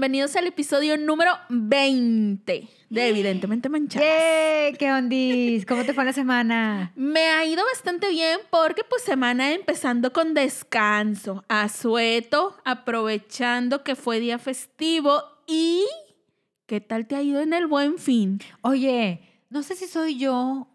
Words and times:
Bienvenidos 0.00 0.34
al 0.36 0.46
episodio 0.46 0.96
número 0.96 1.30
20 1.50 2.68
de 2.88 3.08
Evidentemente 3.10 3.68
Manchadas. 3.68 4.08
¡Yay! 4.08 4.72
¿Qué 4.78 4.90
ondis? 4.90 5.66
¿Cómo 5.66 5.84
te 5.84 5.92
fue 5.92 6.06
la 6.06 6.14
semana? 6.14 6.90
Me 6.96 7.20
ha 7.20 7.44
ido 7.44 7.62
bastante 7.66 8.08
bien 8.08 8.40
porque 8.48 8.80
pues 8.82 9.02
semana 9.02 9.52
empezando 9.52 10.10
con 10.14 10.32
descanso, 10.32 11.44
asueto, 11.48 12.56
aprovechando 12.64 13.84
que 13.84 13.94
fue 13.94 14.20
día 14.20 14.38
festivo 14.38 15.22
y 15.46 15.84
¿qué 16.64 16.80
tal 16.80 17.06
te 17.06 17.16
ha 17.16 17.22
ido 17.22 17.42
en 17.42 17.52
el 17.52 17.66
buen 17.66 17.98
fin? 17.98 18.40
Oye, 18.62 19.20
no 19.50 19.62
sé 19.62 19.76
si 19.76 19.86
soy 19.86 20.16
yo 20.16 20.69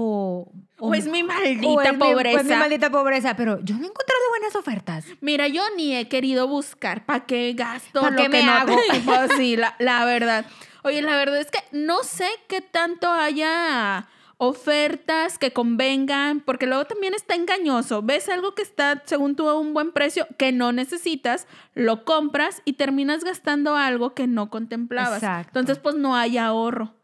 o... 0.00 0.52
O 0.80 0.94
es 0.94 1.06
mi 1.08 1.22
o 1.22 1.26
maldita 1.26 1.92
mi- 1.92 1.98
pobreza. 1.98 2.36
o 2.36 2.40
es 2.40 2.46
mi 2.46 2.54
maldita 2.54 2.90
pobreza, 2.90 3.34
pero 3.34 3.58
yo 3.64 3.74
no 3.76 3.82
he 3.82 3.88
encontrado 3.88 4.22
buenas 4.30 4.54
ofertas. 4.54 5.04
Mira, 5.20 5.48
yo 5.48 5.62
ni 5.76 5.96
he 5.96 6.08
querido 6.08 6.46
buscar 6.46 7.04
para 7.04 7.26
qué 7.26 7.52
gasto 7.54 8.00
¿Pa' 8.00 8.10
lo 8.10 8.16
qué 8.16 8.22
que 8.24 8.28
me 8.28 8.42
no 8.44 8.52
hago? 8.52 8.76
Pues 9.04 9.32
sí, 9.36 9.56
la, 9.56 9.74
la 9.80 10.04
verdad. 10.04 10.46
Oye, 10.84 11.02
la 11.02 11.16
verdad 11.16 11.38
es 11.40 11.50
que 11.50 11.58
no 11.72 12.04
sé 12.04 12.28
qué 12.46 12.60
tanto 12.60 13.10
haya 13.10 14.06
ofertas 14.36 15.36
que 15.36 15.52
convengan, 15.52 16.40
porque 16.40 16.66
luego 16.68 16.84
también 16.84 17.12
está 17.12 17.34
engañoso. 17.34 18.02
Ves 18.02 18.28
algo 18.28 18.54
que 18.54 18.62
está, 18.62 19.02
según 19.04 19.34
tú, 19.34 19.48
a 19.48 19.58
un 19.58 19.74
buen 19.74 19.90
precio 19.90 20.28
que 20.38 20.52
no 20.52 20.70
necesitas, 20.70 21.48
lo 21.74 22.04
compras 22.04 22.62
y 22.64 22.74
terminas 22.74 23.24
gastando 23.24 23.74
algo 23.74 24.14
que 24.14 24.28
no 24.28 24.48
contemplabas. 24.48 25.22
Exacto. 25.22 25.58
Entonces, 25.58 25.82
pues 25.82 25.96
no 25.96 26.14
hay 26.14 26.38
ahorro. 26.38 26.94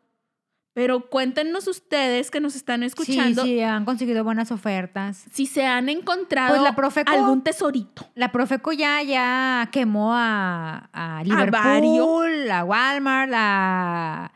Pero 0.75 1.08
cuéntenos 1.08 1.69
ustedes 1.69 2.30
que 2.33 2.41
nos 2.41 2.56
están 2.56 2.83
escuchando 2.83 3.44
Sí, 3.44 3.55
sí, 3.55 3.61
han 3.61 3.84
conseguido 3.84 4.25
buenas 4.25 4.50
ofertas. 4.50 5.25
si 5.33 5.47
se 5.47 5.64
han 5.64 5.89
encontrado 5.89 6.50
Pues 6.50 6.62
la 6.62 6.75
Profeco- 6.75 7.12
algún 7.12 7.42
tesorito. 7.42 8.06
La 8.16 8.33
Profeco 8.33 8.72
ya, 8.72 9.00
ya 9.03 9.69
quemó 9.70 10.12
a, 10.14 10.91
a 10.92 11.22
Liverpool, 11.25 12.50
a 12.50 12.64
Walmart, 12.64 13.33
a. 13.34 14.33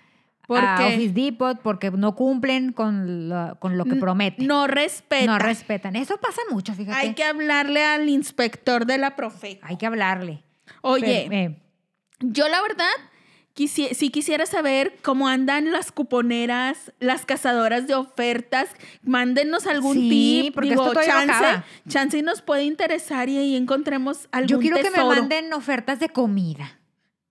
Office 0.51 1.13
Depot, 1.13 1.61
porque 1.61 1.91
no 1.91 2.15
cumplen 2.15 2.73
con 2.73 3.29
lo, 3.29 3.59
con 3.61 3.77
lo 3.77 3.85
que 3.85 3.97
prometen. 3.97 4.47
No 4.47 4.67
respeta. 4.67 5.27
No 5.27 5.39
respetan. 5.39 5.95
Eso 5.95 6.17
pasa 6.17 6.41
mucho, 6.51 6.73
fíjate. 6.73 6.97
Hay 6.99 7.13
que 7.15 7.23
hablarle 7.23 7.85
al 7.85 8.09
inspector 8.09 8.87
de 8.87 8.97
la 8.97 9.15
Profeco. 9.15 9.67
Hay 9.67 9.77
que 9.77 9.85
hablarle. 9.85 10.43
Oye, 10.81 11.27
Pero, 11.29 11.35
eh, 11.53 11.63
yo 12.21 12.49
la 12.49 12.63
verdad, 12.63 12.87
quisi- 13.59 13.93
sí 13.95 14.11
quisiera 14.11 14.47
saber 14.47 14.95
cómo 15.03 15.27
andan 15.27 15.73
las 15.73 15.91
cuponeras, 15.91 16.93
las 17.01 17.27
cazadoras 17.27 17.89
de 17.89 17.95
ofertas. 17.97 18.69
Mándenos 19.03 19.67
algún 19.67 19.95
Sí, 19.95 20.09
tip. 20.45 20.55
porque 20.55 20.71
Digo, 20.71 20.87
esto 20.87 21.01
chance, 21.05 21.33
acaba. 21.33 21.65
chance 21.89 22.17
y 22.19 22.23
nos 22.23 22.41
puede 22.43 22.63
interesar 22.63 23.29
y 23.29 23.37
ahí 23.39 23.57
encontremos 23.57 24.29
algún 24.31 24.49
yo 24.49 24.59
quiero 24.61 24.77
que 24.77 24.91
me 24.91 25.03
manden 25.05 25.53
ofertas 25.53 25.99
de 25.99 26.09
comida. 26.09 26.78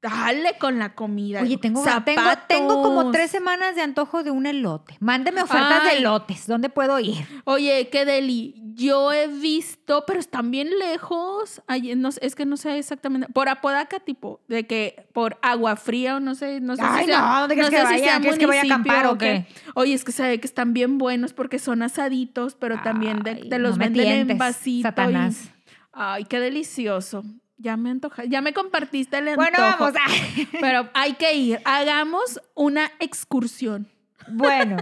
Dale 0.09 0.58
con 0.59 0.80
la 0.80 0.94
comida. 0.95 1.41
Oye, 1.41 1.58
tengo, 1.58 1.83
tengo, 2.05 2.22
tengo 2.47 2.83
como 2.83 3.11
tres 3.11 3.31
semanas 3.31 3.75
de 3.75 3.81
antojo 3.81 4.23
de 4.23 4.31
un 4.31 4.45
elote. 4.45 4.95
Mándeme 4.99 5.41
ofertas 5.41 5.81
Ay. 5.83 5.89
de 5.95 5.97
elotes. 5.99 6.47
¿Dónde 6.47 6.69
puedo 6.69 6.99
ir? 6.99 7.25
Oye, 7.45 7.89
qué 7.91 8.05
deli. 8.05 8.55
Yo 8.75 9.11
he 9.11 9.27
visto, 9.27 10.03
pero 10.05 10.19
están 10.19 10.52
bien 10.52 10.69
lejos. 10.77 11.61
Ay, 11.67 11.95
no 11.95 12.09
es 12.22 12.36
que 12.36 12.45
no 12.45 12.58
sé 12.58 12.77
exactamente. 12.77 13.27
Por 13.33 13.49
Apodaca, 13.49 13.99
tipo, 13.99 14.39
de 14.48 14.67
que 14.67 15.08
por 15.14 15.37
agua 15.42 15.76
fría 15.76 16.17
o 16.17 16.20
no 16.20 16.36
sé, 16.36 16.61
no 16.61 16.76
sé 16.76 16.83
Ay, 16.86 17.05
si 17.05 17.11
sea, 17.11 17.21
no, 17.21 17.39
¿dónde 17.42 17.55
que 17.55 17.64
sé 17.65 17.83
vaya? 17.83 17.98
sea 17.98 18.20
¿Quieres 18.20 18.37
que 18.37 18.45
vaya 18.45 18.61
a 18.61 18.65
acampar 18.65 19.08
o 19.08 19.17
qué? 19.17 19.48
Oye, 19.76 19.93
es 19.93 20.04
que 20.04 20.11
se 20.11 20.23
ve 20.23 20.39
que 20.39 20.48
están 20.48 20.73
bien 20.73 20.98
buenos 20.98 21.33
porque 21.33 21.58
son 21.60 21.81
asaditos, 21.81 22.55
pero 22.55 22.80
también 22.83 23.20
de- 23.23 23.58
los 23.60 23.77
no 23.77 23.86
venden 23.86 24.30
en 24.30 24.37
vasito. 24.37 24.80
y- 24.80 24.81
Satanás. 24.83 25.49
Ay, 25.92 26.26
qué 26.26 26.39
delicioso. 26.39 27.23
Ya 27.57 27.75
me 27.75 27.89
antoja, 27.89 28.23
ya 28.25 28.41
me 28.41 28.53
compartiste 28.53 29.17
el 29.17 29.29
antojo. 29.29 29.49
Bueno, 29.49 29.75
vamos. 29.79 29.93
Pero 30.61 30.89
hay 30.93 31.13
que 31.13 31.35
ir. 31.35 31.59
Hagamos 31.65 32.39
una 32.53 32.91
excursión. 32.99 33.87
bueno, 34.29 34.77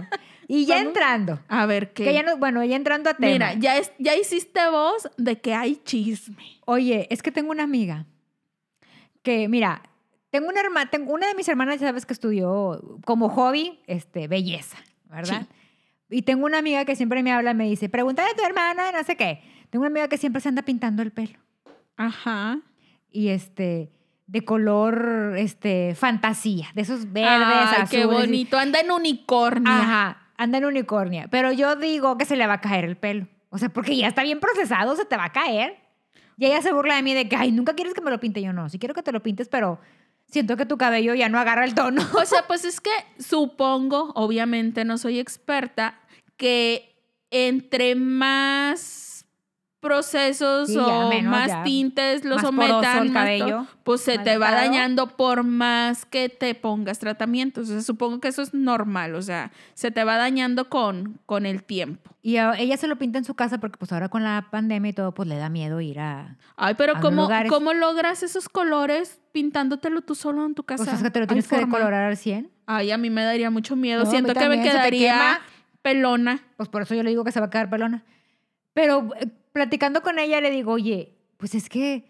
y 0.48 0.66
ya 0.66 0.76
Vamos. 0.76 0.88
entrando. 0.88 1.40
A 1.48 1.66
ver 1.66 1.92
qué. 1.92 2.04
Que 2.04 2.12
ya 2.12 2.22
no, 2.22 2.36
bueno, 2.36 2.62
ya 2.64 2.76
entrando 2.76 3.10
a 3.10 3.14
tema. 3.14 3.32
Mira, 3.32 3.54
ya, 3.54 3.78
es, 3.78 3.92
ya 3.98 4.14
hiciste 4.14 4.60
voz 4.70 5.08
de 5.16 5.40
que 5.40 5.54
hay 5.54 5.76
chisme. 5.76 6.60
Oye, 6.66 7.06
es 7.10 7.22
que 7.22 7.32
tengo 7.32 7.50
una 7.50 7.62
amiga 7.62 8.06
que, 9.22 9.48
mira, 9.48 9.82
tengo 10.30 10.48
una 10.48 10.60
hermana, 10.60 10.90
tengo 10.90 11.12
una 11.12 11.26
de 11.26 11.34
mis 11.34 11.48
hermanas, 11.48 11.80
ya 11.80 11.88
sabes 11.88 12.04
que 12.04 12.12
estudió 12.12 13.00
como 13.04 13.28
hobby, 13.28 13.80
este, 13.86 14.28
belleza, 14.28 14.76
¿verdad? 15.10 15.46
Y 16.10 16.22
tengo 16.22 16.46
una 16.46 16.58
amiga 16.58 16.84
que 16.84 16.94
siempre 16.94 17.22
me 17.22 17.32
habla, 17.32 17.54
me 17.54 17.64
dice, 17.64 17.88
pregúntale 17.88 18.30
a 18.30 18.34
tu 18.36 18.44
hermana, 18.44 18.92
no 18.92 19.02
sé 19.02 19.16
qué. 19.16 19.42
Tengo 19.70 19.84
una 19.84 19.90
amiga 19.90 20.08
que 20.08 20.18
siempre 20.18 20.40
se 20.40 20.48
anda 20.48 20.62
pintando 20.62 21.02
el 21.02 21.10
pelo. 21.10 21.38
Ajá. 21.96 22.60
Y 23.10 23.28
este, 23.28 23.90
de 24.26 24.44
color, 24.44 25.34
este, 25.38 25.94
fantasía, 25.94 26.68
de 26.74 26.82
esos 26.82 27.12
verdes, 27.12 27.48
Ay, 27.48 27.82
azules. 27.82 27.90
qué 27.90 28.06
bonito. 28.06 28.58
Anda 28.58 28.80
en 28.80 28.90
unicornio. 28.90 29.72
Ajá, 29.72 30.30
anda 30.36 30.58
en 30.58 30.64
unicornia. 30.64 31.28
Pero 31.30 31.52
yo 31.52 31.76
digo 31.76 32.18
que 32.18 32.24
se 32.24 32.36
le 32.36 32.46
va 32.46 32.54
a 32.54 32.60
caer 32.60 32.84
el 32.84 32.96
pelo. 32.96 33.28
O 33.50 33.58
sea, 33.58 33.68
porque 33.68 33.96
ya 33.96 34.08
está 34.08 34.22
bien 34.22 34.40
procesado, 34.40 34.96
se 34.96 35.04
te 35.04 35.16
va 35.16 35.26
a 35.26 35.32
caer. 35.32 35.78
Y 36.36 36.46
ella 36.46 36.60
se 36.60 36.72
burla 36.72 36.96
de 36.96 37.02
mí 37.02 37.14
de 37.14 37.28
que, 37.28 37.36
ay, 37.36 37.52
nunca 37.52 37.74
quieres 37.74 37.94
que 37.94 38.02
me 38.02 38.10
lo 38.10 38.20
pinte. 38.20 38.42
Yo 38.42 38.52
no, 38.52 38.68
sí 38.68 38.78
quiero 38.78 38.94
que 38.94 39.02
te 39.02 39.12
lo 39.12 39.22
pintes, 39.22 39.48
pero 39.48 39.80
siento 40.26 40.56
que 40.56 40.66
tu 40.66 40.76
cabello 40.76 41.14
ya 41.14 41.28
no 41.28 41.38
agarra 41.38 41.64
el 41.64 41.74
tono. 41.74 42.02
O 42.14 42.24
sea, 42.26 42.44
pues 42.48 42.64
es 42.64 42.80
que 42.80 42.90
supongo, 43.18 44.12
obviamente 44.14 44.84
no 44.84 44.98
soy 44.98 45.18
experta, 45.18 45.98
que 46.36 46.94
entre 47.30 47.94
más 47.94 49.05
procesos 49.86 50.68
Sí, 50.68 50.76
o 50.76 51.08
menos, 51.08 51.30
más 51.30 51.48
ya. 51.48 51.62
tintes 51.62 52.24
lo 52.24 52.34
Más 52.36 52.44
sometan, 52.44 53.06
el 53.06 53.12
cabello, 53.12 53.66
pues 53.84 54.00
se 54.00 54.18
te 54.18 54.36
va 54.36 54.50
dañando 54.50 55.06
por 55.16 55.44
más 55.44 56.04
que 56.04 56.28
te 56.28 56.54
pongas 56.56 56.98
tratamientos. 56.98 57.68
O 57.68 57.72
sea, 57.72 57.82
supongo 57.82 58.20
que 58.20 58.28
eso 58.28 58.42
es 58.42 58.52
normal, 58.52 59.14
o 59.14 59.22
sea, 59.22 59.52
se 59.74 59.90
te 59.90 60.02
va 60.04 60.16
dañando 60.16 60.68
con, 60.68 61.20
con 61.26 61.46
el 61.46 61.62
tiempo. 61.62 62.10
Y 62.22 62.38
a- 62.38 62.54
ella 62.58 62.76
se 62.76 62.88
lo 62.88 62.96
pinta 62.96 63.18
en 63.18 63.24
su 63.24 63.34
casa 63.34 63.58
porque 63.58 63.76
pues 63.78 63.92
ahora 63.92 64.08
con 64.08 64.24
la 64.24 64.48
pandemia 64.50 64.90
y 64.90 64.92
todo, 64.92 65.12
pues 65.12 65.28
le 65.28 65.36
da 65.36 65.48
miedo 65.48 65.80
ir 65.80 66.00
a... 66.00 66.36
Ay, 66.56 66.74
pero 66.76 66.96
A 66.96 67.00
¿cómo. 67.00 67.28
¿cómo 67.48 67.72
logras 67.72 68.24
esos 68.24 68.48
colores 68.48 69.20
pintándotelo 69.30 70.00
tú 70.02 70.14
solo 70.16 70.44
en 70.44 70.54
tu 70.56 70.64
casa? 70.64 70.82
Pues 70.84 70.96
es 70.96 71.02
que 71.02 71.10
te 71.10 71.20
lo 71.20 71.24
¿Hay 71.24 71.28
tienes 71.28 71.46
que 71.46 71.56
decolorar 71.58 72.02
al 72.04 72.16
100. 72.16 72.50
Ay, 72.66 72.90
a 72.90 72.98
mí 72.98 73.10
me 73.10 73.22
daría 73.22 73.48
mucho 73.50 73.76
miedo. 73.76 74.02
No, 74.04 74.10
Siento 74.10 74.34
que 74.34 74.48
me 74.48 74.60
quedaría 74.60 75.40
pelona. 75.82 76.40
Pues 76.56 76.68
por 76.68 76.82
eso 76.82 76.96
yo 76.96 77.04
le 77.04 77.10
digo 77.10 77.22
que 77.22 77.30
se 77.30 77.38
va 77.38 77.46
a 77.46 77.50
quedar 77.50 77.70
pelona. 77.70 78.02
Pero 78.74 79.08
eh, 79.20 79.28
platicando 79.56 80.02
con 80.02 80.18
ella 80.18 80.42
le 80.42 80.50
digo, 80.50 80.72
oye, 80.72 81.14
pues 81.38 81.54
es 81.54 81.70
que 81.70 82.04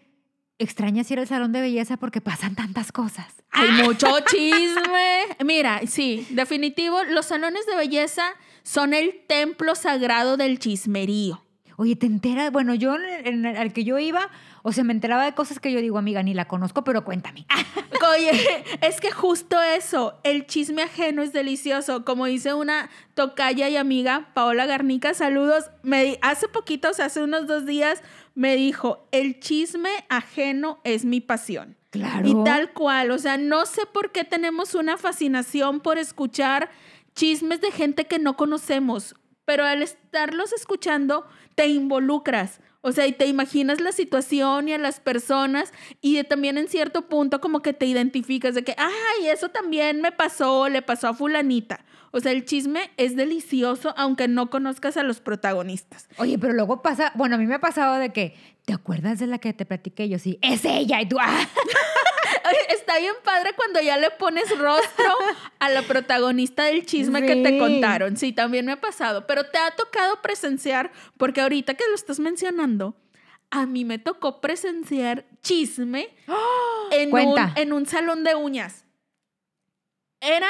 extrañas 0.57 1.09
ir 1.11 1.19
al 1.19 1.27
salón 1.27 1.53
de 1.53 1.61
belleza 1.61 1.95
porque 1.95 2.19
pasan 2.19 2.55
tantas 2.55 2.91
cosas. 2.91 3.41
Hay 3.51 3.71
mucho 3.85 4.05
chisme. 4.29 5.21
Mira, 5.45 5.79
sí, 5.87 6.27
definitivo, 6.31 7.05
los 7.05 7.27
salones 7.27 7.65
de 7.65 7.77
belleza 7.77 8.23
son 8.63 8.93
el 8.93 9.21
templo 9.27 9.75
sagrado 9.75 10.35
del 10.35 10.59
chismerío. 10.59 11.41
Oye, 11.77 11.95
¿te 11.95 12.05
enteras? 12.05 12.51
Bueno, 12.51 12.75
yo 12.75 12.95
en, 12.95 13.25
en 13.25 13.45
el 13.45 13.55
al 13.55 13.71
que 13.71 13.85
yo 13.85 13.97
iba, 13.97 14.29
o 14.67 14.73
sea, 14.73 14.83
me 14.83 14.91
enteraba 14.91 15.23
de 15.23 15.33
cosas 15.33 15.61
que 15.61 15.71
yo 15.71 15.79
digo, 15.79 15.97
amiga, 15.97 16.21
ni 16.23 16.33
la 16.33 16.45
conozco, 16.45 16.83
pero 16.83 17.05
cuéntame. 17.05 17.45
Oye, 18.13 18.65
es 18.81 18.99
que 18.99 19.11
justo 19.11 19.61
eso, 19.61 20.19
el 20.25 20.45
chisme 20.45 20.81
ajeno 20.81 21.21
es 21.21 21.31
delicioso. 21.31 22.03
Como 22.03 22.25
dice 22.25 22.53
una 22.53 22.89
tocaya 23.13 23.69
y 23.69 23.77
amiga, 23.77 24.31
Paola 24.33 24.65
Garnica, 24.65 25.13
saludos. 25.13 25.71
Me, 25.83 26.19
hace 26.21 26.49
poquito, 26.49 26.89
o 26.89 26.93
sea, 26.93 27.05
hace 27.05 27.23
unos 27.23 27.47
dos 27.47 27.65
días, 27.65 28.03
me 28.35 28.57
dijo, 28.57 29.07
el 29.13 29.39
chisme 29.39 29.89
ajeno 30.09 30.81
es 30.83 31.05
mi 31.05 31.21
pasión. 31.21 31.77
Claro. 31.91 32.27
Y 32.27 32.43
tal 32.43 32.73
cual, 32.73 33.11
o 33.11 33.19
sea, 33.19 33.37
no 33.37 33.65
sé 33.65 33.85
por 33.85 34.11
qué 34.11 34.25
tenemos 34.25 34.75
una 34.75 34.97
fascinación 34.97 35.79
por 35.79 35.97
escuchar 35.97 36.69
chismes 37.15 37.61
de 37.61 37.71
gente 37.71 38.03
que 38.03 38.19
no 38.19 38.35
conocemos, 38.35 39.15
pero 39.45 39.63
al 39.63 39.81
estarlos 39.81 40.51
escuchando 40.51 41.25
te 41.55 41.67
involucras, 41.67 42.59
o 42.87 42.91
sea, 42.93 43.05
y 43.05 43.11
te 43.11 43.25
imaginas 43.27 43.81
la 43.81 43.91
situación 43.91 44.69
y 44.69 44.73
a 44.73 44.77
las 44.77 44.99
personas 45.01 45.73
y 46.01 46.15
de- 46.15 46.23
también 46.23 46.57
en 46.57 46.67
cierto 46.69 47.09
punto 47.09 47.41
como 47.41 47.61
que 47.61 47.73
te 47.73 47.85
identificas 47.85 48.55
de 48.55 48.63
que, 48.63 48.75
ay, 48.77 49.27
eso 49.27 49.49
también 49.49 49.99
me 50.01 50.11
pasó, 50.11 50.69
le 50.69 50.81
pasó 50.81 51.09
a 51.09 51.13
fulanita. 51.13 51.83
O 52.11 52.21
sea, 52.21 52.31
el 52.31 52.45
chisme 52.45 52.89
es 52.95 53.15
delicioso 53.17 53.93
aunque 53.97 54.27
no 54.29 54.49
conozcas 54.49 54.95
a 54.97 55.03
los 55.03 55.19
protagonistas. 55.19 56.07
Oye, 56.17 56.39
pero 56.39 56.53
luego 56.53 56.81
pasa, 56.81 57.11
bueno, 57.15 57.35
a 57.35 57.37
mí 57.37 57.45
me 57.45 57.55
ha 57.55 57.59
pasado 57.59 57.95
de 57.97 58.11
que, 58.13 58.33
¿te 58.65 58.73
acuerdas 58.73 59.19
de 59.19 59.27
la 59.27 59.39
que 59.39 59.51
te 59.53 59.65
platiqué? 59.65 60.07
Yo 60.07 60.17
sí, 60.17 60.39
es 60.41 60.63
ella. 60.65 61.01
Y 61.01 61.09
tú, 61.09 61.17
ah, 61.19 61.47
Está 62.69 62.99
bien 62.99 63.13
padre 63.23 63.53
cuando 63.55 63.81
ya 63.81 63.97
le 63.97 64.11
pones 64.11 64.57
rostro 64.57 65.13
a 65.59 65.69
la 65.69 65.81
protagonista 65.81 66.65
del 66.65 66.85
chisme 66.85 67.25
que 67.25 67.35
te 67.43 67.57
contaron. 67.57 68.17
Sí, 68.17 68.33
también 68.33 68.65
me 68.65 68.73
ha 68.73 68.81
pasado. 68.81 69.27
Pero 69.27 69.45
te 69.45 69.57
ha 69.57 69.71
tocado 69.71 70.21
presenciar, 70.21 70.91
porque 71.17 71.41
ahorita 71.41 71.73
que 71.73 71.87
lo 71.89 71.95
estás 71.95 72.19
mencionando, 72.19 72.95
a 73.49 73.65
mí 73.65 73.85
me 73.85 73.99
tocó 73.99 74.41
presenciar 74.41 75.25
chisme 75.41 76.09
en, 76.91 77.13
un, 77.13 77.35
en 77.55 77.73
un 77.73 77.85
salón 77.85 78.23
de 78.23 78.35
uñas. 78.35 78.85
Era, 80.19 80.49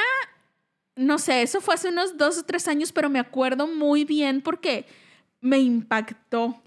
no 0.96 1.18
sé, 1.18 1.42
eso 1.42 1.60
fue 1.60 1.74
hace 1.74 1.88
unos 1.88 2.16
dos 2.16 2.38
o 2.38 2.44
tres 2.44 2.66
años, 2.68 2.92
pero 2.92 3.08
me 3.08 3.18
acuerdo 3.18 3.66
muy 3.66 4.04
bien 4.04 4.40
porque 4.40 4.86
me 5.40 5.58
impactó. 5.58 6.60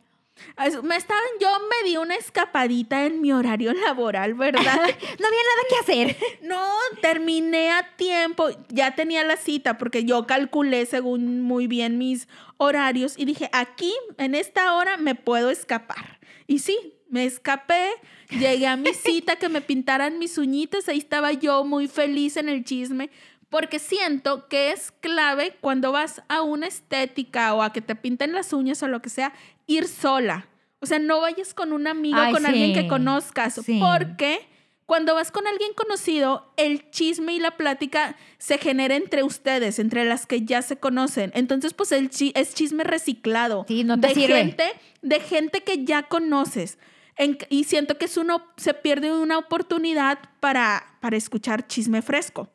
Me 0.84 0.96
estaban, 0.96 1.24
yo 1.40 1.50
me 1.70 1.90
di 1.90 1.98
una 1.98 2.16
escapadita 2.16 3.06
en 3.06 3.22
mi 3.22 3.32
horario 3.32 3.74
laboral, 3.86 4.34
¿verdad? 4.34 4.64
no 5.20 5.28
había 5.28 5.42
nada 5.44 5.64
que 5.70 5.76
hacer. 5.82 6.18
No, 6.42 6.68
terminé 7.02 7.72
a 7.72 7.96
tiempo, 7.96 8.50
ya 8.70 8.96
tenía 8.96 9.24
la 9.24 9.38
cita 9.38 9.78
porque 9.78 10.04
yo 10.04 10.28
calculé 10.28 10.86
según 10.86 11.42
muy 11.42 11.68
bien 11.68 11.98
mis 11.98 12.28
horarios 12.58 13.16
y 13.18 13.26
dije, 13.26 13.50
aquí 13.54 13.94
en 14.18 14.36
esta 14.36 14.76
hora 14.76 14.98
me 14.98 15.16
puedo 15.16 15.50
escapar. 15.50 16.20
Y 16.48 16.60
sí, 16.60 16.96
me 17.10 17.26
escapé, 17.26 17.90
llegué 18.30 18.68
a 18.68 18.78
mi 18.78 18.94
cita 18.94 19.36
que 19.36 19.50
me 19.50 19.62
pintaran 19.62 20.18
mis 20.18 20.38
uñitas, 20.38 20.88
ahí 20.88 20.98
estaba 20.98 21.34
yo 21.34 21.64
muy 21.66 21.88
feliz 21.88 22.38
en 22.38 22.50
el 22.50 22.64
chisme. 22.64 23.10
Porque 23.50 23.80
siento 23.80 24.48
que 24.48 24.72
es 24.72 24.94
clave 25.02 25.58
cuando 25.60 25.92
vas 25.92 26.24
a 26.30 26.42
una 26.42 26.68
estética 26.68 27.54
o 27.54 27.62
a 27.62 27.74
que 27.74 27.82
te 27.82 27.98
pinten 27.98 28.32
las 28.32 28.54
uñas 28.54 28.82
o 28.82 28.88
lo 28.88 29.02
que 29.02 29.10
sea, 29.10 29.34
ir 29.68 29.88
sola. 29.88 30.48
O 30.80 30.86
sea, 30.86 31.00
no 31.00 31.22
vayas 31.22 31.54
con 31.54 31.74
un 31.74 31.88
amigo 31.88 32.18
o 32.18 32.22
Ay, 32.22 32.34
con 32.34 32.46
alguien 32.46 32.74
que 32.74 32.88
conozcas. 32.88 33.60
Sí. 33.63 33.80
Porque 33.80 34.48
cuando 34.88 35.13
vas 35.16 35.31
con 35.31 35.46
alguien 35.48 35.74
conocido, 35.74 36.52
el 36.58 36.90
chisme 36.90 37.34
y 37.34 37.40
la 37.40 37.56
plática 37.56 38.16
se 38.40 38.58
genera 38.58 38.96
entre 38.96 39.24
ustedes, 39.24 39.80
entre 39.80 40.04
las 40.06 40.25
que 40.25 40.42
ya 40.44 40.62
se 40.62 40.78
conocen. 40.78 41.31
Entonces, 41.36 41.74
pues 41.74 41.92
el 41.92 42.10
chi- 42.10 42.34
es 42.36 42.54
chisme 42.56 42.84
reciclado. 42.84 43.63
Sí, 43.68 43.84
no 43.84 44.00
te 44.00 44.08
de 44.10 44.13
sirve. 44.16 44.36
gente, 44.38 44.66
de 45.02 45.19
gente 45.19 45.62
que 45.62 45.86
ya 45.86 46.04
conoces. 46.04 46.78
En- 47.16 47.38
y 47.50 47.66
siento 47.66 47.98
que 47.98 48.06
es 48.06 48.18
uno, 48.18 48.44
se 48.57 48.74
pierde 48.74 49.14
una 49.14 49.38
oportunidad 49.38 50.18
para, 50.40 50.98
para 51.00 51.16
escuchar 51.16 51.68
chisme 51.68 52.02
fresco. 52.02 52.50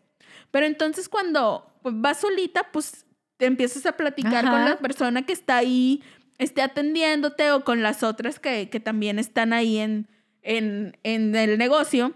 Pero 0.50 0.66
entonces 0.66 1.08
cuando 1.08 1.70
vas 1.84 2.20
solita, 2.20 2.70
pues 2.72 3.04
te 3.36 3.46
empiezas 3.46 3.86
a 3.86 3.92
platicar 3.96 4.44
Ajá. 4.46 4.50
con 4.50 4.64
la 4.64 4.78
persona 4.78 5.22
que 5.24 5.32
está 5.32 5.56
ahí 5.58 6.02
esté 6.38 6.62
atendiéndote 6.62 7.50
o 7.52 7.64
con 7.64 7.82
las 7.82 8.02
otras 8.02 8.38
que, 8.38 8.68
que 8.70 8.80
también 8.80 9.18
están 9.18 9.52
ahí 9.52 9.78
en, 9.78 10.08
en, 10.42 10.98
en 11.02 11.34
el 11.34 11.58
negocio 11.58 12.14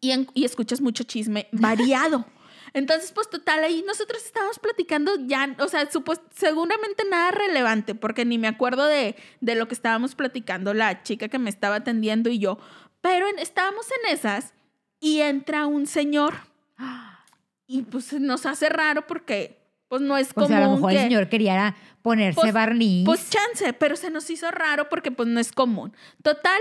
y, 0.00 0.10
en- 0.12 0.28
y 0.34 0.44
escuchas 0.44 0.80
mucho 0.80 1.04
chisme 1.04 1.48
variado. 1.52 2.26
Entonces, 2.74 3.12
pues 3.12 3.28
total, 3.28 3.62
ahí 3.64 3.84
nosotros 3.86 4.24
estábamos 4.24 4.58
platicando 4.58 5.12
ya, 5.26 5.54
o 5.58 5.68
sea, 5.68 5.90
supos- 5.90 6.22
seguramente 6.34 7.04
nada 7.10 7.30
relevante, 7.30 7.94
porque 7.94 8.24
ni 8.24 8.38
me 8.38 8.48
acuerdo 8.48 8.86
de, 8.86 9.14
de 9.42 9.54
lo 9.54 9.68
que 9.68 9.74
estábamos 9.74 10.14
platicando 10.14 10.72
la 10.72 11.02
chica 11.02 11.28
que 11.28 11.38
me 11.38 11.50
estaba 11.50 11.76
atendiendo 11.76 12.30
y 12.30 12.38
yo, 12.38 12.58
pero 13.02 13.28
en- 13.28 13.38
estábamos 13.38 13.86
en 14.02 14.14
esas 14.14 14.54
y 15.00 15.20
entra 15.20 15.66
un 15.66 15.86
señor 15.86 16.34
y 17.66 17.82
pues 17.82 18.12
nos 18.14 18.46
hace 18.46 18.68
raro 18.70 19.06
porque 19.06 19.61
pues 19.92 20.00
no 20.00 20.16
es 20.16 20.30
O 20.30 20.34
común 20.36 20.48
sea, 20.48 20.56
a 20.56 20.60
lo 20.68 20.70
mejor 20.76 20.90
que... 20.92 20.96
el 20.96 21.02
señor 21.02 21.28
quería 21.28 21.76
ponerse 22.00 22.40
Pues- 22.40 22.54
barniz. 22.54 23.04
Pues 23.04 23.28
chance, 23.28 23.74
pero 23.74 23.94
se 23.94 24.08
nos 24.08 24.30
hizo 24.30 24.50
raro 24.50 24.88
porque 24.88 25.10
pues 25.10 25.28
no 25.28 25.38
es 25.38 25.52
común. 25.52 25.92
Total, 26.22 26.58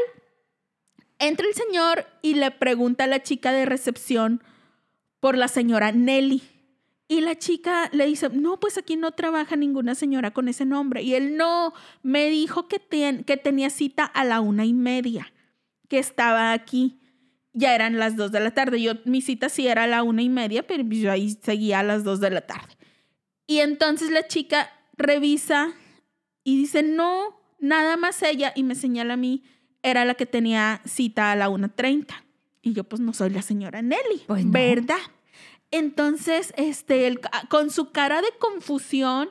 entra 1.18 1.48
el 1.48 1.54
señor 1.54 2.08
y 2.22 2.34
le 2.34 2.52
pregunta 2.52 3.06
a 3.06 3.08
la 3.08 3.24
chica 3.24 3.54
de 3.54 3.66
recepción 3.66 4.44
por 5.22 5.38
la 5.38 5.48
señora 5.48 5.94
Nelly. 5.94 6.44
Y 7.08 7.22
la 7.22 7.38
chica 7.38 7.90
le 7.94 8.06
dice, 8.06 8.28
no, 8.34 8.60
pues 8.60 8.78
aquí 8.78 8.98
no 8.98 9.14
trabaja 9.14 9.56
ninguna 9.56 9.96
señora 9.96 10.32
con 10.32 10.50
ese 10.50 10.66
nombre. 10.66 11.02
Y 11.02 11.16
él 11.16 11.38
no, 11.38 11.74
me 12.04 12.30
dijo 12.30 12.68
que, 12.68 12.80
ten- 12.80 13.24
que 13.24 13.38
tenía 13.38 13.70
cita 13.70 14.04
a 14.04 14.26
la 14.26 14.42
una 14.42 14.66
y 14.66 14.74
media, 14.74 15.32
que 15.88 16.00
estaba 16.00 16.52
aquí. 16.52 17.00
Ya 17.54 17.76
eran 17.76 17.98
las 17.98 18.18
dos 18.18 18.34
de 18.34 18.42
la 18.42 18.52
tarde. 18.52 18.82
Yo, 18.82 18.94
mi 19.06 19.22
cita 19.22 19.48
sí 19.48 19.68
era 19.68 19.84
a 19.84 19.88
la 19.88 20.04
una 20.04 20.22
y 20.22 20.28
media, 20.28 20.68
pero 20.68 20.84
yo 20.84 21.10
ahí 21.14 21.30
seguía 21.42 21.80
a 21.80 21.84
las 21.84 22.04
dos 22.04 22.20
de 22.20 22.30
la 22.30 22.42
tarde. 22.42 22.76
Y 23.52 23.60
entonces 23.60 24.12
la 24.12 24.26
chica 24.28 24.72
revisa 24.94 25.74
y 26.46 26.56
dice, 26.56 26.84
no, 26.84 27.38
nada 27.60 27.98
más 27.98 28.24
ella, 28.24 28.54
y 28.56 28.64
me 28.64 28.76
señala 28.76 29.16
a 29.16 29.18
mí, 29.18 29.44
era 29.84 30.06
la 30.06 30.14
que 30.14 30.26
tenía 30.26 30.82
cita 30.86 31.34
a 31.34 31.36
la 31.36 31.50
1.30. 31.50 32.08
Y 32.62 32.72
yo 32.72 32.86
pues 32.86 33.02
no 33.02 33.12
soy 33.12 33.30
la 33.32 33.42
señora 33.42 33.82
Nelly, 33.82 34.24
Pues 34.26 34.46
no. 34.46 34.54
¿verdad? 34.54 35.02
Entonces, 35.70 36.54
este, 36.56 37.20
con 37.50 37.72
su 37.72 37.92
cara 37.92 38.22
de 38.22 38.30
confusión, 38.40 39.30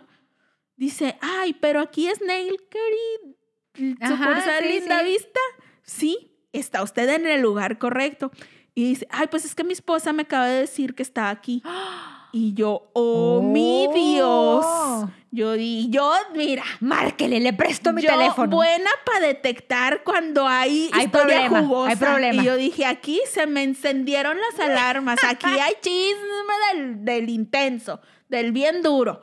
dice, 0.76 1.16
ay, 1.22 1.56
pero 1.58 1.80
aquí 1.80 2.06
es 2.06 2.20
Nail 2.20 2.58
Curry, 2.68 3.96
sucursal 4.06 4.64
sí, 4.64 4.68
Linda 4.68 5.00
sí. 5.00 5.06
Vista. 5.06 5.40
Sí, 5.82 6.32
está 6.52 6.82
usted 6.82 7.08
en 7.08 7.26
el 7.26 7.40
lugar 7.40 7.78
correcto. 7.78 8.30
Y 8.74 8.84
dice, 8.84 9.08
ay, 9.08 9.28
pues 9.30 9.46
es 9.46 9.54
que 9.54 9.64
mi 9.64 9.72
esposa 9.72 10.12
me 10.12 10.24
acaba 10.24 10.46
de 10.46 10.60
decir 10.60 10.94
que 10.94 11.02
está 11.02 11.30
aquí. 11.30 11.62
Y 12.32 12.54
yo, 12.54 12.90
oh, 12.94 13.42
mi 13.42 13.88
Dios. 13.94 14.64
Oh. 14.66 15.10
Yo 15.32 15.52
di, 15.52 15.88
yo, 15.90 16.12
mira, 16.34 16.64
Márquele, 16.80 17.38
le 17.38 17.52
presto 17.52 17.92
mi 17.92 18.02
yo 18.02 18.08
teléfono. 18.10 18.56
buena 18.56 18.90
para 19.06 19.26
detectar 19.28 20.02
cuando 20.02 20.46
hay, 20.46 20.90
Hay 20.92 21.04
historia 21.04 21.42
problema, 21.48 21.60
jugosa. 21.62 21.90
hay 21.90 21.96
problema. 21.96 22.42
Y 22.42 22.46
yo 22.46 22.56
dije, 22.56 22.84
aquí 22.86 23.20
se 23.30 23.46
me 23.46 23.62
encendieron 23.62 24.36
las 24.40 24.58
alarmas, 24.58 25.18
aquí 25.22 25.46
hay 25.46 25.74
chisme 25.80 26.54
del, 26.74 27.04
del 27.04 27.28
intenso, 27.28 28.00
del 28.28 28.50
bien 28.50 28.82
duro. 28.82 29.22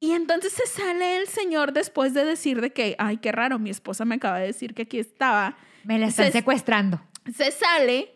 Y 0.00 0.12
entonces 0.12 0.52
se 0.52 0.66
sale 0.66 1.16
el 1.16 1.26
señor 1.26 1.72
después 1.72 2.12
de 2.12 2.24
decir 2.24 2.60
de 2.60 2.72
que, 2.72 2.94
ay, 2.98 3.16
qué 3.16 3.32
raro, 3.32 3.58
mi 3.58 3.70
esposa 3.70 4.04
me 4.04 4.16
acaba 4.16 4.38
de 4.38 4.46
decir 4.48 4.74
que 4.74 4.82
aquí 4.82 4.98
estaba. 4.98 5.56
Me 5.84 5.98
la 5.98 6.08
están 6.08 6.26
Se- 6.26 6.32
secuestrando. 6.32 7.00
Se 7.34 7.50
sale, 7.50 8.12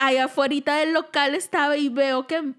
allá 0.00 0.24
afuera 0.24 0.78
del 0.78 0.92
local 0.92 1.34
estaba 1.36 1.76
y 1.76 1.88
veo 1.88 2.26
que 2.26 2.54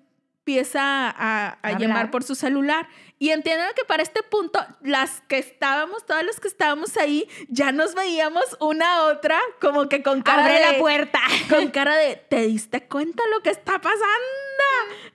empieza 0.49 1.09
a, 1.09 1.57
a 1.63 1.79
llamar 1.79 2.11
por 2.11 2.23
su 2.23 2.35
celular. 2.35 2.87
Y 3.17 3.31
entienden 3.31 3.67
que 3.75 3.83
para 3.85 4.03
este 4.03 4.21
punto, 4.21 4.59
las 4.81 5.21
que 5.21 5.39
estábamos, 5.39 6.05
todas 6.05 6.23
las 6.23 6.39
que 6.39 6.47
estábamos 6.47 6.97
ahí, 6.97 7.27
ya 7.47 7.71
nos 7.71 7.95
veíamos 7.95 8.43
una 8.59 8.97
a 8.97 9.03
otra 9.05 9.39
como 9.59 9.89
que 9.89 10.03
con 10.03 10.21
cara 10.21 10.43
Abre 10.43 10.59
de... 10.59 10.71
la 10.73 10.77
puerta. 10.77 11.19
Con 11.49 11.69
cara 11.69 11.95
de, 11.95 12.17
¿te 12.17 12.45
diste 12.45 12.87
cuenta 12.87 13.23
lo 13.33 13.41
que 13.41 13.49
está 13.51 13.79
pasando? 13.79 14.03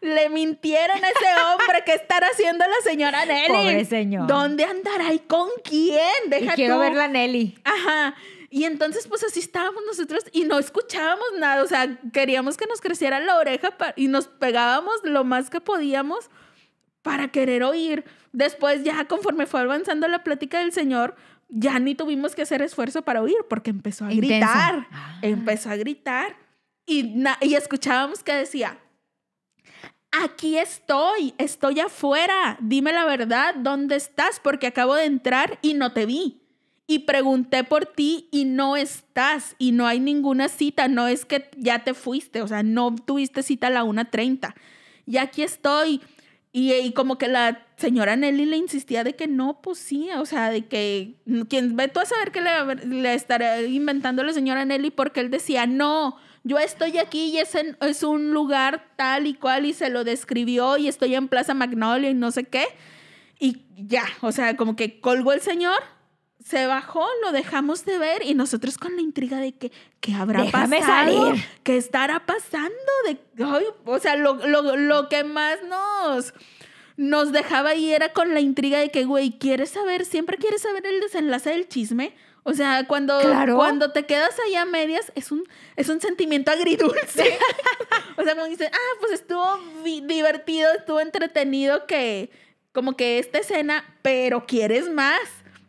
Le 0.01 0.29
mintieron 0.31 0.97
a 1.05 1.09
ese 1.09 1.27
hombre. 1.45 1.83
¿Qué 1.85 1.95
estará 1.95 2.27
haciendo 2.29 2.65
la 2.67 2.91
señora 2.91 3.25
Nelly? 3.27 3.49
Pobre 3.49 3.85
señor. 3.85 4.27
¿Dónde 4.27 4.65
andará 4.65 5.13
y 5.13 5.19
con 5.21 5.49
quién? 5.63 6.01
Y 6.27 6.31
Deja 6.31 6.55
quiero 6.55 6.77
tú. 6.77 6.81
ver 6.81 6.95
la 6.95 7.07
Nelly. 7.09 7.59
Ajá. 7.65 8.15
Y 8.53 8.65
entonces, 8.65 9.07
pues 9.07 9.23
así 9.23 9.39
estábamos 9.39 9.83
nosotros 9.87 10.25
y 10.33 10.43
no 10.43 10.59
escuchábamos 10.59 11.29
nada. 11.39 11.63
O 11.63 11.69
sea, 11.69 12.01
queríamos 12.13 12.57
que 12.57 12.67
nos 12.67 12.81
creciera 12.81 13.21
la 13.21 13.37
oreja 13.37 13.77
y 13.95 14.09
nos 14.09 14.27
pegábamos 14.27 14.97
lo 15.05 15.23
más 15.23 15.51
que 15.51 15.61
podíamos 15.61 16.29
para 17.03 17.29
querer 17.29 17.63
oír. 17.63 18.05
Después, 18.33 18.83
ya 18.83 19.07
conforme 19.07 19.47
fue 19.47 19.61
avanzando 19.61 20.09
la 20.09 20.25
plática 20.25 20.59
del 20.59 20.73
Señor, 20.73 21.15
ya 21.49 21.79
ni 21.79 21.95
tuvimos 21.95 22.35
que 22.35 22.43
hacer 22.43 22.61
esfuerzo 22.61 23.03
para 23.03 23.23
oír 23.23 23.39
porque 23.49 23.71
empezó 23.71 24.05
a 24.05 24.13
Intenso. 24.13 24.29
gritar. 24.29 24.87
Ah. 24.91 25.19
Empezó 25.23 25.71
a 25.71 25.77
gritar. 25.77 26.37
Y, 26.87 27.23
y 27.41 27.55
escuchábamos 27.55 28.25
que 28.25 28.35
decía, 28.35 28.79
aquí 30.11 30.59
estoy, 30.59 31.35
estoy 31.39 31.79
afuera, 31.79 32.57
dime 32.61 32.93
la 32.93 33.05
verdad, 33.05 33.55
¿dónde 33.55 33.95
estás? 33.95 34.41
Porque 34.41 34.67
acabo 34.67 34.97
de 34.97 35.05
entrar 35.05 35.61
y 35.63 35.75
no 35.75 35.93
te 35.93 36.05
vi. 36.05 36.41
Y 36.91 36.99
pregunté 36.99 37.63
por 37.63 37.87
ti 37.87 38.27
y 38.33 38.47
no 38.47 38.77
estás 38.77 39.55
y 39.59 39.71
no 39.71 39.87
hay 39.87 40.01
ninguna 40.01 40.49
cita, 40.49 40.89
no 40.89 41.07
es 41.07 41.25
que 41.25 41.49
ya 41.57 41.85
te 41.85 41.95
fuiste, 41.95 42.43
o 42.43 42.49
sea, 42.49 42.65
no 42.65 42.97
tuviste 42.97 43.45
cita 43.45 43.69
a 43.69 43.71
la 43.71 43.85
1.30. 43.85 44.55
Y 45.07 45.19
aquí 45.19 45.45
estoy. 45.45 46.01
Y, 46.51 46.73
y 46.73 46.93
como 46.93 47.17
que 47.17 47.29
la 47.29 47.65
señora 47.77 48.17
Nelly 48.17 48.45
le 48.45 48.57
insistía 48.57 49.05
de 49.05 49.15
que 49.15 49.29
no, 49.29 49.61
pues 49.63 49.79
sí, 49.79 50.09
o 50.17 50.27
sea, 50.27 50.51
de 50.51 50.67
que 50.67 51.15
quien 51.49 51.77
ve 51.77 51.87
tú 51.87 52.01
a 52.01 52.07
saber 52.07 52.33
que 52.33 52.41
le, 52.41 52.75
le 52.87 53.15
estará 53.15 53.63
inventando 53.63 54.25
la 54.25 54.33
señora 54.33 54.65
Nelly 54.65 54.91
porque 54.91 55.21
él 55.21 55.31
decía, 55.31 55.69
no, 55.69 56.17
yo 56.43 56.59
estoy 56.59 56.99
aquí 56.99 57.27
y 57.27 57.39
es, 57.39 57.55
es 57.55 58.03
un 58.03 58.33
lugar 58.33 58.85
tal 58.97 59.29
y 59.29 59.35
cual 59.35 59.65
y 59.65 59.75
se 59.75 59.91
lo 59.91 60.03
describió 60.03 60.77
y 60.77 60.89
estoy 60.89 61.15
en 61.15 61.29
Plaza 61.29 61.55
Magnolia 61.55 62.11
y 62.11 62.15
no 62.15 62.33
sé 62.33 62.43
qué. 62.43 62.65
Y 63.39 63.63
ya, 63.77 64.03
o 64.23 64.33
sea, 64.33 64.57
como 64.57 64.75
que 64.75 64.99
colgó 64.99 65.33
el 65.33 65.41
señor, 65.41 65.81
se 66.45 66.67
bajó, 66.67 67.07
lo 67.23 67.33
dejamos 67.33 67.85
de 67.85 67.99
ver 67.99 68.23
y 68.25 68.35
nosotros 68.35 68.79
con 68.79 68.97
la 68.97 69.03
intriga 69.03 69.39
de 69.39 69.53
que, 69.53 69.71
¿qué 70.01 70.15
habrá 70.15 70.43
Déjame 70.43 70.79
pasado? 70.81 71.27
salir. 71.29 71.45
¿Qué 71.63 71.77
estará 71.77 72.25
pasando? 72.27 72.75
De, 73.07 73.19
ay, 73.45 73.65
o 73.85 73.99
sea, 73.99 74.17
lo, 74.17 74.35
lo- 74.47 74.77
lo 74.77 75.09
que 75.09 75.23
más 75.25 75.59
nos, 75.69 76.33
nos 76.97 77.33
dejaba 77.33 77.71
ahí 77.71 77.93
era 77.93 78.13
con 78.13 78.33
la 78.35 78.41
intriga 78.41 78.79
de 78.79 78.91
que, 78.91 79.05
güey, 79.05 79.39
¿quieres 79.39 79.71
saber? 79.71 80.05
¿Siempre 80.05 80.39
quieres 80.39 80.63
saber 80.63 80.87
el 80.87 81.01
desenlace 81.01 81.51
del 81.51 81.69
chisme? 81.69 82.15
O 82.43 82.55
sea, 82.55 82.87
cuando, 82.87 83.21
Claro. 83.21 83.57
cuando 83.57 83.93
te 83.93 84.07
quedas 84.07 84.35
ahí 84.47 84.55
a 84.55 84.65
medias, 84.65 85.13
es 85.15 85.31
un, 85.31 85.45
es 85.77 85.91
un 85.91 86.01
sentimiento 86.01 86.51
agridulce. 86.51 87.39
o 88.17 88.23
sea, 88.25 88.35
como 88.35 88.47
dices, 88.47 88.71
ah, 88.73 88.97
pues 88.99 89.13
estuvo 89.13 89.45
divertido, 89.85 90.73
estuvo 90.73 91.01
entretenido 91.01 91.87
que, 91.87 92.31
como 92.73 92.97
que 92.97 93.19
esta 93.19 93.39
escena, 93.41 93.85
pero 94.01 94.47
quieres 94.47 94.89
más. 94.89 95.21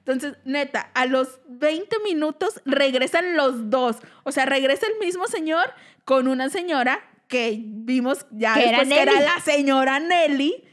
Entonces, 0.06 0.36
neta, 0.46 0.92
a 0.96 1.06
los 1.06 1.40
20 1.48 2.00
minutos 2.00 2.60
regresan 2.66 3.36
los 3.38 3.70
dos. 3.70 3.98
O 4.24 4.32
sea, 4.32 4.46
regresa 4.46 4.88
el 4.88 4.98
mismo 5.00 5.28
señor 5.28 5.74
con 6.06 6.28
una 6.28 6.50
señora 6.50 7.00
que 7.28 7.60
vimos 7.64 8.26
ya 8.32 8.56
Que 8.56 8.70
era 8.70 8.84
que 8.84 9.00
era 9.02 9.22
la 9.22 9.40
señora 9.40 10.00
Nelly 10.00 10.64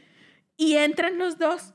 y 0.57 0.75
entran 0.75 1.17
los 1.17 1.37
dos. 1.37 1.73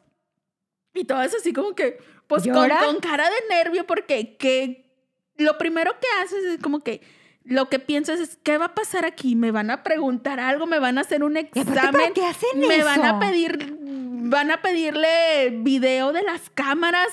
Y 0.94 1.04
todo 1.04 1.22
es 1.22 1.34
así 1.34 1.52
como 1.52 1.74
que, 1.74 1.98
Pues 2.26 2.42
con, 2.44 3.00
cara 3.00 3.30
de 3.30 3.36
nervio 3.54 3.86
porque 3.86 4.36
que 4.36 4.92
lo 5.36 5.56
primero 5.58 5.92
que 6.00 6.06
haces 6.22 6.44
es 6.44 6.60
como 6.60 6.80
que 6.80 7.00
lo 7.44 7.68
que 7.68 7.78
piensas 7.78 8.20
es, 8.20 8.38
¿qué 8.42 8.56
va 8.58 8.66
a 8.66 8.74
pasar 8.74 9.04
aquí? 9.04 9.36
¿Me 9.36 9.50
van 9.50 9.70
a 9.70 9.82
preguntar 9.82 10.40
algo? 10.40 10.66
¿Me 10.66 10.78
van 10.78 10.96
a 10.98 11.02
hacer 11.02 11.22
un 11.22 11.36
¿Y 11.36 11.40
aparte, 11.40 11.60
examen? 11.60 11.92
¿para 11.92 12.10
qué 12.12 12.24
hacen 12.24 12.58
¿Me 12.58 12.76
eso? 12.76 12.84
van 12.86 13.04
a 13.04 13.20
pedir, 13.20 13.76
van 14.24 14.50
a 14.50 14.62
pedirle 14.62 15.50
video 15.50 16.12
de 16.12 16.22
las 16.22 16.50
cámaras 16.50 17.08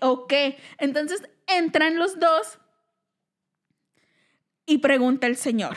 o 0.00 0.26
qué-? 0.26 0.58
Entonces 0.78 1.22
entran 1.46 1.98
los 1.98 2.18
dos 2.18 2.58
y 4.66 4.78
pregunta 4.78 5.26
el 5.26 5.36
señor. 5.36 5.76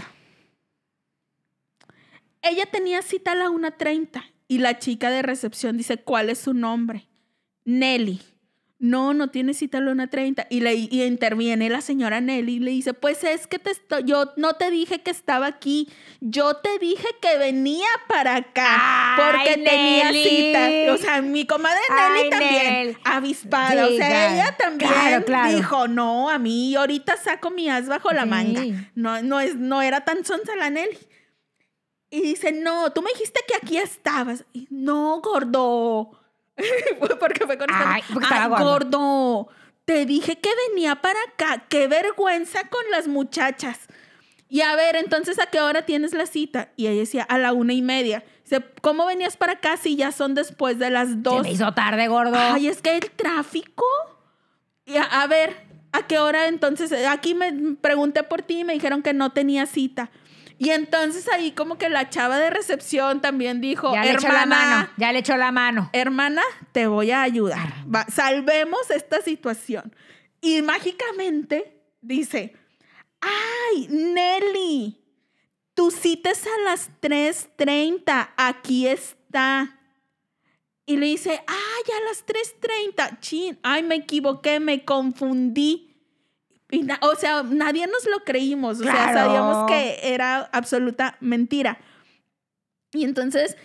Ella 2.42 2.66
tenía 2.68 3.02
cita 3.02 3.34
a 3.34 3.36
la 3.36 3.50
1.30 3.50 4.24
y 4.48 4.60
la 4.60 4.80
chica 4.80 5.10
de 5.10 5.22
recepción 5.22 5.78
dice, 5.78 5.98
¿cuál 5.98 6.30
es 6.30 6.40
su 6.40 6.54
nombre? 6.54 7.10
Nelly. 7.66 8.22
No, 8.80 9.16
no 9.16 9.30
tiene 9.32 9.56
cita 9.56 9.82
la 9.82 9.92
1.30. 9.92 10.46
Y, 10.52 10.60
le, 10.60 10.76
y 10.76 11.02
interviene 11.02 11.68
la 11.68 11.82
señora 11.82 12.22
Nelly 12.22 12.58
y 12.58 12.60
le 12.60 12.70
dice, 12.72 12.94
pues 12.94 13.24
es 13.24 13.48
que 13.48 13.58
te 13.58 13.72
estoy, 13.72 14.04
yo 14.04 14.34
no 14.38 14.54
te 14.54 14.70
dije 14.70 15.00
que 15.02 15.10
estaba 15.10 15.48
aquí, 15.48 15.90
yo 16.22 16.58
te 16.58 16.78
dije 16.78 17.08
que 17.20 17.40
venía 17.40 17.88
para 18.08 18.36
acá 18.36 19.16
porque 19.18 19.56
Ay, 19.56 19.64
tenía 19.64 20.12
Nelly. 20.12 20.24
cita. 20.30 20.94
O 20.94 20.98
sea, 20.98 21.22
mi 21.24 21.48
comadre 21.48 21.80
Nelly 21.90 22.22
Ay, 22.26 22.30
también, 22.30 22.74
Nel. 22.74 22.98
avispada. 23.04 23.88
o 23.88 23.90
sea, 23.98 24.34
ella 24.36 24.56
también 24.60 24.92
Claro, 24.92 25.26
claro. 25.26 25.56
dijo, 25.58 25.88
no, 25.88 26.30
a 26.30 26.38
mí 26.38 26.76
ahorita 26.76 27.18
saco 27.18 27.50
mi 27.50 27.70
as 27.70 27.88
bajo 27.88 28.12
la 28.12 28.24
Sí. 28.26 28.30
manga. 28.30 28.62
No, 28.94 29.22
no, 29.24 29.40
es, 29.40 29.56
no 29.56 29.82
era 29.82 30.06
tan 30.06 30.24
sonsa 30.24 30.56
la 30.56 30.70
Nelly. 30.70 31.00
Y 32.12 32.22
dice, 32.22 32.52
no, 32.52 32.94
tú 32.94 33.02
me 33.02 33.10
dijiste 33.12 33.42
que 33.48 33.56
aquí 33.56 33.78
estabas. 33.78 34.46
Y, 34.54 34.68
no, 34.70 35.20
gordo. 35.22 36.17
porque 37.20 37.46
fue 37.46 37.58
con 37.58 37.68
Ay, 37.72 38.02
porque 38.12 38.24
estaba 38.26 38.44
"Ay, 38.58 38.64
gordo". 38.64 39.00
gordo. 39.00 39.48
Te 39.86 40.06
dije 40.06 40.38
que 40.40 40.50
venía 40.70 41.02
para 41.02 41.20
acá. 41.30 41.64
Qué 41.70 41.88
vergüenza 41.88 42.68
con 42.70 42.82
las 42.92 43.08
muchachas. 43.08 43.80
Y 44.50 44.62
a 44.62 44.76
ver, 44.76 44.96
entonces, 44.96 45.40
¿a 45.40 45.46
qué 45.48 45.62
hora 45.62 45.86
tienes 45.86 46.14
la 46.14 46.26
cita? 46.26 46.70
Y 46.76 46.88
ella 46.88 47.00
decía, 47.02 47.24
a 47.24 47.38
la 47.38 47.54
una 47.54 47.74
y 47.74 47.82
media. 47.82 48.24
Dice, 48.44 48.64
¿cómo 48.82 49.06
venías 49.06 49.36
para 49.38 49.54
acá 49.54 49.78
si 49.78 49.96
ya 49.98 50.12
son 50.12 50.36
después 50.36 50.80
de 50.80 50.90
las 50.90 51.10
Se 51.10 51.16
dos? 51.18 51.42
me 51.44 51.52
hizo 51.52 51.74
tarde, 51.74 52.08
gordo. 52.08 52.38
Ay, 52.38 52.68
es 52.68 52.82
que 52.82 52.96
el 52.96 53.12
tráfico. 53.12 53.86
Y 54.86 54.96
a, 54.98 55.04
a 55.04 55.28
ver, 55.28 55.56
¿a 55.92 56.08
qué 56.08 56.20
hora 56.20 56.48
entonces? 56.48 56.92
Aquí 57.08 57.34
me 57.36 57.76
pregunté 57.82 58.24
por 58.24 58.42
ti 58.42 58.60
y 58.60 58.64
me 58.64 58.74
dijeron 58.74 59.04
que 59.04 59.14
no 59.14 59.32
tenía 59.32 59.66
cita. 59.66 60.10
Y 60.60 60.72
entonces 60.72 61.28
ahí 61.28 61.52
como 61.52 61.78
que 61.78 61.90
la 61.90 62.10
chava 62.10 62.38
de 62.38 62.50
recepción 62.50 63.22
también 63.22 63.62
dijo, 63.62 63.94
ya 63.94 64.04
le 64.04 64.12
echó 64.14 64.28
la 64.28 64.42
hermana, 64.42 64.76
mano. 64.76 64.90
Ya 64.98 65.12
le 65.12 65.20
echó 65.20 65.38
la 65.38 65.52
mano. 65.52 65.90
hermana, 65.94 66.42
te 66.72 66.88
voy 66.88 67.12
a 67.12 67.22
ayudar. 67.22 67.74
Va, 67.94 68.06
salvemos 68.06 68.90
esta 68.90 69.22
situación. 69.22 69.96
Y 70.42 70.62
mágicamente 70.62 71.84
dice, 72.02 72.56
ay, 73.22 73.88
Nelly, 73.90 75.00
tu 75.74 75.92
cita 75.92 76.32
es 76.32 76.46
a 76.46 76.62
las 76.66 76.90
3.30, 77.02 78.30
aquí 78.36 78.88
está. 78.88 79.80
Y 80.88 80.98
le 80.98 81.06
dice, 81.08 81.44
ay, 81.46 81.94
a 81.96 82.06
las 82.06 82.26
3.30, 82.26 83.20
chin, 83.20 83.60
ay, 83.62 83.84
me 83.84 83.96
equivoqué, 83.96 84.60
me 84.60 84.84
confundí. 84.86 85.87
Y 86.70 86.84
na- 86.84 87.00
o 87.02 87.16
sea, 87.16 87.44
nadie 87.44 87.88
nos 87.88 88.06
lo 88.06 88.24
creímos, 88.26 88.80
o 88.82 88.84
sea, 88.84 89.14
sabíamos 89.14 89.70
que 89.70 90.00
era 90.04 90.50
absoluta 90.52 91.16
mentira. 91.22 91.80
Y 92.94 93.04
entonces, 93.06 93.56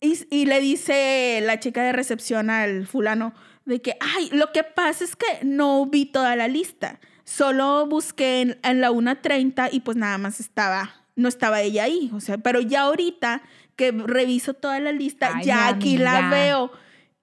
y, 0.00 0.18
y 0.30 0.46
le 0.46 0.60
dice 0.60 1.40
la 1.42 1.60
chica 1.60 1.82
de 1.82 1.92
recepción 1.92 2.50
al 2.50 2.86
fulano 2.86 3.34
de 3.64 3.80
que, 3.80 3.96
ay, 4.00 4.30
lo 4.32 4.50
que 4.52 4.64
pasa 4.64 5.04
es 5.04 5.14
que 5.16 5.26
no 5.44 5.86
vi 5.86 6.06
toda 6.06 6.34
la 6.36 6.48
lista. 6.48 7.00
Solo 7.24 7.86
busqué 7.86 8.40
en, 8.40 8.58
en 8.62 8.80
la 8.80 8.90
1.30 8.90 9.68
y 9.72 9.80
pues 9.80 9.96
nada 9.96 10.18
más 10.18 10.40
estaba, 10.40 10.94
no 11.16 11.28
estaba 11.28 11.60
ella 11.60 11.84
ahí. 11.84 12.10
O 12.14 12.20
sea, 12.20 12.38
pero 12.38 12.60
ya 12.60 12.82
ahorita 12.82 13.42
que 13.76 13.92
reviso 13.92 14.54
toda 14.54 14.80
la 14.80 14.92
lista, 14.92 15.30
Ay, 15.34 15.44
ya 15.44 15.68
aquí 15.68 15.96
la 15.98 16.28
veo. 16.30 16.72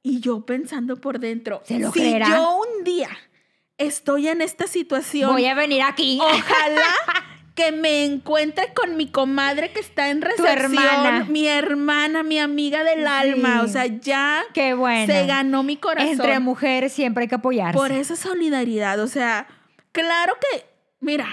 Y 0.01 0.21
yo 0.21 0.45
pensando 0.45 0.95
por 1.01 1.19
dentro, 1.19 1.61
¿Se 1.65 1.77
lo 1.77 1.91
si 1.91 1.99
creerá? 1.99 2.29
yo 2.29 2.57
un 2.61 2.83
día 2.85 3.09
estoy 3.79 4.27
en 4.27 4.41
esta 4.41 4.67
situación, 4.67 5.31
Voy 5.33 5.45
a 5.47 5.55
venir 5.55 5.81
aquí. 5.81 6.19
Ojalá 6.21 6.83
que 7.55 7.71
me 7.71 8.05
encuentre 8.05 8.73
con 8.73 8.95
mi 8.95 9.07
comadre 9.09 9.71
que 9.71 9.79
está 9.79 10.09
en 10.09 10.21
recepción. 10.21 10.47
hermana. 10.57 11.25
Mi 11.27 11.47
hermana, 11.47 12.23
mi 12.23 12.39
amiga 12.39 12.83
del 12.83 13.07
alma. 13.07 13.61
O 13.63 13.67
sea, 13.67 13.85
ya 13.87 14.43
Qué 14.53 14.73
bueno. 14.75 15.11
se 15.11 15.25
ganó 15.25 15.63
mi 15.63 15.75
corazón. 15.77 16.11
Entre 16.11 16.39
mujeres 16.39 16.93
siempre 16.93 17.23
hay 17.23 17.27
que 17.27 17.35
apoyarse. 17.35 17.77
por 17.77 17.91
esa 17.91 18.15
solidaridad. 18.15 18.99
O 19.01 19.07
sea, 19.07 19.47
claro 19.91 20.37
que, 20.39 20.65
mira, 21.01 21.27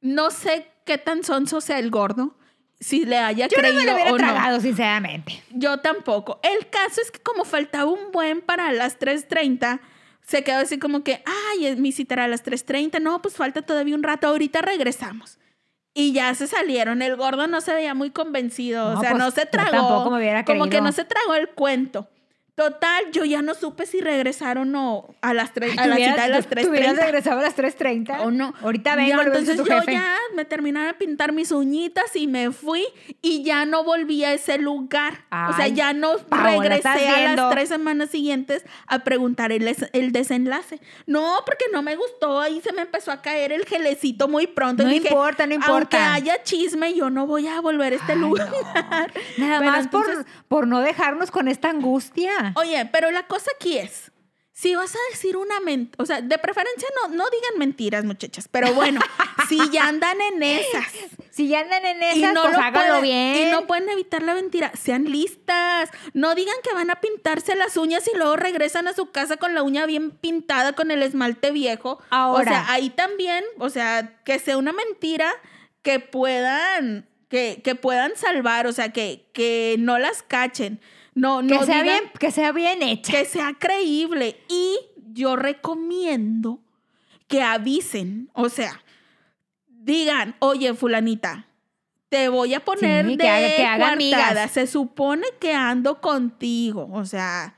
no 0.00 0.30
sé 0.30 0.66
qué 0.84 0.98
tan 0.98 1.22
sonso 1.22 1.60
sea 1.60 1.78
el 1.78 1.90
gordo. 1.90 2.36
Si 2.78 3.04
le 3.06 3.16
haya 3.18 3.46
Yo 3.48 3.56
no 3.56 3.62
creído 3.62 3.80
me 3.80 3.86
lo 3.86 3.94
hubiera 3.94 4.10
o 4.12 4.18
no. 4.18 4.18
tragado, 4.18 4.60
sinceramente. 4.60 5.42
Yo 5.50 5.78
tampoco. 5.78 6.40
El 6.42 6.68
caso 6.68 7.00
es 7.00 7.10
que 7.10 7.20
como 7.20 7.44
faltaba 7.44 7.90
un 7.90 8.10
buen 8.12 8.40
para 8.42 8.70
las 8.72 8.98
3.30, 8.98 9.80
se 10.26 10.42
quedó 10.42 10.58
así 10.58 10.78
como 10.78 11.04
que, 11.04 11.22
ay, 11.24 11.76
mi 11.76 11.92
cita 11.92 12.14
era 12.14 12.24
a 12.24 12.28
las 12.28 12.44
3.30. 12.44 13.00
No, 13.00 13.22
pues 13.22 13.36
falta 13.36 13.62
todavía 13.62 13.94
un 13.94 14.02
rato, 14.02 14.26
ahorita 14.26 14.60
regresamos. 14.60 15.38
Y 15.94 16.12
ya 16.12 16.34
se 16.34 16.46
salieron. 16.46 17.00
El 17.00 17.16
gordo 17.16 17.46
no 17.46 17.60
se 17.60 17.72
veía 17.72 17.94
muy 17.94 18.10
convencido. 18.10 18.92
No, 18.92 18.98
o 18.98 19.00
sea, 19.00 19.12
pues, 19.12 19.22
no 19.22 19.30
se 19.30 19.46
tragó. 19.46 19.70
tampoco 19.70 20.10
me 20.10 20.18
hubiera 20.18 20.44
Como 20.44 20.68
que 20.68 20.80
no 20.80 20.92
se 20.92 21.04
tragó 21.04 21.34
el 21.34 21.48
cuento. 21.50 22.08
Total, 22.56 23.04
yo 23.12 23.26
ya 23.26 23.42
no 23.42 23.52
supe 23.52 23.84
si 23.84 24.00
regresaron 24.00 24.74
o 24.76 25.14
a 25.20 25.34
las 25.34 25.52
tres, 25.52 25.72
Ay, 25.72 25.78
a 25.78 25.86
la 25.88 25.96
cita 25.96 26.22
de 26.22 26.28
las 26.30 26.46
tú- 26.46 26.54
Tuvieras 26.54 26.94
3.30. 26.94 27.00
regresado 27.04 27.40
a 27.40 27.42
las 27.42 27.54
3.30. 27.54 28.20
¿O 28.22 28.30
no? 28.30 28.54
Ahorita 28.62 28.96
vengo, 28.96 29.20
entonces 29.20 29.58
yo 29.58 29.64
jefe. 29.66 29.92
ya 29.92 30.16
me 30.34 30.46
terminaron 30.46 30.88
de 30.88 30.94
pintar 30.94 31.32
mis 31.32 31.52
uñitas 31.52 32.16
y 32.16 32.26
me 32.26 32.50
fui 32.52 32.82
y 33.20 33.42
ya 33.42 33.66
no 33.66 33.84
volví 33.84 34.24
a 34.24 34.32
ese 34.32 34.56
lugar. 34.56 35.26
o 35.50 35.52
sea, 35.54 35.68
ya 35.68 35.92
no 35.92 36.16
Paola, 36.16 36.50
regresé 36.60 36.76
¿estás 36.78 36.96
a 36.96 37.16
viendo? 37.18 37.42
las 37.42 37.52
tres 37.52 37.68
semanas 37.68 38.08
siguientes 38.08 38.64
a 38.86 39.00
preguntar 39.00 39.52
el, 39.52 39.76
el 39.92 40.12
desenlace. 40.12 40.80
No, 41.06 41.40
porque 41.44 41.66
no 41.74 41.82
me 41.82 41.94
gustó. 41.96 42.40
Ahí 42.40 42.62
se 42.62 42.72
me 42.72 42.80
empezó 42.80 43.12
a 43.12 43.20
caer 43.20 43.52
el 43.52 43.66
gelecito 43.66 44.28
muy 44.28 44.46
pronto. 44.46 44.82
No 44.82 44.90
y 44.90 44.94
dije, 44.94 45.08
importa, 45.08 45.46
no 45.46 45.52
importa. 45.52 45.74
Aunque 45.74 45.96
haya 46.30 46.42
chisme, 46.42 46.94
yo 46.94 47.10
no 47.10 47.26
voy 47.26 47.48
a 47.48 47.60
volver 47.60 47.92
a 47.92 47.96
este 47.96 48.12
Ay, 48.12 48.18
lugar. 48.18 48.48
Nada 49.36 49.58
Pero 49.58 49.70
más 49.72 49.88
por, 49.88 50.24
por 50.48 50.66
no 50.66 50.80
dejarnos 50.80 51.30
con 51.30 51.48
esta 51.48 51.68
angustia. 51.68 52.44
Oye, 52.54 52.88
pero 52.92 53.10
la 53.10 53.26
cosa 53.26 53.50
aquí 53.56 53.78
es, 53.78 54.12
si 54.56 54.74
vas 54.74 54.94
a 54.94 54.98
decir 55.10 55.36
una 55.36 55.60
mentira, 55.60 56.02
o 56.02 56.06
sea, 56.06 56.22
de 56.22 56.38
preferencia 56.38 56.88
no, 57.02 57.14
no 57.14 57.24
digan 57.28 57.58
mentiras, 57.58 58.06
muchachas, 58.06 58.48
pero 58.50 58.72
bueno, 58.72 59.00
si 59.50 59.58
ya 59.70 59.86
andan 59.86 60.18
en 60.32 60.42
esas 60.42 60.86
Si 61.30 61.48
ya 61.48 61.60
andan 61.60 61.84
en 61.84 62.02
y 62.02 62.22
esas, 62.22 62.32
no, 62.32 62.40
pues 62.40 62.54
lo 62.54 62.60
háganlo 62.60 63.02
bien. 63.02 63.36
y 63.36 63.50
no 63.50 63.66
pueden 63.66 63.90
evitar 63.90 64.22
la 64.22 64.34
mentira, 64.34 64.72
sean 64.74 65.04
listas, 65.04 65.90
no 66.14 66.34
digan 66.34 66.54
que 66.64 66.72
van 66.72 66.90
a 66.90 67.02
pintarse 67.02 67.54
las 67.54 67.76
uñas 67.76 68.08
y 68.12 68.16
luego 68.16 68.36
regresan 68.36 68.88
a 68.88 68.94
su 68.94 69.10
casa 69.10 69.36
con 69.36 69.54
la 69.54 69.62
uña 69.62 69.84
bien 69.84 70.10
pintada 70.10 70.72
con 70.72 70.90
el 70.90 71.02
esmalte 71.02 71.50
viejo. 71.50 72.00
Ahora. 72.08 72.40
O 72.40 72.44
sea, 72.44 72.72
ahí 72.72 72.88
también, 72.88 73.44
o 73.58 73.68
sea, 73.68 74.22
que 74.24 74.38
sea 74.38 74.56
una 74.56 74.72
mentira 74.72 75.30
que 75.82 76.00
puedan, 76.00 77.06
que, 77.28 77.60
que 77.62 77.74
puedan 77.74 78.16
salvar, 78.16 78.66
o 78.66 78.72
sea, 78.72 78.90
que, 78.94 79.28
que 79.34 79.76
no 79.78 79.98
las 79.98 80.22
cachen. 80.22 80.80
No, 81.16 81.38
que, 81.40 81.46
no 81.46 81.64
sea 81.64 81.82
digan- 81.82 81.84
bien, 81.84 82.10
que 82.20 82.30
sea 82.30 82.52
bien 82.52 82.82
hecha. 82.82 83.10
que 83.12 83.24
sea 83.24 83.54
creíble. 83.58 84.36
Y 84.48 84.78
yo 85.12 85.34
recomiendo 85.34 86.60
que 87.26 87.42
avisen, 87.42 88.28
o 88.34 88.48
sea, 88.48 88.80
digan, 89.66 90.36
oye, 90.40 90.74
fulanita, 90.74 91.46
te 92.08 92.28
voy 92.28 92.54
a 92.54 92.64
poner 92.64 93.04
Sí, 93.06 93.12
de 93.12 93.18
que 93.18 93.28
haga- 93.28 93.56
que 93.56 93.64
haga 93.66 93.92
amigas. 93.92 94.50
Se 94.52 94.66
supone 94.66 95.24
que 95.40 95.52
ando 95.52 96.00
contigo, 96.00 96.88
o 96.92 97.04
sea, 97.04 97.56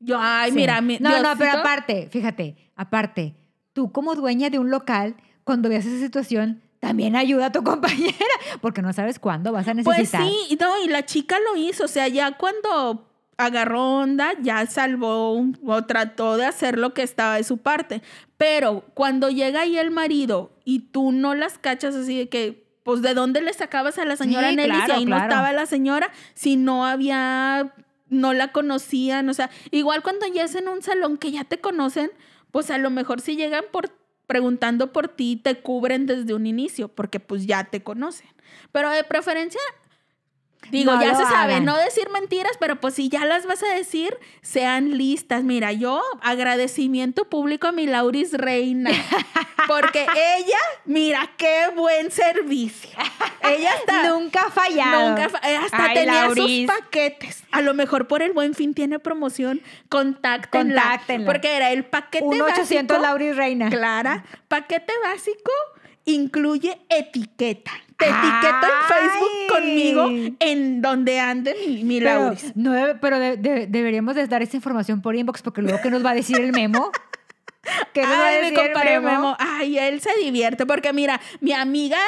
yo, 0.00 0.18
ay, 0.20 0.50
Sí. 0.50 0.56
mira, 0.56 0.80
mi, 0.80 0.98
No, 0.98 1.22
no, 1.22 1.34
pero 1.38 1.58
aparte, 1.58 2.08
fíjate, 2.10 2.56
aparte, 2.74 3.34
tú 3.72 3.92
como 3.92 4.14
dueña 4.14 4.50
de 4.50 4.58
un 4.58 4.70
local, 4.70 5.14
cuando 5.44 5.68
veas 5.68 5.84
esa 5.86 5.98
situación, 6.04 6.62
también 6.84 7.16
ayuda 7.16 7.46
a 7.46 7.52
tu 7.52 7.62
compañera, 7.64 8.34
porque 8.60 8.82
no 8.82 8.92
sabes 8.92 9.18
cuándo 9.18 9.52
vas 9.52 9.66
a 9.68 9.72
Pues 9.74 9.86
necesitar. 9.98 10.22
sí, 10.26 10.58
no, 10.60 10.84
y 10.84 10.88
la 10.88 11.06
chica 11.06 11.36
lo 11.40 11.56
hizo, 11.56 11.84
o 11.84 11.88
sea, 11.88 12.08
ya 12.08 12.32
cuando 12.32 13.08
agarró 13.38 14.00
onda, 14.00 14.32
ya 14.42 14.64
salvó 14.66 15.42
o 15.66 15.84
trató 15.86 16.36
de 16.36 16.44
hacer 16.46 16.78
lo 16.78 16.92
que 16.92 17.02
estaba 17.02 17.36
de 17.36 17.44
su 17.44 17.56
parte. 17.58 18.02
Pero 18.36 18.84
cuando 18.94 19.30
llega 19.30 19.62
ahí 19.62 19.78
el 19.78 19.90
marido 19.90 20.52
y 20.64 20.80
tú 20.90 21.10
no 21.10 21.34
las 21.34 21.56
cachas 21.58 21.94
así 21.94 22.18
de 22.18 22.28
que, 22.28 22.66
pues, 22.84 23.00
¿de 23.00 23.14
dónde 23.14 23.40
le 23.40 23.52
sacabas 23.54 23.98
a 23.98 24.04
la 24.04 24.16
señora 24.16 24.50
Sí, 24.50 24.56
Nelly 24.56 24.70
si 24.74 24.76
claro, 24.76 24.94
ahí 24.94 25.04
no 25.06 25.16
claro. 25.16 25.24
estaba 25.24 25.52
la 25.52 25.64
señora? 25.66 26.10
Si 26.34 26.56
no 26.56 26.84
había, 26.86 27.72
no 28.10 28.34
la 28.34 28.52
conocían, 28.52 29.28
o 29.30 29.34
sea, 29.34 29.48
igual 29.70 30.02
cuando 30.02 30.26
ya 30.26 30.44
es 30.44 30.54
en 30.54 30.68
un 30.68 30.82
salón 30.82 31.16
que 31.16 31.30
ya 31.32 31.44
te 31.44 31.58
conocen, 31.60 32.10
pues 32.50 32.70
a 32.70 32.76
lo 32.78 32.90
mejor 32.90 33.20
si 33.20 33.36
llegan 33.36 33.64
por 33.72 33.88
preguntando 34.26 34.92
por 34.92 35.08
ti, 35.08 35.36
te 35.36 35.60
cubren 35.60 36.06
desde 36.06 36.34
un 36.34 36.46
inicio, 36.46 36.88
porque 36.88 37.20
pues 37.20 37.46
ya 37.46 37.64
te 37.64 37.82
conocen. 37.82 38.28
Pero 38.72 38.90
de 38.90 39.04
preferencia, 39.04 39.60
Digo, 40.70 40.92
No 40.92 41.00
ya 41.02 41.14
se 41.14 41.24
sabe, 41.24 41.60
no 41.60 41.76
decir 41.76 42.08
mentiras, 42.10 42.52
pero 42.58 42.80
pues 42.80 42.94
si 42.94 43.08
ya 43.08 43.24
las 43.24 43.46
vas 43.46 43.62
a 43.62 43.74
decir, 43.74 44.16
sean 44.42 44.96
listas. 44.96 45.44
Mira, 45.44 45.72
yo 45.72 46.02
agradecimiento 46.22 47.28
público 47.28 47.66
a 47.68 47.72
mi 47.72 47.86
Lauris 47.86 48.32
Reina, 48.32 48.90
porque 49.68 50.06
ella, 50.36 50.58
mira, 50.84 51.30
qué 51.36 51.68
buen 51.74 52.10
servicio. 52.10 52.90
Ella 53.42 53.74
está... 53.76 54.08
Nunca 54.08 54.42
ha 54.46 54.50
fallado. 54.50 55.10
Nunca, 55.10 55.28
fa- 55.28 55.40
eh, 55.48 55.56
hasta 55.56 55.84
Ay, 55.86 55.94
tenía 55.94 56.22
Lauris. 56.26 56.68
sus 56.70 56.76
paquetes. 56.78 57.44
A 57.50 57.60
lo 57.60 57.74
mejor 57.74 58.06
por 58.08 58.22
el 58.22 58.32
buen 58.32 58.54
fin 58.54 58.74
tiene 58.74 58.98
promoción. 58.98 59.60
Contáctenla. 59.88 60.82
Contáctenla. 60.82 61.26
Porque 61.26 61.56
era 61.56 61.70
el 61.72 61.84
paquete 61.84 62.24
1 62.24 62.44
800 62.44 62.96
básico. 62.96 63.02
Lauris 63.06 63.36
Reina. 63.36 63.68
Clara, 63.70 64.24
paquete 64.48 64.92
básico 65.04 65.50
incluye 66.06 66.78
etiqueta. 66.88 67.72
Te 67.96 68.06
etiqueto 68.06 68.66
en 68.66 68.88
Facebook 68.88 69.30
conmigo 69.48 70.34
en 70.40 70.82
donde 70.82 71.20
ande 71.20 71.54
mi, 71.66 71.84
mi 71.84 72.00
Pero, 72.00 72.20
Lauris. 72.24 72.52
no 72.56 72.72
pero 73.00 73.18
de- 73.20 73.36
de- 73.36 73.66
deberíamos 73.68 74.14
de 74.16 74.26
dar 74.26 74.42
esa 74.42 74.56
información 74.56 75.00
por 75.00 75.14
inbox 75.14 75.42
porque 75.42 75.62
luego 75.62 75.78
¿qué 75.82 75.90
nos 75.90 76.04
va 76.04 76.10
a 76.10 76.14
decir 76.14 76.40
el 76.40 76.50
memo? 76.52 76.90
¿Qué 77.92 78.02
nos 78.02 78.10
va 78.10 78.24
a 78.24 78.28
Ay, 78.28 78.36
decir 78.42 78.50
mi 78.58 78.64
compadre 78.64 78.94
el 78.96 79.00
memo? 79.02 79.12
Memo. 79.20 79.36
Ay, 79.38 79.78
él 79.78 80.00
se 80.00 80.10
divierte 80.20 80.66
porque 80.66 80.92
mira, 80.92 81.20
mi 81.40 81.52
amiga, 81.52 81.98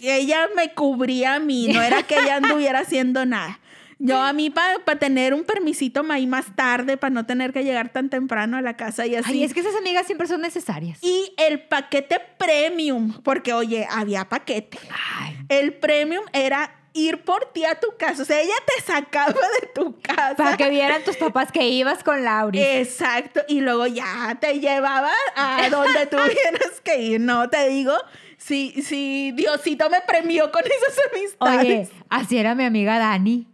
ella 0.00 0.48
me 0.56 0.72
cubría 0.74 1.34
a 1.34 1.38
mí, 1.38 1.68
no 1.68 1.82
era 1.82 2.02
que 2.02 2.18
ella 2.18 2.36
anduviera 2.36 2.78
haciendo 2.80 3.26
nada. 3.26 3.58
Yo 4.04 4.20
a 4.20 4.32
mí 4.32 4.50
para 4.50 4.98
tener 4.98 5.32
un 5.32 5.44
permisito 5.44 6.04
ahí 6.10 6.26
más 6.26 6.56
tarde, 6.56 6.96
para 6.96 7.10
no 7.14 7.24
tener 7.24 7.52
que 7.52 7.62
llegar 7.62 7.90
tan 7.90 8.10
temprano 8.10 8.56
a 8.56 8.60
la 8.62 8.76
casa 8.76 9.06
y 9.06 9.14
así. 9.14 9.32
Ay, 9.32 9.44
es 9.44 9.54
que 9.54 9.60
esas 9.60 9.76
amigas 9.76 10.06
siempre 10.06 10.26
son 10.26 10.40
necesarias. 10.40 10.98
Y 11.02 11.32
el 11.38 11.62
paquete 11.68 12.20
premium, 12.36 13.12
porque 13.22 13.52
oye, 13.52 13.86
había 13.88 14.28
paquete. 14.28 14.78
Ay, 15.20 15.36
El 15.48 15.74
premium 15.74 16.24
era 16.32 16.74
ir 16.94 17.22
por 17.22 17.52
ti 17.52 17.64
a 17.64 17.78
tu 17.78 17.88
casa. 17.96 18.22
O 18.22 18.24
sea, 18.24 18.40
ella 18.40 18.54
te 18.66 18.82
sacaba 18.82 19.32
de 19.60 19.66
tu 19.74 19.98
casa. 20.00 20.34
para 20.36 20.56
que 20.56 20.68
vieran 20.68 21.02
tus 21.04 21.16
papás 21.16 21.52
que 21.52 21.68
ibas 21.68 22.02
con 22.02 22.24
Lauris. 22.24 22.60
Exacto. 22.60 23.40
Y 23.48 23.60
luego 23.60 23.86
ya 23.86 24.36
te 24.40 24.58
llevaba 24.60 25.12
a 25.36 25.68
donde 25.70 26.06
tuvieras 26.10 26.80
que 26.82 27.00
ir. 27.00 27.20
No, 27.20 27.48
te 27.48 27.68
digo, 27.68 27.94
si, 28.36 28.82
si 28.82 29.32
Diosito 29.32 29.88
me 29.90 30.00
premió 30.00 30.50
con 30.50 30.62
esas 30.64 30.98
Oye, 31.38 31.54
amistades. 31.54 31.90
así 32.10 32.36
era 32.36 32.54
mi 32.54 32.64
amiga 32.64 32.98
Dani. 32.98 33.46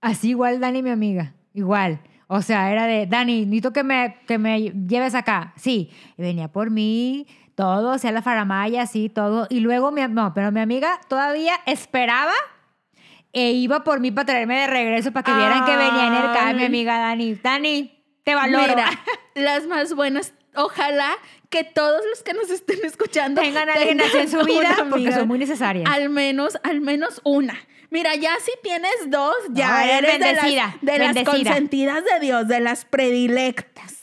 Así 0.00 0.30
igual 0.30 0.60
Dani, 0.60 0.82
mi 0.82 0.90
amiga. 0.90 1.34
Igual. 1.54 2.00
O 2.26 2.42
sea, 2.42 2.70
era 2.70 2.86
de, 2.86 3.06
Dani, 3.06 3.44
necesito 3.44 3.72
que 3.72 3.82
me, 3.82 4.16
que 4.26 4.38
me 4.38 4.70
lleves 4.70 5.14
acá. 5.14 5.52
Sí. 5.56 5.90
Y 6.16 6.22
venía 6.22 6.48
por 6.48 6.70
mí, 6.70 7.26
todo, 7.56 7.98
sea, 7.98 8.12
la 8.12 8.22
faramaya, 8.22 8.82
así, 8.82 9.08
todo. 9.08 9.46
Y 9.50 9.60
luego, 9.60 9.90
mi, 9.90 10.02
no, 10.08 10.32
pero 10.32 10.52
mi 10.52 10.60
amiga 10.60 11.00
todavía 11.08 11.54
esperaba 11.66 12.32
e 13.32 13.52
iba 13.52 13.84
por 13.84 14.00
mí 14.00 14.10
para 14.10 14.26
traerme 14.26 14.60
de 14.60 14.66
regreso 14.66 15.12
para 15.12 15.24
que 15.24 15.34
vieran 15.34 15.64
que 15.64 15.76
venía 15.76 16.06
en 16.06 16.14
el 16.14 16.32
carro, 16.32 16.56
mi 16.56 16.64
amiga 16.64 16.98
Dani. 16.98 17.34
Dani, 17.34 18.04
te 18.24 18.34
valoro. 18.34 18.68
Mira, 18.68 18.90
las 19.34 19.66
más 19.66 19.94
buenas. 19.94 20.32
Ojalá 20.54 21.10
que 21.48 21.64
todos 21.64 22.00
los 22.10 22.22
que 22.22 22.32
nos 22.32 22.50
estén 22.50 22.78
escuchando 22.84 23.40
Tengan 23.40 23.68
a 23.68 23.74
alguien 23.74 24.00
así 24.00 24.18
en 24.18 24.28
su 24.28 24.44
vida 24.44 24.86
porque 24.88 25.12
son 25.12 25.28
muy 25.28 25.38
necesarias. 25.38 25.88
Al 25.88 26.10
menos, 26.10 26.58
al 26.62 26.80
menos 26.80 27.20
una. 27.24 27.54
Mira, 27.90 28.14
ya 28.14 28.36
si 28.40 28.52
tienes 28.62 28.92
dos, 29.08 29.34
ya 29.50 29.68
No, 29.70 29.78
eres 29.80 29.98
eres 29.98 30.12
de 30.12 30.18
las, 30.18 30.44
bendecida, 30.44 30.78
de 30.80 30.98
las 30.98 31.24
consentidas 31.24 32.04
de 32.04 32.20
Dios, 32.20 32.46
de 32.48 32.60
las 32.60 32.84
predilectas. 32.84 33.96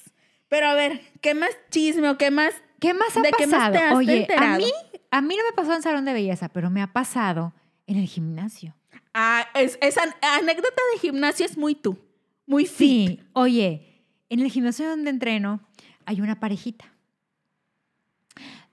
Pero 0.49 0.67
a 0.67 0.73
ver, 0.73 1.01
¿qué 1.21 1.33
más 1.33 1.49
chisme 1.71 2.09
o 2.09 2.17
qué 2.17 2.29
más? 2.31 2.53
¿Qué 2.79 2.93
más 2.93 3.15
ha 3.17 3.21
¿De 3.21 3.31
qué 3.37 3.47
más 3.47 3.69
pasado? 3.69 3.73
te 3.73 3.79
has 3.79 3.95
Oye, 3.95 4.27
a 4.37 4.57
mí, 4.57 4.71
a 5.11 5.21
mí 5.21 5.35
no 5.35 5.43
me 5.43 5.53
pasó 5.55 5.73
en 5.73 5.81
salón 5.81 6.05
de 6.05 6.13
belleza, 6.13 6.49
pero 6.49 6.69
me 6.69 6.81
ha 6.81 6.93
pasado 6.93 7.53
en 7.87 7.97
el 7.97 8.07
gimnasio. 8.07 8.75
Ah, 9.13 9.47
es- 9.55 9.77
esa 9.81 10.03
anécdota 10.21 10.81
de 10.93 10.99
gimnasio 10.99 11.45
es 11.45 11.57
muy 11.57 11.73
tú, 11.73 11.97
muy 12.45 12.65
fit. 12.65 13.09
Sí, 13.19 13.23
oye, 13.33 14.03
en 14.29 14.41
el 14.41 14.51
gimnasio 14.51 14.87
donde 14.89 15.09
entreno 15.09 15.61
hay 16.05 16.21
una 16.21 16.39
parejita. 16.39 16.85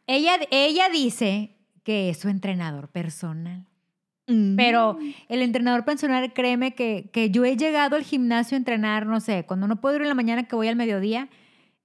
Ella, 0.07 0.39
ella 0.51 0.89
dice 0.91 1.57
que 1.83 2.11
es 2.11 2.19
su 2.19 2.29
entrenador 2.29 2.89
personal, 2.89 3.67
Mm. 4.27 4.57
pero 4.57 4.99
el 5.29 5.43
entrenador 5.43 5.85
personal, 5.85 6.33
créeme 6.33 6.75
que, 6.75 7.11
que 7.13 7.31
yo 7.31 7.45
he 7.45 7.57
llegado 7.57 7.97
al 7.97 8.05
gimnasio 8.05 8.57
a 8.57 8.59
entrenar, 8.59 9.07
no 9.07 9.21
sé, 9.21 9.45
cuando 9.45 9.67
no 9.69 9.81
puedo 9.81 9.97
ir 9.97 10.03
en 10.03 10.09
la 10.09 10.15
mañana 10.15 10.45
que 10.45 10.57
voy 10.57 10.69
al 10.69 10.77
mediodía, 10.77 11.29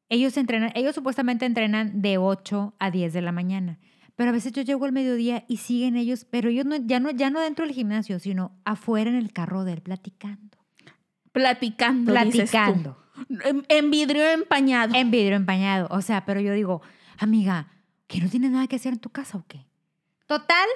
ellos 0.09 0.37
entrenan, 0.37 0.71
ellos 0.73 0.95
supuestamente 0.95 1.45
entrenan 1.45 2.01
de 2.01 2.17
8 2.17 2.75
a 2.79 2.91
10 2.91 3.13
de 3.13 3.21
la 3.21 3.31
mañana. 3.31 3.79
Pero 4.15 4.31
a 4.31 4.33
veces 4.33 4.51
yo 4.51 4.63
llego 4.63 4.83
al 4.85 4.91
mediodía 4.91 5.45
y 5.47 5.57
siguen 5.57 5.95
ellos, 5.95 6.25
pero 6.29 6.49
ellos 6.49 6.65
no, 6.65 6.75
ya, 6.75 6.99
no, 6.99 7.11
ya 7.11 7.29
no 7.29 7.39
dentro 7.39 7.65
del 7.65 7.73
gimnasio, 7.73 8.19
sino 8.19 8.51
afuera 8.65 9.09
en 9.09 9.15
el 9.15 9.31
carro 9.31 9.63
de 9.63 9.73
él 9.73 9.81
platicando. 9.81 10.57
platicando, 11.31 12.13
dices 12.25 12.51
tú. 12.51 12.57
Platicando. 12.57 12.97
En, 13.45 13.65
en 13.69 13.91
vidrio 13.91 14.29
empañado. 14.29 14.95
En 14.95 15.11
vidrio 15.11 15.35
empañado. 15.37 15.87
O 15.91 16.01
sea, 16.01 16.25
pero 16.25 16.41
yo 16.41 16.53
digo, 16.53 16.81
amiga, 17.17 17.67
¿que 18.07 18.19
no 18.19 18.29
tienes 18.29 18.51
nada 18.51 18.67
que 18.67 18.75
hacer 18.75 18.93
en 18.93 18.99
tu 18.99 19.09
casa 19.09 19.37
o 19.37 19.45
qué? 19.47 19.65
Total, 20.25 20.67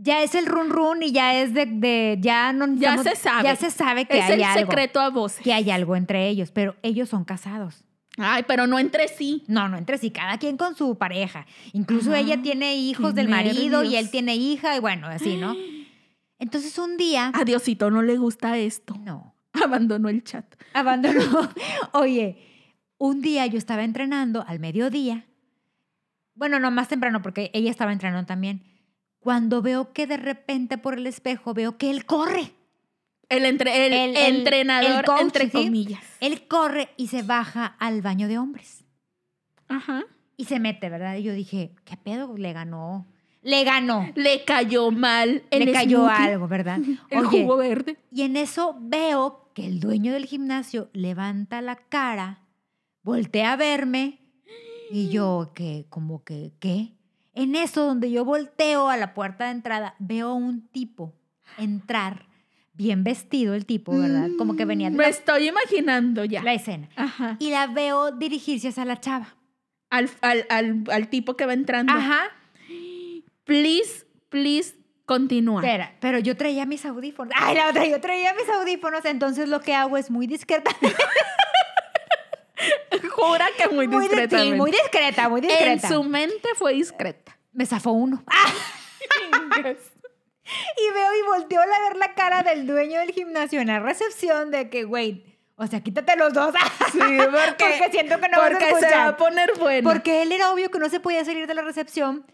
ya 0.00 0.22
es 0.22 0.34
el 0.34 0.46
run 0.46 0.70
run 0.70 1.02
y 1.02 1.12
ya 1.12 1.34
es 1.40 1.54
de, 1.54 1.66
de- 1.66 2.18
ya 2.20 2.52
no 2.52 2.66
ya 2.76 2.94
estamos- 2.94 3.04
se 3.04 3.16
sabe. 3.16 3.42
Ya 3.44 3.56
se 3.56 3.70
sabe 3.70 4.04
que 4.06 4.18
es 4.18 4.24
hay 4.24 4.32
el 4.34 4.44
algo. 4.44 4.70
secreto 4.70 5.00
a 5.00 5.10
voces. 5.10 5.42
Que 5.42 5.52
hay 5.52 5.70
algo 5.70 5.96
entre 5.96 6.28
ellos, 6.28 6.50
pero 6.52 6.76
ellos 6.82 7.08
son 7.08 7.24
casados. 7.24 7.84
Ay, 8.20 8.44
pero 8.48 8.66
no 8.66 8.78
entre 8.80 9.06
sí. 9.08 9.44
No, 9.46 9.68
no 9.68 9.76
entre 9.76 9.96
sí, 9.98 10.10
cada 10.10 10.38
quien 10.38 10.56
con 10.56 10.74
su 10.74 10.98
pareja. 10.98 11.46
Incluso 11.72 12.10
Ajá, 12.10 12.18
ella 12.20 12.42
tiene 12.42 12.74
hijos 12.76 13.14
del 13.14 13.28
marido 13.28 13.82
y 13.84 13.88
nervios. 13.90 13.94
él 14.04 14.10
tiene 14.10 14.34
hija 14.36 14.76
y 14.76 14.80
bueno, 14.80 15.06
así, 15.06 15.36
¿no? 15.36 15.54
Entonces 16.40 16.78
un 16.78 16.96
día, 16.96 17.30
A 17.34 17.44
Diosito 17.44 17.90
no 17.90 18.02
le 18.02 18.16
gusta 18.18 18.56
esto. 18.58 18.94
no, 19.00 19.34
Abandonó 19.52 20.08
el 20.08 20.22
chat. 20.24 20.44
abandonó. 20.74 21.48
Oye, 21.92 22.38
un 22.98 23.20
día 23.20 23.46
yo 23.46 23.58
estaba 23.58 23.82
entrenando 23.84 24.44
al 24.46 24.58
mediodía. 24.60 25.26
Bueno, 26.34 26.60
no, 26.60 26.70
más 26.70 26.88
temprano 26.88 27.22
porque 27.22 27.50
ella 27.54 27.70
estaba 27.70 27.92
entrenando 27.92 28.26
también. 28.26 28.62
Cuando 29.20 29.62
veo 29.62 29.92
que 29.92 30.06
de 30.06 30.16
repente 30.16 30.78
por 30.78 30.94
el 30.94 31.06
espejo 31.06 31.54
veo 31.54 31.76
que 31.76 31.90
él 31.90 32.04
corre. 32.06 32.52
El, 33.28 33.44
entre, 33.44 33.86
el, 33.86 33.92
El- 33.92 34.16
el- 34.16 34.36
entrenador, 34.36 35.04
coach, 35.04 35.20
entre 35.20 35.44
¿sí? 35.50 35.64
comillas. 35.64 36.02
Él 36.20 36.46
corre 36.48 36.88
y 36.96 37.08
se 37.08 37.22
baja 37.22 37.66
al 37.78 38.00
baño 38.00 38.26
de 38.28 38.38
hombres. 38.38 38.84
Ajá. 39.68 40.04
Y 40.36 40.44
se 40.46 40.60
mete, 40.60 40.88
¿verdad? 40.88 41.16
Y 41.16 41.24
yo 41.24 41.32
dije, 41.34 41.74
¿qué 41.84 41.96
pedo? 41.96 42.36
Le 42.38 42.52
ganó. 42.52 43.06
Le 43.42 43.64
ganó. 43.64 44.10
Le 44.14 44.44
cayó 44.44 44.90
mal 44.90 45.42
el 45.50 45.64
Le 45.66 45.72
cayó 45.72 45.98
smoothie, 46.06 46.32
algo, 46.32 46.48
¿verdad? 46.48 46.78
El 47.10 47.26
Oye, 47.26 47.42
jugo 47.42 47.56
verde. 47.56 47.96
y 48.10 48.22
en 48.22 48.36
eso 48.36 48.76
veo 48.80 49.50
que 49.54 49.66
el 49.66 49.78
dueño 49.80 50.12
del 50.12 50.26
gimnasio 50.26 50.88
levanta 50.92 51.60
la 51.62 51.76
cara, 51.76 52.44
voltea 53.02 53.52
a 53.52 53.56
verme 53.56 54.20
y 54.90 55.08
yo, 55.10 55.52
que 55.54 55.86
como 55.88 56.24
que, 56.24 56.52
¿qué? 56.60 56.92
En 57.38 57.54
eso, 57.54 57.84
donde 57.84 58.10
yo 58.10 58.24
volteo 58.24 58.88
a 58.88 58.96
la 58.96 59.14
puerta 59.14 59.44
de 59.46 59.52
entrada, 59.52 59.94
veo 59.98 60.34
un 60.34 60.66
tipo 60.68 61.14
entrar, 61.56 62.26
bien 62.74 63.04
vestido 63.04 63.54
el 63.54 63.64
tipo, 63.64 63.96
¿verdad? 63.96 64.28
Como 64.36 64.56
que 64.56 64.64
venía 64.64 64.90
de 64.90 64.96
Me 64.96 65.04
la, 65.04 65.08
estoy 65.08 65.48
imaginando 65.48 66.24
ya. 66.24 66.42
la 66.42 66.52
escena. 66.54 66.88
Ajá. 66.96 67.36
Y 67.38 67.50
la 67.50 67.66
veo 67.68 68.10
dirigirse 68.12 68.68
hacia 68.68 68.84
la 68.84 68.98
chava. 69.00 69.36
Al, 69.90 70.10
al, 70.20 70.46
al, 70.50 70.84
al 70.90 71.08
tipo 71.08 71.36
que 71.36 71.46
va 71.46 71.52
entrando. 71.54 71.92
Ajá. 71.92 72.24
Please, 73.44 74.04
please, 74.28 74.74
continúa. 75.06 75.62
Espera, 75.62 75.96
pero 76.00 76.18
yo 76.18 76.36
traía 76.36 76.66
mis 76.66 76.84
audífonos. 76.84 77.32
Ay, 77.36 77.54
la 77.56 77.68
otra, 77.70 77.86
yo 77.86 78.00
traía 78.00 78.34
mis 78.34 78.48
audífonos, 78.48 79.04
entonces 79.04 79.48
lo 79.48 79.60
que 79.60 79.74
hago 79.74 79.96
es 79.96 80.10
muy 80.10 80.26
discreta. 80.26 80.70
Jura 83.12 83.46
que 83.56 83.68
muy 83.68 83.86
Muy, 83.88 84.04
di- 84.08 84.08
sí, 84.08 84.20
discretamente. 84.20 84.56
muy 84.56 84.70
discreta, 84.70 85.28
muy 85.28 85.40
en 85.40 85.46
discreta. 85.48 85.88
su 85.88 86.02
mente 86.04 86.48
fue 86.56 86.72
discreta. 86.74 87.38
Me 87.52 87.66
zafó 87.66 87.92
uno. 87.92 88.22
¡Ah! 88.28 88.52
Y 90.76 90.94
veo 90.94 91.14
y 91.18 91.22
volteo 91.26 91.60
a 91.60 91.66
ver 91.66 91.96
la 91.98 92.14
cara 92.14 92.42
del 92.42 92.66
dueño 92.66 93.00
del 93.00 93.10
gimnasio 93.12 93.60
en 93.60 93.66
la 93.68 93.80
recepción 93.80 94.50
de 94.50 94.70
que, 94.70 94.84
güey, 94.84 95.24
o 95.56 95.66
sea, 95.66 95.82
quítate 95.82 96.16
los 96.16 96.32
dos. 96.32 96.54
Sí, 96.92 96.98
porque, 97.00 97.64
Porque 97.78 97.88
siento 97.92 98.18
que 98.18 98.28
no 98.28 98.38
vas 98.38 98.46
a 98.46 98.50
porque 98.50 98.64
se 98.66 98.72
va 98.72 98.78
escuchar. 98.78 99.06
a 99.08 99.16
poner 99.18 99.52
bueno. 99.58 99.90
Porque 99.90 100.22
él 100.22 100.32
era 100.32 100.52
obvio 100.52 100.70
que 100.70 100.78
no 100.78 100.88
se 100.88 101.00
podía 101.00 101.22
salir 101.24 101.46
de 101.46 101.52
la 101.54 101.60
recepción 101.62 102.24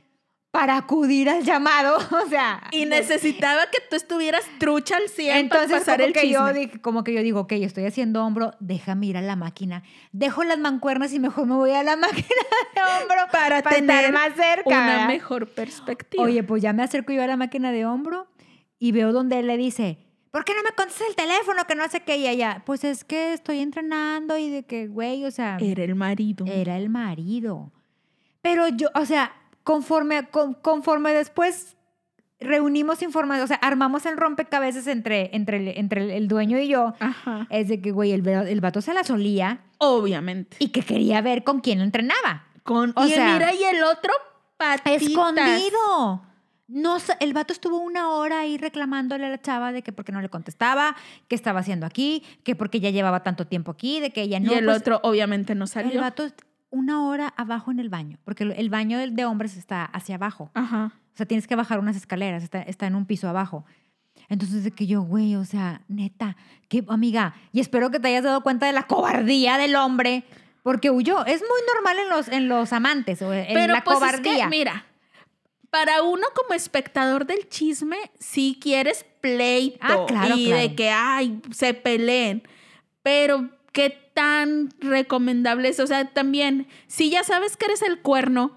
para 0.55 0.77
acudir 0.77 1.29
al 1.29 1.43
llamado. 1.43 1.99
O 2.25 2.29
sea. 2.29 2.62
y 2.71 2.87
necesitaba 2.87 3.62
que 3.73 3.79
tú 3.90 3.97
estuvieras 3.97 4.45
trucha 4.59 4.97
al 4.97 5.09
100 5.09 5.37
Entonces, 5.37 5.69
para 5.69 5.81
pasar 5.81 5.97
como 5.97 6.07
el 6.07 6.12
que, 6.12 6.21
chisme. 6.21 6.33
yo 6.33 6.53
dije, 6.53 6.81
como 6.81 7.03
que 7.03 7.12
yo 7.12 7.23
digo, 7.23 7.40
ok, 7.40 7.53
estoy 7.53 7.87
haciendo 7.87 8.25
hombro, 8.25 8.53
déjame 8.61 9.07
ir 9.07 9.17
a 9.17 9.21
la 9.23 9.35
máquina. 9.35 9.83
Dejo 10.12 10.45
las 10.45 10.59
mancuernas 10.59 11.12
y 11.12 11.19
mejor 11.19 11.47
me 11.47 11.57
voy 11.57 11.73
a 11.73 11.83
la 11.83 11.97
máquina 11.97 12.23
de 12.75 12.81
hombro 12.83 13.17
para, 13.33 13.59
estar 13.59 13.75
tener 13.75 14.12
más 14.12 14.35
cerca. 14.37 14.62
una 14.67 14.87
¿verdad? 14.87 15.09
mejor 15.09 15.49
perspectiva. 15.49 16.23
Oye, 16.23 16.45
pues 16.45 16.62
ya 16.62 16.73
me 16.73 16.85
acerco 16.85 17.12
yo 17.12 17.23
a 17.23 17.27
la 17.27 17.37
máquina 17.37 17.73
de 17.73 17.85
hombro 17.85 18.29
y 18.79 18.93
veo 18.93 19.12
donde 19.12 19.40
él 19.40 19.49
le 19.49 19.57
dice, 19.57 19.99
¿por 20.31 20.45
qué 20.45 20.55
no 20.55 20.62
me 20.62 20.71
contestas 20.71 21.09
el 21.09 21.17
teléfono? 21.17 21.64
Que 21.67 21.75
no 21.75 21.88
sé 21.88 22.01
qué. 22.01 22.17
Y 22.17 22.29
ella, 22.29 22.62
pues 22.64 22.85
es 22.85 23.03
que 23.03 23.33
estoy 23.33 23.59
entrenando 23.59 24.38
y 24.38 24.51
de 24.51 24.64
que, 24.64 24.87
güey, 24.87 25.25
o 25.25 25.33
sea, 25.33 25.59
era 25.61 25.83
el 25.83 25.97
marido. 25.97 26.47
era 26.47 26.79
el 26.79 26.90
marido. 26.90 27.73
Pero 28.40 28.69
yo, 28.69 28.88
o 28.95 29.07
sea, 29.07 29.33
conforme, 29.64 30.29
con- 30.29 30.55
conforme 30.55 31.12
después 31.12 31.77
reunimos 32.40 33.00
información, 33.03 33.44
o 33.44 33.48
sea, 33.48 33.57
armamos 33.57 34.05
el 34.07 34.16
rompecabezas 34.16 34.87
entre, 34.87 35.35
entre, 35.35 35.57
el, 35.57 35.68
entre 35.79 36.05
el, 36.05 36.11
el 36.11 36.29
dueño 36.29 36.59
y 36.59 36.68
yo. 36.68 36.94
Ajá. 37.00 37.46
Es 37.50 37.68
de 37.68 37.81
que, 37.81 37.90
güey, 37.90 38.12
el, 38.12 38.27
el 38.29 38.61
vato 38.61 38.81
se 38.83 38.92
la 38.94 39.03
solía 39.05 39.61
Obviamente. 39.79 40.57
y 40.61 40.68
que 40.68 40.83
quería 40.83 41.20
ver 41.22 41.42
con 41.44 41.61
quién 41.61 41.81
entrenaba. 41.81 42.46
Con, 42.62 42.92
O 42.96 43.05
y 43.07 43.11
sea, 43.11 43.33
mira, 43.35 43.55
y 43.55 43.62
el 43.64 43.83
otro 43.85 44.12
patitas. 44.57 45.03
Escondido. 45.03 46.22
No, 46.66 46.96
el 47.20 47.33
vato 47.35 47.53
estuvo 47.53 47.79
una 47.79 48.11
hora 48.11 48.40
ahí 48.40 48.57
reclamándole 48.57 49.27
a 49.27 49.29
la 49.29 49.40
chava 49.40 49.70
de 49.72 49.83
que 49.83 49.92
porque 49.92 50.12
no 50.12 50.22
le 50.22 50.31
contestaba, 50.31 50.96
qué 51.29 51.35
estaba 51.35 51.61
haciendo 51.61 51.85
aquí, 51.85 52.22
que 52.42 52.57
porque 52.57 52.81
ya 52.81 52.88
llevaba 52.88 53.22
tanto 53.22 53.46
tiempo 53.46 53.70
aquí, 53.70 54.00
de 54.00 54.11
que 54.14 54.22
ella 54.22 54.40
no. 54.40 54.50
y 54.53 54.55
el 54.57 54.64
pues, 54.64 54.79
otro 54.79 54.98
obviamente 55.03 55.55
no 55.55 55.64
El 55.64 55.68
salió. 55.68 56.00
vato 56.00 56.24
una 56.75 57.07
hora 57.07 57.33
abajo 57.37 57.71
en 57.71 57.81
el 57.81 57.89
baño, 57.89 58.19
porque 58.25 58.45
el 58.45 58.69
baño 58.71 58.99
de 58.99 59.25
hombres 59.25 59.57
está 59.57 59.85
hacia 59.87 60.17
abajo. 60.17 60.51
Ajá. 60.55 60.93
O 61.15 61.17
sea, 61.17 61.27
tienes 61.27 61.47
que 61.47 61.55
bajar 61.57 61.79
unas 61.79 61.97
escaleras, 61.97 62.43
está, 62.43 62.63
está 62.63 62.87
en 62.87 62.95
un 62.97 63.07
piso 63.07 63.29
abajo. 63.29 63.65
Entonces, 64.29 64.65
de 64.65 64.71
que 64.71 64.87
yo, 64.87 65.03
güey, 65.03 65.37
o 65.37 65.45
sea, 65.45 65.83
neta, 65.89 66.37
que 66.69 66.85
amiga, 66.89 67.35
y 67.53 67.61
espero 67.61 67.91
que 67.91 68.01
te 68.01 68.09
hayas 68.09 68.25
dado 68.25 68.43
cuenta 68.43 68.67
de 68.67 68.73
la 68.73 68.85
cobardía 68.87 69.57
del 69.59 69.77
hombre, 69.77 70.25
porque 70.63 70.91
huyó. 70.91 71.25
Es 71.27 71.41
muy 71.43 71.61
normal 71.75 71.97
en 72.03 72.09
los, 72.09 72.29
en 72.29 72.49
los 72.49 72.73
amantes, 72.73 73.21
o 73.23 73.33
en 73.33 73.47
Pero 73.55 73.75
la 73.75 73.85
pues 73.85 73.97
cobardía. 73.97 74.33
es 74.33 74.39
que, 74.41 74.47
mira, 74.49 74.87
para 75.71 76.03
uno 76.03 76.27
como 76.35 76.55
espectador 76.55 77.27
del 77.27 77.49
chisme, 77.49 77.97
si 78.19 78.59
quieres 78.61 79.05
pleito 79.21 79.79
Ah, 79.83 80.05
claro, 80.07 80.37
y 80.37 80.47
claro. 80.47 80.63
de 80.63 80.75
que, 80.75 80.91
ay, 80.91 81.41
se 81.53 81.75
peleen, 81.75 82.43
pero 83.03 83.51
qué 83.73 84.04
tan 84.14 84.70
recomendable 84.81 85.68
es, 85.68 85.81
o 85.81 85.87
sea, 85.87 86.07
también, 86.12 86.66
si 86.87 87.11
ya 87.11 87.22
sabes 87.24 87.57
que 87.57 87.66
eres 87.66 87.83
el 87.83 88.00
cuerno, 88.00 88.57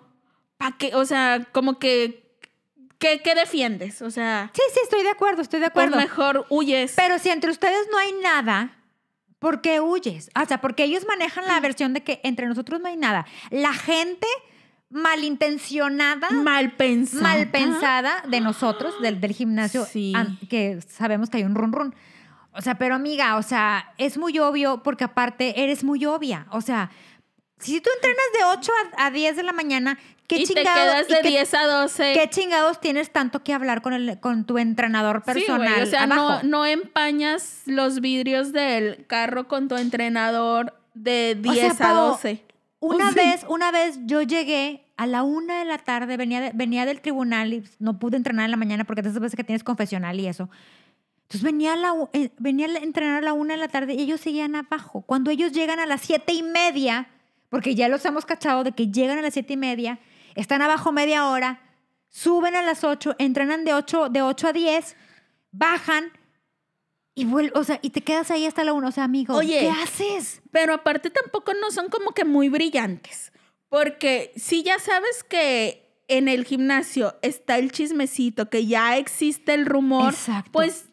¿para 0.58 0.78
qué? 0.78 0.96
O 0.96 1.06
sea, 1.06 1.46
como 1.52 1.80
que, 1.80 2.32
¿qué, 3.00 3.22
qué 3.24 3.36
defiendes? 3.36 4.02
O 4.02 4.10
sea, 4.12 4.52
Sí, 4.54 4.62
sí, 4.74 4.80
estoy 4.84 5.04
de 5.04 5.10
acuerdo, 5.10 5.42
estoy 5.42 5.60
de 5.60 5.70
pues 5.72 5.88
acuerdo. 5.88 6.02
mejor 6.04 6.46
huyes. 6.50 6.94
Pero 6.96 7.20
si 7.20 7.30
entre 7.30 7.52
ustedes 7.52 7.88
no 7.92 7.98
hay 7.98 8.12
nada, 8.24 8.78
¿por 9.40 9.62
qué 9.62 9.82
huyes? 9.82 10.30
O 10.42 10.46
sea, 10.48 10.62
porque 10.62 10.84
ellos 10.84 11.06
manejan 11.08 11.44
Mm. 11.46 11.48
la 11.48 11.60
versión 11.60 11.94
de 11.94 12.04
que 12.04 12.22
entre 12.24 12.48
nosotros 12.48 12.80
no 12.80 12.88
hay 12.88 12.98
nada. 12.98 13.26
La 13.50 13.74
gente 13.74 14.28
malintencionada, 14.90 16.30
mal 16.32 16.72
pensada. 16.74 17.22
mal 17.24 17.50
pensada 17.50 18.24
de 18.28 18.40
nosotros, 18.42 19.00
del, 19.02 19.20
del 19.20 19.34
gimnasio, 19.34 19.86
Sí. 19.86 20.14
que 20.50 20.80
sabemos 20.88 21.30
que 21.30 21.38
hay 21.38 21.44
un 21.44 21.56
run 21.56 21.72
run. 21.74 21.96
O 22.58 22.62
sea, 22.62 22.76
pero 22.76 22.96
amiga, 22.96 23.38
o 23.38 23.44
sea, 23.44 23.94
es 23.98 24.18
muy 24.18 24.38
obvio 24.40 24.82
porque 24.84 25.04
aparte 25.04 25.64
eres 25.64 25.84
muy 25.84 26.06
obvia. 26.06 26.48
O 26.52 26.62
sea, 26.62 26.90
si 27.60 27.80
tú 27.82 27.90
entrenas 27.96 28.26
de 28.34 28.60
8 28.60 28.72
a, 28.98 29.06
a 29.08 29.12
10 29.12 29.36
de 29.36 29.44
la 29.44 29.54
mañana, 29.54 29.98
¿qué 30.28 30.38
y 30.38 30.46
te 30.46 30.54
chingados? 30.56 30.74
quedas 30.76 31.10
y 31.10 31.14
de 31.14 31.22
qué- 31.22 31.28
10 31.30 31.54
a 31.54 31.66
12. 31.68 32.14
¿Qué 32.14 32.30
chingados 32.30 32.80
tienes 32.80 33.12
tanto 33.12 33.44
que 33.44 33.54
hablar 33.54 33.82
con, 33.82 33.94
el, 33.94 34.20
con 34.20 34.46
tu 34.46 34.58
entrenador 34.58 35.24
Sí, 35.26 35.32
güey, 35.32 35.46
personal? 35.46 35.84
o 35.84 35.86
sea, 35.86 36.04
abajo? 36.04 36.30
no, 36.44 36.44
no 36.44 36.66
empañas 36.66 37.62
los 37.66 38.02
vidrios 38.02 38.52
del 38.54 39.06
carro 39.08 39.48
con 39.48 39.68
tu 39.68 39.76
entrenador 39.78 40.74
de 40.94 41.38
O 41.40 41.44
sea, 41.44 41.52
10 41.54 41.82
a 41.82 41.84
Pau, 41.84 42.08
12. 42.12 42.44
Una 42.80 43.10
O 43.10 43.12
sea, 43.12 43.24
vez, 43.24 43.46
una 43.50 43.72
vez 43.72 44.00
yo 44.06 44.22
llegué 44.22 44.84
a 44.98 45.06
la 45.08 45.22
una 45.24 45.60
de 45.60 45.66
la 45.66 45.78
tarde, 45.78 46.18
venía, 46.18 46.42
de- 46.42 46.52
venía 46.54 46.86
del 46.86 47.02
tribunal 47.02 47.54
y 47.54 47.64
no 47.80 48.00
pude 48.00 48.18
entrenar 48.18 48.46
en 48.46 48.52
la 48.52 48.58
mañana 48.58 48.84
porque 48.84 49.02
de 49.04 49.10
esas 49.10 49.22
veces 49.22 49.36
que 49.36 49.44
tienes 49.44 49.64
confesional 49.64 50.20
y 50.20 50.28
eso. 50.28 50.50
Entonces 51.28 51.44
venía 51.44 51.74
a, 51.74 51.76
la, 51.76 51.94
eh, 52.14 52.30
venía 52.40 52.68
a 52.68 52.78
entrenar 52.78 53.18
a 53.18 53.26
la 53.26 53.34
una 53.34 53.56
de 53.56 53.60
la 53.60 53.68
tarde 53.68 53.94
y 53.96 54.00
ellos 54.02 54.22
seguían 54.22 54.56
abajo. 54.56 55.02
Cuando 55.02 55.30
ellos 55.30 55.52
llegan 55.52 55.80
a 55.80 55.86
las 55.86 56.02
siete 56.02 56.32
y 56.32 56.42
media, 56.42 57.10
porque 57.50 57.76
ya 57.76 57.90
los 57.90 58.06
hemos 58.06 58.26
cachado 58.26 58.64
de 58.64 58.72
que 58.72 58.88
llegan 58.88 59.18
a 59.18 59.22
las 59.22 59.34
siete 59.34 59.54
y 59.54 59.58
media, 59.58 60.00
están 60.36 60.62
abajo 60.62 60.94
media 60.94 61.28
hora, 61.30 61.60
suben 62.08 62.56
a 62.56 62.62
las 62.62 62.86
ocho, 62.86 63.14
entrenan 63.20 63.66
de 63.66 63.74
ocho, 63.74 64.08
de 64.08 64.22
ocho 64.22 64.48
a 64.48 64.54
diez, 64.54 64.96
bajan 65.52 66.14
y 67.14 67.26
vuel- 67.26 67.52
o 67.56 67.64
sea, 67.66 67.80
y 67.82 67.90
te 67.90 68.02
quedas 68.02 68.32
ahí 68.32 68.46
hasta 68.46 68.64
la 68.64 68.72
una. 68.72 68.88
O 68.88 68.92
sea, 68.92 69.04
amigo, 69.04 69.36
Oye, 69.36 69.60
¿qué 69.60 69.70
haces? 69.70 70.42
Pero 70.52 70.74
aparte 70.74 71.10
tampoco 71.10 71.54
no 71.56 71.72
son 71.72 71.90
como 71.90 72.12
que 72.12 72.24
muy 72.24 72.48
brillantes. 72.48 73.34
Porque 73.68 74.32
si 74.38 74.64
ya 74.64 74.80
sabes 74.80 75.26
que 75.26 76.04
en 76.08 76.30
el 76.30 76.46
gimnasio 76.46 77.18
está 77.22 77.58
el 77.58 77.74
chismecito, 77.74 78.50
que 78.50 78.66
ya 78.66 78.96
existe 78.98 79.54
el 79.54 79.66
rumor, 79.66 80.14
Exacto. 80.14 80.52
pues 80.54 80.86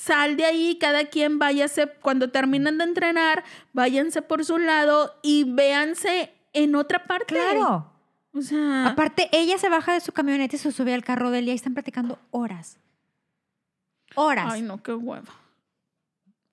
sal 0.00 0.36
de 0.36 0.44
ahí, 0.44 0.76
cada 0.80 1.04
quien 1.06 1.38
váyase, 1.38 1.86
cuando 2.00 2.30
terminen 2.30 2.78
de 2.78 2.84
entrenar, 2.84 3.44
váyanse 3.72 4.22
por 4.22 4.44
su 4.44 4.58
lado 4.58 5.14
y 5.22 5.44
véanse 5.44 6.32
en 6.52 6.74
otra 6.74 7.04
parte. 7.04 7.34
Claro. 7.34 7.86
O 8.32 8.42
sea, 8.42 8.86
Aparte, 8.86 9.28
ella 9.32 9.58
se 9.58 9.68
baja 9.68 9.92
de 9.92 10.00
su 10.00 10.12
camioneta 10.12 10.54
y 10.56 10.58
se 10.58 10.70
sube 10.72 10.94
al 10.94 11.02
carro 11.04 11.30
de 11.30 11.40
él 11.40 11.46
y 11.46 11.50
ahí 11.50 11.56
están 11.56 11.74
platicando 11.74 12.18
horas. 12.30 12.78
Horas. 14.14 14.46
ay 14.52 14.62
no, 14.62 14.82
qué 14.82 14.92
hueva. 14.94 15.32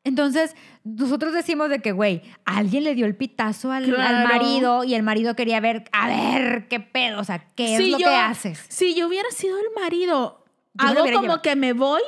Entonces, 0.03 0.55
nosotros 0.85 1.33
decimos 1.33 1.69
de 1.69 1.79
que, 1.81 1.91
güey, 1.91 2.21
alguien 2.45 2.83
le 2.85 2.95
dio 2.95 3.05
el 3.05 3.15
pitazo 3.15 3.71
al, 3.73 3.93
al 3.99 4.23
marido 4.27 4.85
y 4.85 4.95
el 4.95 5.03
marido 5.03 5.35
quería 5.35 5.59
ver, 5.59 5.83
a 5.91 6.07
ver, 6.07 6.67
qué 6.69 6.79
pedo, 6.79 7.19
o 7.19 7.23
sea, 7.25 7.45
qué 7.55 7.75
es 7.75 7.81
Si 7.83 7.91
lo 7.91 7.99
yo- 7.99 8.07
que 8.07 8.15
haces. 8.15 8.65
Si 8.69 8.95
yo 8.95 9.07
hubiera 9.07 9.29
sido 9.31 9.57
el 9.57 9.65
marido, 9.75 10.45
Yo 10.75 10.87
hago 10.87 10.99
como 11.01 11.21
llevado. 11.21 11.41
que 11.41 11.55
me 11.57 11.73
voy, 11.73 12.01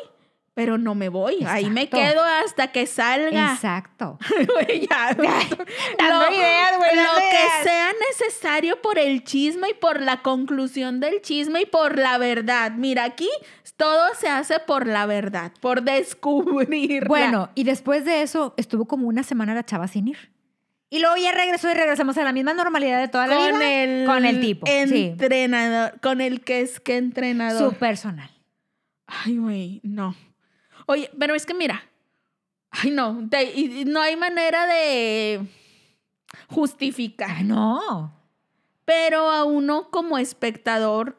pero 0.59 0.77
no 0.77 0.93
me 0.93 1.07
voy. 1.07 1.37
Ahí 1.47 1.69
me 1.69 1.87
quedo 1.87 2.21
hasta 2.21 2.73
que 2.73 2.85
salga. 2.85 3.53
Exacto. 3.53 4.17
Ya. 4.89 5.15
Dando 5.15 6.25
Lo- 6.25 6.35
ideas, 6.35 6.77
güey, 6.77 6.95
Lo 6.95 7.15
que 7.31 7.63
sea 7.63 7.91
necesario 8.09 8.81
por 8.81 8.99
el 8.99 9.23
chisme 9.23 9.69
y 9.69 9.73
por 9.73 10.01
la 10.01 10.21
conclusión 10.21 10.99
del 10.99 11.21
chisme 11.21 11.61
y 11.61 11.65
por 11.65 11.97
la 11.97 12.17
verdad. 12.17 12.73
Mira, 12.73 13.05
aquí 13.05 13.29
todo 13.77 14.13
se 14.15 14.27
hace 14.27 14.59
por 14.59 14.85
la 14.85 15.05
verdad, 15.05 15.53
por 15.61 15.81
descubrir. 15.83 17.07
Bueno, 17.07 17.49
y 17.55 17.63
después 17.63 18.03
de 18.03 18.21
eso 18.21 18.53
estuvo 18.57 18.85
como 18.85 19.07
una 19.07 19.23
semana 19.23 19.53
la 19.53 19.63
chava 19.63 19.87
sin 19.87 20.09
ir. 20.09 20.31
Y 20.89 20.99
luego 20.99 21.15
ya 21.15 21.31
regresó 21.31 21.71
y 21.71 21.73
regresamos 21.73 22.17
a 22.17 22.23
la 22.23 22.33
misma 22.33 22.53
normalidad 22.53 22.99
de 22.99 23.07
toda 23.07 23.27
la 23.27 23.35
con 23.35 23.59
vida. 23.59 23.83
el, 23.83 24.05
con 24.05 24.25
el 24.25 24.41
tipo. 24.41 24.67
Sí. 24.67 25.05
entrenador, 25.05 25.99
con 26.01 26.19
el 26.19 26.41
que 26.41 26.61
es 26.61 26.79
que 26.81 26.97
entrenador. 26.97 27.71
Su 27.71 27.77
personal. 27.77 28.29
Ay, 29.07 29.37
güey, 29.37 29.81
no. 29.83 30.15
Oye, 30.89 31.07
pero 31.19 31.35
es 31.35 31.45
que 31.45 31.53
mira, 31.53 31.83
ay, 32.71 32.89
no, 32.89 33.27
te- 33.29 33.53
y- 33.53 33.85
no 33.85 34.01
hay 34.01 34.15
manera 34.15 34.65
de 34.65 35.45
justificar. 36.47 37.29
Ay, 37.29 37.43
no. 37.43 38.11
Pero 38.85 39.29
a 39.29 39.43
uno 39.43 39.91
como 39.91 40.17
espectador 40.17 41.15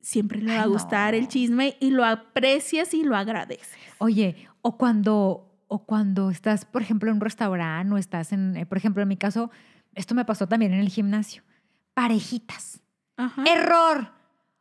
siempre 0.00 0.40
le 0.40 0.56
va 0.56 0.62
a 0.62 0.66
gustar 0.66 1.12
no. 1.12 1.18
el 1.18 1.28
chisme 1.28 1.76
y 1.78 1.90
lo 1.90 2.06
aprecias 2.06 2.94
y 2.94 3.04
lo 3.04 3.14
agradeces. 3.14 3.76
Oye, 3.98 4.48
o 4.62 4.78
cuando, 4.78 5.52
o 5.68 5.84
cuando 5.84 6.30
estás, 6.30 6.64
por 6.64 6.80
ejemplo, 6.80 7.10
en 7.10 7.16
un 7.16 7.20
restaurante 7.20 7.92
o 7.92 7.98
estás 7.98 8.32
en, 8.32 8.56
eh, 8.56 8.64
por 8.64 8.78
ejemplo, 8.78 9.02
en 9.02 9.08
mi 9.08 9.18
caso, 9.18 9.50
esto 9.94 10.14
me 10.14 10.24
pasó 10.24 10.46
también 10.48 10.72
en 10.72 10.80
el 10.80 10.88
gimnasio. 10.88 11.42
Parejitas. 11.92 12.80
Ajá. 13.18 13.44
Error. 13.46 14.10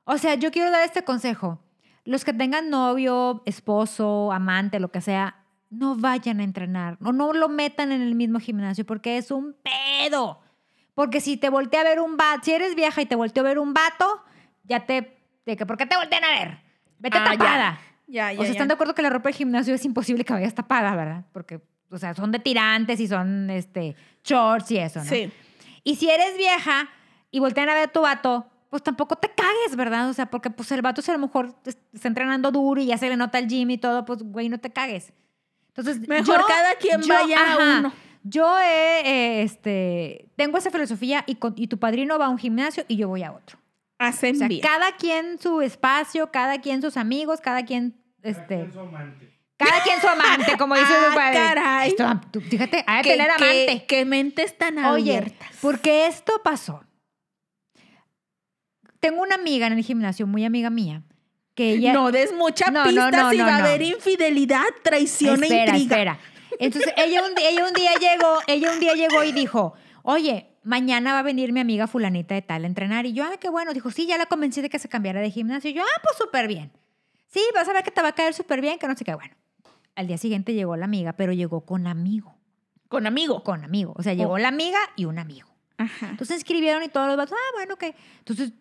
O 0.04 0.18
sea, 0.18 0.36
yo 0.36 0.52
quiero 0.52 0.72
dar 0.72 0.84
este 0.84 1.06
consejo. 1.06 1.64
Los 2.04 2.26
que 2.26 2.34
tengan 2.34 2.70
novio, 2.70 3.44
esposo, 3.46 4.32
amante, 4.32 4.80
lo 4.80 4.90
que 4.92 5.02
sea, 5.02 5.36
no 5.70 5.96
vayan 5.96 6.40
a 6.40 6.44
entrenar 6.44 6.98
o 7.04 7.12
no 7.14 7.32
lo 7.34 7.48
metan 7.48 7.92
en 7.92 8.02
el 8.02 8.16
mismo 8.16 8.40
gimnasio 8.40 8.86
porque 8.86 9.18
es 9.18 9.32
un 9.32 9.56
pedo. 9.64 10.40
Porque 10.96 11.22
si 11.22 11.38
te 11.38 11.50
voltea 11.50 11.82
a 11.82 11.84
ver 11.84 12.00
un 12.00 12.18
vato, 12.18 12.42
si 12.44 12.52
eres 12.52 12.76
vieja 12.76 13.02
y 13.02 13.06
te 13.06 13.16
volteó 13.16 13.42
a 13.44 13.48
ver 13.48 13.60
un 13.60 13.74
vato, 13.74 14.22
ya 14.64 14.86
te... 14.86 15.18
De 15.46 15.56
que, 15.56 15.66
¿Por 15.66 15.78
qué 15.78 15.86
te 15.86 15.96
voltean 15.96 16.24
a 16.24 16.30
ver? 16.32 16.60
Vete 17.00 17.18
Ah, 17.18 17.24
tapada. 17.32 17.80
Ya, 18.08 18.34
ya, 18.34 18.40
O 18.40 18.44
sea, 18.44 18.52
están 18.52 18.68
de 18.68 18.74
acuerdo 18.74 18.94
que 18.94 19.02
la 19.02 19.10
ropa 19.10 19.30
de 19.30 19.34
gimnasio 19.34 19.74
es 19.74 19.86
imposible 19.86 20.26
que 20.26 20.34
vayas 20.34 20.54
tapada, 20.54 20.94
¿verdad? 20.96 21.26
Porque, 21.32 21.62
o 21.90 21.98
sea, 21.98 22.14
son 22.14 22.32
de 22.32 22.40
tirantes 22.40 23.00
y 23.00 23.08
son, 23.08 23.50
este, 23.50 23.96
shorts 24.24 24.70
y 24.72 24.78
eso, 24.78 25.00
¿no? 25.00 25.06
Sí. 25.06 25.32
Y 25.84 25.96
si 25.96 26.10
eres 26.10 26.38
vieja 26.38 26.90
y 27.32 27.40
voltean 27.40 27.70
a 27.70 27.74
ver 27.74 27.84
a 27.90 27.92
tu 27.92 28.02
vato, 28.02 28.51
pues 28.72 28.82
tampoco 28.82 29.16
te 29.18 29.30
cagues, 29.30 29.76
¿verdad? 29.76 30.10
O 30.10 30.14
sea, 30.14 30.26
porque 30.32 30.50
pues 30.50 30.72
el 30.72 30.82
vato 30.82 31.04
si 31.04 31.12
a 31.12 31.14
lo 31.14 31.20
mejor 31.20 31.54
es- 31.66 31.78
está 31.94 32.08
entrenando 32.08 32.52
duro 32.52 32.82
y 32.82 32.88
ya 32.88 32.98
se 32.98 33.08
le 33.10 33.16
nota 33.18 33.38
el 33.38 33.48
gym 33.48 33.70
y 33.70 33.78
todo, 33.78 34.04
pues, 34.06 34.24
güey, 34.24 34.50
no 34.50 34.58
te 34.60 34.72
cagues. 34.72 35.14
Entonces, 35.68 36.00
Mejor 36.08 36.44
cada 36.48 36.74
quien 36.76 37.02
vaya 37.08 37.38
a 37.38 37.54
ajá, 37.54 37.80
uno. 37.80 37.94
Yo 38.24 38.60
he, 38.60 39.02
eh, 39.06 39.42
este, 39.44 40.30
tengo 40.36 40.58
esa 40.58 40.72
filosofía 40.72 41.24
y, 41.28 41.36
con- 41.36 41.54
y 41.58 41.68
tu 41.68 41.78
padrino 41.78 42.18
va 42.18 42.26
a 42.26 42.30
un 42.30 42.38
gimnasio 42.40 42.84
y 42.88 42.96
yo 42.98 43.08
voy 43.08 43.24
a 43.24 43.32
otro. 43.32 43.60
Hacen 44.00 44.36
O 44.36 44.40
sea, 44.40 44.48
bien. 44.48 44.62
cada 44.62 44.96
quien 44.96 45.38
su 45.40 45.62
espacio, 45.62 46.32
cada 46.32 46.60
quien 46.60 46.82
sus 46.82 46.98
amigos, 46.98 47.40
cada 47.42 47.64
quien, 47.66 47.96
este, 48.24 48.72
Su 48.72 48.80
amante. 48.80 49.32
cada 49.58 49.82
quien 49.84 50.00
su 50.02 50.08
amante, 50.08 50.58
como 50.58 50.76
dice 50.76 50.88
Ah, 50.96 51.10
tu 51.10 51.16
padre. 51.16 51.38
caray. 51.38 51.90
Esto, 51.90 52.22
tú, 52.32 52.42
fíjate, 52.42 52.84
hay 52.88 53.04
que 53.04 53.10
¿Qué- 53.10 53.16
tener 53.18 53.32
amante. 53.32 53.86
qué 53.88 54.06
mentes 54.06 54.58
tan 54.58 54.78
Oye, 54.86 55.18
abiertas. 55.18 55.50
porque 55.62 56.08
esto 56.08 56.34
pasó. 56.44 56.84
Tengo 59.02 59.22
una 59.22 59.36
amiga 59.36 59.68
en 59.68 59.74
el 59.74 59.84
gimnasio, 59.84 60.26
muy 60.28 60.46
amiga 60.46 60.70
mía, 60.70 61.04
que 61.56 61.72
ella... 61.74 61.92
no 61.92 62.12
des 62.12 62.34
mucha 62.34 62.72
No, 62.72 62.84
pista 62.86 63.12
no, 63.12 63.30
si 63.32 63.38
no, 63.38 63.46
va 63.46 63.56
a 63.58 63.58
haber 63.58 63.82
infidelidad, 63.82 64.64
traición 64.84 65.44
e 65.44 65.48
espera, 65.48 65.78
intriga. 65.78 65.96
espera. 65.96 66.20
Entonces, 66.60 66.94
ella 66.96 67.22
un, 67.24 67.32
ella 67.38 67.66
un 67.68 67.74
día 67.74 67.92
llegó, 68.00 68.40
ella 68.48 68.72
un 68.72 68.80
día 68.80 68.94
llegó 68.94 69.24
y 69.24 69.32
dijo, 69.34 69.74
oye, 70.04 70.48
mañana 70.64 71.14
va 71.14 71.20
a 71.20 71.24
venir 71.24 71.52
mi 71.52 71.60
amiga 71.60 71.88
fulanita 71.88 72.36
de 72.36 72.42
tal 72.44 72.64
a 72.64 72.68
entrenar. 72.68 73.06
Y 73.06 73.14
yo, 73.14 73.24
ah, 73.26 73.38
qué 73.40 73.50
bueno. 73.50 73.74
Dijo, 73.74 73.90
sí, 73.92 74.06
ya 74.06 74.18
la 74.18 74.28
convencí 74.28 74.62
de 74.62 74.70
que 74.70 74.78
se 74.80 74.88
cambiara 74.88 75.20
de 75.22 75.32
gimnasio. 75.32 75.72
Y 75.72 75.74
yo, 75.74 75.82
ah, 75.82 76.02
pues 76.04 76.18
súper 76.18 76.48
bien. 76.48 76.72
sí, 77.28 77.42
vas 77.56 77.68
a 77.68 77.74
ver 77.74 77.84
que 77.84 77.92
te 77.92 78.02
va 78.02 78.10
a 78.10 78.16
caer 78.16 78.34
súper 78.36 78.62
bien, 78.62 78.78
que 78.78 78.88
no 78.88 78.96
sé 78.96 79.04
qué. 79.04 79.16
Bueno, 79.16 79.34
al 79.96 80.06
día 80.08 80.18
siguiente 80.20 80.54
llegó 80.54 80.76
la 80.78 80.86
amiga, 80.86 81.14
pero 81.14 81.34
llegó 81.34 81.66
con 81.66 81.88
amigo. 81.88 82.36
Con 82.88 83.08
amigo. 83.08 83.44
Con 83.44 83.64
amigo. 83.64 83.94
O 83.96 84.04
sea, 84.04 84.14
llegó 84.14 84.34
Oh. 84.34 84.38
la 84.38 84.50
amiga 84.50 84.78
y 84.96 85.06
un 85.06 85.18
amigo. 85.18 85.50
Ajá. 85.78 86.10
Entonces 86.12 86.38
escribieron 86.38 86.84
y 86.84 86.90
todos 86.90 87.08
los 87.08 87.18
vatos, 87.18 87.36
ah, 87.36 87.52
bueno, 87.56 87.76
que. 87.78 87.96
Entonces 88.20 88.52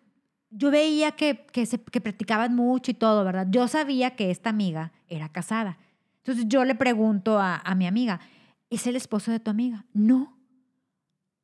yo 0.51 0.69
veía 0.69 1.11
que, 1.11 1.45
que, 1.51 1.65
se, 1.65 1.81
que 1.81 2.01
practicaban 2.01 2.55
mucho 2.55 2.91
y 2.91 2.93
todo, 2.93 3.23
¿verdad? 3.23 3.47
Yo 3.49 3.67
sabía 3.67 4.15
que 4.15 4.31
esta 4.31 4.49
amiga 4.49 4.91
era 5.07 5.29
casada. 5.29 5.77
Entonces 6.17 6.45
yo 6.47 6.65
le 6.65 6.75
pregunto 6.75 7.39
a, 7.39 7.57
a 7.57 7.73
mi 7.73 7.87
amiga, 7.87 8.19
¿es 8.69 8.85
el 8.85 8.95
esposo 8.95 9.31
de 9.31 9.39
tu 9.39 9.49
amiga? 9.49 9.85
No. 9.93 10.37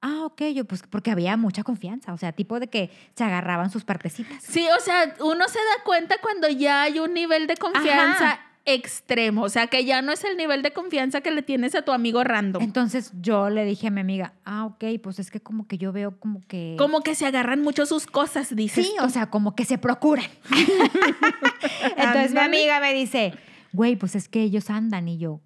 Ah, 0.01 0.25
ok, 0.25 0.43
yo 0.53 0.65
pues 0.65 0.83
porque 0.87 1.09
había 1.09 1.35
mucha 1.37 1.63
confianza, 1.63 2.13
o 2.13 2.17
sea, 2.17 2.31
tipo 2.31 2.59
de 2.59 2.67
que 2.67 2.91
se 3.15 3.23
agarraban 3.23 3.71
sus 3.71 3.83
partecitas. 3.83 4.43
Sí, 4.43 4.67
o 4.77 4.79
sea, 4.79 5.15
uno 5.21 5.47
se 5.47 5.57
da 5.57 5.83
cuenta 5.83 6.17
cuando 6.21 6.47
ya 6.49 6.83
hay 6.83 6.99
un 6.99 7.13
nivel 7.13 7.47
de 7.47 7.57
confianza 7.57 8.33
Ajá. 8.33 8.46
Extremo. 8.67 9.41
O 9.43 9.49
sea, 9.49 9.67
que 9.67 9.85
ya 9.85 10.01
no 10.01 10.11
es 10.11 10.23
el 10.23 10.37
nivel 10.37 10.61
de 10.61 10.71
confianza 10.71 11.21
que 11.21 11.31
le 11.31 11.41
tienes 11.41 11.73
a 11.73 11.81
tu 11.81 11.91
amigo 11.91 12.23
random. 12.23 12.61
Entonces 12.61 13.11
yo 13.19 13.49
le 13.49 13.65
dije 13.65 13.87
a 13.87 13.91
mi 13.91 14.01
amiga, 14.01 14.33
ah, 14.45 14.65
ok, 14.65 14.83
pues 15.01 15.17
es 15.17 15.31
que 15.31 15.39
como 15.39 15.67
que 15.67 15.77
yo 15.77 15.91
veo 15.91 16.19
como 16.19 16.41
que... 16.47 16.75
Como 16.77 17.01
que 17.01 17.15
se 17.15 17.25
agarran 17.25 17.61
mucho 17.61 17.85
sus 17.85 18.05
cosas, 18.05 18.55
dices. 18.55 18.85
Sí, 18.85 18.93
tú. 18.99 19.05
o 19.05 19.09
sea, 19.09 19.29
como 19.31 19.55
que 19.55 19.65
se 19.65 19.77
procuran. 19.77 20.29
Entonces 21.97 22.33
mi 22.33 22.39
amiga 22.39 22.79
me 22.79 22.93
dice, 22.93 23.33
güey, 23.71 23.95
pues 23.95 24.15
es 24.15 24.29
que 24.29 24.41
ellos 24.41 24.69
andan 24.69 25.07
y 25.07 25.17
yo, 25.17 25.41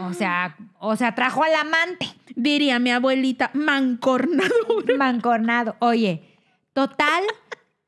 o 0.00 0.12
sea, 0.12 0.56
o 0.80 0.96
sea, 0.96 1.14
trajo 1.14 1.44
al 1.44 1.54
amante 1.54 2.06
Diría 2.36 2.78
mi 2.78 2.90
abuelita, 2.90 3.50
mancornador. 3.54 4.98
mancornado. 4.98 5.76
Oye, 5.78 6.36
total, 6.72 7.22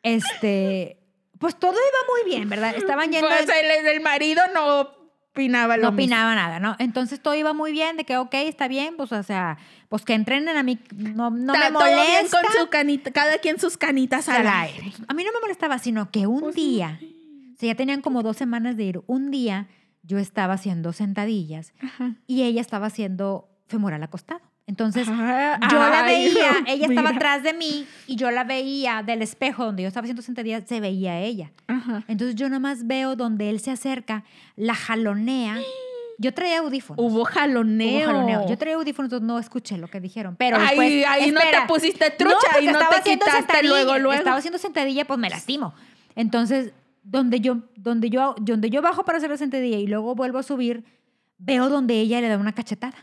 este, 0.02 1.00
pues 1.38 1.56
todo 1.58 1.72
iba 1.72 2.12
muy 2.12 2.30
bien, 2.36 2.48
¿verdad? 2.48 2.74
Estaban 2.76 3.10
yendo, 3.10 3.28
Pues 3.28 3.46
el, 3.48 3.86
el 3.88 4.00
marido 4.00 4.42
no 4.54 4.88
opinaba 5.32 5.76
lo 5.76 5.82
no 5.84 5.92
mismo. 5.92 6.04
opinaba 6.04 6.34
nada, 6.34 6.60
¿no? 6.60 6.76
Entonces 6.78 7.20
todo 7.20 7.34
iba 7.34 7.52
muy 7.52 7.70
bien, 7.72 7.96
de 7.96 8.04
que, 8.04 8.16
ok, 8.16 8.32
está 8.34 8.68
bien, 8.68 8.96
pues, 8.96 9.12
o 9.12 9.22
sea, 9.22 9.58
pues 9.88 10.02
que 10.04 10.14
entrenen 10.14 10.56
a 10.56 10.62
mí, 10.62 10.78
no, 10.94 11.30
no 11.30 11.52
Está 11.54 11.70
me 11.70 11.78
todo 11.78 11.84
bien 11.84 11.98
molesta. 12.16 12.40
con 12.42 12.52
su 12.60 12.68
canita, 12.70 13.10
cada 13.10 13.38
quien 13.38 13.60
sus 13.60 13.76
canitas 13.76 14.28
al 14.28 14.46
aire. 14.46 14.92
A 15.08 15.14
mí 15.14 15.24
no 15.24 15.32
me 15.32 15.40
molestaba, 15.40 15.78
sino 15.78 16.10
que 16.10 16.26
un 16.26 16.40
Pues, 16.40 16.54
día, 16.56 16.98
o 17.54 17.58
sea, 17.58 17.66
ya 17.68 17.74
tenían 17.74 18.00
como 18.00 18.22
dos 18.22 18.36
semanas 18.36 18.76
de 18.76 18.84
ir, 18.84 19.02
un 19.06 19.30
día 19.30 19.68
yo 20.02 20.18
estaba 20.18 20.54
haciendo 20.54 20.92
sentadillas 20.92 21.72
Ajá. 21.82 22.14
y 22.26 22.44
ella 22.44 22.60
estaba 22.60 22.86
haciendo 22.86 23.48
femoral 23.66 24.02
acostado. 24.02 24.40
Entonces, 24.66 25.06
Ah, 25.08 25.58
yo 25.70 25.78
la 25.78 26.04
ay, 26.04 26.26
veía, 26.28 26.50
ella 26.66 26.86
estaba 26.88 27.10
mira. 27.10 27.16
atrás 27.16 27.42
de 27.44 27.52
mí 27.52 27.86
y 28.08 28.16
yo 28.16 28.30
la 28.32 28.42
veía 28.42 29.02
del 29.04 29.22
espejo 29.22 29.64
donde 29.64 29.82
yo 29.84 29.88
estaba 29.88 30.04
haciendo 30.04 30.22
sentadillas, 30.22 30.64
se 30.66 30.80
veía 30.80 31.20
ella. 31.20 31.52
Ajá. 31.68 32.02
Entonces 32.08 32.34
yo 32.34 32.48
nada 32.48 32.58
más 32.58 32.86
veo 32.86 33.14
donde 33.14 33.48
él 33.50 33.60
se 33.60 33.70
acerca, 33.70 34.24
la 34.56 34.74
jalonea. 34.74 35.56
Yo 36.18 36.32
traía 36.34 36.58
audífonos. 36.60 37.04
Hubo 37.04 37.24
jaloneo. 37.24 37.98
Hubo 37.98 38.06
jaloneo. 38.06 38.48
Yo 38.48 38.58
traía 38.58 38.74
audífonos, 38.76 39.06
entonces 39.12 39.26
no 39.26 39.38
escuché 39.38 39.76
lo 39.78 39.86
que 39.86 40.00
dijeron. 40.00 40.34
Pero 40.36 40.56
Ahí- 40.56 40.66
después, 40.68 41.04
ahí 41.06 41.30
no 41.30 41.40
te 41.40 41.56
pusiste 41.68 42.10
trucha, 42.10 42.36
porque 42.40 42.58
ahí 42.58 42.64
no 42.66 42.72
estaba 42.72 43.02
te 43.02 43.10
quitaste 43.10 43.62
luego, 43.68 43.98
luego. 43.98 44.12
Estaba 44.14 44.36
haciendo 44.38 44.58
sentadilla, 44.58 45.04
pues 45.04 45.18
me 45.20 45.30
lastimo. 45.30 45.74
Entonces, 46.16 46.72
donde 47.04 47.40
yo, 47.40 47.58
donde 47.76 48.10
yo, 48.10 48.34
donde 48.40 48.68
yo 48.70 48.82
bajo 48.82 49.04
para 49.04 49.18
hacer 49.18 49.30
la 49.30 49.36
sentadilla 49.36 49.76
y 49.78 49.86
luego 49.86 50.14
vuelvo 50.16 50.38
a 50.38 50.42
subir, 50.42 50.82
veo 51.38 51.68
donde 51.68 52.00
ella 52.00 52.20
le 52.20 52.28
da 52.28 52.38
una 52.38 52.52
cachetada. 52.52 52.96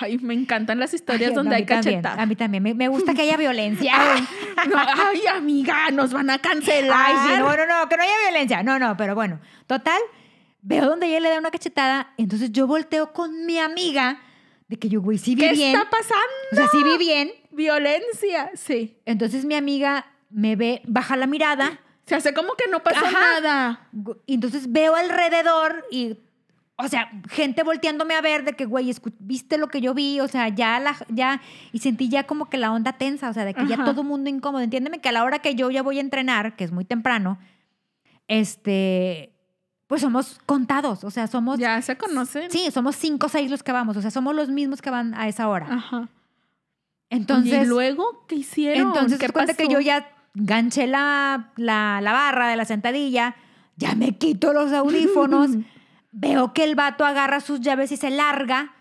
Ay, 0.00 0.18
me 0.18 0.34
encantan 0.34 0.78
las 0.78 0.94
historias 0.94 1.30
Ay, 1.30 1.34
donde 1.36 1.56
hay 1.56 1.66
cachetadas. 1.66 2.18
A 2.18 2.26
mí 2.26 2.34
también. 2.36 2.62
Me, 2.62 2.74
me 2.74 2.88
gusta 2.88 3.14
que 3.14 3.22
haya 3.22 3.36
violencia. 3.36 3.92
No, 4.68 4.76
ay, 4.78 5.22
amiga, 5.34 5.90
nos 5.90 6.12
van 6.12 6.30
a 6.30 6.38
cancelar. 6.38 6.92
Ay, 6.94 7.16
sí, 7.26 7.40
no, 7.40 7.56
no, 7.56 7.66
no, 7.66 7.88
que 7.88 7.96
no 7.96 8.02
haya 8.02 8.12
violencia. 8.30 8.62
No, 8.62 8.78
no, 8.78 8.96
pero 8.96 9.14
bueno. 9.16 9.40
Total, 9.66 10.00
veo 10.60 10.86
donde 10.86 11.06
ella 11.08 11.18
le 11.18 11.30
da 11.30 11.38
una 11.38 11.50
cachetada, 11.50 12.12
entonces 12.16 12.52
yo 12.52 12.66
volteo 12.68 13.12
con 13.12 13.44
mi 13.44 13.58
amiga 13.58 14.20
de 14.68 14.78
que 14.78 14.88
yo, 14.88 15.00
güey, 15.02 15.18
sí 15.18 15.34
vi 15.34 15.42
¿Qué 15.42 15.52
bien. 15.52 15.74
está 15.74 15.90
pasando? 15.90 16.22
O 16.52 16.56
sea, 16.56 16.68
sí 16.68 16.82
vi 16.84 16.96
bien. 16.96 17.32
Violencia, 17.50 18.50
sí. 18.54 18.96
Entonces 19.04 19.44
mi 19.44 19.54
amiga 19.54 20.06
me 20.30 20.54
ve, 20.54 20.82
baja 20.86 21.16
la 21.16 21.26
mirada, 21.26 21.80
Se 22.06 22.14
hace 22.14 22.32
como 22.34 22.54
que 22.54 22.68
no 22.70 22.82
pasó 22.82 23.04
Ajá. 23.04 23.40
nada. 23.40 23.88
y 24.26 24.34
entonces 24.34 24.70
veo 24.70 24.94
alrededor 24.94 25.84
y, 25.90 26.16
o 26.84 26.88
sea, 26.88 27.10
gente 27.30 27.62
volteándome 27.62 28.14
a 28.14 28.20
ver 28.20 28.44
de 28.44 28.52
que, 28.54 28.64
güey, 28.64 28.92
viste 29.20 29.58
lo 29.58 29.68
que 29.68 29.80
yo 29.80 29.94
vi, 29.94 30.20
o 30.20 30.28
sea, 30.28 30.48
ya 30.48 30.78
la, 30.80 30.96
ya, 31.08 31.40
y 31.72 31.78
sentí 31.78 32.08
ya 32.08 32.24
como 32.24 32.48
que 32.48 32.58
la 32.58 32.72
onda 32.72 32.92
tensa, 32.94 33.30
o 33.30 33.32
sea, 33.32 33.44
de 33.44 33.54
que 33.54 33.66
ya 33.66 33.84
todo 33.84 34.02
mundo 34.04 34.28
incómodo. 34.30 34.62
Entiéndeme 34.62 35.00
que 35.00 35.08
a 35.08 35.12
la 35.12 35.24
hora 35.24 35.40
que 35.40 35.54
yo 35.54 35.70
ya 35.70 35.82
voy 35.82 35.98
a 35.98 36.00
entrenar, 36.00 36.56
que 36.56 36.64
es 36.64 36.72
muy 36.72 36.84
temprano, 36.84 37.38
este, 38.28 39.32
pues 39.86 40.00
somos 40.00 40.40
contados, 40.46 41.04
o 41.04 41.10
sea, 41.10 41.26
somos, 41.26 41.58
Ya 41.58 41.80
se 41.82 41.96
conocen. 41.96 42.50
sí, 42.50 42.70
somos 42.70 42.96
cinco 42.96 43.26
o 43.26 43.28
seis 43.28 43.50
los 43.50 43.62
que 43.62 43.72
vamos, 43.72 43.96
o 43.96 44.02
sea, 44.02 44.10
somos 44.10 44.34
los 44.34 44.48
mismos 44.48 44.80
que 44.80 44.90
van 44.90 45.14
a 45.14 45.28
esa 45.28 45.48
hora. 45.48 45.66
Ajá. 45.70 46.08
Entonces, 47.10 47.52
Oye, 47.52 47.62
¿y 47.64 47.66
luego 47.66 48.24
qué 48.26 48.36
hicieron? 48.36 48.88
Entonces, 48.88 49.18
¿Qué 49.18 49.28
cuenta 49.28 49.54
que 49.54 49.68
yo 49.68 49.80
ya 49.80 50.08
ganché 50.34 50.86
la, 50.86 51.52
la, 51.56 52.00
la 52.00 52.12
barra 52.12 52.48
de 52.48 52.56
la 52.56 52.64
sentadilla, 52.64 53.36
ya 53.76 53.94
me 53.94 54.16
quito 54.16 54.54
los 54.54 54.72
audífonos, 54.72 55.50
veo 56.12 56.52
que 56.54 56.62
el 56.64 56.74
vato 56.76 57.04
agarra 57.04 57.40
sus 57.40 57.60
llaves 57.60 57.90
y 57.92 57.96
se 57.96 58.10
larga, 58.10 58.72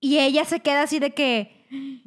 y 0.00 0.18
ella 0.18 0.44
se 0.44 0.60
queda 0.60 0.82
así 0.82 0.98
de 0.98 1.12
que 1.14 1.66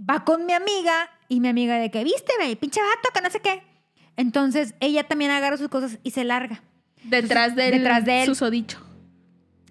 va 0.09 0.25
con 0.25 0.45
mi 0.45 0.53
amiga, 0.53 1.09
y 1.29 1.39
mi 1.39 1.47
amiga 1.47 1.77
de 1.77 1.89
que, 1.89 2.03
viste, 2.03 2.31
ve, 2.39 2.55
pinche 2.55 2.81
vato, 2.81 3.09
que 3.13 3.21
no 3.21 3.29
sé 3.29 3.39
qué. 3.39 3.63
Entonces, 4.17 4.75
ella 4.81 5.07
también 5.07 5.31
agarra 5.31 5.57
sus 5.57 5.69
cosas 5.69 5.97
y 6.03 6.11
se 6.11 6.23
larga. 6.23 6.61
Detrás 7.03 7.55
de 7.55 7.71
detrás 7.71 8.05
de 8.05 8.21
él. 8.21 8.25
susodicho. 8.27 8.79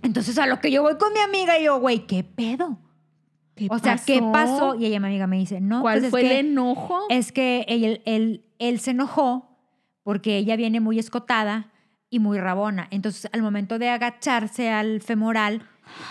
Entonces, 0.03 0.37
a 0.39 0.47
lo 0.47 0.61
que 0.61 0.71
yo 0.71 0.83
voy 0.83 0.97
con 0.99 1.13
mi 1.13 1.21
amiga, 1.21 1.59
y 1.59 1.65
yo, 1.65 1.79
güey, 1.79 2.07
¿qué 2.07 2.25
pedo? 2.25 2.79
¿Qué 3.55 3.69
o 3.71 3.79
sea, 3.79 3.97
¿qué 3.99 4.21
pasó? 4.33 4.75
Y 4.75 4.87
ella, 4.87 4.99
mi 4.99 5.07
amiga, 5.09 5.27
me 5.27 5.37
dice, 5.39 5.61
no, 5.61 5.83
¿Cuál 5.83 5.97
pues 5.97 6.05
es 6.05 6.11
fue 6.11 6.21
que- 6.23 6.41
el 6.41 6.47
enojo? 6.47 7.01
es 7.11 7.33
que 7.33 7.65
él, 7.69 8.01
él, 8.07 8.45
él 8.59 8.81
se 8.81 8.93
enojó 8.93 9.59
porque 10.03 10.39
ella 10.39 10.57
viene 10.57 10.81
muy 10.81 10.99
escotada 10.99 11.71
y 12.13 12.19
muy 12.19 12.39
rabona. 12.39 12.89
Entonces, 12.91 13.29
al 13.33 13.41
momento 13.41 13.79
de 13.79 13.89
agacharse 13.89 14.69
al 14.69 15.01
femoral, 15.01 15.63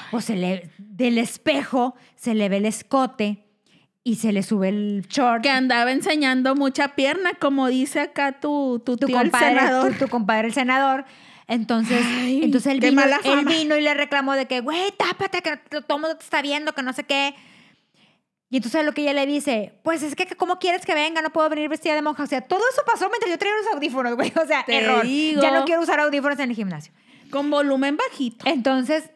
pues 0.10 0.26
se 0.26 0.36
le, 0.36 0.72
del 0.80 1.20
espejo 1.20 1.96
se 2.16 2.34
le 2.34 2.50
ve 2.50 2.58
el 2.58 2.66
escote 2.66 3.46
y 4.04 4.16
se 4.16 4.32
le 4.32 4.42
sube 4.42 4.70
el 4.70 5.06
short. 5.08 5.44
que 5.44 5.52
andaba 5.52 5.92
enseñando 5.92 6.56
mucha 6.56 6.96
pierna, 6.96 7.36
como 7.40 7.68
dice 7.68 8.00
acá 8.00 8.40
tu, 8.40 8.82
tu, 8.84 8.98
tu 8.98 9.06
tío 9.06 9.20
el 9.20 9.30
compadre, 9.30 9.60
senador. 9.60 9.92
Tu, 9.94 9.98
tu 10.00 10.08
compadre 10.10 10.48
el 10.48 10.54
senador. 10.56 11.06
Entonces, 11.48 12.04
Ay, 12.04 12.42
entonces 12.46 12.74
él, 12.74 12.80
vino 13.46 13.78
y 13.78 13.82
le 13.82 13.94
reclamó 13.94 14.34
de 14.34 14.48
que, 14.48 14.62
güey, 14.62 14.92
tápate, 14.98 15.44
que 15.44 15.58
todo 15.82 15.98
el 15.98 16.02
mundo 16.02 16.18
te 16.18 16.24
está 16.24 16.42
viendo, 16.42 16.74
que 16.74 16.82
no 16.82 16.94
sé 16.94 17.04
qué. 17.04 17.36
Y 18.52 18.58
entonces 18.58 18.84
lo 18.86 18.92
que 18.92 19.02
ella 19.02 19.14
le 19.14 19.26
dice, 19.26 19.80
pues 19.82 20.04
es 20.04 20.14
que 20.14 20.28
¿cómo 20.36 20.60
quieres 20.60 20.86
que 20.86 20.94
venga? 20.94 21.22
No 21.22 21.32
puedo 21.32 21.50
venir 21.50 21.70
vestida 21.70 21.96
de 21.96 22.02
monja. 22.02 22.22
O 22.24 22.28
sea, 22.28 22.42
todo 22.42 22.62
eso 22.72 22.82
pasó 22.86 23.08
mientras 23.10 23.32
yo 23.32 23.38
traía 23.40 23.56
los 23.56 23.74
audífonos, 23.74 24.16
güey. 24.16 24.32
O 24.40 24.46
sea, 24.46 24.64
Te 24.66 24.76
error. 24.78 25.04
digo. 25.04 25.42
Ya 25.42 25.52
no 25.52 25.64
quiero 25.66 25.82
usar 25.82 26.00
audífonos 26.02 26.38
en 26.40 26.50
el 26.50 26.56
gimnasio. 26.56 26.94
Con 27.32 27.50
volumen 27.50 27.96
bajito. 27.98 28.46
Entonces, 28.46 29.10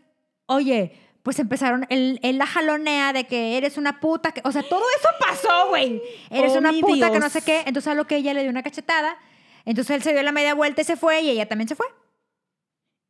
oye, 0.45 0.97
pues 1.21 1.37
empezaron, 1.39 1.85
él, 1.89 2.19
él 2.23 2.37
la 2.37 2.45
jalonea 2.47 3.11
de 3.11 3.25
que 3.25 3.57
eres 3.57 3.77
una 3.77 3.99
puta. 3.99 4.31
Que, 4.31 4.41
o 4.45 4.51
sea, 4.53 4.63
todo 4.63 4.83
eso 4.97 5.09
pasó, 5.19 5.67
güey. 5.67 6.01
Eres 6.29 6.53
Oh, 6.55 6.59
una 6.59 6.71
puta 6.71 7.07
que 7.11 7.19
no 7.19 7.25
Dios. 7.25 7.33
sé 7.33 7.41
qué. 7.41 7.59
Entonces 7.65 7.87
a 7.91 7.95
lo 7.95 8.07
que 8.07 8.15
ella 8.15 8.33
le 8.33 8.41
dio 8.41 8.49
una 8.49 8.63
cachetada. 8.63 9.17
Entonces 9.65 9.97
él 9.97 10.01
se 10.03 10.13
dio 10.13 10.23
la 10.23 10.31
media 10.31 10.53
vuelta 10.53 10.79
y 10.81 10.85
se 10.85 10.95
fue 10.95 11.19
y 11.21 11.29
ella 11.31 11.45
también 11.47 11.67
se 11.67 11.75
fue. 11.75 11.87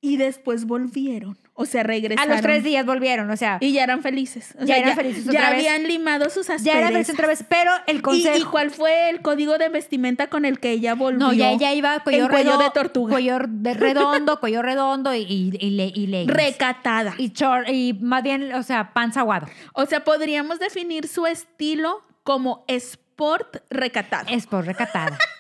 Y 0.06 0.18
después 0.18 0.66
volvieron. 0.66 1.38
O 1.56 1.66
sea, 1.66 1.82
A 1.82 1.84
regresaron. 1.86 2.30
los 2.32 2.42
tres 2.42 2.64
días 2.64 2.86
volvieron, 2.86 3.32
o 3.32 3.38
sea, 3.38 3.58
Y 3.62 3.72
ya 3.72 3.84
eran 3.86 4.02
felices. 4.04 4.54
O 4.60 4.66
Ya 4.66 4.76
sea, 4.76 4.78
eran 4.84 4.96
felices 4.96 5.26
Ya 5.26 5.40
vez. 5.50 5.50
habían 5.50 5.84
limado 5.88 6.26
sus 6.30 6.50
asperezas. 6.50 6.64
ya 6.66 6.78
era 6.78 6.92
versión 6.92 7.16
otra 7.16 7.28
vez. 7.28 7.44
Pero 7.48 7.72
el 7.88 7.98
¿Y, 7.98 8.02
consejo... 8.02 8.38
y 8.38 8.44
cuál 8.44 8.72
fue 8.72 9.10
el 9.10 9.22
código 9.22 9.58
de 9.58 9.70
vestimenta 9.70 10.28
con 10.28 10.44
el 10.46 10.60
que 10.60 10.72
ella 10.72 10.94
volvió? 10.96 11.18
No, 11.28 11.34
ya 11.34 11.52
ella 11.52 11.74
iba 11.74 11.98
cuello, 12.02 12.28
redondo, 12.28 12.64
de 12.66 12.70
tortuga. 12.72 13.12
Cuello 13.14 13.38
de 13.48 13.74
redondo, 13.74 14.40
cuello 14.42 14.62
redondo 14.62 15.16
y, 15.16 15.22
y, 15.22 15.58
y, 15.60 15.70
le- 15.72 15.92
y 15.96 16.08
leggings. 16.08 16.34
Recatada. 16.36 17.16
Y, 17.18 17.32
short, 17.32 17.68
y 17.70 17.94
más 18.02 18.22
bien, 18.22 18.54
o 18.54 18.62
sea, 18.62 18.92
panza 18.94 19.22
aguado. 19.22 19.48
O 19.74 19.86
sea, 19.86 20.04
podríamos 20.04 20.60
definir 20.60 21.08
su 21.08 21.26
estilo 21.26 22.04
como 22.24 22.66
sport 22.68 23.58
recatado. 23.70 24.28
Es 24.30 24.46
por 24.46 24.66
recatada. 24.66 25.18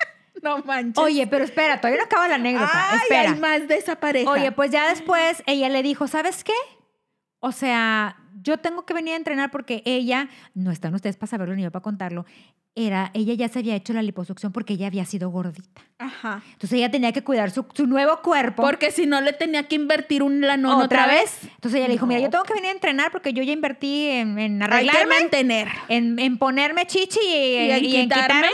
No 0.45 0.60
manches. 0.60 1.03
Oye, 1.03 1.27
pero 1.27 1.43
espera, 1.43 1.81
todavía 1.81 1.99
no 1.99 2.05
acaba 2.05 2.27
la 2.27 2.36
anécdota. 2.36 2.69
Ay, 2.91 2.99
espera. 3.01 3.31
hay 3.31 3.39
más 3.39 3.67
de 3.67 3.75
esa 3.77 3.99
pareja. 3.99 4.29
Oye, 4.29 4.51
pues 4.51 4.71
ya 4.71 4.88
después 4.89 5.43
ella 5.47 5.67
le 5.69 5.81
dijo, 5.84 6.08
¿sabes 6.08 6.43
qué? 6.43 6.53
O 7.39 7.51
sea, 7.51 8.17
yo 8.41 8.58
tengo 8.58 8.86
que 8.86 8.93
venir 8.93 9.13
a 9.13 9.17
entrenar 9.17 9.51
porque 9.51 9.81
ella, 9.86 10.29
no 10.53 10.71
están 10.71 10.93
ustedes 10.93 11.17
para 11.17 11.29
saberlo 11.29 11.55
ni 11.55 11.63
yo 11.63 11.71
para 11.71 11.84
contarlo, 11.84 12.25
era, 12.77 13.10
ella 13.13 13.34
ya 13.34 13.47
se 13.47 13.60
había 13.60 13.75
hecho 13.75 13.93
la 13.93 14.01
liposucción 14.01 14.51
porque 14.51 14.73
ella 14.73 14.88
había 14.88 15.05
sido 15.05 15.29
gordita. 15.29 15.81
Ajá. 15.97 16.43
Entonces 16.51 16.73
ella 16.77 16.91
tenía 16.91 17.13
que 17.13 17.23
cuidar 17.23 17.49
su, 17.49 17.65
su 17.73 17.88
nuevo 17.88 18.21
cuerpo. 18.21 18.62
Porque 18.63 18.91
si 18.91 19.05
no 19.05 19.21
le 19.21 19.31
tenía 19.31 19.67
que 19.67 19.75
invertir 19.75 20.21
un 20.21 20.41
lanón 20.41 20.81
otra, 20.81 21.08
vez. 21.08 21.39
Entonces 21.43 21.75
ella 21.79 21.88
le 21.88 21.93
dijo, 21.93 22.05
mira, 22.05 22.19
yo 22.19 22.29
tengo 22.29 22.43
que 22.43 22.53
venir 22.53 22.69
a 22.69 22.73
entrenar 22.73 23.12
porque 23.12 23.31
yo 23.31 23.43
ya 23.43 23.53
invertí 23.53 24.08
en, 24.10 24.38
en 24.38 24.62
Hay 24.62 24.67
que 24.69 24.75
arreglarme, 24.75 25.19
mantener. 25.21 25.67
en, 25.88 26.19
en 26.19 26.38
ponerme 26.38 26.86
chichi 26.86 27.19
y, 27.25 27.34
Y 27.34 27.71
en 27.71 27.86
y 27.86 27.95
en 27.95 28.10
quitarme. 28.10 28.49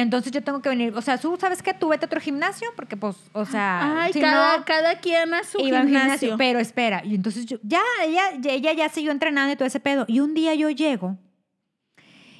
Entonces 0.00 0.30
yo 0.32 0.42
tengo 0.42 0.60
que 0.62 0.68
venir, 0.68 0.92
o 0.94 1.00
sea, 1.02 1.16
tú 1.18 1.36
sabes 1.40 1.62
que 1.62 1.72
tú 1.74 1.88
vete 1.88 2.04
a 2.04 2.06
otro 2.06 2.20
gimnasio 2.20 2.68
porque 2.76 2.96
pues, 2.96 3.16
o 3.32 3.44
sea, 3.46 4.02
Ay, 4.02 4.12
si 4.12 4.20
cada, 4.20 4.58
no, 4.58 4.64
cada 4.64 5.00
quien 5.00 5.32
a 5.34 5.42
su 5.44 5.58
iba 5.60 5.80
gimnasio. 5.82 6.36
pero 6.36 6.58
espera, 6.58 7.02
y 7.04 7.14
entonces 7.14 7.46
yo, 7.46 7.58
ya, 7.62 7.80
ella, 8.04 8.22
ya- 8.40 8.52
ella 8.52 8.72
ya 8.74 8.88
siguió 8.88 9.10
entrenando 9.12 9.52
y 9.52 9.56
todo 9.56 9.66
ese 9.66 9.80
pedo. 9.80 10.04
Y 10.08 10.20
un 10.20 10.34
día 10.34 10.54
yo 10.54 10.68
llego 10.70 11.16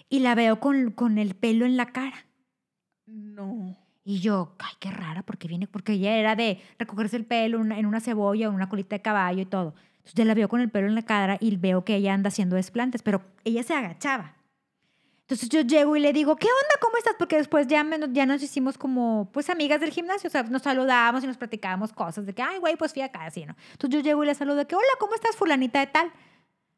y 0.09 0.21
la 0.21 0.35
veo 0.35 0.61
con, 0.61 0.91
con 0.93 1.19
el 1.19 1.35
pelo 1.35 1.65
en 1.67 1.77
la 1.77 1.87
cara. 1.87 2.27
No. 3.07 3.77
Y 4.05 4.21
yo, 4.21 4.55
ay, 4.61 4.73
qué 4.79 4.91
rara, 4.91 5.23
porque 5.23 5.49
viene, 5.49 5.67
porque 5.67 5.95
ella 5.95 6.17
era 6.17 6.37
de 6.37 6.61
recogerse 6.79 7.17
el 7.17 7.25
pelo 7.25 7.59
una- 7.59 7.79
en 7.79 7.87
una 7.87 8.01
cebolla, 8.01 8.47
en 8.47 8.55
una 8.55 8.69
colita 8.69 8.95
de 8.97 9.03
caballo 9.03 9.43
y 9.43 9.47
todo. 9.47 9.75
Entonces 9.97 10.15
ya 10.15 10.25
la 10.25 10.35
veo 10.35 10.49
con 10.49 10.61
el 10.61 10.71
pelo 10.71 10.87
en 10.87 10.95
la 10.95 11.03
cara 11.03 11.39
y 11.41 11.57
veo 11.57 11.85
que 11.85 11.97
ella 11.97 12.15
anda 12.15 12.29
haciendo 12.29 12.55
desplantes, 12.55 13.03
pero 13.03 13.23
ella 13.45 13.65
se 13.65 13.75
agachaba. 13.75 14.36
Entonces 15.29 15.49
yo 15.49 15.63
llego 15.63 15.97
y 15.97 16.01
le 16.01 16.13
digo, 16.13 16.37
¿qué 16.37 16.47
onda? 16.47 16.75
¿Cómo 16.81 16.97
estás? 16.99 17.15
Porque 17.19 17.37
después 17.37 17.67
ya, 17.67 17.83
me- 17.83 17.99
ya 18.13 18.27
nos 18.27 18.41
hicimos 18.43 18.79
como, 18.79 19.29
pues, 19.33 19.51
amigas 19.51 19.81
del 19.81 19.91
gimnasio. 19.91 20.29
O 20.29 20.31
sea, 20.31 20.45
nos 20.45 20.63
saludábamos 20.63 21.25
y 21.25 21.27
nos 21.27 21.37
platicábamos 21.37 21.93
cosas 21.93 22.27
de 22.27 22.33
que, 22.33 22.43
ay, 22.43 22.59
güey, 22.59 22.77
pues 22.77 22.93
fui 22.93 23.03
acá, 23.03 23.25
así, 23.27 23.45
¿no? 23.45 23.57
Entonces 23.73 23.99
yo 23.99 24.05
llego 24.05 24.23
y 24.23 24.27
le 24.27 24.35
saludo 24.37 24.57
de 24.57 24.67
que, 24.67 24.77
hola, 24.77 24.87
¿cómo 25.01 25.15
estás, 25.17 25.35
fulanita 25.35 25.81
de 25.81 25.89
tal? 25.89 26.13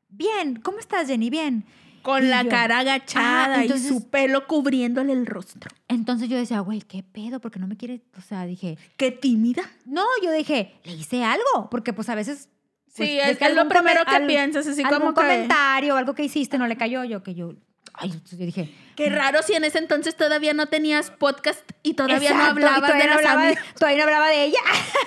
Bien, 0.09 0.57
¿cómo 0.63 0.79
estás, 0.79 1.09
Jenny? 1.09 1.29
Bien. 1.31 1.67
Con 2.03 2.25
Y 2.25 2.29
la 2.29 2.43
yo, 2.43 2.49
cara 2.49 2.79
agachada 2.79 3.57
ah, 3.57 3.63
entonces- 3.65 3.87
y 3.87 3.89
su 3.91 4.09
pelo 4.09 4.47
cubriéndole 4.47 5.13
el 5.13 5.27
rostro. 5.27 5.71
Entonces 5.89 6.31
yo 6.31 6.39
decía, 6.39 6.61
güey, 6.61 6.81
¿qué 6.81 7.03
pedo? 7.03 7.41
Porque 7.41 7.59
no 7.59 7.67
me 7.67 7.77
quiere, 7.77 8.03
o 8.17 8.23
sea, 8.23 8.47
dije, 8.47 8.79
Qué 8.97 9.11
tímida. 9.11 9.63
No, 9.85 10.05
yo 10.23 10.33
dije, 10.33 10.81
le 10.85 10.93
hice 10.93 11.23
algo, 11.25 11.69
porque 11.71 11.93
pues 11.93 12.09
a 12.09 12.15
veces... 12.15 12.49
Sí, 12.87 13.05
pues, 13.05 13.09
de 13.27 13.31
es, 13.33 13.39
que 13.39 13.45
es 13.47 13.55
lo 13.55 13.69
primero 13.69 14.05
que 14.07 14.17
al- 14.17 14.27
piensas, 14.27 14.67
así 14.67 14.83
algún 14.83 14.99
como 15.01 15.15
que... 15.15 15.21
comentario, 15.21 15.97
algo 15.97 16.15
que 16.15 16.25
hiciste, 16.25 16.57
no 16.57 16.67
le 16.67 16.79
cayó 16.79 17.05
yo, 17.05 17.23
que 17.23 17.35
yo... 17.35 17.53
Ay, 18.01 18.13
entonces 18.13 18.39
yo 18.39 18.47
dije... 18.47 18.75
Qué 18.95 19.11
raro 19.11 19.43
si 19.43 19.55
en 19.55 19.65
ese 19.65 19.79
entonces 19.79 20.17
todavía 20.17 20.55
no 20.55 20.67
tenías 20.67 21.11
podcast 21.11 21.69
y 21.83 21.95
todavía 21.95 22.33
no 22.33 22.45
hablabas 22.45 22.81
todavía 22.81 23.05
de 23.05 23.11
no 23.11 23.17
las 23.17 23.19
hablaba 23.19 23.47
de, 23.47 23.59
todavía 23.79 23.99
no 23.99 24.05
hablaba 24.05 24.29
de 24.29 24.45
ella. 24.45 24.61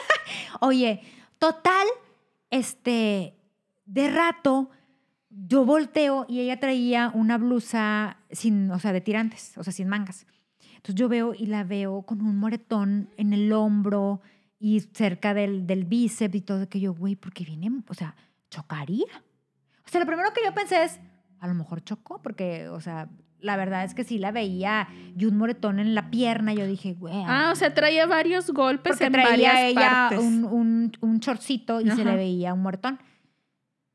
Oye, 0.59 1.01
total, 1.37 1.87
este, 2.49 3.35
de 3.85 4.09
rato, 4.09 4.69
yo 5.29 5.63
volteo 5.63 6.25
y 6.27 6.41
ella 6.41 6.59
traía 6.59 7.11
una 7.13 7.37
blusa 7.37 8.17
sin, 8.29 8.69
o 8.71 8.79
sea, 8.79 8.91
de 8.91 9.01
tirantes, 9.01 9.57
o 9.57 9.63
sea, 9.63 9.71
sin 9.71 9.87
mangas. 9.87 10.25
Entonces 10.75 10.95
yo 10.95 11.07
veo 11.07 11.33
y 11.33 11.45
la 11.45 11.63
veo 11.63 12.01
con 12.01 12.21
un 12.21 12.37
moretón 12.37 13.09
en 13.17 13.33
el 13.33 13.53
hombro 13.53 14.21
y 14.59 14.81
cerca 14.93 15.33
del, 15.33 15.65
del 15.65 15.85
bíceps 15.85 16.35
y 16.35 16.41
todo, 16.41 16.67
que 16.67 16.79
yo, 16.79 16.93
güey, 16.93 17.15
porque 17.15 17.45
viene, 17.45 17.71
o 17.87 17.93
sea, 17.93 18.15
chocaría. 18.49 19.23
O 19.85 19.89
sea, 19.89 20.01
lo 20.01 20.07
primero 20.07 20.31
que 20.33 20.41
yo 20.43 20.53
pensé 20.53 20.83
es, 20.83 20.99
a 21.41 21.47
lo 21.47 21.55
mejor 21.55 21.83
chocó, 21.83 22.21
porque, 22.21 22.69
o 22.69 22.79
sea, 22.79 23.09
la 23.39 23.57
verdad 23.57 23.83
es 23.83 23.95
que 23.95 24.03
sí 24.03 24.19
la 24.19 24.31
veía 24.31 24.87
y 25.17 25.25
un 25.25 25.37
moretón 25.37 25.79
en 25.79 25.95
la 25.95 26.11
pierna, 26.11 26.53
yo 26.53 26.65
dije, 26.67 26.93
güey. 26.93 27.23
Ah, 27.27 27.49
o 27.51 27.55
sea, 27.55 27.73
traía 27.73 28.05
varios 28.05 28.51
golpes 28.51 28.91
porque 28.91 29.05
en 29.05 29.11
traía 29.11 29.29
varias 29.29 29.59
ella 29.61 30.07
partes. 30.09 30.19
un, 30.19 30.45
un, 30.45 30.91
un 31.01 31.19
shortcito 31.19 31.81
y 31.81 31.89
se 31.89 32.05
le 32.05 32.15
veía 32.15 32.53
un 32.53 32.61
moretón. 32.61 32.99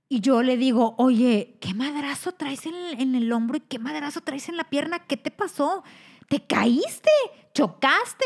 Y 0.08 0.20
yo 0.20 0.42
le 0.42 0.56
digo, 0.56 0.96
oye, 0.98 1.56
¿qué 1.60 1.72
madrazo 1.74 2.32
traes 2.32 2.66
en, 2.66 2.74
en 3.00 3.14
el 3.14 3.32
hombro 3.32 3.56
y 3.56 3.60
qué 3.60 3.78
madrazo 3.78 4.20
traes 4.20 4.48
en 4.48 4.56
la 4.56 4.64
pierna? 4.64 5.00
¿Qué 5.00 5.16
te 5.16 5.30
pasó? 5.30 5.84
¿Te 6.28 6.44
caíste? 6.44 7.10
¿Chocaste? 7.54 8.24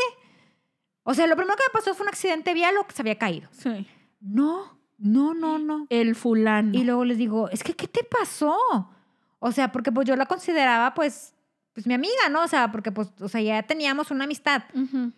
O 1.03 1.13
sea, 1.13 1.27
lo 1.27 1.37
primero 1.37 1.57
que 1.57 1.65
me 1.69 1.73
pasó 1.79 1.95
fue 1.95 2.05
un 2.05 2.09
accidente 2.09 2.55
vial 2.55 2.75
o 2.79 2.87
que 2.87 2.95
se 2.95 3.03
había 3.03 3.19
caído. 3.19 3.49
Sí. 3.53 3.87
No, 4.21 4.79
no, 4.99 5.35
no, 5.35 5.59
no. 5.59 5.87
El 5.91 6.15
fulano. 6.15 6.71
Y 6.73 6.85
luego 6.85 7.05
les 7.05 7.19
digo, 7.19 7.51
es 7.51 7.63
que, 7.63 7.75
¿qué 7.75 7.89
te 7.89 8.05
pasó? 8.05 8.57
O 9.41 9.51
sea, 9.53 9.73
porque 9.73 9.91
pues 9.91 10.07
yo 10.07 10.15
la 10.17 10.27
consideraba 10.27 10.95
pues, 10.95 11.35
pues 11.73 11.87
mi 11.87 11.95
amiga, 11.95 12.29
¿no? 12.31 12.43
O 12.45 12.49
sea, 12.49 12.71
porque 12.71 12.93
pues, 12.93 13.09
o 13.21 13.29
sea, 13.29 13.41
ya 13.41 13.63
teníamos 13.65 14.11
una 14.13 14.25
amistad. 14.25 14.63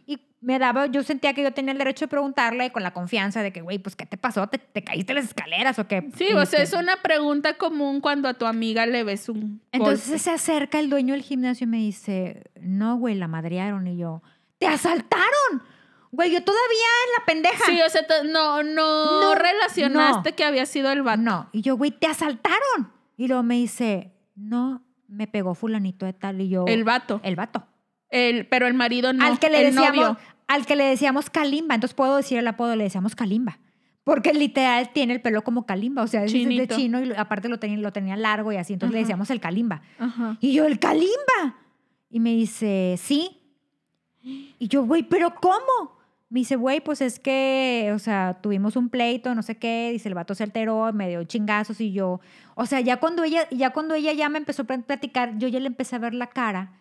Y 0.06 0.18
me 0.40 0.58
daba, 0.58 0.86
yo 0.86 1.02
sentía 1.04 1.34
que 1.34 1.42
yo 1.42 1.52
tenía 1.52 1.70
el 1.72 1.78
derecho 1.78 2.04
de 2.06 2.08
preguntarle 2.08 2.72
con 2.72 2.82
la 2.82 2.92
confianza 2.92 3.42
de 3.42 3.52
que, 3.52 3.60
güey, 3.60 3.78
pues, 3.78 3.94
¿qué 3.94 4.06
te 4.06 4.16
pasó? 4.16 4.46
¿Te, 4.48 4.58
te 4.58 4.82
caíste 4.82 5.14
las 5.14 5.24
escaleras 5.26 5.78
o 5.78 5.86
qué? 5.86 6.08
Sí, 6.16 6.32
o 6.32 6.44
sea, 6.46 6.62
es 6.62 6.72
una 6.72 6.96
pregunta 7.02 7.56
común 7.58 8.00
cuando 8.00 8.28
a 8.28 8.34
tu 8.34 8.46
amiga 8.46 8.86
le 8.86 9.04
ves 9.04 9.28
un 9.28 9.60
Entonces 9.70 10.06
golpe. 10.08 10.18
se 10.18 10.30
acerca 10.30 10.78
el 10.80 10.90
dueño 10.90 11.14
del 11.14 11.22
gimnasio 11.22 11.64
y 11.64 11.68
me 11.68 11.76
dice, 11.78 12.42
no, 12.60 12.96
güey, 12.96 13.14
la 13.14 13.28
madrearon. 13.28 13.86
Y 13.86 13.96
yo, 13.98 14.22
¿te 14.58 14.66
asaltaron? 14.66 15.62
Güey, 16.10 16.30
yo 16.30 16.42
todavía 16.44 16.86
en 17.06 17.12
la 17.18 17.24
pendeja. 17.24 17.64
Sí, 17.64 17.80
o 17.80 17.88
sea, 17.88 18.02
no, 18.24 18.62
no, 18.62 19.20
No, 19.22 19.34
relacionaste 19.34 20.30
no. 20.30 20.36
que 20.36 20.44
había 20.44 20.66
sido 20.66 20.90
el 20.92 21.02
vato. 21.02 21.22
No. 21.22 21.48
Y 21.52 21.62
yo, 21.62 21.76
güey, 21.76 21.90
¿te 21.90 22.06
asaltaron? 22.06 22.92
Y 23.16 23.28
luego 23.28 23.42
me 23.44 23.54
dice, 23.54 24.11
no, 24.34 24.82
me 25.08 25.26
pegó 25.26 25.54
fulanito 25.54 26.06
de 26.06 26.12
tal. 26.12 26.40
Y 26.40 26.48
yo, 26.48 26.64
El 26.66 26.84
vato. 26.84 27.20
el 27.22 27.36
vato. 27.36 27.66
El, 28.08 28.46
pero 28.46 28.66
el 28.66 28.74
marido 28.74 29.12
no. 29.12 29.24
al 29.24 29.38
que 29.38 29.48
le 29.48 29.60
el 29.66 29.74
decíamos, 29.74 29.96
novio. 29.96 30.18
al 30.48 30.66
que 30.66 30.76
le 30.76 30.84
decíamos 30.84 31.30
Kalimba. 31.30 31.74
Entonces 31.74 31.94
puedo 31.94 32.16
decir 32.16 32.38
el 32.38 32.46
apodo, 32.46 32.76
le 32.76 32.84
decíamos 32.84 33.14
Kalimba. 33.14 33.58
Porque 34.04 34.34
literal 34.34 34.90
tiene 34.92 35.14
el 35.14 35.22
pelo 35.22 35.42
como 35.42 35.64
Kalimba. 35.64 36.02
O 36.02 36.06
sea, 36.06 36.24
es 36.24 36.32
de 36.32 36.68
chino 36.68 37.02
y 37.02 37.12
aparte 37.12 37.48
lo 37.48 37.58
tenía, 37.58 37.78
lo 37.78 37.92
tenía 37.92 38.16
largo 38.16 38.52
y 38.52 38.56
así. 38.56 38.72
Entonces 38.72 38.92
le 38.92 39.00
decíamos 39.00 39.30
el 39.30 39.40
Kalimba. 39.40 39.82
Ajá. 39.98 40.36
Y 40.40 40.52
yo, 40.52 40.66
el 40.66 40.78
Kalimba. 40.78 41.56
Y 42.10 42.20
me 42.20 42.30
dice, 42.34 42.96
sí. 42.98 43.38
Y 44.22 44.68
yo, 44.68 44.84
güey, 44.84 45.04
¿pero 45.04 45.34
cómo? 45.40 45.98
Me 46.32 46.40
dice, 46.40 46.56
güey, 46.56 46.80
pues 46.80 47.02
es 47.02 47.18
que, 47.20 47.92
o 47.94 47.98
sea, 47.98 48.38
tuvimos 48.40 48.74
un 48.76 48.88
pleito, 48.88 49.34
no 49.34 49.42
sé 49.42 49.58
qué. 49.58 49.90
Dice, 49.92 50.08
el 50.08 50.14
vato 50.14 50.34
se 50.34 50.42
alteró, 50.42 50.90
me 50.94 51.06
dio 51.10 51.22
chingazos 51.24 51.78
y 51.82 51.92
yo. 51.92 52.20
O 52.54 52.64
sea, 52.64 52.80
ya 52.80 52.96
cuando 53.00 53.22
ella, 53.22 53.46
ya 53.50 53.70
cuando 53.70 53.94
ella 53.94 54.14
ya 54.14 54.30
me 54.30 54.38
empezó 54.38 54.62
a 54.62 54.64
pl- 54.64 54.82
platicar, 54.82 55.36
yo 55.36 55.48
ya 55.48 55.60
le 55.60 55.66
empecé 55.66 55.96
a 55.96 55.98
ver 55.98 56.14
la 56.14 56.28
cara. 56.28 56.72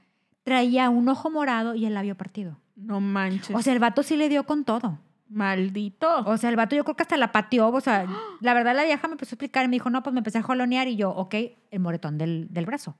Traía 0.43 0.89
un 0.89 1.09
ojo 1.09 1.29
morado 1.29 1.75
y 1.75 1.85
el 1.85 1.93
labio 1.95 2.15
partido. 2.15 2.57
No 2.77 3.01
manches. 3.01 3.53
O 3.53 3.61
sea, 3.61 3.73
el 3.73 3.79
vato 3.79 4.03
sí 4.03 4.15
le 4.15 4.29
dio 4.29 4.45
con 4.45 4.63
todo. 4.63 4.99
Maldito. 5.27 6.19
O 6.25 6.37
sea, 6.37 6.49
el 6.49 6.55
vato 6.55 6.75
yo 6.75 6.83
creo 6.85 6.95
que 6.95 7.03
hasta 7.03 7.17
la 7.17 7.31
pateó. 7.33 7.69
O 7.69 7.81
sea, 7.81 8.05
la 8.39 8.53
verdad 8.53 8.73
la 8.75 8.83
vieja 8.85 9.07
me 9.07 9.13
empezó 9.15 9.33
a 9.33 9.35
explicar 9.35 9.65
y 9.65 9.67
me 9.67 9.75
dijo, 9.75 9.89
no, 9.89 10.01
pues 10.01 10.13
me 10.13 10.19
empecé 10.21 10.37
a 10.37 10.43
jalonear 10.43 10.87
y 10.87 10.95
yo, 10.95 11.09
ok, 11.11 11.35
el 11.71 11.79
moretón 11.81 12.17
del, 12.17 12.47
del 12.51 12.65
brazo. 12.65 12.95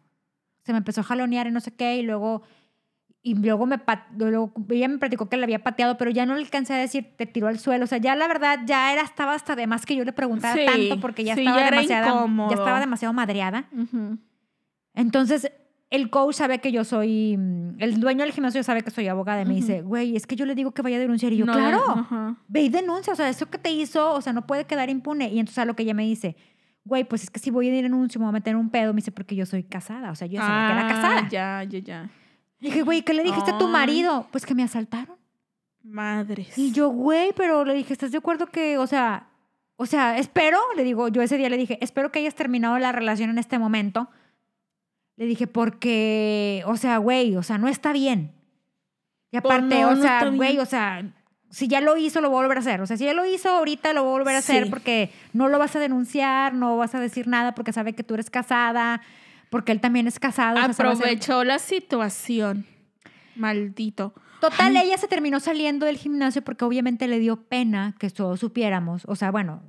Se 0.64 0.74
me 0.74 0.80
empezó 0.80 1.02
a 1.02 1.04
jalonear 1.06 1.48
y 1.48 1.52
no 1.52 1.62
sé 1.62 1.74
qué 1.74 1.96
y 1.98 2.02
luego... 2.04 2.42
Y 3.24 3.36
luego, 3.36 3.68
me 3.68 3.78
luego 4.18 4.52
ella 4.70 4.88
me 4.88 4.98
platicó 4.98 5.30
que 5.30 5.38
le 5.38 5.44
había 5.44 5.62
pateado, 5.64 5.96
pero 5.98 6.10
ya 6.10 6.26
no 6.26 6.34
le 6.34 6.42
alcancé 6.42 6.74
a 6.74 6.78
decir, 6.78 7.14
te 7.18 7.28
tiró 7.28 7.48
al 7.48 7.60
suelo. 7.60 7.84
O 7.84 7.88
sea, 7.88 8.00
ya 8.00 8.16
la 8.16 8.28
verdad, 8.28 8.62
ya 8.66 8.92
era, 8.94 9.04
estaba 9.04 9.36
hasta 9.36 9.56
de 9.56 9.68
más 9.68 9.86
que 9.86 9.96
yo 9.96 10.04
le 10.04 10.12
preguntara 10.12 10.56
Sí, 10.56 10.66
tanto 10.66 11.00
porque 11.00 11.24
ya 11.24 11.36
sí, 11.36 11.42
estaba 11.42 11.60
ya 11.60 11.66
demasiada, 11.70 12.26
ya 12.50 12.56
estaba 12.56 12.80
demasiado 12.80 13.14
madreada. 13.14 13.66
Entonces, 14.94 15.52
el 15.90 16.10
coach 16.10 16.36
sabe 16.36 16.60
que 16.60 16.72
yo 16.72 16.84
soy, 16.84 17.38
mm, 17.38 17.76
el 17.80 18.00
dueño 18.00 18.24
del 18.24 18.32
gimnasio 18.34 18.64
sabe 18.64 18.82
que 18.82 18.92
soy 18.92 19.08
abogada 19.08 19.42
y 19.42 19.46
me 19.46 19.54
dice, 19.56 19.82
güey, 19.82 20.16
es 20.16 20.26
que 20.26 20.36
yo 20.36 20.46
le 20.46 20.56
digo 20.56 20.72
que 20.72 20.82
vaya 20.82 20.98
a 20.98 21.00
denunciar. 21.00 21.32
Y 21.34 21.38
yo, 21.38 21.46
No, 21.46 21.54
claro, 21.54 21.84
ajá. 21.90 22.36
ve 22.48 22.62
y 22.62 22.70
denuncia. 22.70 23.14
O 23.14 23.16
sea, 23.16 23.30
eso 23.30 23.50
que 23.50 23.58
te 23.58 23.72
hizo, 23.72 24.14
o 24.14 24.22
sea, 24.22 24.34
no 24.34 24.48
puede 24.48 24.66
quedar 24.66 24.90
impune. 24.90 25.30
Y 25.30 25.40
entonces 25.40 25.60
a 25.60 25.66
lo 25.66 25.76
que 25.76 25.84
ella 25.84 25.94
me 25.94 26.04
dice, 26.04 26.36
güey, 26.86 27.04
pues 27.04 27.24
es 27.24 27.30
que 27.30 27.40
si 27.40 27.52
voy 27.52 27.70
a 27.70 27.72
denuncio 27.74 28.20
me 28.20 28.26
voy 28.26 28.30
a 28.32 28.34
meter 28.34 28.56
un 28.56 28.70
pedo. 28.70 28.94
Me 28.94 28.98
dice, 28.98 29.12
porque 29.12 29.36
yo 29.36 29.46
soy 29.46 29.64
casada. 29.64 30.12
O 30.12 30.16
sea, 30.16 30.28
yo 30.28 30.34
ya 30.36 30.42
sabía 30.42 30.66
que 30.68 30.72
era 30.74 30.86
Ah, 30.86 30.90
casada. 30.90 31.30
Ya, 31.30 31.64
ya, 31.64 31.80
ya. 31.80 32.10
Dije, 32.62 32.84
güey, 32.84 33.02
¿qué 33.02 33.14
le 33.14 33.24
dijiste 33.24 33.52
a 33.52 33.58
tu 33.58 33.68
marido? 33.68 34.28
Pues 34.32 34.46
que 34.46 34.56
me 34.56 34.64
asaltaron. 34.64 35.18
Madres. 35.84 36.58
Y 36.58 36.72
yo, 36.72 36.90
güey, 36.90 37.34
pero 37.36 37.66
le 37.66 37.74
dije, 37.74 37.92
¿estás 37.92 38.12
de 38.12 38.20
acuerdo 38.20 38.46
que, 38.46 38.78
o 38.78 38.86
sea, 38.88 39.28
o 39.78 39.88
sea, 39.88 40.18
espero, 40.20 40.60
le 40.76 40.84
digo, 40.84 41.08
yo 41.08 41.24
ese 41.24 41.38
día 41.38 41.50
le 41.50 41.58
dije, 41.58 41.80
espero 41.82 42.12
que 42.12 42.20
hayas 42.20 42.36
terminado 42.36 42.78
la 42.78 42.92
relación 42.92 43.32
en 43.32 43.40
este 43.40 43.58
momento. 43.58 44.10
Le 45.18 45.26
dije, 45.26 45.48
porque, 45.48 46.64
o 46.68 46.78
sea, 46.78 46.98
güey, 47.00 47.36
o 47.36 47.44
sea, 47.44 47.58
no 47.58 47.68
está 47.68 47.92
bien. 47.94 48.32
Y 49.32 49.40
Pues 49.40 49.54
aparte, 49.56 49.82
no, 49.82 49.90
o 49.90 49.96
sea, 49.96 50.30
güey, 50.30 50.60
o 50.60 50.66
sea, 50.66 51.04
si 51.50 51.68
ya 51.68 51.82
lo 51.82 51.98
hizo, 51.98 52.22
lo 52.22 52.30
voy 52.30 52.40
a 52.40 52.42
volver 52.44 52.58
a 52.58 52.62
hacer. 52.62 52.82
O 52.82 52.86
sea, 52.86 52.96
si 52.96 53.06
ya 53.06 53.14
lo 53.14 53.26
hizo 53.26 53.50
ahorita, 53.50 53.94
lo 53.94 54.04
voy 54.04 54.10
a 54.14 54.18
volver 54.20 54.36
a 54.36 54.40
hacer 54.40 54.66
Sí. 54.66 54.70
porque 54.70 55.12
no 55.34 55.48
lo 55.50 55.58
vas 55.58 55.76
a 55.76 55.80
denunciar, 55.80 56.54
no 56.54 56.78
vas 56.78 56.94
a 56.94 57.00
decir 57.00 57.28
nada 57.28 57.56
porque 57.56 57.74
sabe 57.74 57.94
que 57.94 58.04
tú 58.04 58.14
eres 58.14 58.30
casada, 58.30 59.02
porque 59.52 59.74
él 59.74 59.82
también 59.82 60.08
es 60.08 60.18
casado. 60.18 60.56
o 60.56 60.74
sea, 60.74 60.86
Aprovechó 60.86 61.44
la 61.44 61.60
situación. 61.60 62.66
Maldito. 63.36 64.14
Total, 64.40 64.76
ella 64.78 64.98
se 64.98 65.10
terminó 65.10 65.40
saliendo 65.42 65.86
del 65.86 65.98
gimnasio 65.98 66.42
porque 66.42 66.64
obviamente 66.66 67.08
le 67.08 67.20
dio 67.20 67.44
pena 67.44 67.94
que 68.00 68.10
todos 68.10 68.40
supiéramos, 68.40 69.04
o 69.06 69.16
sea, 69.16 69.30
bueno, 69.30 69.62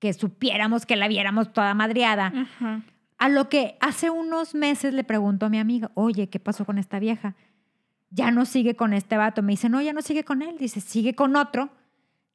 que 0.00 0.12
supiéramos 0.12 0.84
que 0.84 0.96
la 0.96 1.06
viéramos 1.06 1.52
toda 1.52 1.72
madreada. 1.72 2.32
A 3.16 3.28
lo 3.28 3.48
que 3.48 3.78
hace 3.80 4.10
unos 4.10 4.56
meses 4.56 4.92
le 4.92 5.04
pregunto 5.04 5.46
a 5.46 5.48
mi 5.48 5.58
amiga, 5.60 5.92
oye, 5.94 6.28
¿qué 6.28 6.40
pasó 6.40 6.64
con 6.66 6.76
esta 6.76 6.98
vieja? 6.98 7.36
Ya 8.10 8.32
no 8.32 8.44
sigue 8.44 8.74
con 8.74 8.92
este 8.92 9.16
vato. 9.16 9.40
Me 9.40 9.52
dice, 9.52 9.68
no, 9.68 9.80
ya 9.80 9.92
no 9.92 10.02
sigue 10.02 10.24
con 10.24 10.42
él. 10.42 10.58
Dice, 10.58 10.80
sigue 10.80 11.14
con 11.14 11.36
otro. 11.36 11.70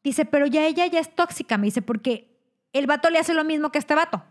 Dice, 0.04 0.24
pero 0.24 0.48
ya 0.48 0.66
ella 0.66 0.88
ya 0.88 1.02
es 1.02 1.14
tóxica. 1.14 1.58
Me 1.58 1.66
dice, 1.66 1.82
porque 1.82 2.40
el 2.72 2.88
vato 2.88 3.10
le 3.10 3.20
hace 3.20 3.34
lo 3.34 3.44
mismo 3.44 3.72
que 3.72 3.78
este 3.78 3.94
vato. 3.94 4.24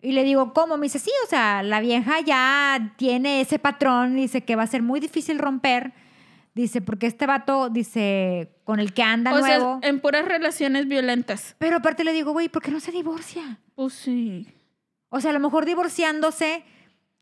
Y 0.00 0.12
le 0.12 0.22
digo, 0.22 0.52
¿cómo? 0.52 0.76
Me 0.76 0.86
dice, 0.86 0.98
sí, 0.98 1.10
o 1.24 1.28
sea, 1.28 1.62
la 1.62 1.80
vieja 1.80 2.20
ya 2.20 2.94
tiene 2.96 3.40
ese 3.40 3.58
patrón, 3.58 4.14
dice 4.14 4.42
que 4.42 4.54
va 4.54 4.62
a 4.62 4.66
ser 4.68 4.82
muy 4.82 5.00
difícil 5.00 5.38
romper. 5.38 5.92
Dice, 6.54 6.80
porque 6.80 7.06
este 7.06 7.26
vato, 7.26 7.68
dice, 7.68 8.52
con 8.64 8.80
el 8.80 8.92
que 8.92 9.02
anda 9.02 9.32
O 9.32 9.38
nuevo. 9.38 9.78
sea, 9.80 9.88
en 9.88 10.00
puras 10.00 10.24
relaciones 10.24 10.88
violentas. 10.88 11.54
Pero 11.58 11.76
aparte 11.76 12.04
le 12.04 12.12
digo, 12.12 12.32
güey, 12.32 12.48
¿por 12.48 12.62
qué 12.62 12.70
no 12.70 12.80
se 12.80 12.92
divorcia? 12.92 13.58
Pues 13.74 13.94
sí. 13.94 14.46
O 15.08 15.20
sea, 15.20 15.30
a 15.30 15.34
lo 15.34 15.40
mejor 15.40 15.64
divorciándose, 15.66 16.64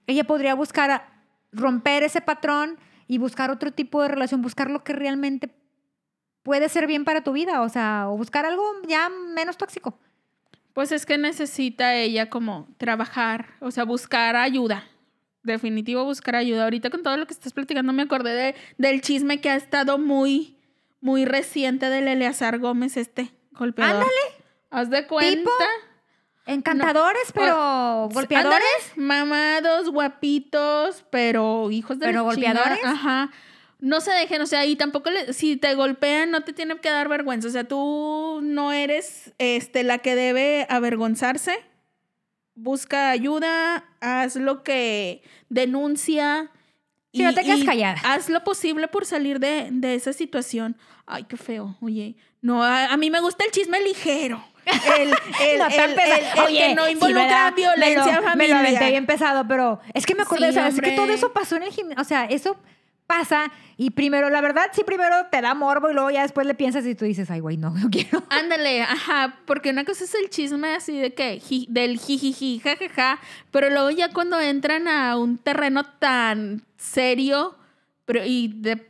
ella 0.07 0.25
podría 0.25 0.55
buscar 0.55 1.07
romper 1.53 2.03
ese 2.03 2.21
patrón 2.21 2.79
y 3.09 3.19
buscar 3.19 3.51
otro 3.51 3.73
tipo 3.73 4.03
de 4.03 4.09
relación, 4.09 4.43
buscar 4.43 4.71
lo 4.71 4.85
que 4.85 4.93
realmente 4.93 5.51
puede 6.43 6.69
ser 6.69 6.87
bien 6.87 7.05
para 7.05 7.23
tu 7.23 7.33
vida, 7.33 7.63
o 7.63 7.69
sea, 7.69 8.09
o 8.09 8.17
buscar 8.17 8.45
algo 8.47 8.65
ya 8.87 9.09
menos 9.09 9.57
tóxico. 9.57 9.99
Pues 10.77 10.93
es 10.93 11.07
que 11.07 11.17
necesita 11.17 11.95
ella 11.95 12.29
como 12.29 12.69
trabajar, 12.77 13.55
o 13.61 13.71
sea, 13.71 13.85
buscar 13.85 14.37
ayuda. 14.37 14.85
Definitivo 15.43 16.05
buscar 16.05 16.37
ayuda. 16.37 16.65
Ahorita 16.65 16.91
con 16.91 17.03
todo 17.03 17.17
lo 17.17 17.27
que 17.27 17.33
estás 17.33 17.55
platicando 17.55 17.95
me 17.95 18.03
acordé 18.03 18.35
de, 18.35 18.55
del 18.77 19.01
chisme 19.01 19.41
que 19.41 19.49
ha 19.49 19.57
estado 19.57 19.97
muy, 19.97 20.59
muy 21.01 21.25
reciente 21.25 21.89
del 21.89 22.09
Eleazar 22.09 22.59
Gómez, 22.59 22.99
este 22.99 23.33
golpeador. 23.53 24.03
Ándale. 24.03 24.45
Haz 24.69 24.91
de 24.91 25.07
cuenta. 25.07 25.51
Encantadores, 26.45 27.33
pero 27.33 28.11
golpeadores. 28.13 28.93
Mamados, 28.97 29.89
guapitos, 29.89 31.07
pero 31.09 31.71
hijos 31.71 31.99
de 31.99 32.05
¿Pero 32.05 32.25
golpeadores? 32.25 32.85
Ajá. 32.85 33.31
No 33.79 34.01
se 34.01 34.11
dejen, 34.13 34.41
o 34.41 34.47
sea, 34.47 34.65
y 34.65 34.75
tampoco 34.77 35.11
le- 35.11 35.33
si 35.33 35.57
te 35.57 35.75
golpean 35.75 36.31
no 36.31 36.43
te 36.43 36.53
tiene 36.53 36.79
que 36.79 36.89
dar 36.89 37.09
vergüenza, 37.09 37.49
o 37.49 37.51
sea, 37.51 37.65
tú 37.65 38.41
no 38.43 38.73
eres 38.73 39.35
este 39.39 39.85
la 39.85 39.99
que 39.99 40.15
debe 40.15 40.67
avergonzarse. 40.71 41.59
Busca 42.55 43.11
ayuda, 43.11 43.85
haz 44.01 44.37
lo 44.37 44.63
que 44.63 45.23
denuncia. 45.51 46.51
Sí, 47.13 47.23
no 47.23 47.35
te 47.35 47.43
quedes 47.43 47.61
y 47.61 47.67
callada. 47.67 48.01
Haz 48.05 48.31
lo 48.31 48.43
posible 48.45 48.89
por 48.89 49.05
salir 49.05 49.41
de, 49.41 49.69
de 49.71 49.95
esa 49.95 50.13
situación. 50.15 50.77
Ay, 51.07 51.25
qué 51.25 51.37
feo, 51.37 51.77
oye. 51.83 52.17
No, 52.41 52.63
a, 52.65 52.87
a 52.93 52.97
mí 52.97 53.11
me 53.11 53.21
gusta 53.21 53.45
el 53.45 53.51
chisme 53.51 53.81
ligero. 53.83 54.43
El, 54.65 55.09
el- 55.43 55.59
No 55.59 55.67
el- 55.67 55.99
el- 55.99 56.41
Oye, 56.47 56.59
que 56.69 56.75
no 56.75 56.87
sí, 56.87 56.93
involucra 56.93 57.23
¿verdad? 57.25 57.55
violencia 57.55 58.05
me 58.07 58.13
lo, 58.13 58.23
Me 58.23 58.29
familiar. 58.29 58.51
lo 58.63 58.69
aventé 58.69 58.91
bien 58.91 59.07
pesado, 59.07 59.47
pero 59.47 59.81
es 59.93 60.07
que 60.07 60.15
me 60.15 60.23
acordé, 60.23 60.45
Sí, 60.45 60.51
o 60.51 60.53
sea, 60.55 60.69
es 60.69 60.81
que 60.81 60.93
todo 60.93 61.11
eso 61.13 61.33
pasó 61.35 61.57
en 61.57 61.65
el 61.65 61.73
gimnasio. 61.73 62.01
O 62.01 62.05
sea, 62.05 62.25
eso 62.25 62.57
pasa 63.07 63.51
y 63.77 63.91
primero, 63.91 64.31
la 64.31 64.41
verdad, 64.41 64.71
sí, 64.73 64.83
primero 64.85 65.15
te 65.31 65.41
da 65.41 65.55
morbo 65.55 65.91
y 65.91 65.95
luego 65.95 66.11
ya 66.11 66.23
después 66.23 66.47
le 66.47 66.55
piensas 66.55 66.85
y 66.87 66.95
tú 66.95 67.05
dices, 67.05 67.31
ay, 67.31 67.41
güey, 67.41 67.57
no, 67.57 67.71
no 67.71 67.89
quiero. 67.91 68.23
Ándale, 68.31 68.83
ajá, 68.83 69.41
porque 69.47 69.71
una 69.71 69.85
cosa 69.85 70.05
es 70.05 70.15
el 70.15 70.31
chisme 70.31 70.75
así 70.75 70.99
de 70.99 71.15
que, 71.15 71.39
ji- 71.41 71.67
del 71.69 71.99
jijiji, 71.99 72.59
jajaja, 72.61 73.21
pero 73.51 73.71
luego 73.71 73.91
ya 73.91 74.13
cuando 74.13 74.41
entran 74.41 74.89
a 74.89 75.17
un 75.17 75.39
terreno 75.39 75.85
tan 75.85 76.65
serio 76.77 77.57
pero, 78.07 78.25
y 78.25 78.49
de, 78.57 78.87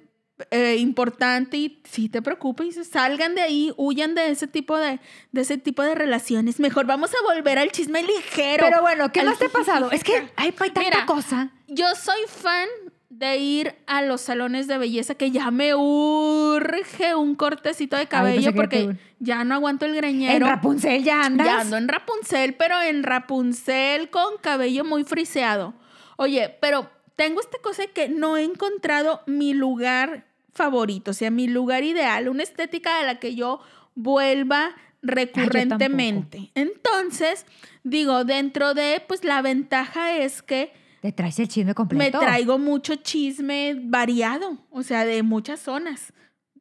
eh, 0.51 0.77
importante 0.77 1.57
y 1.57 1.83
sí 1.89 2.09
te 2.11 2.21
preocupa 2.21 2.63
y 2.63 2.67
dices, 2.67 2.89
salgan 2.89 3.35
de 3.35 3.41
ahí, 3.41 3.73
huyan 3.79 4.15
de 4.15 4.31
ese 4.31 4.47
tipo 4.47 4.77
de, 4.77 5.01
de 5.33 5.41
ese 5.41 5.57
tipo 5.57 5.83
de 5.83 5.95
relaciones. 5.95 6.61
Mejor 6.61 6.85
vamos 6.87 7.11
a 7.15 7.35
volver 7.35 7.59
al 7.59 7.73
chisme 7.73 8.03
ligero. 8.03 8.65
Pero 8.69 8.83
bueno, 8.83 9.11
¿qué 9.13 9.23
más 9.25 9.39
te 9.39 9.47
ha 9.47 9.49
pasado? 9.49 9.91
Es 9.91 10.05
que 10.05 10.15
hay, 10.37 10.53
hay 10.59 10.71
tanta 10.71 10.81
Mira, 10.81 11.07
cosa. 11.07 11.51
Yo 11.69 11.87
soy 11.95 12.21
fan 12.29 12.69
de 13.09 13.37
ir 13.39 13.75
a 13.87 14.03
los 14.03 14.21
salones 14.21 14.67
de 14.67 14.79
belleza 14.79 15.15
que 15.15 15.31
ya 15.31 15.51
me 15.51 15.75
urge 15.75 17.15
un 17.15 17.35
cortecito 17.37 17.97
de 17.97 18.07
cabello 18.07 18.51
que 18.53 18.57
porque 18.57 18.85
te- 18.89 18.97
ya 19.21 19.45
no 19.45 19.55
aguanto 19.55 19.85
el 19.87 19.93
En 19.93 19.97
greñero. 19.99 20.47
Rapunzel 20.47 21.03
ya 21.05 21.23
andas. 21.25 21.47
Ya 21.47 21.61
ando 21.61 21.77
en 21.77 21.89
Rapunzel, 21.89 22.55
pero 22.55 22.81
en 22.83 23.03
Rapunzel 23.03 24.11
con 24.11 24.37
cabello 24.41 24.85
muy 24.85 25.05
friseado. 25.05 25.75
Oye, 26.17 26.57
pero 26.61 26.91
tengo 27.15 27.41
esta 27.41 27.59
cosa 27.59 27.83
de 27.83 27.89
que 27.93 28.09
no 28.09 28.37
he 28.37 28.43
encontrado 28.45 29.23
mi 29.27 29.55
lugar 29.55 30.27
favorito, 30.53 31.13
o 31.13 31.15
sea, 31.15 31.31
mi 31.31 31.47
lugar 31.49 31.85
ideal, 31.85 32.29
una 32.29 32.43
estética 32.43 32.99
a 33.01 33.05
la 33.05 33.19
que 33.21 33.35
yo 33.35 33.61
vuelva 33.95 34.75
recurrentemente. 35.03 36.51
Entonces, 36.55 37.47
digo, 37.85 38.25
dentro 38.25 38.75
de, 38.75 39.03
pues 39.07 39.25
la 39.25 39.43
ventaja 39.43 40.17
es 40.17 40.43
que 40.43 40.73
Te 41.01 41.13
traes 41.13 41.39
el 41.39 41.49
chisme 41.49 41.71
me 41.71 41.75
completo. 41.75 42.19
traigo 42.19 42.59
mucho 42.59 42.97
chisme 42.97 43.75
variado, 43.81 44.59
o 44.71 44.83
sea, 44.83 45.05
de 45.05 45.23
muchas 45.23 45.61
zonas. 45.61 46.13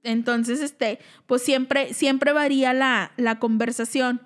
Entonces, 0.03 0.61
este, 0.61 0.99
pues 1.25 1.41
siempre, 1.41 1.93
siempre 1.93 2.31
varía 2.31 2.73
la, 2.73 3.11
la 3.17 3.39
conversación. 3.39 4.21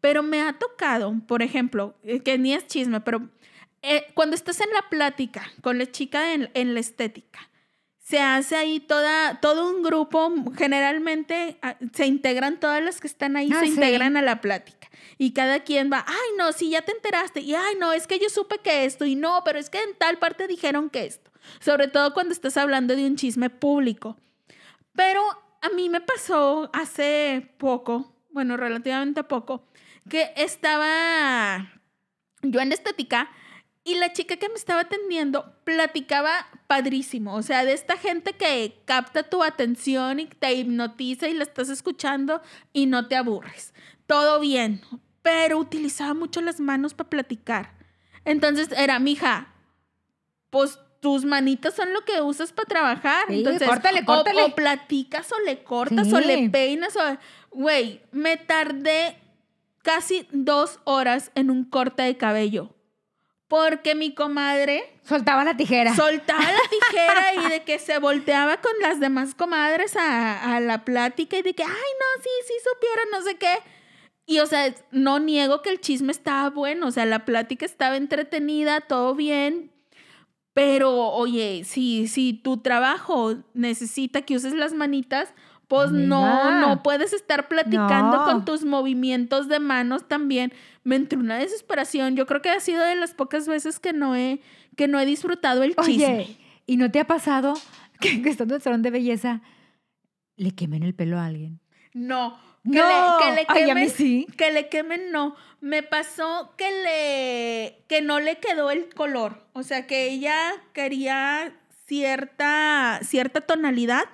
Pero 0.00 0.22
me 0.22 0.42
ha 0.42 0.52
tocado, 0.52 1.14
por 1.26 1.42
ejemplo, 1.42 1.96
eh, 2.04 2.20
que 2.20 2.38
ni 2.38 2.52
es 2.54 2.66
chisme, 2.66 3.00
pero 3.00 3.28
eh, 3.82 4.06
cuando 4.14 4.36
estás 4.36 4.60
en 4.60 4.70
la 4.72 4.88
plática 4.88 5.42
con 5.62 5.78
la 5.78 5.90
chica 5.90 6.34
en, 6.34 6.50
en 6.54 6.74
la 6.74 6.80
estética, 6.80 7.50
se 8.08 8.20
hace 8.20 8.54
ahí 8.54 8.78
toda, 8.78 9.40
todo 9.40 9.68
un 9.68 9.82
grupo, 9.82 10.32
generalmente 10.56 11.58
ah, 11.60 11.74
se 11.92 12.06
integran 12.06 12.60
todas 12.60 12.80
las 12.80 13.00
que 13.00 13.08
están 13.08 13.36
ahí, 13.36 13.50
Ah, 13.52 13.58
se 13.58 13.66
sí. 13.66 13.72
integran 13.72 14.16
a 14.16 14.22
la 14.22 14.40
plática. 14.40 14.88
Y 15.18 15.32
cada 15.32 15.64
quien 15.64 15.90
va, 15.92 16.04
ay, 16.06 16.28
no, 16.38 16.52
sí, 16.52 16.70
ya 16.70 16.82
te 16.82 16.92
enteraste. 16.92 17.40
Y, 17.40 17.56
ay, 17.56 17.74
no, 17.80 17.92
es 17.92 18.06
que 18.06 18.20
yo 18.20 18.28
supe 18.28 18.58
que 18.58 18.84
esto. 18.84 19.06
Y 19.06 19.16
no, 19.16 19.42
pero 19.44 19.58
es 19.58 19.70
que 19.70 19.82
en 19.82 19.96
tal 19.98 20.18
parte 20.18 20.46
dijeron 20.46 20.88
que 20.88 21.04
esto. 21.04 21.32
Sobre 21.58 21.88
todo 21.88 22.14
cuando 22.14 22.32
estás 22.32 22.56
hablando 22.56 22.94
de 22.94 23.06
un 23.06 23.16
chisme 23.16 23.50
público. 23.50 24.16
Pero 24.92 25.20
a 25.60 25.70
mí 25.70 25.88
me 25.88 26.00
pasó 26.00 26.70
hace 26.72 27.54
poco, 27.58 28.14
bueno, 28.30 28.56
relativamente 28.56 29.24
poco, 29.24 29.66
que 30.08 30.32
estaba 30.36 31.72
yo 32.42 32.60
en 32.60 32.70
estética 32.70 33.28
y 33.86 33.94
la 33.94 34.12
chica 34.12 34.36
que 34.36 34.48
me 34.48 34.56
estaba 34.56 34.80
atendiendo 34.80 35.54
platicaba 35.62 36.48
padrísimo, 36.66 37.36
o 37.36 37.42
sea, 37.42 37.64
de 37.64 37.72
esta 37.72 37.96
gente 37.96 38.32
que 38.32 38.82
capta 38.84 39.22
tu 39.22 39.44
atención 39.44 40.18
y 40.18 40.26
te 40.26 40.54
hipnotiza 40.54 41.28
y 41.28 41.34
la 41.34 41.44
estás 41.44 41.68
escuchando 41.68 42.42
y 42.72 42.86
no 42.86 43.06
te 43.06 43.14
aburres. 43.14 43.72
Todo 44.06 44.40
bien, 44.40 44.80
pero 45.22 45.58
utilizaba 45.58 46.14
mucho 46.14 46.40
las 46.40 46.58
manos 46.58 46.94
para 46.94 47.10
platicar. 47.10 47.74
Entonces 48.24 48.70
era, 48.76 48.98
mija, 48.98 49.54
pues 50.50 50.80
tus 50.98 51.24
manitas 51.24 51.74
son 51.74 51.92
lo 51.92 52.00
que 52.04 52.20
usas 52.20 52.52
para 52.52 52.66
trabajar. 52.66 53.26
Sí, 53.28 53.34
Entonces, 53.38 53.68
córtale, 53.68 54.02
o-. 54.04 54.46
O, 54.46 54.54
platicas 54.56 55.30
o 55.30 55.38
le 55.44 55.62
cortas 55.62 56.08
Sí. 56.08 56.14
o 56.14 56.18
le 56.18 56.50
peinas 56.50 56.96
o... 56.96 57.18
Güey, 57.52 58.02
me 58.10 58.36
tardé 58.36 59.16
casi 59.82 60.26
dos 60.32 60.80
horas 60.82 61.30
en 61.36 61.52
un 61.52 61.64
corte 61.64 62.02
de 62.02 62.16
cabello. 62.16 62.75
Porque 63.48 63.94
mi 63.94 64.12
comadre 64.12 64.98
Soltaba 65.04 65.44
la 65.44 65.56
tijera. 65.56 65.94
soltaba 65.94 66.42
la 66.42 66.68
tijera 66.68 67.46
y 67.46 67.50
de 67.50 67.62
que 67.64 67.78
se 67.78 67.98
volteaba 67.98 68.56
con 68.60 68.72
las 68.82 68.98
demás 68.98 69.34
comadres 69.36 69.96
a, 69.96 70.56
a 70.56 70.60
la 70.60 70.84
plática 70.84 71.36
y 71.38 71.42
de 71.42 71.54
que, 71.54 71.62
ay, 71.62 71.68
no, 71.70 72.22
sí, 72.22 72.28
sí 72.48 72.54
supiera, 72.64 73.02
no 73.12 73.22
sé 73.22 73.36
qué. 73.36 73.54
Y, 74.26 74.40
o 74.40 74.46
sea, 74.46 74.74
no 74.90 75.20
niego 75.20 75.62
que 75.62 75.70
el 75.70 75.80
chisme 75.80 76.10
estaba 76.10 76.50
bueno, 76.50 76.88
o 76.88 76.90
sea, 76.90 77.06
la 77.06 77.24
plática 77.24 77.64
estaba 77.64 77.96
entretenida, 77.96 78.80
todo 78.80 79.14
bien. 79.14 79.70
Pero, 80.52 80.90
oye, 81.10 81.62
si, 81.64 82.08
si 82.08 82.32
tu 82.32 82.56
trabajo 82.56 83.36
necesita 83.54 84.22
que 84.22 84.34
uses 84.36 84.54
las 84.54 84.72
manitas, 84.72 85.32
pues 85.68 85.90
no, 85.92 86.60
no 86.60 86.82
puedes 86.82 87.12
estar 87.12 87.46
platicando 87.48 88.16
No. 88.16 88.24
con 88.24 88.44
tus 88.44 88.64
movimientos 88.64 89.48
de 89.48 89.60
manos 89.60 90.08
también. 90.08 90.52
Me 90.86 90.96
entró 90.96 91.18
una 91.18 91.36
desesperación. 91.38 92.14
Yo 92.16 92.26
creo 92.26 92.40
que 92.42 92.50
ha 92.50 92.60
sido 92.60 92.84
de 92.84 92.94
las 92.94 93.12
pocas 93.12 93.48
veces 93.48 93.80
que 93.80 93.92
no 93.92 94.14
he, 94.14 94.40
que 94.76 94.86
no 94.88 95.00
he 95.00 95.04
disfrutado 95.06 95.62
el 95.64 95.74
chisme. 95.76 96.06
Oye, 96.06 96.36
¿y 96.64 96.76
no 96.76 96.90
te 96.90 97.00
ha 97.00 97.06
pasado 97.06 97.54
que, 98.00 98.22
que 98.22 98.28
estando 98.28 98.54
en 98.54 98.58
el 98.58 98.62
salón 98.62 98.82
de 98.82 98.90
belleza 98.90 99.42
le 100.36 100.52
quemen 100.52 100.82
el 100.84 100.94
pelo 100.94 101.18
a 101.18 101.26
alguien? 101.26 101.60
No. 101.92 102.38
Que, 102.62 102.70
No. 102.78 103.18
le, 103.18 103.24
que 103.24 103.30
le 103.34 103.44
Ay, 103.48 103.62
a 103.62 103.66
quemen. 103.66 103.84
mí 103.84 103.90
sí. 103.90 104.26
Que 104.36 104.50
le 104.52 104.68
quemen, 104.68 105.10
no. 105.10 105.34
Me 105.60 105.82
pasó 105.82 106.54
que 106.56 106.70
le. 106.70 107.84
que 107.88 108.00
no 108.02 108.20
le 108.20 108.38
quedó 108.38 108.70
el 108.70 108.88
color. 108.94 109.44
O 109.54 109.62
sea, 109.64 109.86
que 109.88 110.08
ella 110.08 110.52
quería 110.72 111.52
cierta. 111.86 113.00
cierta 113.02 113.40
tonalidad 113.40 114.04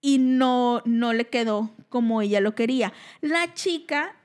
y 0.00 0.18
no, 0.18 0.82
no 0.84 1.12
le 1.12 1.26
quedó 1.28 1.70
como 1.88 2.22
ella 2.22 2.40
lo 2.40 2.54
quería. 2.56 2.92
La 3.20 3.54
chica, 3.54 4.15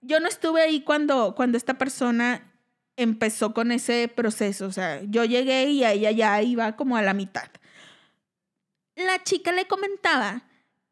yo 0.00 0.20
no 0.20 0.28
estuve 0.28 0.62
ahí 0.62 0.80
cuando, 0.82 1.34
cuando 1.34 1.56
esta 1.58 1.74
persona 1.74 2.52
empezó 2.96 3.54
con 3.54 3.72
ese 3.72 4.08
proceso. 4.08 4.66
O 4.66 4.72
sea, 4.72 5.02
yo 5.04 5.24
llegué 5.24 5.70
y 5.70 5.84
a 5.84 5.92
ella 5.92 6.10
ya 6.10 6.42
iba 6.42 6.76
como 6.76 6.96
a 6.96 7.02
la 7.02 7.14
mitad. 7.14 7.48
La 8.96 9.22
chica 9.22 9.52
le 9.52 9.66
comentaba 9.66 10.42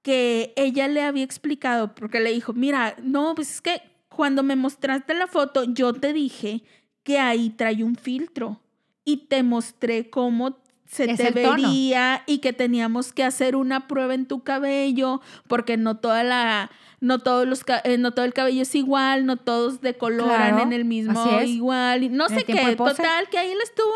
que 0.02 0.52
ella 0.56 0.88
le 0.88 1.02
había 1.02 1.24
explicado, 1.24 1.94
porque 1.94 2.20
le 2.20 2.32
dijo, 2.32 2.52
mira, 2.54 2.96
no, 3.02 3.34
pues 3.34 3.50
es 3.54 3.60
que 3.60 3.82
cuando 4.08 4.42
me 4.42 4.56
mostraste 4.56 5.12
la 5.14 5.26
foto, 5.26 5.64
yo 5.64 5.92
te 5.92 6.12
dije 6.12 6.62
que 7.02 7.18
ahí 7.18 7.50
trae 7.50 7.84
un 7.84 7.96
filtro 7.96 8.60
y 9.04 9.28
te 9.28 9.42
mostré 9.42 10.08
cómo 10.10 10.58
se 10.86 11.10
Es 11.10 11.18
te 11.18 11.32
tono. 11.32 11.52
vería 11.68 12.22
y 12.26 12.38
que 12.38 12.52
teníamos 12.54 13.12
que 13.12 13.24
hacer 13.24 13.56
una 13.56 13.86
prueba 13.86 14.14
en 14.14 14.26
tu 14.26 14.42
cabello 14.42 15.20
porque 15.46 15.76
no 15.76 15.98
toda 15.98 16.24
la 16.24 16.70
no 17.00 17.20
todos 17.20 17.46
los 17.46 17.64
ca- 17.64 17.80
eh, 17.84 17.98
no 17.98 18.12
todo 18.12 18.24
el 18.24 18.34
cabello 18.34 18.62
es 18.62 18.74
igual, 18.74 19.24
no 19.26 19.36
todos 19.36 19.80
decoloran 19.80 20.50
Claro, 20.54 20.62
en 20.62 20.72
el 20.72 20.84
mismo 20.84 21.40
igual, 21.42 22.16
no 22.16 22.28
sé 22.28 22.44
qué, 22.44 22.74
total 22.76 23.28
que 23.30 23.38
ahí 23.38 23.54
le 23.54 23.62
estuvo 23.62 23.92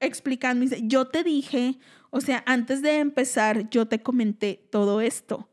explicando, 0.00 0.62
dice, 0.62 0.80
yo 0.84 1.06
te 1.06 1.24
dije, 1.24 1.78
o 2.10 2.20
sea, 2.20 2.42
antes 2.46 2.82
de 2.82 2.98
empezar 2.98 3.68
yo 3.70 3.86
te 3.86 4.00
comenté 4.02 4.68
todo 4.70 5.00
esto. 5.00 5.48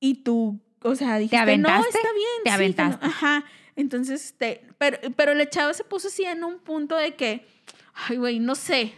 Y 0.00 0.16
tú, 0.22 0.60
o 0.82 0.94
sea, 0.94 1.16
dijiste, 1.16 1.36
no, 1.36 1.42
aventaste? 1.68 1.88
está 1.96 2.12
bien. 2.12 2.26
Te 2.44 2.50
sí, 2.50 2.56
que 2.74 2.82
no". 2.82 2.84
aventaste. 2.84 3.06
Ajá. 3.06 3.44
Entonces, 3.76 4.24
este, 4.26 4.66
pero, 4.78 4.98
pero 5.16 5.32
la 5.34 5.48
chava 5.48 5.72
se 5.72 5.82
puso 5.84 6.08
así 6.08 6.24
en 6.24 6.44
un 6.44 6.58
punto 6.58 6.96
de 6.96 7.14
que, 7.16 7.46
ay, 7.94 8.18
güey, 8.18 8.38
no 8.38 8.54
sé. 8.54 8.92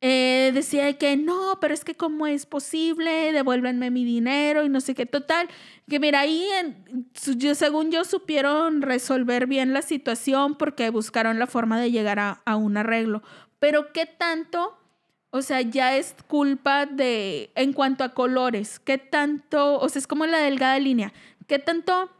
Eh, 0.00 0.52
decía 0.54 0.96
que 0.96 1.16
no, 1.16 1.58
pero 1.60 1.74
es 1.74 1.84
que 1.84 1.96
cómo 1.96 2.26
es 2.26 2.46
posible, 2.46 3.32
devuélvenme 3.32 3.90
mi 3.90 4.04
dinero 4.04 4.64
y 4.64 4.68
no 4.68 4.80
sé 4.80 4.94
qué. 4.94 5.06
Total, 5.06 5.48
que 5.88 5.98
mira, 5.98 6.20
ahí 6.20 6.48
yo, 7.36 7.54
según 7.54 7.90
yo 7.90 8.04
supieron 8.04 8.82
resolver 8.82 9.46
bien 9.46 9.72
la 9.72 9.82
situación 9.82 10.56
porque 10.56 10.90
buscaron 10.90 11.38
la 11.38 11.46
forma 11.46 11.80
de 11.80 11.90
llegar 11.90 12.18
a, 12.18 12.42
a 12.44 12.56
un 12.56 12.76
arreglo. 12.76 13.22
Pero 13.58 13.92
qué 13.92 14.06
tanto 14.06 14.78
o 15.30 15.42
sea, 15.42 15.60
ya 15.60 15.96
es 15.96 16.16
culpa 16.26 16.86
de, 16.86 17.52
en 17.54 17.72
cuanto 17.72 18.02
a 18.02 18.14
colores, 18.14 18.78
¿qué 18.80 18.96
tanto, 18.96 19.78
o 19.78 19.88
sea, 19.88 20.00
es 20.00 20.06
como 20.06 20.26
la 20.26 20.38
delgada 20.38 20.78
línea, 20.78 21.12
¿qué 21.46 21.58
tanto 21.58 22.10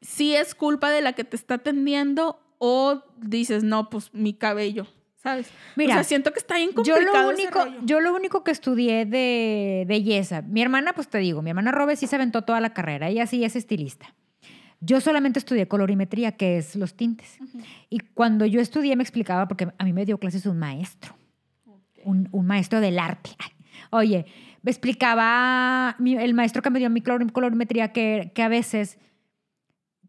sí 0.00 0.34
es 0.34 0.54
culpa 0.54 0.90
de 0.90 1.02
la 1.02 1.12
que 1.12 1.24
te 1.24 1.36
está 1.36 1.54
atendiendo 1.54 2.40
o 2.58 3.02
dices, 3.18 3.64
no, 3.64 3.90
pues 3.90 4.14
mi 4.14 4.32
cabello, 4.32 4.86
¿sabes? 5.22 5.50
Mira, 5.76 5.94
o 5.94 5.96
sea, 5.96 6.04
siento 6.04 6.32
que 6.32 6.38
está 6.38 6.56
bien 6.56 6.72
complicado 6.72 7.04
yo 7.04 7.22
lo 7.22 7.28
único, 7.28 7.66
Yo 7.84 8.00
lo 8.00 8.14
único 8.14 8.44
que 8.44 8.50
estudié 8.50 9.06
de 9.06 9.84
belleza, 9.86 10.42
mi 10.42 10.62
hermana, 10.62 10.92
pues 10.92 11.08
te 11.08 11.18
digo, 11.18 11.42
mi 11.42 11.50
hermana 11.50 11.72
Robe 11.72 11.96
sí 11.96 12.06
se 12.06 12.16
aventó 12.16 12.42
toda 12.42 12.60
la 12.60 12.72
carrera, 12.72 13.08
ella 13.08 13.26
sí 13.26 13.44
es 13.44 13.56
estilista. 13.56 14.14
Yo 14.80 15.00
solamente 15.00 15.38
estudié 15.38 15.68
colorimetría, 15.68 16.32
que 16.32 16.56
es 16.56 16.74
los 16.74 16.94
tintes. 16.94 17.36
Y 17.90 17.98
cuando 18.00 18.46
yo 18.46 18.62
estudié 18.62 18.96
me 18.96 19.02
explicaba, 19.02 19.46
porque 19.46 19.68
a 19.76 19.84
mí 19.84 19.92
me 19.92 20.06
dio 20.06 20.16
clases 20.16 20.46
un 20.46 20.58
maestro 20.58 21.14
un, 22.04 22.46
maestro 22.46 22.80
del 22.80 22.98
arte. 22.98 23.30
Oye, 23.90 24.26
me 24.62 24.70
explicaba 24.70 25.96
el 25.98 26.34
maestro 26.34 26.62
que 26.62 26.70
me 26.70 26.78
dio 26.78 26.90
mi 26.90 27.00
colorimetría 27.00 27.92
que, 27.92 28.32
que 28.34 28.42
a 28.42 28.48
veces, 28.48 28.98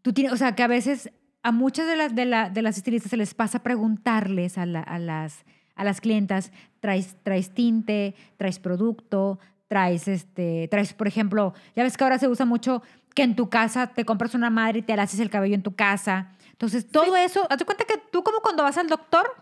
tú 0.02 0.12
tienes, 0.12 0.32
o 0.32 0.36
sea, 0.36 0.54
que 0.54 0.62
a 0.62 0.68
veces 0.68 1.10
a 1.42 1.52
muchas 1.52 1.86
de 1.86 1.96
las, 1.96 2.14
de, 2.14 2.50
de 2.52 2.62
las 2.62 2.76
estilistas 2.76 3.10
se 3.10 3.16
les 3.16 3.34
pasa 3.34 3.62
preguntarles 3.62 4.58
a, 4.58 4.62
a, 4.62 4.98
las, 4.98 5.44
a 5.74 5.84
las 5.84 6.00
clientas, 6.00 6.52
¿traes, 6.80 7.16
traes 7.22 7.50
tinte, 7.50 8.14
traes 8.36 8.58
producto, 8.58 9.38
traes, 9.66 10.06
este, 10.08 10.68
traes, 10.70 10.92
por 10.92 11.08
ejemplo, 11.08 11.54
ya 11.74 11.82
ves 11.82 11.96
que 11.96 12.04
ahora 12.04 12.18
se 12.18 12.28
usa 12.28 12.46
mucho 12.46 12.82
que 13.14 13.22
en 13.22 13.36
tu 13.36 13.48
casa 13.48 13.88
te 13.88 14.04
compras 14.04 14.34
una 14.34 14.50
madre 14.50 14.80
y 14.80 14.82
te 14.82 14.92
haces 14.92 15.20
el 15.20 15.30
cabello 15.30 15.54
en 15.54 15.62
tu 15.62 15.74
casa. 15.74 16.32
Entonces, 16.50 16.86
todo 16.86 17.16
eso, 17.16 17.46
hazte 17.50 17.64
cuenta 17.64 17.84
que 17.84 17.98
tú 18.10 18.22
como 18.22 18.40
cuando 18.40 18.62
vas 18.62 18.78
al 18.78 18.88
doctor, 18.88 19.34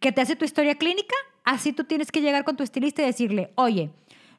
que 0.00 0.12
te 0.12 0.20
hace 0.20 0.36
tu 0.36 0.44
historia 0.44 0.76
clínica, 0.76 1.14
así 1.44 1.72
tú 1.72 1.84
tienes 1.84 2.12
que 2.12 2.20
llegar 2.20 2.44
con 2.44 2.56
tu 2.56 2.62
estilista 2.62 3.02
y 3.02 3.06
decirle, 3.06 3.52
oye, 3.56 3.90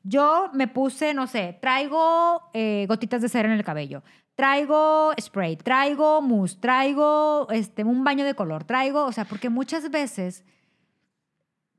yo 0.08 0.52
me 0.54 0.68
puse, 0.68 1.16
no 1.16 1.26
sé, 1.26 1.58
traigo 1.60 2.50
eh, 2.54 2.86
gotitas 2.88 3.24
de 3.24 3.30
cera 3.30 3.50
en 3.50 3.56
el 3.56 3.64
cabello, 3.64 4.04
traigo 4.36 5.12
spray, 5.20 5.58
traigo 5.58 6.22
mousse, 6.22 6.60
traigo 6.60 7.48
este, 7.50 7.84
un 7.84 8.04
baño 8.04 8.24
de 8.24 8.36
color, 8.36 8.64
traigo, 8.66 9.04
o 9.04 9.12
sea, 9.12 9.26
porque 9.26 9.50
muchas 9.50 9.90
veces, 9.90 10.46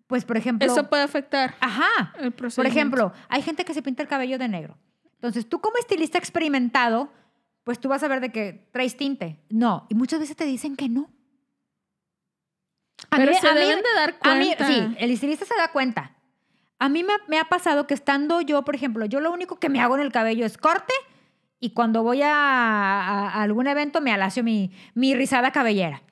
pues 0.09 0.25
por 0.25 0.37
ejemplo... 0.37 0.67
Eso 0.67 0.89
puede 0.89 1.05
afectar. 1.05 1.55
Ajá. 1.61 2.15
El 2.19 2.33
por 2.33 2.67
ejemplo, 2.67 3.13
hay 3.29 3.43
gente 3.43 3.65
que 3.65 3.75
se 3.75 3.83
pinta 3.83 4.03
el 4.03 4.09
cabello 4.09 4.39
de 4.39 4.49
negro. 4.49 4.77
Entonces, 5.15 5.49
tú 5.49 5.61
como 5.61 5.79
estilista 5.79 6.19
experimentado, 6.19 7.13
pues 7.63 7.79
tú 7.79 7.89
vas 7.89 8.03
a 8.03 8.09
ver 8.09 8.21
de 8.21 8.33
que 8.33 8.69
traes 8.73 8.97
tinte. 8.97 9.39
No, 9.51 9.87
y 9.89 9.95
muchas 9.95 10.19
veces 10.19 10.35
te 10.35 10.47
dicen 10.47 10.75
que 10.75 10.89
no. 10.89 11.11
Pero 13.11 13.33
se 13.35 13.55
deben 13.55 13.83
de 13.83 13.95
dar 13.95 14.19
cuenta. 14.19 14.67
sí, 14.67 14.97
el 14.99 15.11
estilista 15.13 15.45
se 15.45 15.55
da 15.55 15.71
cuenta. 15.71 16.16
A 16.79 16.89
mí 16.89 17.05
me, 17.29 17.39
ha 17.39 17.45
pasado 17.45 17.87
que 17.87 17.95
estando 17.95 18.41
yo, 18.43 18.63
por 18.63 18.75
ejemplo, 18.75 19.07
yo 19.07 19.21
lo 19.21 19.33
único 19.33 19.59
que 19.59 19.69
me 19.69 19.81
hago 19.81 19.97
en 19.97 20.03
el 20.03 20.13
cabello 20.13 20.45
es 20.45 20.59
corte 20.59 20.93
y 21.59 21.71
cuando 21.71 22.03
voy 22.03 22.21
a, 22.23 23.31
algún 23.43 23.67
evento 23.67 24.01
me 24.01 24.13
alacio 24.13 24.45
mi, 24.45 24.71
mi 24.95 25.15
rizada 25.15 25.53
cabellera. 25.53 26.03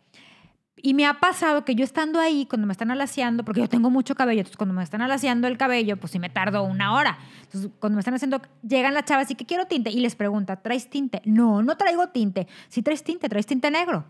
Y 0.77 0.93
me 0.93 1.07
ha 1.07 1.15
pasado 1.15 1.65
que 1.65 1.75
yo 1.75 1.83
estando 1.83 2.21
ahí, 2.21 2.47
cuando 2.47 2.67
me 2.67 2.73
están 2.73 2.91
alaciando, 2.91 3.43
porque 3.43 3.63
yo 3.63 3.69
tengo 3.71 3.89
mucho 3.89 4.15
cabello, 4.15 4.41
entonces 4.41 4.59
cuando 4.59 4.75
me 4.75 4.83
están 4.83 5.01
alaciando 5.01 5.49
el 5.49 5.57
cabello, 5.57 5.97
pues 5.97 6.13
sí 6.13 6.19
me 6.19 6.29
tardo 6.29 6.63
una 6.63 6.93
hora. 6.95 7.19
Entonces, 7.43 7.71
cuando 7.79 7.97
me 7.97 8.01
están 8.01 8.13
haciendo, 8.13 8.43
llegan 8.63 8.93
las 8.93 9.07
chavas 9.07 9.31
y 9.31 9.35
que 9.35 9.47
quiero 9.47 9.67
tinte, 9.67 9.91
y 9.91 10.01
les 10.01 10.15
pregunta, 10.15 10.57
¿traes 10.57 10.91
tinte? 10.91 11.23
No, 11.25 11.63
no 11.63 11.79
traigo 11.79 12.09
tinte. 12.09 12.49
Si 12.69 12.83
traes 12.83 13.03
tinte, 13.03 13.31
traes 13.31 13.47
tinte 13.47 13.71
negro. 13.71 14.05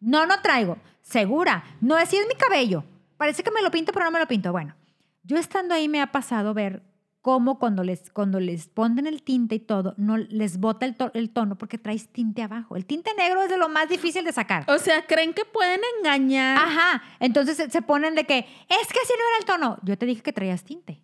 No, 0.00 0.26
no 0.26 0.40
traigo. 0.42 0.76
Segura. 1.02 1.62
No, 1.80 1.94
así 1.94 2.16
es 2.16 2.26
mi 2.26 2.34
cabello. 2.34 2.82
Parece 3.16 3.44
que 3.44 3.52
me 3.52 3.62
lo 3.62 3.70
pinto, 3.70 3.92
pero 3.92 4.04
no 4.04 4.10
me 4.10 4.18
lo 4.18 4.26
pinto. 4.26 4.50
Bueno, 4.50 4.74
yo 5.22 5.36
estando 5.36 5.74
ahí 5.74 5.88
me 5.88 6.00
ha 6.00 6.12
pasado 6.12 6.54
ver 6.54 6.82
cómo 7.22 7.58
cuando 7.58 7.84
les, 7.84 8.10
cuando 8.10 8.40
les 8.40 8.66
ponen 8.66 9.06
el 9.06 9.22
tinte 9.22 9.54
y 9.54 9.60
todo, 9.60 9.94
no 9.96 10.18
les 10.18 10.58
bota 10.58 10.84
el, 10.84 10.96
el, 11.14 11.30
tono 11.30 11.56
porque 11.56 11.78
traes 11.78 12.08
tinte 12.08 12.42
abajo. 12.42 12.76
El 12.76 12.84
tinte 12.84 13.12
negro 13.16 13.42
es 13.42 13.48
de 13.48 13.56
lo 13.56 13.68
más 13.68 13.88
difícil 13.88 14.24
de 14.24 14.32
sacar. 14.32 14.64
O 14.68 14.78
sea, 14.78 15.06
creen 15.06 15.32
que 15.32 15.44
pueden 15.44 15.80
engañar. 15.98 16.58
Ajá. 16.58 17.02
Entonces 17.20 17.56
se 17.70 17.82
ponen 17.82 18.16
de 18.16 18.24
que, 18.24 18.38
es 18.38 18.92
que 18.92 18.98
así 18.98 19.12
no 19.16 19.28
era 19.28 19.38
el 19.38 19.44
tono. 19.44 19.78
Yo 19.84 19.96
te 19.96 20.04
dije 20.04 20.20
que 20.20 20.32
traías 20.32 20.64
tinte. 20.64 21.00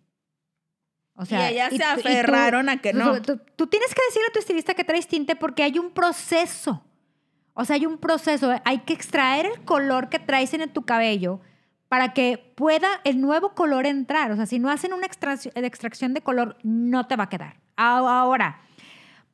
O 1.15 1.25
sea, 1.25 1.49
y 1.49 1.53
ellas 1.53 1.73
se 1.75 1.83
aferraron 1.83 2.69
a 2.69 2.81
que 2.81 2.93
no. 2.93 3.21
Tú, 3.21 3.39
tú, 3.55 3.67
tienes 3.67 3.93
que 3.93 4.01
decirle 4.07 4.27
a 4.29 4.33
tu 4.33 4.39
estilista 4.39 4.73
que 4.73 4.83
traes 4.83 5.07
tinte 5.07 5.35
porque 5.35 5.63
hay 5.63 5.79
un 5.79 5.91
proceso. 5.91 6.83
O 7.53 7.65
sea, 7.65 7.75
hay 7.75 7.85
un 7.85 7.97
proceso, 7.97 8.53
hay 8.63 8.79
que 8.79 8.93
extraer 8.93 9.45
el 9.45 9.61
color 9.65 10.09
que 10.09 10.19
traes 10.19 10.53
en 10.53 10.71
tu 10.71 10.83
cabello 10.83 11.41
para 11.89 12.13
que 12.13 12.53
pueda 12.55 12.87
el 13.03 13.19
nuevo 13.19 13.55
color 13.55 13.85
entrar. 13.85 14.31
O 14.31 14.35
sea, 14.35 14.45
si 14.45 14.59
no 14.59 14.69
hacen 14.69 14.93
una 14.93 15.07
extracción 15.07 16.13
de 16.13 16.21
color, 16.21 16.55
no 16.63 17.07
te 17.07 17.15
va 17.15 17.25
a 17.25 17.29
quedar. 17.29 17.57
Ahora, 17.75 18.61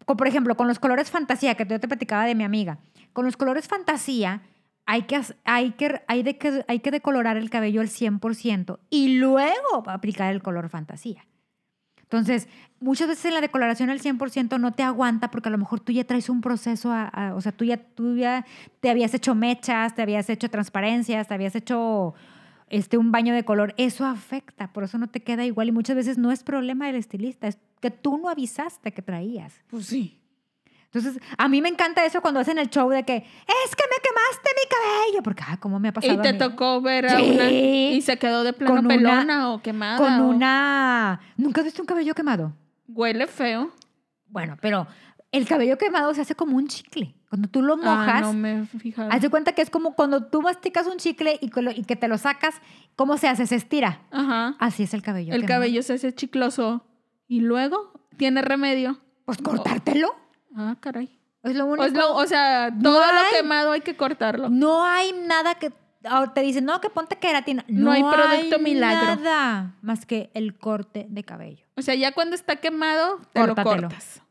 por 0.05 0.27
ejemplo, 0.27 0.55
con 0.55 0.67
los 0.67 0.79
colores 0.79 1.11
fantasía, 1.11 1.55
que 1.55 1.65
yo 1.65 1.79
te 1.79 1.87
platicaba 1.87 2.25
de 2.25 2.33
mi 2.33 2.43
amiga, 2.43 2.79
con 3.13 3.25
los 3.25 3.37
colores 3.37 3.67
fantasía 3.67 4.41
hay 4.85 5.03
que, 5.03 5.19
hay 5.43 5.71
que, 5.71 6.01
hay 6.07 6.37
hay 6.67 6.79
que 6.79 6.91
decolorar 6.91 7.37
el 7.37 7.49
cabello 7.49 7.81
al 7.81 7.89
100% 7.89 8.79
y 8.89 9.17
luego 9.17 9.83
aplicar 9.87 10.31
el 10.31 10.41
color 10.41 10.69
fantasía. 10.69 11.25
Entonces, 12.03 12.47
muchas 12.79 13.07
veces 13.07 13.33
la 13.33 13.41
decoloración 13.41 13.89
al 13.89 13.99
100% 13.99 14.59
no 14.59 14.73
te 14.73 14.83
aguanta 14.83 15.31
porque 15.31 15.49
a 15.49 15.51
lo 15.51 15.57
mejor 15.57 15.79
tú 15.79 15.91
ya 15.91 16.03
traes 16.03 16.29
un 16.29 16.39
proceso, 16.39 16.93
o 17.33 17.41
sea, 17.41 17.51
tú 17.51 17.65
ya, 17.65 17.77
tú 17.77 18.15
ya 18.15 18.45
te 18.79 18.91
habías 18.91 19.13
hecho 19.15 19.33
mechas, 19.33 19.95
te 19.95 20.03
habías 20.03 20.29
hecho 20.29 20.49
transparencias, 20.49 21.27
te 21.27 21.33
habías 21.33 21.55
hecho 21.55 22.13
este, 22.69 22.97
un 22.97 23.11
baño 23.11 23.33
de 23.33 23.43
color. 23.43 23.73
Eso 23.77 24.05
afecta, 24.05 24.71
por 24.73 24.83
eso 24.83 24.97
no 24.97 25.07
te 25.07 25.21
queda 25.21 25.45
igual 25.45 25.69
y 25.69 25.71
muchas 25.71 25.95
veces 25.95 26.17
no 26.17 26.31
es 26.31 26.43
problema 26.43 26.87
del 26.87 26.95
estilista, 26.95 27.47
es 27.47 27.57
que 27.79 27.91
tú 27.91 28.17
no 28.17 28.29
avisaste 28.29 28.91
que 28.91 29.01
traías. 29.01 29.61
Pues 29.67 29.85
sí. 29.85 30.21
Entonces, 30.85 31.21
a 31.37 31.49
mí 31.49 31.61
me 31.61 31.67
encanta 31.67 32.05
eso 32.05 32.21
cuando 32.21 32.39
hacen 32.39 32.57
el 32.57 32.69
show 32.69 32.89
de 32.89 33.03
que 33.03 33.17
es 33.17 33.75
que 33.75 33.83
me 33.83 34.01
quemaste 34.01 34.49
mi 34.55 34.69
cabello, 34.69 35.23
porque, 35.23 35.43
ah, 35.45 35.57
¿cómo 35.59 35.77
me 35.77 35.89
ha 35.89 35.91
pasado? 35.91 36.13
Y 36.13 36.21
te 36.21 36.33
tocó 36.33 36.79
ver 36.79 37.09
a 37.09 37.21
una 37.21 37.51
y 37.51 38.01
se 38.01 38.17
quedó 38.17 38.45
de 38.45 38.53
plano 38.53 38.87
pelona 38.87 39.51
o 39.51 39.61
quemada. 39.61 39.97
Con 39.97 40.21
una. 40.21 41.19
¿Nunca 41.35 41.59
has 41.59 41.65
visto 41.65 41.81
un 41.81 41.85
cabello 41.85 42.15
quemado? 42.15 42.53
Huele 42.87 43.27
feo. 43.27 43.73
Bueno, 44.27 44.57
pero 44.61 44.87
el 45.37 45.47
cabello 45.47 45.77
quemado 45.77 46.13
se 46.13 46.21
hace 46.21 46.35
como 46.35 46.57
un 46.57 46.67
chicle. 46.67 47.15
Cuando 47.29 47.49
tú 47.49 47.61
lo 47.61 47.73
ah, 47.73 47.77
mojas, 47.77 48.15
ah, 48.15 48.21
no 48.21 48.33
me. 48.33 48.67
Haz 49.09 49.21
de 49.21 49.29
cuenta 49.29 49.53
que 49.53 49.61
es 49.61 49.69
como 49.69 49.95
cuando 49.95 50.25
tú 50.25 50.41
masticas 50.41 50.87
un 50.87 50.97
chicle 50.97 51.37
y, 51.41 51.51
y, 51.75 51.83
que 51.83 51.95
te 51.95 52.07
lo 52.07 52.17
sacas, 52.17 52.55
¿cómo 52.95 53.17
se 53.17 53.27
hace? 53.27 53.45
Se 53.45 53.55
estira. 53.55 54.01
Ajá. 54.11 54.55
Así 54.59 54.83
es 54.83 54.93
el 54.93 55.01
cabello. 55.01 55.33
El 55.33 55.45
cabello 55.45 55.83
se 55.83 55.93
hace 55.93 56.13
chicloso. 56.13 56.85
¿Y 57.27 57.41
luego? 57.41 57.91
¿Tiene 58.17 58.41
remedio? 58.41 58.99
Pues 59.25 59.39
cortártelo. 59.39 60.15
Ah, 60.55 60.77
caray. 60.79 61.19
Es 61.43 61.55
lo 61.55 61.65
único. 61.65 61.83
O, 62.13 62.25
sea, 62.25 62.73
todo 62.81 62.99
lo 62.99 63.21
quemado 63.37 63.71
hay 63.71 63.81
que 63.81 63.95
cortarlo. 63.95 64.49
No 64.49 64.83
hay 64.83 65.11
nada 65.11 65.55
que 65.55 65.71
te 66.33 66.41
dicen, 66.41 66.65
no, 66.65 66.79
que 66.81 66.89
ponte 66.89 67.17
queratina. 67.17 67.65
No, 67.67 67.85
no 67.85 67.91
hay 67.91 68.03
producto 68.03 68.59
milagro. 68.59 69.21
Nada 69.21 69.75
más 69.81 70.05
que 70.05 70.29
el 70.33 70.57
corte 70.57 71.05
de 71.09 71.23
cabello. 71.23 71.65
O 71.75 71.81
sea, 71.81 71.95
ya 71.95 72.13
cuando 72.13 72.35
está 72.35 72.55
quemado, 72.57 73.19
te 73.33 73.45
lo 73.45 73.55
cortas. 73.55 74.21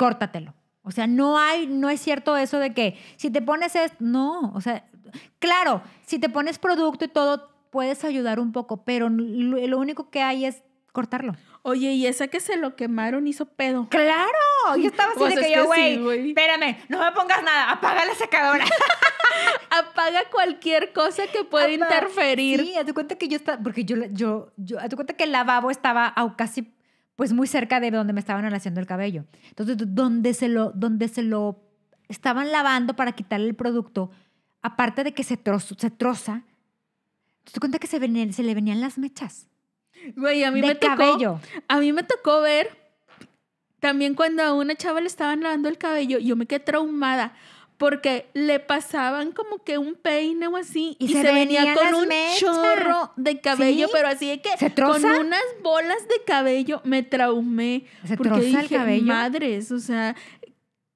Córtatelo. 0.00 0.54
O 0.82 0.90
sea, 0.90 1.06
no 1.06 1.38
hay, 1.38 1.66
no 1.66 1.90
es 1.90 2.00
cierto 2.00 2.36
eso 2.36 2.58
de 2.58 2.72
que 2.72 2.98
si 3.16 3.30
te 3.30 3.42
pones 3.42 3.76
esto, 3.76 3.96
no, 4.00 4.50
o 4.54 4.60
sea, 4.62 4.88
claro, 5.38 5.82
si 6.06 6.18
te 6.18 6.30
pones 6.30 6.58
producto 6.58 7.04
y 7.04 7.08
todo, 7.08 7.50
puedes 7.68 8.02
ayudar 8.04 8.40
un 8.40 8.52
poco, 8.52 8.82
pero 8.82 9.10
lo 9.10 9.78
único 9.78 10.10
que 10.10 10.22
hay 10.22 10.46
es 10.46 10.62
cortarlo. 10.92 11.34
Oye, 11.62 11.92
y 11.92 12.06
esa 12.06 12.28
que 12.28 12.40
se 12.40 12.56
lo 12.56 12.74
quemaron 12.74 13.26
hizo 13.26 13.44
pedo. 13.44 13.88
¡Claro! 13.90 14.30
Yo 14.78 14.86
estaba 14.90 15.10
así 15.10 15.18
pues 15.18 15.34
de 15.34 15.42
que, 15.42 15.54
yo, 15.54 15.66
güey, 15.66 16.28
espérame, 16.30 16.78
no 16.88 17.04
me 17.04 17.12
pongas 17.12 17.42
nada, 17.42 17.72
apaga 17.72 18.06
la 18.06 18.14
secadora. 18.14 18.64
apaga 19.70 20.22
cualquier 20.30 20.92
cosa 20.92 21.24
que 21.26 21.44
pueda 21.44 21.70
interferir. 21.70 22.60
Sí, 22.60 22.76
haz 22.76 22.86
de 22.86 22.94
cuenta 22.94 23.16
que 23.16 23.28
yo 23.28 23.36
estaba, 23.36 23.62
porque 23.62 23.84
yo, 23.84 23.96
yo, 24.10 24.52
yo, 24.56 24.78
haz 24.80 24.94
cuenta 24.94 25.14
que 25.14 25.24
el 25.24 25.32
lavabo 25.32 25.70
estaba 25.70 26.14
casi, 26.36 26.72
pues 27.20 27.34
muy 27.34 27.46
cerca 27.46 27.80
de 27.80 27.90
donde 27.90 28.14
me 28.14 28.20
estaban 28.20 28.50
haciendo 28.54 28.80
el 28.80 28.86
cabello. 28.86 29.26
Entonces, 29.50 29.76
donde 29.78 30.32
se 30.32 30.48
lo, 30.48 30.70
donde 30.70 31.06
se 31.06 31.22
lo 31.22 31.60
estaban 32.08 32.50
lavando 32.50 32.96
para 32.96 33.12
quitarle 33.12 33.46
el 33.46 33.54
producto, 33.54 34.10
aparte 34.62 35.04
de 35.04 35.12
que 35.12 35.22
se, 35.22 35.36
trozo, 35.36 35.74
se 35.78 35.90
troza, 35.90 36.44
te 37.52 37.60
cuenta 37.60 37.78
que 37.78 37.86
se, 37.86 37.98
se 38.32 38.42
le 38.42 38.54
venían 38.54 38.80
las 38.80 38.96
mechas. 38.96 39.48
Güey, 40.16 40.44
a 40.44 40.50
mí 40.50 40.62
me 40.62 40.74
tocó. 40.74 41.42
A 41.68 41.78
mí 41.78 41.92
me 41.92 42.04
tocó 42.04 42.40
ver 42.40 42.68
también 43.80 44.14
cuando 44.14 44.42
a 44.42 44.54
una 44.54 44.74
chava 44.74 45.02
le 45.02 45.06
estaban 45.06 45.42
lavando 45.42 45.68
el 45.68 45.76
cabello, 45.76 46.18
yo 46.20 46.36
me 46.36 46.46
quedé 46.46 46.60
traumada 46.60 47.34
porque 47.80 48.26
le 48.34 48.60
pasaban 48.60 49.32
como 49.32 49.64
que 49.64 49.78
un 49.78 49.94
peine 49.94 50.46
o 50.48 50.56
así 50.58 50.96
Y 51.00 51.06
y, 51.06 51.08
se 51.14 51.22
se, 51.22 51.32
venía 51.32 51.74
con 51.74 51.94
un 51.94 52.06
mechas. 52.08 52.38
chorro 52.38 53.10
de 53.16 53.40
cabello, 53.40 53.86
¿Sí? 53.86 53.92
pero 53.94 54.08
así 54.08 54.28
de 54.28 54.42
que 54.42 54.50
¿Se 54.58 54.72
con 54.74 55.02
unas 55.02 55.42
bolas 55.62 56.06
de 56.06 56.22
cabello 56.26 56.82
me 56.84 57.02
traumé. 57.02 57.86
¿Se 58.06 58.16
porque 58.18 58.28
troza 58.34 58.44
el 58.46 58.56
dije, 58.68 58.76
cabello? 58.76 59.06
madres, 59.06 59.72
o 59.72 59.78
sea, 59.80 60.14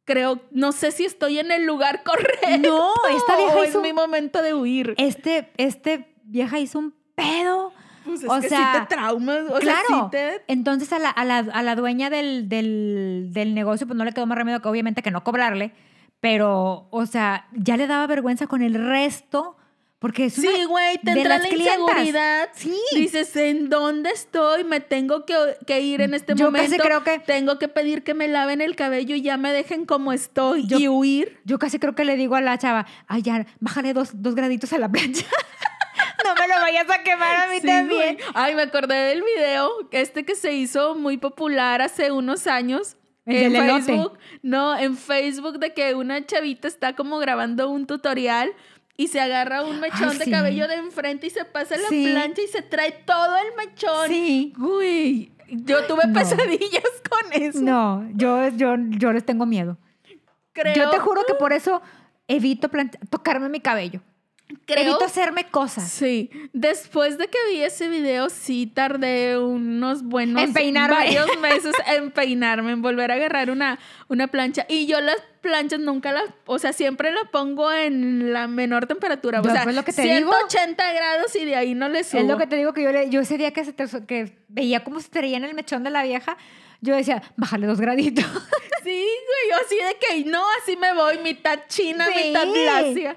creo, 0.05 0.41
no 0.51 0.73
sé 0.73 0.91
si 0.93 1.07
estoy 1.07 1.39
en 1.39 1.51
el 1.51 1.65
lugar 1.65 2.03
correcto. 2.05 2.59
No, 2.61 2.93
esta 3.17 3.37
vieja 3.39 3.57
o 3.59 3.65
hizo 3.65 3.79
es 3.79 3.83
mi 3.83 3.93
momento 3.95 4.43
de 4.43 4.53
huir. 4.55 4.95
Este, 4.99 5.51
este 5.57 6.15
vieja 6.25 6.59
hizo 6.59 6.79
un 6.79 6.95
pedo. 7.15 7.73
Pues 8.05 8.23
es 8.23 8.29
o 8.31 8.39
que 8.39 8.49
sea, 8.51 8.59
sí 8.75 8.81
te 8.81 8.95
traumas, 8.95 9.45
o 9.49 9.59
claro. 9.59 9.81
sea, 9.89 9.97
sí 10.03 10.11
te... 10.11 10.43
Entonces 10.49 10.93
a 10.93 10.99
la, 10.99 11.09
a 11.09 11.25
la- 11.25 11.39
a 11.39 11.63
la 11.63 11.75
dueña 11.75 12.11
del, 12.11 12.51
del- 12.51 13.29
del 13.33 13.55
negocio 13.55 13.87
pues 13.87 13.97
no 13.97 14.05
le 14.05 14.13
quedó 14.13 14.27
más 14.27 14.37
remedio 14.37 14.61
que 14.61 14.69
obviamente 14.69 15.01
que 15.01 15.11
no 15.11 15.25
cobrarle, 15.25 15.73
pero, 16.25 16.87
o 16.91 17.05
sea, 17.05 17.47
ya 17.53 17.77
le 17.77 17.87
daba 17.87 18.07
vergüenza 18.07 18.47
con 18.47 18.63
el 18.63 18.73
resto 18.73 19.59
porque 19.99 20.25
es 20.25 20.39
una- 20.39 20.51
Sí, 20.53 20.65
güey, 20.65 20.97
te 20.99 21.13
de 21.13 21.21
entra 21.21 21.35
las 21.37 21.43
la 21.43 21.49
clientas. 21.51 21.79
inseguridad. 21.81 22.49
Sí. 22.55 22.75
Dices, 22.95 23.37
¿en 23.37 23.69
dónde 23.69 24.09
estoy? 24.09 24.65
Me 24.65 24.81
tengo 24.81 25.27
que, 25.27 25.35
que 25.67 25.83
ir 25.83 26.01
en 26.01 26.15
este 26.15 26.35
Yo 26.35 26.51
casi 26.51 26.65
momento. 26.65 26.83
creo 26.83 27.05
que- 27.05 27.19
Tengo 27.19 27.59
que 27.59 27.69
pedir 27.69 28.05
que 28.05 28.15
me 28.15 28.27
laven 28.29 28.63
el 28.63 28.75
cabello 28.75 29.15
y 29.15 29.21
ya 29.21 29.37
me 29.37 29.53
dejen 29.53 29.85
como 29.85 30.15
estoy 30.15 30.67
Yo- 30.67 30.79
y 30.79 30.89
huir. 30.89 31.39
Yo 31.45 31.59
casi 31.59 31.79
creo 31.79 31.95
que 31.95 32.07
le 32.07 32.17
digo 32.17 32.37
a 32.37 32.41
la 32.41 32.57
chava, 32.57 32.87
ay, 33.07 33.21
ya, 33.21 33.45
bájale 33.61 33.93
dos, 33.93 34.11
dos 34.23 34.35
graditos 34.35 34.73
a 34.73 34.79
la 34.79 34.89
plancha. 34.91 35.27
no 36.25 36.35
me 36.41 36.49
lo 36.49 36.55
vayas 36.61 36.89
a 36.91 37.03
quemar 37.03 37.37
a 37.37 37.49
mí 37.51 37.61
Sí, 37.61 37.67
también. 37.67 38.17
güey. 38.17 38.19
Ay, 38.35 38.55
me 38.55 38.63
acordé 38.63 38.95
del 38.95 39.23
video, 39.23 39.71
este 39.91 40.25
que 40.25 40.37
se 40.37 40.55
hizo 40.55 40.95
muy 40.95 41.19
popular 41.19 41.83
hace 41.83 42.13
unos 42.13 42.47
años. 42.47 42.97
En. 43.27 43.53
Facebook. 43.53 44.19
No, 44.43 44.77
en 44.77 44.97
Facebook 44.97 45.59
de 45.59 45.73
que 45.73 45.95
una 45.95 46.25
chavita 46.27 46.69
está 46.69 46.95
como 46.95 47.19
grabando 47.19 47.71
un 47.71 47.87
tutorial 47.87 48.53
y 48.97 49.09
se 49.09 49.21
agarra 49.21 49.65
un 49.65 49.81
mechón 49.81 50.11
Ay, 50.11 50.19
de 50.19 50.25
sí. 50.27 50.31
cabello 50.31 50.69
de 50.69 50.75
enfrente 50.75 51.27
y 51.27 51.31
se 51.31 51.45
pasa 51.45 51.77
la 51.77 51.89
Sí. 51.89 52.07
plancha 52.13 52.43
y 52.43 52.47
se 52.49 52.63
trae 52.63 52.93
todo 53.07 53.37
el 53.37 53.57
mechón. 53.57 54.09
Sí. 54.09 54.53
Güey, 54.57 55.33
yo 55.49 55.85
tuve 55.87 56.07
No. 56.07 56.13
pesadillas 56.13 56.83
con 57.11 57.33
eso. 57.43 57.61
No, 57.61 58.07
yo, 58.15 58.49
yo, 58.51 58.75
yo 58.91 59.13
les 59.13 59.25
tengo 59.25 59.47
miedo. 59.47 59.79
Creo, 60.53 60.75
Yo 60.75 60.91
te 60.91 60.99
juro 60.99 61.23
que 61.27 61.35
por 61.35 61.53
eso 61.53 61.83
evito 62.29 62.71
tocarme 63.11 63.49
mi 63.49 63.59
cabello. 63.61 64.01
Creo 64.67 64.83
Evito 64.83 65.05
hacerme 65.05 65.45
cosas. 65.49 65.91
Sí, 65.91 66.31
después 66.53 67.19
de 67.19 67.29
que 67.29 67.39
vi 67.51 67.63
ese 67.63 67.89
video, 67.89 68.31
sí 68.31 68.67
tardé 68.67 69.39
unos 69.39 70.03
buenos 70.03 70.43
En 70.43 70.53
peinarme. 70.53 70.97
varios 70.97 71.27
meses 71.41 71.75
en 71.87 72.11
peinarme, 72.11 72.73
en 72.73 72.83
volver 72.83 73.11
a 73.11 73.15
agarrar 73.15 73.51
una, 73.51 73.79
una 74.09 74.27
plancha. 74.29 74.67
Y 74.69 74.87
yo 74.87 75.01
las 75.01 75.17
planchas 75.41 75.81
nunca 75.81 76.13
las, 76.13 76.25
o 76.47 76.59
sea, 76.59 76.73
siempre 76.73 77.11
la 77.13 77.25
pongo 77.31 77.71
en 77.73 78.33
la 78.33 78.47
menor 78.49 78.87
temperatura. 78.87 79.41
O 79.41 79.45
sea, 79.45 79.65
pues, 79.65 79.75
lo 79.77 79.85
que 79.85 79.93
te 79.93 80.03
digo. 80.03 80.33
180 80.33 80.93
grados 80.93 81.37
y 81.37 81.45
de 81.45 81.57
ahí 81.57 81.75
no 81.75 81.89
le 81.89 82.05
subo. 82.05 82.21
Es 82.21 82.27
lo 82.27 82.39
que 82.39 82.47
te 82.47 82.57
digo 82.57 82.73
que 82.73 82.83
yo, 82.83 82.93
le- 82.93 83.11
yo 83.11 83.21
ese 83.21 83.37
día 83.39 83.53
que, 83.53 83.65
se 83.65 83.73
te- 83.73 84.07
que 84.07 84.39
veía 84.49 84.85
cómo 84.85 85.01
se 85.01 85.09
traía 85.09 85.37
en 85.37 85.45
el 85.45 85.55
mechón 85.55 85.85
de 85.85 85.91
la 85.91 86.03
vieja, 86.03 86.37
yo 86.81 86.95
decía, 86.95 87.23
bájale 87.37 87.67
dos 87.67 87.81
graditos. 87.81 88.25
Sí, 88.85 88.91
güey, 88.91 89.51
yo 89.51 89.57
así 89.65 89.77
de 89.77 89.97
que 90.25 90.31
no, 90.31 90.45
así 90.63 90.77
me 90.77 90.93
voy, 90.93 91.17
mitad 91.21 91.59
china, 91.69 92.07
Sí. 92.07 92.29
mitad 92.29 92.45
lacia. 92.45 93.17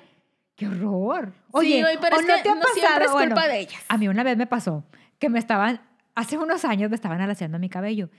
¡Qué 0.58 0.68
horror! 0.68 1.32
Sí, 1.36 1.42
Oye, 1.52 1.82
güey, 1.82 1.98
pero 2.02 2.18
¿o 2.18 2.20
es 2.20 2.26
no 2.28 2.36
que 2.36 2.42
te 2.44 2.50
ha 2.50 2.56
no 2.56 2.62
pasado? 2.62 3.06
es 3.06 3.12
Bueno, 3.14 3.36
culpa 3.36 3.48
de 3.48 3.60
ellas. 3.60 3.82
A 3.88 3.98
mí 3.98 4.08
una 4.10 4.24
vez 4.24 4.36
me 4.38 4.48
pasó 4.48 4.84
que 5.20 5.30
me 5.30 5.40
estaban, 5.40 5.82
hace 6.16 6.38
unos 6.38 6.66
años 6.66 6.90
me 6.90 6.96
estaban 6.96 7.22
alaciando 7.22 7.60
mi 7.60 7.70
cabello 7.70 8.10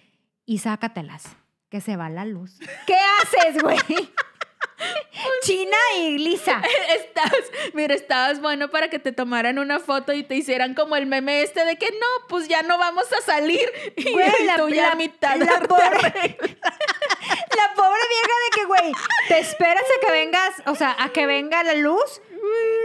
y 0.46 0.58
sácatelas, 0.58 1.24
que 1.68 1.80
se 1.82 1.96
va 1.96 2.08
la 2.08 2.24
luz. 2.24 2.58
¿Qué 2.86 2.94
haces, 3.22 3.62
güey? 3.62 3.76
China 5.42 5.76
y 5.98 6.18
lisa. 6.18 6.62
Estás, 6.96 7.32
mira, 7.74 7.94
estabas 7.94 8.40
bueno 8.40 8.68
para 8.70 8.88
que 8.88 8.98
te 9.00 9.10
tomaran 9.12 9.58
una 9.58 9.80
foto 9.80 10.12
y 10.12 10.22
te 10.22 10.36
hicieran 10.36 10.74
como 10.74 10.94
el 10.96 11.06
meme 11.06 11.42
este 11.42 11.64
de 11.64 11.76
que 11.76 11.86
no, 11.90 12.28
pues 12.28 12.46
ya 12.48 12.62
no 12.62 12.78
vamos 12.78 13.06
a 13.12 13.20
salir. 13.22 13.68
Y 13.96 14.12
Güey, 14.12 14.44
la- 14.46 14.56
tú 14.56 14.68
ya 14.68 14.82
la- 14.86 14.92
a 14.92 14.94
mitad 14.94 15.36
la 15.36 15.60
pobre-. 15.60 16.38
La 16.38 17.74
pobre 17.74 18.00
vieja 18.08 18.34
de 18.44 18.50
que, 18.54 18.64
güey, 18.66 18.92
te 19.28 19.38
esperas 19.38 19.82
a 19.82 20.06
que 20.06 20.12
vengas, 20.12 20.52
o 20.66 20.74
sea, 20.76 20.94
a 20.98 21.08
que 21.10 21.26
venga 21.26 21.62
la 21.64 21.74
luz 21.74 22.20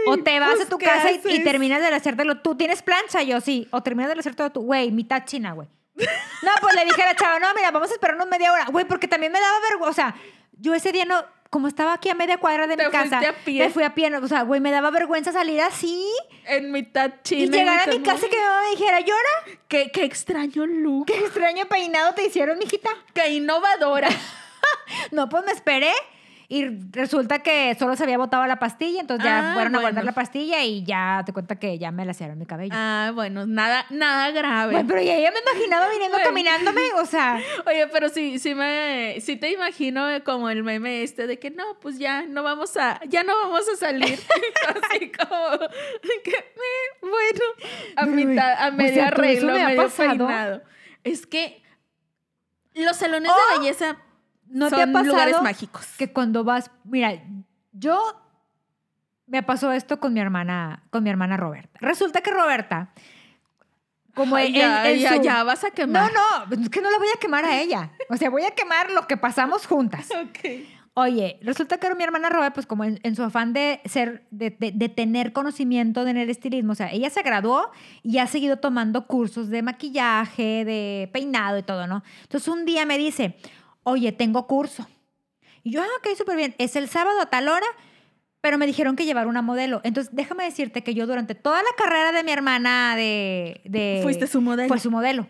o 0.06 0.16
te 0.18 0.40
vas 0.40 0.54
pues, 0.54 0.66
a 0.66 0.68
tu 0.68 0.78
¿qué 0.78 0.86
casa 0.86 1.10
y, 1.12 1.42
terminas 1.44 1.80
de 1.80 1.88
hacértelo 1.88 2.40
tú. 2.40 2.56
¿Tienes 2.56 2.82
plancha? 2.82 3.22
Yo 3.22 3.40
sí. 3.40 3.68
O 3.70 3.82
terminas 3.82 4.12
de 4.12 4.20
hacértelo 4.20 4.50
tú. 4.50 4.62
Güey, 4.62 4.90
mitad 4.90 5.24
china, 5.24 5.52
güey. 5.52 5.68
No, 5.96 6.50
pues 6.60 6.74
le 6.74 6.84
dije 6.84 7.02
a 7.02 7.06
la 7.06 7.14
chava, 7.14 7.38
no, 7.38 7.54
mira, 7.54 7.70
vamos 7.70 7.90
a 7.90 7.94
esperarnos 7.94 8.26
media 8.26 8.52
hora. 8.52 8.66
Güey, 8.66 8.84
porque 8.84 9.08
también 9.08 9.32
me 9.32 9.40
daba 9.40 9.60
vergüenza. 9.60 9.90
O 9.90 9.94
sea, 9.94 10.14
yo 10.58 10.74
ese 10.74 10.92
día 10.92 11.04
no, 11.04 11.24
como 11.50 11.68
estaba 11.68 11.92
aquí 11.92 12.08
a 12.08 12.14
media 12.14 12.38
cuadra 12.38 12.66
de 12.66 12.76
mi 12.76 12.90
casa, 12.90 13.20
a 13.20 13.32
pie. 13.44 13.62
me 13.64 13.70
fui 13.70 13.84
a 13.84 13.94
pie. 13.94 14.14
O 14.16 14.28
sea, 14.28 14.42
güey, 14.42 14.60
me 14.60 14.72
daba 14.72 14.90
vergüenza 14.90 15.32
salir 15.32 15.60
así 15.60 16.04
En 16.46 16.72
mitad 16.72 17.12
china. 17.22 17.42
y 17.42 17.48
llegar 17.48 17.88
a 17.88 17.92
mi 17.92 18.00
casa 18.00 18.26
y 18.26 18.28
que 18.28 18.36
mi 18.36 18.42
mamá 18.42 18.60
me 18.62 18.70
dijera, 18.70 19.00
¿llora? 19.00 19.58
Qué, 19.68 19.90
qué 19.92 20.04
extraño 20.04 20.66
look. 20.66 21.06
Qué 21.06 21.16
extraño 21.18 21.66
peinado 21.66 22.12
te 22.14 22.26
hicieron, 22.26 22.58
mijita. 22.58 22.90
Qué 23.12 23.28
innovadora. 23.30 24.08
No, 25.10 25.28
pues 25.28 25.44
me 25.44 25.52
esperé 25.52 25.92
y 26.48 26.66
resulta 26.92 27.38
que 27.40 27.74
solo 27.78 27.96
se 27.96 28.02
había 28.04 28.18
botado 28.18 28.46
la 28.46 28.58
pastilla, 28.58 29.00
entonces 29.00 29.24
ya 29.24 29.50
Ah, 29.50 29.54
fueron 29.54 29.74
a 29.76 29.78
guardar 29.80 30.02
bueno. 30.04 30.06
la 30.10 30.14
pastilla 30.14 30.62
y 30.62 30.84
ya 30.84 31.22
te 31.24 31.32
cuenta 31.32 31.56
que 31.58 31.78
ya 31.78 31.90
me 31.90 32.04
lacearon 32.04 32.38
mi 32.38 32.46
cabello. 32.46 32.72
Ah, 32.76 33.12
bueno, 33.14 33.46
nada, 33.46 33.86
nada 33.90 34.30
grave. 34.30 34.72
Güey, 34.74 34.84
pero 34.86 35.00
ya, 35.02 35.18
ya 35.18 35.30
me 35.30 35.38
imaginaba 35.40 35.88
viniendo 35.88 36.16
Bueno. 36.16 36.28
caminándome, 36.28 36.82
o 37.00 37.06
sea, 37.06 37.40
Oye, 37.66 37.86
pero 37.88 38.08
sí, 38.08 38.38
sí 38.38 38.54
me, 38.54 39.16
sí 39.20 39.36
te 39.36 39.50
imagino 39.50 40.06
como 40.24 40.50
el 40.50 40.62
meme 40.62 41.02
este 41.02 41.26
de 41.26 41.38
que 41.38 41.50
no, 41.50 41.64
pues 41.80 41.98
ya 41.98 42.22
no 42.22 42.42
vamos 42.42 42.76
a, 42.76 43.00
ya 43.08 43.22
no 43.22 43.32
vamos 43.44 43.68
a 43.72 43.76
salir. 43.76 44.18
Así 44.90 45.10
como 45.12 45.58
que, 46.24 46.30
eh, 46.30 46.98
bueno, 47.00 47.44
a 47.96 48.04
Pero, 48.04 48.12
mitad, 48.16 48.52
a 48.66 48.70
medio 48.70 48.94
sea, 48.94 49.06
arreglo, 49.08 49.52
me 49.54 49.62
ha 49.62 49.66
medio 49.68 49.82
pasado. 49.84 50.08
peinado. 50.26 50.62
Es 51.04 51.26
que 51.26 51.62
los 52.74 52.96
salones 52.96 53.30
Oh, 53.32 53.52
de 53.54 53.58
belleza 53.60 53.96
no 54.48 54.68
te 54.70 54.76
son 54.76 54.88
ha 54.88 54.92
pasado 54.92 55.12
lugares 55.12 55.42
mágicos. 55.42 55.86
que 55.98 56.12
cuando 56.12 56.44
vas, 56.44 56.70
mira, 56.84 57.12
yo 57.72 58.00
me 59.26 59.42
pasó 59.42 59.72
esto 59.72 60.00
con 60.00 60.12
mi 60.12 60.20
hermana, 60.20 60.82
con 60.90 61.02
mi 61.02 61.10
hermana 61.10 61.36
Roberta. 61.36 61.78
Resulta 61.80 62.20
que 62.20 62.30
Roberta, 62.30 62.90
como 64.14 64.36
Ay, 64.36 64.48
en- 64.48 64.98
ya, 65.00 65.16
ya, 65.20 65.42
vas 65.44 65.64
a 65.64 65.68
No, 65.68 65.74
quemar. 65.74 66.12
no, 66.12 66.62
es 66.62 66.68
que 66.68 66.80
no 66.80 66.90
la 66.90 66.98
voy 66.98 67.08
a 67.14 67.18
quemar 67.18 67.44
a 67.44 67.58
ella. 67.60 67.90
O 68.10 68.16
sea, 68.16 68.30
voy 68.30 68.44
a 68.44 68.52
quemar 68.52 68.90
lo 68.90 69.06
que 69.06 69.16
pasamos 69.16 69.66
juntas. 69.66 70.08
Ok. 70.22 70.68
Oye, 70.96 71.40
resulta 71.42 71.78
que 71.78 71.92
mi 71.96 72.04
hermana 72.04 72.28
Robe, 72.28 72.52
pues 72.52 72.66
como 72.66 72.84
en, 72.84 73.00
en 73.02 73.16
su 73.16 73.24
afán 73.24 73.52
de 73.52 73.80
ser, 73.84 74.24
de, 74.30 74.50
de- 74.50 74.70
de 74.70 74.88
tener 74.88 75.32
conocimiento 75.32 76.06
en 76.06 76.16
el 76.16 76.30
estilismo, 76.30 76.70
o 76.70 76.74
sea, 76.76 76.92
ella 76.92 77.10
se 77.10 77.22
graduó 77.22 77.68
y 78.04 78.18
ha 78.18 78.28
seguido 78.28 78.58
tomando 78.58 79.08
cursos 79.08 79.48
de 79.48 79.62
maquillaje, 79.62 80.64
de 80.64 81.10
peinado 81.12 81.58
y 81.58 81.64
todo, 81.64 81.88
¿no? 81.88 82.04
Entonces 82.22 82.46
un 82.46 82.64
día 82.64 82.86
me 82.86 82.96
dice, 82.96 83.36
oye, 83.84 84.12
tengo 84.12 84.46
curso. 84.46 84.86
Y 85.62 85.70
yo, 85.70 85.82
ah, 85.82 85.86
ok, 85.98 86.16
súper 86.16 86.36
bien. 86.36 86.54
Es 86.58 86.76
el 86.76 86.88
sábado 86.88 87.20
a 87.20 87.26
tal 87.26 87.48
hora, 87.48 87.66
pero 88.40 88.58
me 88.58 88.66
dijeron 88.66 88.96
que 88.96 89.06
llevar 89.06 89.26
una 89.26 89.40
modelo. 89.40 89.80
Entonces, 89.84 90.14
déjame 90.14 90.44
decirte 90.44 90.82
que 90.82 90.92
yo 90.94 91.06
durante 91.06 91.34
toda 91.34 91.62
la 91.62 91.70
carrera 91.76 92.12
de 92.12 92.22
mi 92.22 92.32
hermana 92.32 92.96
de... 92.96 93.62
de 93.64 94.00
Fuiste 94.02 94.26
su 94.26 94.40
modelo. 94.42 94.68
Fue 94.68 94.78
su 94.78 94.90
modelo. 94.90 95.26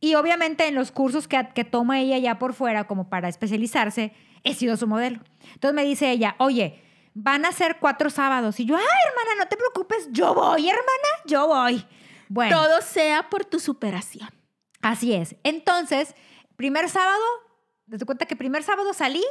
Y 0.00 0.14
obviamente 0.14 0.66
en 0.66 0.74
los 0.74 0.92
cursos 0.92 1.26
que, 1.28 1.48
que 1.54 1.64
toma 1.64 2.00
ella 2.00 2.18
ya 2.18 2.38
por 2.38 2.54
fuera, 2.54 2.86
como 2.86 3.08
para 3.08 3.28
especializarse, 3.28 4.12
he 4.44 4.54
sido 4.54 4.76
su 4.76 4.86
modelo. 4.86 5.20
Entonces 5.54 5.74
me 5.74 5.84
dice 5.84 6.10
ella, 6.10 6.36
oye, 6.38 6.82
van 7.14 7.44
a 7.44 7.52
ser 7.52 7.78
cuatro 7.80 8.10
sábados. 8.10 8.60
Y 8.60 8.66
yo, 8.66 8.76
ay, 8.76 8.82
hermana, 8.82 9.44
no 9.44 9.48
te 9.48 9.56
preocupes, 9.56 10.08
yo 10.12 10.34
voy, 10.34 10.68
hermana, 10.68 11.08
yo 11.26 11.46
voy. 11.48 11.84
Bueno, 12.28 12.56
Todo 12.62 12.82
sea 12.82 13.28
por 13.30 13.44
tu 13.44 13.58
superación. 13.58 14.28
así 14.82 15.14
es. 15.14 15.36
Entonces, 15.44 16.14
primer 16.56 16.88
sábado, 16.90 17.22
te 17.90 18.04
cuenta 18.04 18.26
que 18.26 18.36
primer 18.36 18.62
sábado 18.62 18.92
salí, 18.94 19.22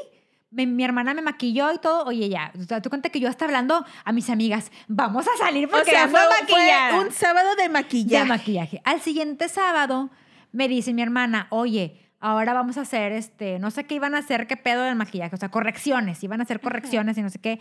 mi 0.51 0.83
hermana 0.83 1.13
me 1.13 1.21
maquilló 1.21 1.73
y 1.73 1.79
todo. 1.79 2.05
Oye, 2.05 2.29
ya, 2.29 2.51
te 2.81 2.89
cuenta 2.89 3.09
que 3.09 3.19
yo 3.19 3.27
hasta 3.27 3.45
hablando 3.45 3.85
a 4.03 4.11
mis 4.11 4.29
amigas, 4.29 4.71
vamos 4.87 5.27
a 5.27 5.37
salir 5.37 5.65
O 5.65 5.69
porque 5.69 5.91
sea, 5.91 6.03
ando 6.03 6.17
fue, 6.17 6.47
fue 6.47 6.99
un 7.05 7.11
sábado 7.11 7.55
de 7.55 7.63
de 7.63 7.69
maquillaje. 7.69 8.25
maquillaje. 8.25 8.81
Al 8.85 9.01
siguiente 9.01 9.49
sábado 9.49 10.09
me 10.51 10.67
dice 10.67 10.93
mi 10.93 11.01
hermana, 11.01 11.47
oye, 11.49 11.99
ahora 12.19 12.53
vamos 12.53 12.77
a 12.77 12.81
hacer 12.81 13.11
este, 13.11 13.59
no 13.59 13.71
sé 13.71 13.83
qué 13.83 13.95
iban 13.95 14.15
a 14.15 14.19
hacer, 14.19 14.47
qué 14.47 14.55
pedo 14.55 14.83
del 14.83 14.95
maquillaje, 14.95 15.35
o 15.35 15.37
sea, 15.37 15.49
correcciones, 15.49 16.23
iban 16.23 16.39
a 16.39 16.43
hacer 16.43 16.61
correcciones 16.61 17.17
y 17.17 17.21
no 17.21 17.29
sé 17.29 17.39
qué. 17.39 17.59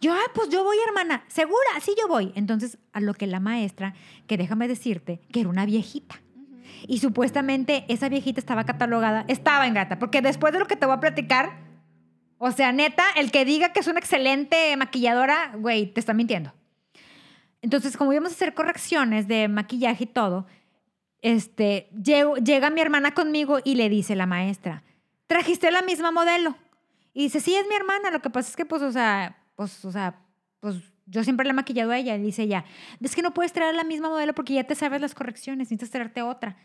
Yo, 0.00 0.12
ay, 0.12 0.26
pues 0.34 0.50
yo 0.50 0.62
voy, 0.62 0.76
hermana, 0.86 1.24
segura, 1.26 1.70
sí 1.80 1.94
yo 1.98 2.06
voy. 2.06 2.30
Entonces, 2.36 2.78
a 2.92 3.00
lo 3.00 3.14
que 3.14 3.26
la 3.26 3.40
maestra, 3.40 3.94
que 4.26 4.36
déjame 4.36 4.68
decirte, 4.68 5.20
que 5.32 5.40
era 5.40 5.48
una 5.48 5.64
viejita. 5.64 6.20
Y 6.86 6.98
supuestamente 6.98 7.84
esa 7.88 8.08
viejita 8.08 8.40
estaba 8.40 8.64
catalogada, 8.64 9.24
estaba 9.28 9.66
ingrata, 9.66 9.98
porque 9.98 10.22
después 10.22 10.52
de 10.52 10.58
lo 10.58 10.66
que 10.66 10.76
te 10.76 10.86
voy 10.86 10.96
a 10.96 11.00
platicar, 11.00 11.58
o 12.38 12.50
sea, 12.52 12.72
neta, 12.72 13.04
el 13.16 13.30
que 13.30 13.44
diga 13.44 13.72
que 13.72 13.80
es 13.80 13.86
una 13.86 13.98
excelente 13.98 14.76
maquilladora, 14.76 15.52
güey, 15.56 15.86
te 15.86 16.00
está 16.00 16.12
mintiendo. 16.12 16.52
Entonces, 17.62 17.96
como 17.96 18.12
íbamos 18.12 18.32
a 18.32 18.34
hacer 18.34 18.54
correcciones 18.54 19.26
de 19.26 19.48
maquillaje 19.48 20.04
y 20.04 20.06
todo, 20.06 20.46
este, 21.22 21.90
llega 21.92 22.70
mi 22.70 22.80
hermana 22.80 23.14
conmigo 23.14 23.58
y 23.64 23.74
le 23.74 23.88
dice 23.88 24.14
la 24.14 24.26
maestra, 24.26 24.84
¿trajiste 25.26 25.70
la 25.70 25.82
misma 25.82 26.10
modelo? 26.10 26.56
Y 27.12 27.24
dice, 27.24 27.40
sí, 27.40 27.54
es 27.54 27.66
mi 27.66 27.74
hermana. 27.74 28.10
Lo 28.10 28.20
que 28.20 28.30
pasa 28.30 28.50
es 28.50 28.56
que, 28.56 28.66
pues, 28.66 28.82
o 28.82 28.92
sea, 28.92 29.42
pues, 29.56 29.84
o 29.84 29.90
sea, 29.90 30.20
pues 30.60 30.76
yo 31.06 31.24
siempre 31.24 31.46
la 31.46 31.50
he 31.52 31.54
maquillado 31.54 31.92
a 31.92 31.98
ella. 31.98 32.16
Y 32.16 32.22
dice 32.22 32.42
ella, 32.42 32.64
es 33.00 33.14
que 33.14 33.22
no 33.22 33.32
puedes 33.32 33.52
traer 33.52 33.74
la 33.74 33.84
misma 33.84 34.08
modelo 34.08 34.34
porque 34.34 34.54
ya 34.54 34.64
te 34.64 34.74
sabes 34.74 35.00
las 35.00 35.14
correcciones, 35.14 35.58
necesitas 35.58 35.90
traerte 35.90 36.22
otra. 36.22 36.56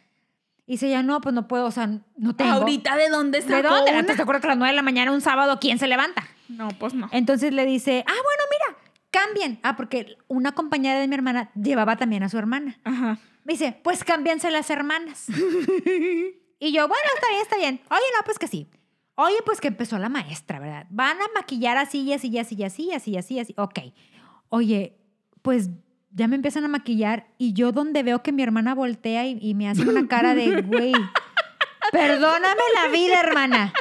Y 0.66 0.74
dice 0.74 0.88
ella, 0.88 1.04
no, 1.04 1.22
pues 1.22 1.34
no 1.34 1.48
puedo, 1.48 1.66
o 1.66 1.72
sea, 1.72 1.88
no 2.18 2.36
tengo. 2.36 2.52
¿Ahorita 2.52 2.96
de 2.96 3.10
dónde 3.10 3.42
sacó 3.42 3.56
¿De 3.84 3.94
dónde? 3.94 4.16
¿Te 4.16 4.22
acuerdas 4.22 4.42
que 4.42 4.48
a 4.48 4.52
las 4.52 4.58
9 4.58 4.72
de 4.72 4.76
la 4.76 4.82
mañana, 4.82 5.12
un 5.12 5.22
sábado, 5.22 5.60
quién 5.60 5.80
se 5.80 5.88
levanta? 5.88 6.24
No, 6.50 6.70
pues 6.80 6.94
no. 6.94 7.10
Entonces 7.12 7.54
le 7.54 7.66
dice, 7.66 8.04
ah, 8.08 8.12
bueno, 8.12 8.44
mira, 8.52 8.94
cambien. 9.10 9.60
Ah, 9.64 9.76
porque 9.76 10.18
una 10.28 10.54
compañera 10.54 11.00
de 11.00 11.08
mi 11.08 11.16
hermana 11.16 11.52
llevaba 11.56 11.98
también 11.98 12.24
a 12.24 12.30
su 12.30 12.38
hermana. 12.38 12.80
Ajá. 12.84 13.20
Me 13.44 13.54
dice, 13.54 13.80
pues 13.84 14.04
cámbianse 14.04 14.52
las 14.52 14.70
hermanas. 14.70 15.28
y 16.60 16.72
yo, 16.72 16.88
bueno, 16.88 17.04
está 17.16 17.30
bien, 17.30 17.42
está 17.42 17.58
bien. 17.58 17.82
Oye, 17.89 18.02
no, 18.18 18.24
pues 18.24 18.38
que 18.38 18.48
sí. 18.48 18.70
Oye, 19.16 19.38
pues 19.46 19.60
que 19.60 19.68
empezó 19.68 19.98
la 19.98 20.10
maestra, 20.10 20.60
¿verdad? 20.60 20.88
Van 20.89 21.18
a 21.18 21.26
maquillar 21.36 21.78
así, 21.78 22.02
y 22.02 22.14
así, 22.14 22.30
y 22.30 22.38
así, 22.38 22.56
y 22.56 22.64
así, 22.64 22.84
y 22.84 22.94
así, 22.94 23.12
y 23.12 23.18
así, 23.18 23.34
y 23.36 23.39
así. 23.39 23.54
Ok. 23.58 23.80
Oye, 24.54 24.97
pues 25.41 25.70
ya 26.12 26.28
me 26.28 26.36
empiezan 26.36 26.66
a 26.66 26.68
maquillar 26.68 27.28
y 27.38 27.54
yo 27.54 27.72
donde 27.72 28.04
veo 28.04 28.22
que 28.22 28.34
mi 28.34 28.43
hermana 28.43 28.76
voltea 28.76 29.26
y, 29.26 29.38
y 29.41 29.54
me 29.56 29.70
hace 29.70 29.88
una 29.88 30.10
cara 30.10 30.36
de, 30.36 30.62
güey, 30.68 30.91
perdóname 31.91 32.62
la 32.76 32.89
vida, 32.89 33.22
hermana. 33.22 33.74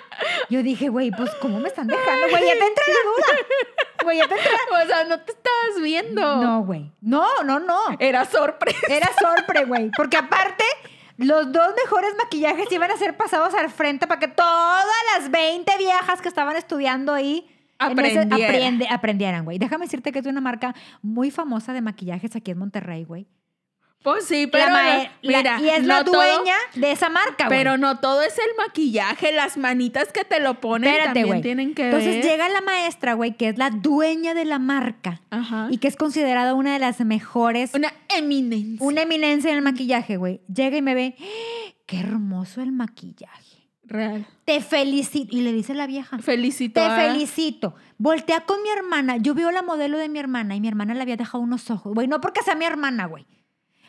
Yo 0.49 0.63
dije, 0.63 0.89
güey, 0.89 1.11
pues 1.11 1.29
¿cómo 1.41 1.59
me 1.59 1.69
están 1.69 1.89
dejando? 1.89 2.29
Güey, 2.31 2.47
ya 2.47 2.53
te 2.53 2.67
entra 2.67 2.85
la 2.87 3.11
duda. 3.11 3.47
Güey, 4.05 4.19
ya 4.19 4.29
te 4.29 4.35
entra 4.37 4.53
O 4.85 4.87
sea, 4.87 5.05
no 5.05 5.21
te 5.21 5.33
estabas 5.33 5.83
viendo. 5.83 6.37
No, 6.37 6.63
güey. 6.63 6.93
No, 7.01 7.43
no, 7.43 7.59
no. 7.59 7.79
Era 7.99 8.25
sorpresa. 8.25 8.87
Era 8.89 9.11
sorpre, 9.21 9.65
güey. 9.65 9.91
Porque 9.97 10.17
aparte, 10.17 10.65
los 11.17 11.51
dos 11.51 11.75
mejores 11.83 12.15
maquillajes 12.17 12.71
iban 12.71 12.93
a 12.93 12.97
ser 12.97 13.17
pasados 13.17 13.55
al 13.55 13.71
frente 13.71 14.07
para 14.07 14.21
que 14.21 14.29
todas 14.29 14.87
las 15.17 15.33
20 15.33 15.79
viejas 15.79 16.23
que 16.23 16.29
estaban 16.29 16.57
estudiando 16.57 17.13
ahí 17.13 17.49
ese- 17.81 17.93
Aprendieran. 18.21 18.33
aprende- 18.33 18.87
aprendieran, 18.91 19.45
güey. 19.45 19.59
Déjame 19.59 19.87
decirte 19.87 20.13
que 20.13 20.19
es 20.21 20.27
una 20.27 20.41
marca 20.41 20.75
muy 21.03 21.31
famosa 21.31 21.73
de 21.73 21.81
maquillajes 21.81 22.37
aquí 22.37 22.51
en 22.51 22.59
Monterrey, 22.59 23.05
güey. 23.05 23.27
Pues 24.03 24.25
sí, 24.25 24.47
La 24.47 24.51
pero 24.51 24.71
la- 24.71 25.11
y 25.21 25.69
es 25.69 25.85
la 25.85 26.03
todo- 26.05 26.15
dueña 26.15 26.55
de 26.75 26.91
esa 26.91 27.11
marca, 27.11 27.49
güey. 27.49 27.59
pero 27.59 27.77
no 27.77 27.99
todo 27.99 28.23
es 28.23 28.33
el 28.39 28.57
maquillaje, 28.57 29.31
las 29.31 29.59
manitas 29.59 30.11
que 30.11 30.25
te 30.25 30.41
lo 30.41 30.59
ponen 30.59 30.89
Espérate, 30.89 31.09
también 31.09 31.27
güey. 31.27 31.43
tienen 31.43 31.75
que 31.75 31.85
Entonces 31.85 32.15
ver. 32.17 32.25
llega 32.25 32.49
la 32.49 32.63
maestra, 32.63 33.13
güey, 33.13 33.37
que 33.37 33.51
es 33.51 33.59
la 33.59 33.69
dueña 33.69 34.33
de 34.33 34.47
la 34.47 34.59
marca 34.59 35.21
Ajá. 35.29 35.69
y 35.71 35.77
que 35.77 35.87
es 35.89 35.97
considerada 35.97 36.55
una 36.55 36.73
de 36.73 36.79
las 36.79 36.99
mejores 37.01 37.75
Una 37.75 37.93
eminencia. 38.17 38.87
una 38.87 39.03
eminencia 39.03 39.51
en 39.51 39.59
el 39.59 39.63
maquillaje, 39.63 40.17
güey. 40.17 40.41
Llega 40.49 40.79
y 40.79 40.83
me 40.83 40.95
ve, 40.95 41.17
¡Ah! 41.21 41.73
qué 41.85 42.01
hermoso 42.01 42.63
el 42.63 42.73
maquillaje. 42.73 43.50
Real. 43.91 44.27
Te 44.47 44.61
felicito. 44.63 45.37
Y 45.37 45.43
le 45.43 45.53
dice 45.53 45.75
la 45.75 45.87
vieja, 45.87 46.19
Felicito. 46.21 46.81
te 46.81 46.87
a- 46.87 46.97
felicito. 46.97 47.75
Voltea 47.99 48.41
con 48.47 48.63
mi 48.63 48.71
hermana. 48.71 49.17
Yo 49.19 49.35
veo 49.35 49.51
la 49.51 49.63
modelo 49.63 49.99
de 49.99 50.09
mi 50.09 50.19
hermana 50.19 50.57
y 50.57 50.61
mi 50.61 50.69
hermana 50.69 50.95
le 50.95 51.03
había 51.03 51.17
dejado 51.17 51.43
unos 51.45 51.71
ojos. 51.71 51.93
Güey, 51.95 52.09
no 52.09 52.21
porque 52.21 52.43
sea 52.43 52.55
mi 52.55 52.65
hermana, 52.65 53.05
güey. 53.07 53.27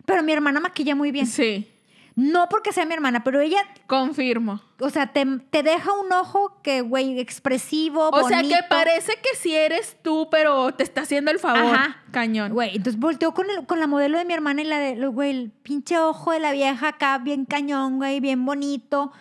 Pero 0.06 0.24
mi 0.24 0.34
hermana 0.34 0.60
maquilla 0.60 0.96
muy 0.96 1.12
bien. 1.12 1.28
Sí, 1.28 1.68
No 2.16 2.50
porque 2.50 2.74
sea 2.74 2.86
mi 2.86 2.94
hermana, 2.94 3.24
pero 3.24 3.40
ella, 3.40 3.60
confirmo. 3.88 4.60
o 4.82 4.90
sea, 4.90 5.08
te, 5.14 5.26
te 5.50 5.64
deja 5.64 5.94
un 5.94 6.12
ojo 6.12 6.60
que, 6.62 6.82
güey, 6.82 7.18
expresivo, 7.20 8.10
O 8.10 8.28
sea, 8.28 8.42
que 8.42 8.58
parece 8.70 9.14
que 9.24 9.38
sí 9.38 9.56
eres 9.56 9.96
tú, 10.04 10.28
pero 10.30 10.74
te 10.74 10.84
está 10.84 11.02
haciendo 11.02 11.32
el 11.32 11.40
favor. 11.40 11.74
Ajá. 11.74 12.04
Cañón. 12.12 12.52
Güey, 12.52 12.76
entonces 12.76 13.00
volteó 13.00 13.34
con, 13.34 13.50
el- 13.50 13.66
con 13.66 13.80
la 13.80 13.88
modelo 13.88 14.18
de 14.18 14.26
mi 14.26 14.34
hermana 14.34 14.62
y 14.62 14.66
la 14.66 14.80
de, 14.80 14.96
güey, 15.08 15.30
el 15.32 15.52
pinche 15.52 15.98
ojo 16.00 16.32
de 16.34 16.40
la 16.42 16.52
vieja 16.52 16.90
acá, 16.90 17.18
bien 17.20 17.46
cañón, 17.46 17.96
güey, 17.98 18.20
bien 18.20 18.44
bonito. 18.46 19.14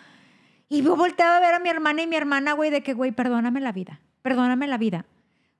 Y 0.71 0.83
yo 0.83 0.95
volteaba 0.95 1.35
a 1.35 1.39
ver 1.41 1.53
a 1.53 1.59
mi 1.59 1.67
hermana 1.67 2.01
y 2.01 2.07
mi 2.07 2.15
hermana, 2.15 2.53
güey, 2.53 2.69
de 2.69 2.81
que, 2.81 2.93
güey, 2.93 3.11
perdóname 3.11 3.59
la 3.59 3.73
vida, 3.73 3.99
perdóname 4.21 4.67
la 4.67 4.77
vida. 4.77 5.05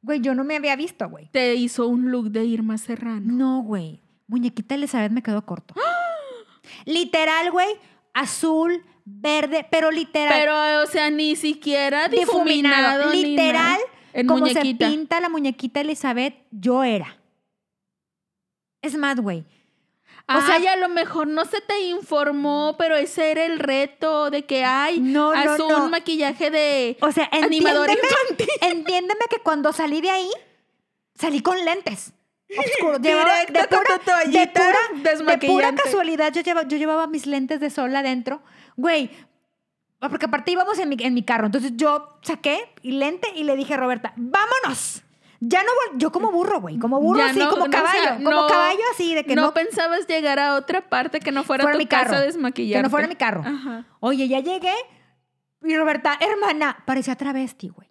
Güey, 0.02 0.22
yo 0.22 0.34
no 0.34 0.46
me 0.46 0.56
había 0.56 0.78
visto, 0.78 1.10
güey. 1.10 1.28
Te 1.34 1.54
hizo 1.56 1.86
un 1.88 2.12
look 2.12 2.32
de 2.32 2.46
Irma 2.46 2.78
Serrano. 2.78 3.22
No, 3.26 3.62
güey. 3.62 4.02
Muñequita 4.28 4.76
Elizabeth 4.76 5.12
me 5.12 5.22
quedó 5.22 5.46
corto. 5.46 5.76
Literal, 6.86 7.52
güey, 7.52 7.76
azul, 8.14 8.86
verde, 9.04 9.68
pero 9.70 9.92
literal. 9.92 10.34
Pero, 10.34 10.84
o 10.84 10.88
sea, 10.88 11.10
ni 11.10 11.36
siquiera 11.36 12.08
difuminado. 12.08 13.12
ni 13.12 13.26
Literal, 13.26 13.64
nada. 13.64 13.80
En 14.14 14.28
como 14.28 14.40
muñequita. 14.40 14.86
se 14.86 14.92
pinta 14.96 15.20
la 15.20 15.28
muñequita 15.28 15.82
Elizabeth, 15.82 16.36
yo 16.52 16.86
era. 16.86 17.18
Es 18.82 18.96
más, 18.96 19.20
güey. 19.20 19.44
O 20.36 20.38
O 20.38 20.42
sea- 20.42 20.60
sea, 20.60 20.74
a 20.74 20.76
lo 20.78 20.90
mejor 20.90 21.28
no 21.28 21.46
se 21.46 21.62
te 21.62 21.80
informó, 21.82 22.76
pero 22.78 22.96
ese 22.96 23.32
era 23.32 23.46
el 23.46 23.60
reto 23.60 24.30
de 24.30 24.46
que 24.46 24.64
hay 24.64 25.00
No, 25.00 25.34
no, 25.34 25.52
haz 25.54 25.60
un 25.60 25.68
no. 25.70 25.90
maquillaje 25.90 26.50
de 26.52 26.98
O 27.02 27.12
sea, 27.12 27.30
animador 27.32 27.90
entiéndeme, 27.90 28.18
infantil. 28.30 28.48
entiéndeme 28.62 29.22
que 29.30 29.38
cuando 29.40 29.74
salí 29.74 30.02
de 30.02 30.10
ahí, 30.10 30.30
salí 31.16 31.42
con 31.42 31.64
lentes. 31.66 32.14
Oscuros. 32.58 33.00
Llevaba- 33.02 33.46
Directo 33.46 33.60
de 33.62 33.68
pura, 33.68 34.24
de 34.26 34.48
pura- 34.48 35.34
de 35.38 35.48
pura 35.48 35.76
casualidad, 35.76 36.34
yo 36.34 36.42
llevaba, 36.42 36.68
yo 36.68 36.78
llevaba 36.78 37.08
mis 37.08 37.26
lentes 37.26 37.60
de 37.62 37.70
sol 37.70 37.96
adentro. 37.96 38.42
Güey, 38.76 39.10
porque 40.00 40.26
aparte 40.26 40.52
íbamos 40.52 40.78
en 40.80 40.90
mi, 40.90 40.98
en 41.00 41.14
mi 41.14 41.24
carro. 41.24 41.46
Entonces 41.46 41.72
yo 41.76 42.18
saqué 42.24 42.74
y 42.82 42.92
lente 42.92 43.30
y 43.36 43.44
le 43.46 43.56
dije 43.56 43.76
a 43.76 43.78
Roberta, 43.78 44.14
vámonos. 44.18 45.02
Ya 45.44 45.64
no 45.64 45.72
yo 45.98 46.12
como 46.12 46.32
burro, 46.32 46.62
güey, 46.62 46.78
como 46.78 47.00
burro 47.02 47.18
Ya 47.20 47.32
así, 47.32 47.40
no- 47.40 47.50
como 47.50 47.66
no, 47.68 47.70
o 47.70 47.72
sea, 47.72 47.82
caballo, 47.84 48.16
como 48.24 48.30
no- 48.42 48.48
caballo 48.48 48.80
así, 48.94 49.16
de 49.16 49.24
que 49.26 49.36
no, 49.36 49.42
no, 49.42 49.54
pensabas 49.56 50.06
llegar 50.08 50.38
a 50.38 50.54
otra 50.54 50.88
parte 50.88 51.20
que 51.20 51.32
no 51.32 51.44
fuera, 51.44 51.64
fuera 51.64 51.74
tu 51.78 51.80
mi 51.80 51.88
casa 51.88 52.06
carro. 52.06 52.18
a 52.18 52.22
desmaquillarte. 52.22 52.80
Que 52.80 52.84
no 52.84 52.90
fuera 52.92 53.08
mi 53.08 53.16
carro. 53.16 53.42
Ajá. 53.46 53.86
Oye, 54.02 54.28
ya 54.28 54.40
llegué 54.40 54.74
y 55.64 55.76
Roberta, 55.76 56.16
hermana, 56.20 56.84
parecía 56.86 57.16
travesti, 57.16 57.70
güey. 57.70 57.90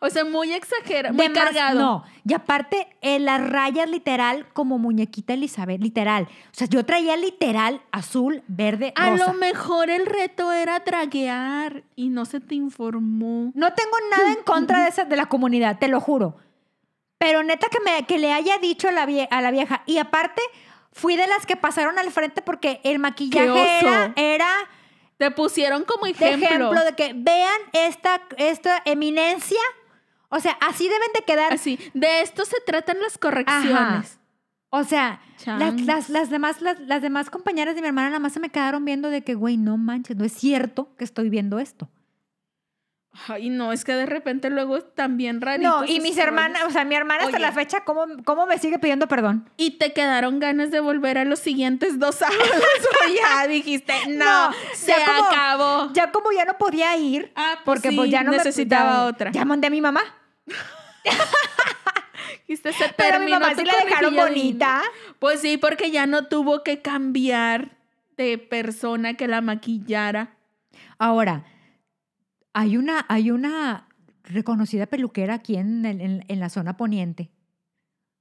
O 0.00 0.10
sea, 0.10 0.24
muy 0.24 0.52
exagerado, 0.52 1.14
muy 1.14 1.28
De 1.28 1.32
cargado. 1.34 1.80
No, 1.80 2.04
y 2.26 2.34
aparte, 2.34 2.88
en 3.00 3.24
las 3.24 3.40
rayas 3.48 3.88
literal 3.88 4.46
como 4.52 4.78
muñequita 4.78 5.34
Elizabeth, 5.34 5.80
literal. 5.80 6.24
O 6.24 6.28
sea, 6.52 6.66
yo 6.68 6.84
traía 6.84 7.16
literal 7.16 7.80
azul, 7.92 8.42
verde, 8.48 8.92
A 8.96 9.10
rosa. 9.10 9.26
lo 9.26 9.34
mejor 9.34 9.90
el 9.90 10.06
reto 10.06 10.52
era 10.52 10.80
draguear 10.80 11.82
y 11.96 12.08
no 12.08 12.24
se 12.24 12.40
te 12.40 12.54
informó. 12.54 13.52
No 13.54 13.72
tengo 13.72 13.96
nada 14.10 14.32
en 14.32 14.42
contra 14.44 14.82
de, 14.82 14.88
esa, 14.88 15.04
de 15.04 15.16
la 15.16 15.26
comunidad, 15.26 15.78
te 15.78 15.88
lo 15.88 16.00
juro. 16.00 16.36
Pero 17.18 17.42
neta 17.42 17.68
que, 17.68 17.78
me, 17.80 18.04
que 18.06 18.18
le 18.18 18.32
haya 18.32 18.58
dicho 18.58 18.88
a 18.88 18.92
la, 18.92 19.06
vie- 19.06 19.28
a 19.30 19.40
la 19.40 19.50
vieja. 19.50 19.82
Y 19.86 19.98
aparte, 19.98 20.42
fui 20.92 21.16
de 21.16 21.26
las 21.26 21.46
que 21.46 21.56
pasaron 21.56 21.98
al 21.98 22.10
frente 22.10 22.42
porque 22.42 22.80
el 22.84 22.98
maquillaje 22.98 23.78
era, 23.80 24.12
era 24.16 24.48
Te 25.16 25.30
pusieron 25.30 25.84
como 25.84 26.04
de 26.06 26.10
ejemplo. 26.12 26.46
ejemplo 26.46 26.84
de 26.84 26.92
que 26.94 27.12
vean 27.14 27.60
esta, 27.72 28.20
esta 28.36 28.82
eminencia. 28.84 29.60
O 30.36 30.40
sea, 30.40 30.52
así 30.60 30.84
deben 30.84 31.08
de 31.14 31.22
quedar. 31.24 31.52
Así, 31.52 31.78
de 31.94 32.20
esto 32.22 32.44
se 32.44 32.56
tratan 32.66 33.00
las 33.00 33.16
correcciones. 33.18 34.18
O 34.70 34.82
sea, 34.82 35.20
las, 35.36 35.44
Changos. 35.44 35.82
las, 35.82 36.08
las 36.10 36.30
demás, 36.30 36.60
las, 36.60 36.80
las 36.80 37.00
demás 37.00 37.30
compañeras 37.30 37.76
de 37.76 37.80
mi 37.82 37.86
hermana 37.86 38.08
nada 38.08 38.18
más 38.18 38.32
se 38.32 38.40
me 38.40 38.50
quedaron 38.50 38.84
viendo 38.84 39.08
de 39.10 39.22
que, 39.22 39.34
güey, 39.34 39.56
no 39.56 39.76
manches, 39.76 40.16
no 40.16 40.24
es 40.24 40.32
cierto 40.32 40.94
que 40.96 41.04
estoy 41.04 41.28
viendo 41.30 41.60
esto. 41.60 41.88
Ay, 43.28 43.48
no, 43.48 43.72
es 43.72 43.84
que 43.84 43.92
de 43.92 44.06
repente 44.06 44.50
luego 44.50 44.80
también 44.82 45.40
rarito. 45.40 45.68
No, 45.70 45.84
y 45.84 46.00
mis 46.00 46.18
hermanas, 46.18 46.64
o 46.66 46.70
sea, 46.70 46.84
mi 46.84 46.96
hermana 46.96 47.22
hasta 47.22 47.38
la 47.38 47.52
fecha, 47.52 47.84
¿cómo, 47.84 48.06
¿cómo 48.24 48.44
me 48.46 48.58
sigue 48.58 48.80
pidiendo 48.80 49.06
perdón? 49.06 49.48
Y 49.56 49.78
te 49.78 49.92
quedaron 49.92 50.40
ganas 50.40 50.72
de 50.72 50.80
volver 50.80 51.18
a 51.18 51.24
los 51.24 51.38
siguientes 51.38 52.00
dos 52.00 52.16
sábados. 52.16 52.40
o 53.06 53.14
ya 53.14 53.46
dijiste, 53.46 53.92
no, 54.08 54.48
No, 54.48 54.54
se 54.74 54.88
ya 54.90 55.06
como- 55.06 55.28
acabó. 55.28 55.92
Ya 55.92 56.10
como 56.10 56.32
ya 56.32 56.44
no 56.44 56.58
podía 56.58 56.96
ir, 56.96 57.32
Ah, 57.36 57.60
pues 57.64 57.76
porque 57.76 57.90
sí, 57.90 57.96
pues 57.96 58.10
ya 58.10 58.24
no 58.24 58.32
me- 58.32 58.38
necesitaba 58.38 58.90
ya- 58.94 59.04
otra. 59.06 59.30
Ya 59.30 59.44
mandé 59.44 59.68
a 59.68 59.70
mi 59.70 59.80
mamá. 59.80 60.00
Se 62.46 62.94
Pero 62.96 63.20
mi 63.20 63.30
mamá 63.30 63.54
sí 63.54 63.64
la 63.64 63.72
dejaron 63.84 64.14
de 64.14 64.20
bonita. 64.22 64.82
Pues 65.18 65.40
sí, 65.40 65.56
porque 65.58 65.90
ya 65.90 66.06
no 66.06 66.26
tuvo 66.28 66.62
que 66.62 66.80
cambiar 66.82 67.76
de 68.16 68.38
persona 68.38 69.14
que 69.14 69.26
la 69.28 69.40
maquillara. 69.40 70.36
Ahora, 70.98 71.44
hay 72.52 72.76
una, 72.76 73.04
hay 73.08 73.30
una 73.30 73.88
reconocida 74.22 74.86
peluquera 74.86 75.34
aquí 75.34 75.56
en, 75.56 75.84
en- 75.84 76.24
en 76.26 76.40
la 76.40 76.48
zona 76.48 76.76
poniente 76.76 77.30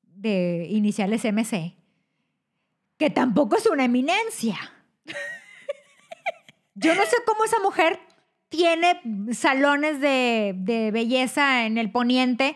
de 0.01 0.67
iniciales 0.69 1.23
MC, 1.25 1.75
que 2.97 3.09
tampoco 3.09 3.55
es 3.57 3.65
una 3.67 3.85
eminencia. 3.85 4.57
Yo 6.75 6.95
no 6.95 7.03
sé 7.05 7.15
cómo 7.25 7.43
esa 7.45 7.59
mujer 7.59 7.99
tiene 8.53 9.01
salones 9.33 9.99
de, 9.99 10.91
belleza 10.93 11.65
en 11.65 11.79
el 11.79 11.91
poniente 11.91 12.55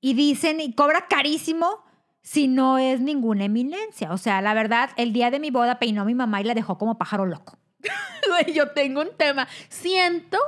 y 0.00 0.14
dicen 0.14 0.62
y 0.62 0.72
cobra 0.72 1.08
carísimo 1.08 1.84
si 2.22 2.48
no 2.48 2.78
es 2.78 3.02
ninguna 3.02 3.44
eminencia. 3.44 4.12
O 4.12 4.16
sea, 4.16 4.40
la 4.40 4.54
verdad, 4.54 4.88
el 4.96 5.12
día 5.12 5.30
de 5.30 5.38
mi 5.38 5.50
boda 5.50 5.78
peinó 5.78 6.00
a 6.00 6.04
mi 6.06 6.14
mamá 6.14 6.40
y 6.40 6.44
la 6.44 6.54
dejó 6.54 6.78
como 6.78 6.96
pájaro 6.96 7.26
loco. 7.26 7.58
Yo 8.54 8.70
tengo 8.70 9.02
un 9.02 9.14
tema. 9.14 9.46
Siento 9.68 10.38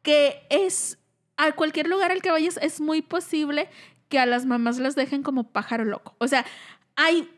que 0.00 0.46
es 0.48 0.98
a 1.36 1.52
cualquier 1.52 1.88
lugar 1.88 2.10
al 2.10 2.22
que 2.22 2.30
vayas 2.30 2.58
es 2.62 2.80
muy 2.80 3.02
posible 3.02 3.68
que 4.08 4.18
a 4.18 4.24
las 4.24 4.46
mamás 4.46 4.78
las 4.78 4.94
dejen 4.94 5.22
como 5.22 5.52
pájaro 5.52 5.84
loco. 5.84 6.16
O 6.16 6.28
sea, 6.28 6.46
hay 6.96 7.28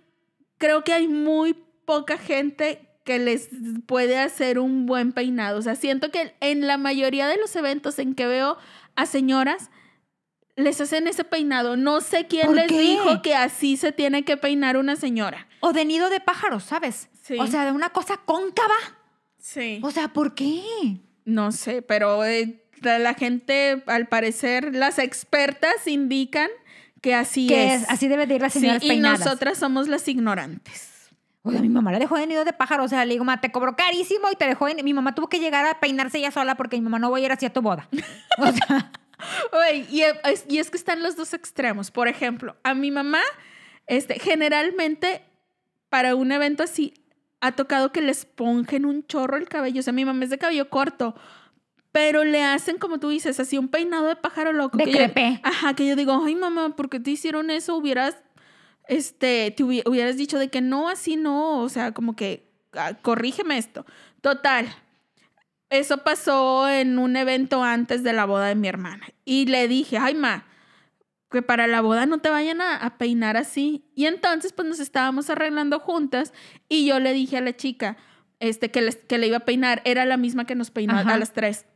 creo 0.58 0.84
que 0.84 0.92
hay 0.92 1.08
muy 1.08 1.54
poca 1.84 2.16
gente 2.16 2.85
que 3.06 3.18
les 3.18 3.48
puede 3.86 4.18
hacer 4.18 4.58
un 4.58 4.84
buen 4.84 5.12
peinado. 5.12 5.58
O 5.58 5.62
sea, 5.62 5.76
siento 5.76 6.10
que 6.10 6.34
en 6.40 6.66
la 6.66 6.76
mayoría 6.76 7.26
de 7.28 7.38
los 7.38 7.56
eventos 7.56 7.98
en 7.98 8.14
que 8.14 8.26
veo 8.26 8.58
a 8.96 9.06
señoras, 9.06 9.70
les 10.56 10.80
hacen 10.80 11.06
ese 11.06 11.22
peinado. 11.24 11.76
No 11.76 12.00
sé 12.02 12.26
quién 12.26 12.46
¿Por 12.46 12.56
les 12.56 12.66
qué? 12.66 12.78
dijo 12.78 13.22
que 13.22 13.34
así 13.34 13.76
se 13.76 13.92
tiene 13.92 14.24
que 14.24 14.36
peinar 14.36 14.76
una 14.76 14.96
señora. 14.96 15.46
O 15.60 15.72
de 15.72 15.84
nido 15.84 16.10
de 16.10 16.20
pájaros, 16.20 16.64
¿sabes? 16.64 17.08
Sí. 17.22 17.36
O 17.38 17.46
sea, 17.46 17.64
de 17.64 17.72
una 17.72 17.90
cosa 17.90 18.18
cóncava. 18.24 18.74
Sí. 19.38 19.78
O 19.82 19.90
sea, 19.90 20.08
¿por 20.08 20.34
qué? 20.34 20.60
No 21.24 21.52
sé, 21.52 21.82
pero 21.82 22.24
eh, 22.24 22.62
la 22.82 23.14
gente, 23.14 23.82
al 23.86 24.08
parecer, 24.08 24.74
las 24.74 24.98
expertas 24.98 25.86
indican 25.86 26.48
que 27.02 27.14
así 27.14 27.46
Que 27.46 27.74
es. 27.74 27.84
así 27.88 28.08
debe 28.08 28.26
de 28.26 28.34
ir 28.34 28.40
las 28.42 28.52
Sí, 28.52 28.60
señoras 28.60 28.82
y 28.82 28.88
peinadas. 28.88 29.20
nosotras 29.20 29.58
somos 29.58 29.86
las 29.86 30.08
ignorantes. 30.08 30.90
O 31.46 31.52
sea, 31.52 31.60
mi 31.60 31.68
mamá 31.68 31.92
la 31.92 31.98
dejó 31.98 32.16
de 32.16 32.26
nido 32.26 32.44
de 32.44 32.52
pájaro. 32.52 32.84
O 32.84 32.88
sea, 32.88 33.04
le 33.04 33.12
digo, 33.14 33.24
mamá, 33.24 33.40
te 33.40 33.52
cobró 33.52 33.76
carísimo 33.76 34.28
y 34.32 34.36
te 34.36 34.46
dejó 34.46 34.66
de... 34.66 34.82
Mi 34.82 34.92
mamá 34.94 35.14
tuvo 35.14 35.28
que 35.28 35.38
llegar 35.38 35.64
a 35.64 35.78
peinarse 35.80 36.18
ella 36.18 36.30
sola 36.30 36.56
porque 36.56 36.76
mi 36.76 36.82
mamá 36.82 36.98
no 36.98 37.08
voy 37.10 37.22
a 37.22 37.26
ir 37.26 37.32
así 37.32 37.46
a 37.46 37.52
tu 37.52 37.62
boda. 37.62 37.88
O 38.38 38.46
sea, 38.52 38.92
Oye, 39.52 39.86
y, 39.90 40.02
es, 40.02 40.44
y 40.48 40.58
es 40.58 40.70
que 40.70 40.76
están 40.76 41.02
los 41.02 41.16
dos 41.16 41.32
extremos. 41.32 41.90
Por 41.90 42.06
ejemplo, 42.08 42.56
a 42.62 42.74
mi 42.74 42.90
mamá, 42.90 43.20
este, 43.86 44.18
generalmente 44.18 45.22
para 45.88 46.14
un 46.14 46.32
evento 46.32 46.62
así, 46.62 46.92
ha 47.40 47.52
tocado 47.52 47.92
que 47.92 48.00
le 48.02 48.10
esponjen 48.10 48.84
un 48.84 49.06
chorro 49.06 49.36
el 49.36 49.48
cabello. 49.48 49.80
O 49.80 49.82
sea, 49.82 49.92
mi 49.92 50.04
mamá 50.04 50.24
es 50.24 50.30
de 50.30 50.38
cabello 50.38 50.68
corto, 50.68 51.14
pero 51.92 52.24
le 52.24 52.42
hacen, 52.44 52.76
como 52.78 52.98
tú 52.98 53.08
dices, 53.08 53.40
así 53.40 53.56
un 53.56 53.68
peinado 53.68 54.06
de 54.06 54.16
pájaro 54.16 54.52
loco. 54.52 54.76
De 54.76 54.84
que 54.84 54.92
yo- 54.92 54.98
ajá, 55.44 55.74
que 55.74 55.86
yo 55.86 55.96
digo, 55.96 56.22
ay 56.26 56.34
mamá, 56.34 56.76
¿por 56.76 56.90
qué 56.90 57.00
te 57.00 57.10
hicieron 57.12 57.50
eso? 57.50 57.74
Hubieras, 57.76 58.16
este, 58.88 59.50
te 59.56 59.64
hubi- 59.64 59.82
hubieras 59.86 60.16
dicho 60.16 60.38
de 60.38 60.48
que 60.48 60.60
no, 60.60 60.88
así 60.88 61.16
no. 61.16 61.60
O 61.60 61.68
sea, 61.68 61.92
como 61.92 62.16
que, 62.16 62.48
ah, 62.72 62.94
corrígeme 63.02 63.58
esto. 63.58 63.84
Total. 64.20 64.66
Eso 65.70 65.98
pasó 66.04 66.68
en 66.68 66.98
un 66.98 67.16
evento 67.16 67.62
antes 67.64 68.02
de 68.04 68.12
la 68.12 68.24
boda 68.24 68.46
de 68.46 68.54
mi 68.54 68.68
hermana. 68.68 69.06
Y 69.24 69.46
le 69.46 69.66
dije, 69.66 69.98
ay, 69.98 70.14
ma, 70.14 70.46
que 71.30 71.42
para 71.42 71.66
la 71.66 71.80
boda 71.80 72.06
no 72.06 72.18
te 72.18 72.30
vayan 72.30 72.60
a, 72.60 72.76
a 72.76 72.98
peinar 72.98 73.36
así. 73.36 73.84
Y 73.96 74.06
entonces, 74.06 74.52
pues 74.52 74.68
nos 74.68 74.78
estábamos 74.78 75.28
arreglando 75.28 75.80
juntas 75.80 76.32
y 76.68 76.86
yo 76.86 77.00
le 77.00 77.12
dije 77.12 77.38
a 77.38 77.40
la 77.40 77.56
chica 77.56 77.96
este, 78.38 78.70
que, 78.70 78.80
les- 78.82 78.96
que 78.96 79.18
le 79.18 79.26
iba 79.26 79.38
a 79.38 79.44
peinar. 79.44 79.82
Era 79.84 80.04
la 80.04 80.16
misma 80.16 80.44
que 80.46 80.54
nos 80.54 80.70
peinó 80.70 80.94
Ajá. 80.94 81.14
a 81.14 81.18
las 81.18 81.32
tres. 81.32 81.66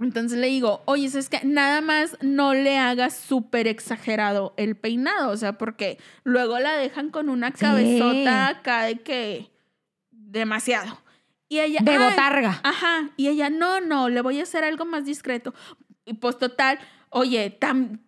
Entonces 0.00 0.38
le 0.38 0.46
digo, 0.46 0.82
oye, 0.84 1.06
es 1.06 1.28
que 1.28 1.40
nada 1.44 1.80
más 1.80 2.16
no 2.20 2.54
le 2.54 2.78
hagas 2.78 3.16
súper 3.16 3.66
exagerado 3.66 4.54
el 4.56 4.76
peinado, 4.76 5.30
o 5.32 5.36
sea, 5.36 5.58
porque 5.58 5.98
luego 6.24 6.58
la 6.60 6.74
dejan 6.76 7.10
con 7.10 7.28
una 7.28 7.48
Sí. 7.48 7.54
cabezota 7.60 8.48
acá 8.48 8.82
de 8.84 9.00
que 9.00 9.50
demasiado. 10.10 10.98
Y 11.48 11.60
ella, 11.60 11.80
de 11.82 11.92
"Ay, 11.92 11.98
botarga. 12.10 12.60
Ajá. 12.62 13.10
Y 13.16 13.28
ella, 13.28 13.50
no, 13.50 13.80
no, 13.80 14.08
le 14.08 14.20
voy 14.20 14.38
a 14.40 14.42
hacer 14.42 14.64
algo 14.64 14.84
más 14.84 15.04
discreto. 15.04 15.54
Y 16.04 16.14
pues 16.14 16.38
total, 16.38 16.78
oye, 17.10 17.56
tam- 17.58 18.00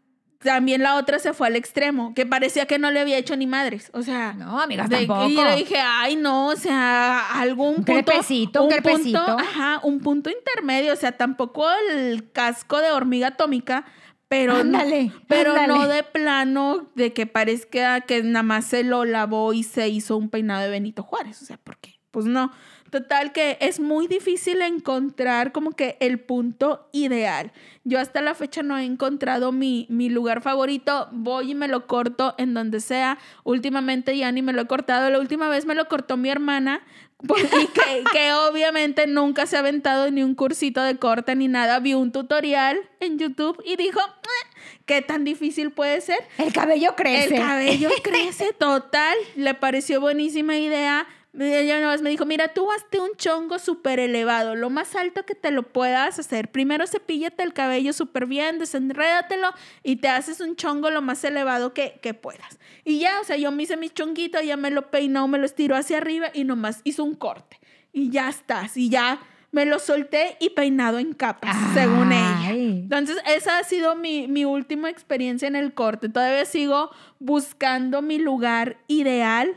también 0.43 0.83
la 0.83 0.97
otra 0.97 1.19
se 1.19 1.33
fue 1.35 1.47
al 1.49 1.57
extremo, 1.57 2.15
que 2.15 2.25
parecía 2.27 2.67
que 2.67 2.79
no 2.79 2.91
le 2.91 3.01
había 3.01 3.19
hecho 3.19 3.37
ni 3.37 3.47
madres. 3.47 3.91
O 3.93 4.03
sea, 4.03 4.33
No, 4.33 4.61
amigas, 4.61 4.89
de- 4.89 5.07
tampoco. 5.07 5.29
Y 5.29 5.35
le 5.37 5.57
dije, 5.57 5.77
ay, 5.85 6.17
no, 6.17 6.47
o 6.49 6.57
sea, 6.57 7.21
algún 7.41 7.69
Un 7.69 7.75
punto. 7.85 7.93
crepecito, 7.93 8.63
un 8.65 8.71
crepecito. 8.71 9.25
Punto, 9.25 9.39
ajá, 9.43 9.81
un 9.83 10.01
punto 10.01 10.31
intermedio. 10.31 10.93
O 10.93 10.97
sea, 10.97 11.13
tampoco 11.13 11.67
el 11.93 12.31
casco 12.33 12.79
de 12.79 12.91
hormiga 12.91 13.29
atómica, 13.29 13.85
pero. 14.29 14.57
Ándale, 14.57 15.13
Pero 15.29 15.51
ándale. 15.51 15.69
no 15.69 15.87
de 15.89 16.03
plano 16.05 16.87
de 16.95 17.13
que 17.13 17.27
parezca 17.27 18.01
que 18.03 18.23
nada 18.23 18.43
más 18.43 18.65
se 18.65 18.83
lo 18.85 19.05
lavó 19.05 19.53
y 19.53 19.63
se 19.63 19.89
hizo 19.89 20.17
un 20.17 20.31
peinado 20.31 20.63
de 20.63 20.71
Benito 20.71 21.03
Juárez. 21.03 21.43
O 21.43 21.45
sea, 21.45 21.59
¿por 21.59 21.77
qué? 21.79 22.01
Pues 22.11 22.27
no. 22.27 22.51
Total 22.91 23.33
que 23.33 23.57
es 23.61 23.79
muy 23.79 24.09
difícil 24.09 24.61
encontrar 24.63 25.53
como 25.53 25.73
que 25.73 25.97
el 26.01 26.19
punto 26.19 26.89
ideal. 26.93 27.53
Yo 27.85 28.01
hasta 28.01 28.21
la 28.21 28.35
fecha 28.35 28.63
no 28.63 28.77
he 28.77 28.85
encontrado 28.85 29.53
mi, 29.53 29.87
mi 29.89 30.09
lugar 30.09 30.43
favorito. 30.43 31.09
Voy 31.13 31.53
y 31.53 31.55
me 31.55 31.69
lo 31.69 31.87
corto 31.87 32.35
en 32.37 32.53
donde 32.53 32.81
sea. 32.81 33.19
Últimamente 33.45 34.17
ya 34.17 34.33
ni 34.33 34.43
me 34.43 34.53
lo 34.53 34.63
he 34.63 34.67
cortado. 34.67 35.09
La 35.09 35.21
última 35.21 35.49
vez 35.49 35.67
me 35.67 35.75
lo 35.75 35.89
cortó 35.89 36.17
mi 36.17 36.31
hermana. 36.31 36.83
Y 37.23 37.67
que, 37.67 38.05
que 38.13 38.33
obviamente 38.33 39.07
nunca 39.07 39.45
se 39.45 39.57
ha 39.57 39.59
aventado 39.59 40.11
ni 40.11 40.23
un 40.23 40.35
cursito 40.35 40.83
de 40.83 40.97
corte 40.97 41.37
ni 41.37 41.49
nada. 41.49 41.79
Vio 41.79 41.99
un 41.99 42.13
tutorial 42.13 42.79
en 42.99 43.19
YouTube 43.19 43.63
y 43.63 43.77
dijo, 43.77 44.01
"Eh, 44.01 44.57
¿qué 44.87 45.03
tan 45.03 45.25
difícil 45.25 45.71
puede 45.71 46.01
ser? 46.01 46.19
El 46.39 46.51
cabello 46.53 46.95
crece. 46.97 47.37
El 47.37 47.43
cabello 47.43 47.91
crece 48.03 48.55
total. 48.55 49.17
Le 49.37 49.53
pareció 49.53 50.01
buenísima 50.01 50.57
idea. 50.57 51.07
Ella 51.39 51.79
una 51.79 51.91
vez 51.91 52.03
me 52.03 52.11
dijo, 52.11 52.27
mira, 52.27 52.49
tú 52.49 52.73
hazte 52.73 52.99
un 52.99 53.11
chongo 53.17 53.61
súper 53.61 54.01
elevado, 54.01 54.57
lo 54.57 54.69
más 54.69 54.97
alto 54.97 55.25
que 55.25 55.37
te 55.37 55.53
lo 55.53 55.63
puedas 55.63 56.19
hacer. 56.19 56.51
Primero 56.51 56.87
cepíllate 56.89 57.45
el 57.45 57.53
cabello 57.53 57.93
súper 57.93 58.27
bien, 58.27 58.59
desenrédatelo 58.59 59.53
y 59.85 59.97
te 59.97 60.09
haces 60.09 60.41
un 60.41 60.57
chongo 60.57 60.91
lo 60.91 61.03
más 61.03 61.23
elevado 61.23 61.73
que, 61.73 62.01
que 62.03 62.15
puedas. 62.15 62.59
Y 62.85 62.99
ya, 62.99 63.21
o 63.21 63.25
sea, 63.25 63.37
yo 63.37 63.53
me 63.53 63.63
hice 63.63 63.77
mi 63.77 63.91
chonguito, 63.91 64.41
ya 64.41 64.57
me 64.57 64.71
lo 64.71 64.91
peinó, 64.91 65.29
me 65.29 65.39
lo 65.39 65.45
estiró 65.45 65.77
hacia 65.77 65.99
arriba 65.99 66.31
y 66.35 66.43
nomás 66.43 66.81
hizo 66.83 67.05
un 67.05 67.15
corte. 67.15 67.61
Y 67.93 68.11
ya 68.11 68.29
estás. 68.29 68.77
Y 68.77 68.89
ya 68.89 69.21
me 69.53 69.67
lo 69.67 69.79
solté 69.79 70.37
y 70.41 70.51
peinado 70.51 70.99
en 70.99 71.13
capas, 71.13 71.57
según 71.75 72.13
ella. 72.13 72.51
Entonces, 72.51 73.19
esa 73.27 73.59
ha 73.59 73.65
sido 73.65 73.97
mi, 73.97 74.29
mi 74.29 74.45
última 74.45 74.91
experiencia 74.91 75.49
en 75.49 75.57
el 75.57 75.75
corte. 75.75 76.09
Todavía 76.09 76.45
sigo 76.45 76.91
buscando 77.19 78.03
mi 78.03 78.19
lugar 78.19 78.79
ideal 78.87 79.57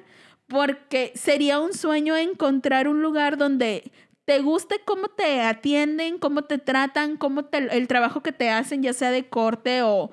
porque 0.53 1.11
sería 1.15 1.59
un 1.59 1.73
sueño 1.73 2.15
encontrar 2.15 2.87
un 2.87 3.01
lugar 3.01 3.37
donde 3.37 3.91
te 4.25 4.39
guste 4.39 4.75
cómo 4.85 5.09
te 5.09 5.41
atienden, 5.41 6.17
cómo 6.19 6.43
te 6.43 6.57
tratan, 6.59 7.17
cómo 7.17 7.43
te- 7.45 7.75
el 7.75 7.87
trabajo 7.89 8.21
que 8.23 8.31
te 8.31 8.49
hacen, 8.49 8.81
ya 8.83 8.93
sea 8.93 9.11
de 9.11 9.25
corte 9.25 9.81
o, 9.81 10.11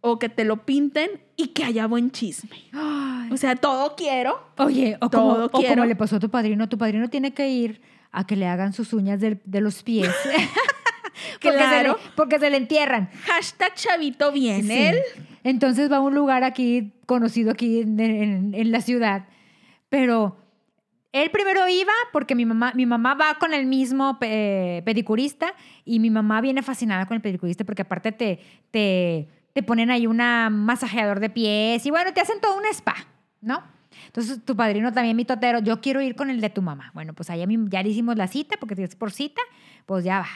o 0.00 0.18
que 0.20 0.28
te 0.28 0.44
lo 0.44 0.64
pinten 0.64 1.10
y 1.36 1.48
que 1.48 1.64
haya 1.64 1.86
buen 1.88 2.12
chisme. 2.12 2.50
Ay. 2.72 3.30
O 3.32 3.36
sea, 3.36 3.56
todo 3.56 3.96
quiero. 3.96 4.40
Oye, 4.58 4.96
o 5.00 5.08
Todo 5.10 5.22
como, 5.32 5.44
o 5.46 5.48
como 5.50 5.64
quiero. 5.66 5.84
le 5.86 5.96
pasó 5.96 6.16
a 6.16 6.20
tu 6.20 6.30
padrino, 6.30 6.68
tu 6.68 6.78
padrino 6.78 7.08
tiene 7.10 7.34
que 7.34 7.48
ir 7.48 7.80
a 8.12 8.24
que 8.26 8.36
le 8.36 8.46
hagan 8.46 8.72
sus 8.72 8.92
uñas 8.92 9.20
del- 9.20 9.40
de, 9.44 9.60
los 9.60 9.82
pies. 9.82 10.08
porque, 11.42 11.56
Claro. 11.56 11.94
se 11.98 12.04
le, 12.04 12.10
porque 12.14 12.38
se 12.38 12.50
le 12.50 12.56
entierran. 12.58 13.10
Hashtag 13.26 13.74
chavito 13.74 14.30
bien, 14.32 14.66
Sí. 14.66 14.72
él. 14.72 14.98
Entonces 15.44 15.90
va 15.90 15.96
a 15.96 16.00
un 16.00 16.14
lugar 16.14 16.44
aquí, 16.44 16.92
conocido 17.06 17.50
aquí 17.50 17.80
en, 17.80 17.98
en- 18.00 18.54
en 18.54 18.70
la 18.72 18.80
ciudad. 18.82 19.24
Pero 19.88 20.36
él 21.12 21.30
primero 21.30 21.66
iba 21.68 21.92
porque 22.12 22.34
mi 22.34 22.44
mamá, 22.44 22.72
mi 22.74 22.84
mamá 22.86 23.14
va 23.14 23.36
con 23.38 23.54
el 23.54 23.66
mismo 23.66 24.18
pe- 24.18 24.82
pedicurista 24.84 25.54
y 25.84 26.00
mi 26.00 26.10
mamá 26.10 26.40
viene 26.40 26.62
fascinada 26.62 27.06
con 27.06 27.14
el 27.16 27.22
pedicurista 27.22 27.64
porque 27.64 27.82
aparte 27.82 28.12
te, 28.12 28.40
te, 28.70 29.28
te 29.54 29.62
ponen 29.62 29.90
ahí 29.90 30.06
una 30.06 30.50
masajeador 30.50 31.20
de 31.20 31.30
pies 31.30 31.84
y 31.86 31.90
bueno, 31.90 32.12
te 32.12 32.20
hacen 32.20 32.40
todo 32.40 32.56
un 32.58 32.64
spa, 32.66 32.94
¿no? 33.40 33.62
Entonces 34.06 34.44
tu 34.44 34.54
padrino 34.56 34.92
también, 34.92 35.16
mi 35.16 35.24
totero, 35.24 35.58
yo 35.60 35.80
quiero 35.80 36.00
ir 36.00 36.14
con 36.14 36.30
el 36.30 36.40
de 36.40 36.50
tu 36.50 36.62
mamá. 36.62 36.90
Bueno, 36.94 37.14
pues 37.14 37.30
allá 37.30 37.46
ya 37.68 37.82
le 37.82 37.88
hicimos 37.88 38.16
la 38.16 38.26
cita 38.28 38.56
porque 38.60 38.74
es 38.82 38.94
por 38.96 39.10
cita, 39.10 39.40
pues 39.86 40.04
ya 40.04 40.20
va. 40.20 40.26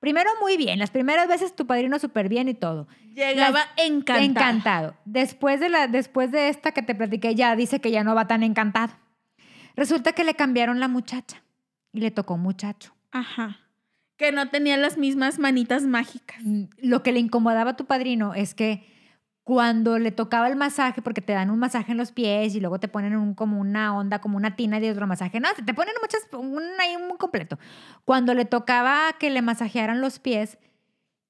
Primero 0.00 0.30
muy 0.40 0.56
bien, 0.56 0.78
las 0.78 0.90
primeras 0.90 1.28
veces 1.28 1.54
tu 1.54 1.66
padrino 1.66 1.98
súper 1.98 2.30
bien 2.30 2.48
y 2.48 2.54
todo. 2.54 2.88
Llegaba 3.14 3.60
encantado. 3.76 4.24
Encantado. 4.24 4.94
Después 5.04 5.60
de, 5.60 5.68
la, 5.68 5.88
después 5.88 6.32
de 6.32 6.48
esta 6.48 6.72
que 6.72 6.82
te 6.82 6.94
platiqué, 6.94 7.34
ya 7.34 7.54
dice 7.54 7.80
que 7.80 7.90
ya 7.90 8.02
no 8.02 8.14
va 8.14 8.26
tan 8.26 8.42
encantado. 8.42 8.94
Resulta 9.76 10.12
que 10.12 10.24
le 10.24 10.34
cambiaron 10.34 10.80
la 10.80 10.88
muchacha 10.88 11.42
y 11.92 12.00
le 12.00 12.10
tocó 12.10 12.38
muchacho. 12.38 12.94
Ajá. 13.12 13.60
Que 14.16 14.32
no 14.32 14.48
tenía 14.48 14.78
las 14.78 14.96
mismas 14.96 15.38
manitas 15.38 15.82
mágicas. 15.84 16.38
Mm, 16.42 16.64
Lo 16.78 17.02
que 17.02 17.12
le 17.12 17.20
incomodaba 17.20 17.72
a 17.72 17.76
tu 17.76 17.84
padrino 17.84 18.34
es 18.34 18.54
que 18.54 18.86
cuando 19.50 19.98
le 19.98 20.12
tocaba 20.12 20.46
el 20.46 20.54
masaje, 20.54 21.02
porque 21.02 21.20
te 21.20 21.32
dan 21.32 21.50
un 21.50 21.58
masaje 21.58 21.90
en 21.90 21.98
los 21.98 22.12
pies 22.12 22.54
y 22.54 22.60
luego 22.60 22.78
te 22.78 22.86
ponen 22.86 23.16
un, 23.16 23.34
como 23.34 23.58
una 23.58 23.96
onda, 23.98 24.20
como 24.20 24.36
una 24.36 24.54
tina 24.54 24.78
de 24.78 24.92
otro 24.92 25.08
masaje, 25.08 25.40
no, 25.40 25.48
te 25.66 25.74
ponen 25.74 25.92
muchas, 26.00 26.22
un, 26.34 26.62
ahí 26.78 26.96
muy 26.98 27.18
completo. 27.18 27.58
Cuando 28.04 28.32
le 28.32 28.44
tocaba 28.44 29.12
que 29.18 29.28
le 29.28 29.42
masajearan 29.42 30.00
los 30.00 30.20
pies, 30.20 30.56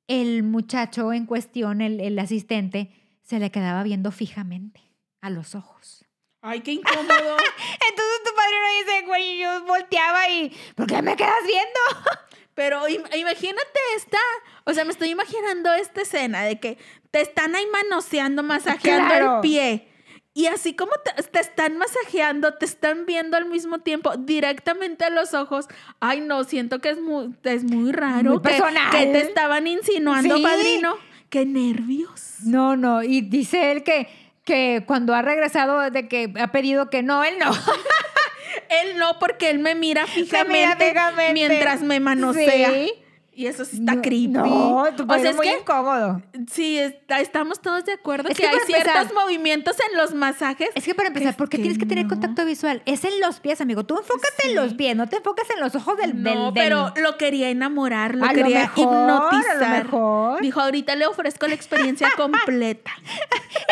el 0.06 0.42
muchacho 0.42 1.14
en 1.14 1.24
cuestión, 1.24 1.80
el, 1.80 1.98
el 1.98 2.18
asistente, 2.18 2.90
se 3.22 3.38
le 3.38 3.50
quedaba 3.50 3.82
viendo 3.84 4.12
fijamente 4.12 4.82
a 5.22 5.30
los 5.30 5.54
ojos. 5.54 6.04
Ay, 6.42 6.60
qué 6.60 6.72
incómodo. 6.72 7.06
Entonces 7.08 8.20
tu 8.22 8.34
padrino 8.36 8.66
dice, 8.84 9.06
güey, 9.06 9.38
yo 9.38 9.64
volteaba 9.64 10.28
y, 10.28 10.54
¿por 10.74 10.86
qué 10.86 11.00
me 11.00 11.16
quedas 11.16 11.42
viendo? 11.46 12.10
Pero 12.52 12.86
im- 12.86 13.16
imagínate 13.16 13.78
esta, 13.96 14.18
o 14.66 14.74
sea, 14.74 14.84
me 14.84 14.90
estoy 14.90 15.08
imaginando 15.08 15.72
esta 15.72 16.02
escena 16.02 16.42
de 16.42 16.60
que 16.60 16.76
te 17.10 17.20
están 17.20 17.54
ahí 17.56 17.64
manoseando, 17.72 18.42
masajeando 18.42 19.08
Claro. 19.08 19.34
el 19.36 19.40
pie. 19.40 19.86
Y 20.32 20.46
así 20.46 20.74
como 20.74 20.92
te, 21.04 21.22
te 21.24 21.40
están 21.40 21.76
masajeando, 21.76 22.54
te 22.54 22.64
están 22.64 23.04
viendo 23.04 23.36
al 23.36 23.46
mismo 23.46 23.80
tiempo 23.80 24.16
directamente 24.16 25.04
a 25.04 25.10
los 25.10 25.34
ojos. 25.34 25.66
Ay, 25.98 26.20
no, 26.20 26.44
siento 26.44 26.78
que 26.80 26.90
es 26.90 27.00
muy, 27.00 27.34
es 27.42 27.64
muy 27.64 27.90
raro. 27.90 28.30
Muy 28.30 28.38
que- 28.42 28.48
personal. 28.50 28.90
Que, 28.92 29.06
te 29.06 29.20
estaban 29.22 29.66
insinuando, 29.66 30.36
Sí. 30.36 30.42
padrino. 30.42 30.96
Qué 31.30 31.44
nervios. 31.46 32.36
No, 32.44 32.76
no, 32.76 33.02
y 33.02 33.20
dice 33.22 33.72
él 33.72 33.82
que, 33.82 34.08
que 34.44 34.84
cuando 34.86 35.14
ha 35.14 35.22
regresado 35.22 35.90
de 35.90 36.06
que 36.08 36.32
ha 36.40 36.52
pedido 36.52 36.90
que 36.90 37.02
no, 37.02 37.24
él 37.24 37.34
no. 37.38 37.50
Él 38.68 38.98
no, 38.98 39.18
porque 39.18 39.50
él 39.50 39.58
me 39.60 39.74
mira 39.74 40.06
Me 40.06 40.12
mira 40.14 40.26
fijamente, 40.26 40.88
fijamente. 40.90 41.32
mientras 41.32 41.82
me 41.82 42.00
manosea. 42.00 42.70
Sí. 42.72 42.92
Y 43.40 43.46
eso 43.46 43.64
sí 43.64 43.78
está 43.78 43.94
No, 43.94 44.02
creepy. 44.02 44.26
No, 44.28 44.84
tu 44.94 45.04
o 45.04 45.18
sea, 45.18 45.30
es 45.30 45.36
muy 45.36 45.46
que 45.46 45.58
incómodo. 45.60 46.20
sí, 46.52 46.78
está- 46.78 47.20
estamos 47.20 47.58
todos 47.62 47.86
de 47.86 47.92
acuerdo 47.94 48.28
Es 48.28 48.36
que, 48.36 48.42
que 48.42 48.48
hay 48.50 48.56
empezar- 48.56 48.82
ciertos 48.82 49.14
movimientos 49.14 49.76
en 49.90 49.96
los 49.96 50.12
masajes. 50.12 50.68
Es 50.74 50.84
que 50.84 50.94
para 50.94 51.08
empezar, 51.08 51.34
¿por 51.38 51.48
qué 51.48 51.56
tienes 51.56 51.78
que 51.78 51.86
tener 51.86 52.04
no. 52.04 52.10
contacto 52.10 52.44
visual? 52.44 52.82
Es 52.84 53.02
en 53.04 53.18
los 53.18 53.40
pies, 53.40 53.62
amigo. 53.62 53.84
Tú 53.84 53.96
enfócate 53.96 54.48
en 54.48 54.56
los 54.56 54.68
Sí. 54.70 54.74
pies, 54.74 54.94
no 54.94 55.08
te 55.08 55.16
enfocas 55.16 55.48
en 55.54 55.60
los 55.60 55.74
ojos 55.74 55.96
del... 55.96 56.22
No, 56.22 56.30
del- 56.30 56.38
del- 56.44 56.52
pero 56.52 56.92
lo 56.96 57.16
quería 57.16 57.48
enamorar, 57.48 58.14
lo 58.14 58.26
A 58.26 58.28
lo 58.28 58.34
quería 58.34 58.60
mejor, 58.60 58.84
hipnotizar. 58.84 59.62
a 59.64 59.78
lo 59.78 59.84
mejor. 59.84 60.42
Dijo, 60.42 60.60
ahorita 60.60 60.94
le 60.96 61.06
ofrezco 61.06 61.46
la 61.48 61.54
experiencia 61.54 62.08
completa. 62.18 62.90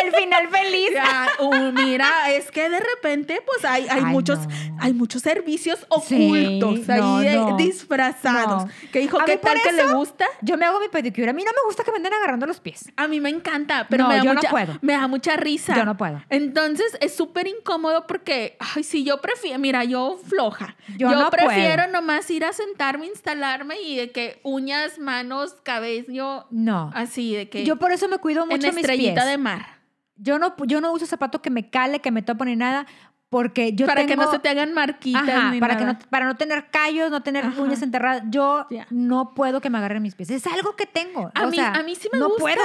el 0.02 0.14
final 0.14 0.48
feliz. 0.48 0.90
Ya, 0.94 1.28
uh, 1.40 1.72
mira, 1.72 2.30
es 2.30 2.50
que 2.50 2.70
de 2.70 2.80
repente, 2.80 3.42
pues 3.44 3.66
hay, 3.66 3.82
hay 3.88 4.00
Ay, 4.02 4.12
muchos, 4.12 4.38
hay 4.80 4.94
muchos 4.94 5.20
servicios 5.20 5.80
Sí, 6.06 6.30
ocultos 6.60 6.88
no, 6.88 7.16
ahí 7.18 7.54
disfrazados. 7.58 8.70
Que 8.92 9.00
dijo, 9.00 9.18
¿qué 9.26 9.32
mí 9.32 9.38
que 9.62 9.72
le 9.72 9.92
gusta? 9.94 10.26
Yo 10.42 10.56
me 10.56 10.64
hago 10.66 10.80
mi 10.80 10.88
pedicure. 10.88 11.30
A 11.30 11.32
mí 11.32 11.44
no 11.44 11.50
me 11.52 11.66
gusta 11.66 11.84
que 11.84 11.90
me 11.90 11.96
anden 11.98 12.12
agarrando 12.14 12.46
los 12.46 12.60
pies. 12.60 12.90
A 12.96 13.08
mí 13.08 13.20
me 13.20 13.28
encanta, 13.30 13.86
pero 13.88 14.04
No, 14.04 14.08
me, 14.10 14.16
da 14.16 14.22
yo 14.22 14.30
no 14.34 14.40
mucha, 14.40 14.50
puedo. 14.50 14.78
me 14.82 14.92
da 14.94 15.06
mucha 15.08 15.36
risa. 15.36 15.74
Yo 15.76 15.84
no 15.84 15.96
puedo. 15.96 16.22
Entonces 16.30 16.96
es 17.00 17.14
súper 17.14 17.46
incómodo 17.46 18.06
porque, 18.06 18.56
ay, 18.74 18.82
si 18.84 19.04
yo 19.04 19.20
prefiero, 19.20 19.58
mira, 19.58 19.84
yo 19.84 20.18
floja. 20.28 20.76
Yo 20.96 21.10
no 21.10 21.30
prefiero 21.30 21.82
puedo. 21.84 21.92
nomás 21.92 22.30
ir 22.30 22.44
a 22.44 22.52
sentarme, 22.52 23.06
instalarme 23.06 23.80
y 23.80 23.96
de 23.96 24.10
que 24.12 24.40
uñas, 24.42 24.98
manos, 24.98 25.56
cabello, 25.62 26.46
No. 26.50 26.90
así 26.94 27.34
de 27.34 27.48
que 27.48 27.64
Yo 27.64 27.76
por 27.76 27.92
eso 27.92 28.08
me 28.08 28.18
cuido 28.18 28.42
en 28.44 28.48
mucho 28.48 28.66
mis 28.68 28.76
estrellita 28.78 29.14
pies. 29.22 29.26
de 29.26 29.38
mar. 29.38 29.78
Yo 30.16 30.38
no, 30.38 30.54
yo 30.66 30.80
no 30.80 30.92
uso 30.92 31.06
zapato 31.06 31.40
que 31.40 31.50
me 31.50 31.70
cale, 31.70 32.00
que 32.00 32.10
me 32.10 32.22
tope 32.22 32.44
ni 32.44 32.56
nada, 32.56 32.86
porque 33.30 33.72
yo 33.74 33.86
para 33.86 34.06
que 34.06 34.16
no 34.16 34.30
se 34.30 34.38
te 34.38 34.48
hagan 34.48 34.72
marquitas 34.72 35.28
Ajá, 35.28 35.50
ni 35.50 35.60
para, 35.60 35.74
nada. 35.74 35.98
que 35.98 36.04
no, 36.04 36.10
para 36.10 36.26
no 36.26 36.36
tener 36.36 36.70
callos, 36.70 37.10
no 37.10 37.22
tener 37.22 37.44
Ajá. 37.44 37.60
uñas 37.60 37.82
enterradas. 37.82 38.22
Yo 38.30 38.66
no 38.90 39.34
puedo 39.34 39.60
que 39.60 39.70
me 39.70 39.78
agarren 39.78 40.02
mis 40.02 40.14
pies. 40.14 40.30
Es 40.30 40.46
algo 40.46 40.76
que 40.76 40.86
tengo. 40.86 41.30
A 41.34 41.44
o 41.46 41.50
mí, 41.50 41.56
sea, 41.56 41.72
a 41.74 41.82
mí 41.82 41.94
sí 41.94 42.08
me 42.12 42.18
no 42.18 42.28
gusta. 42.28 42.42
puedo. 42.42 42.62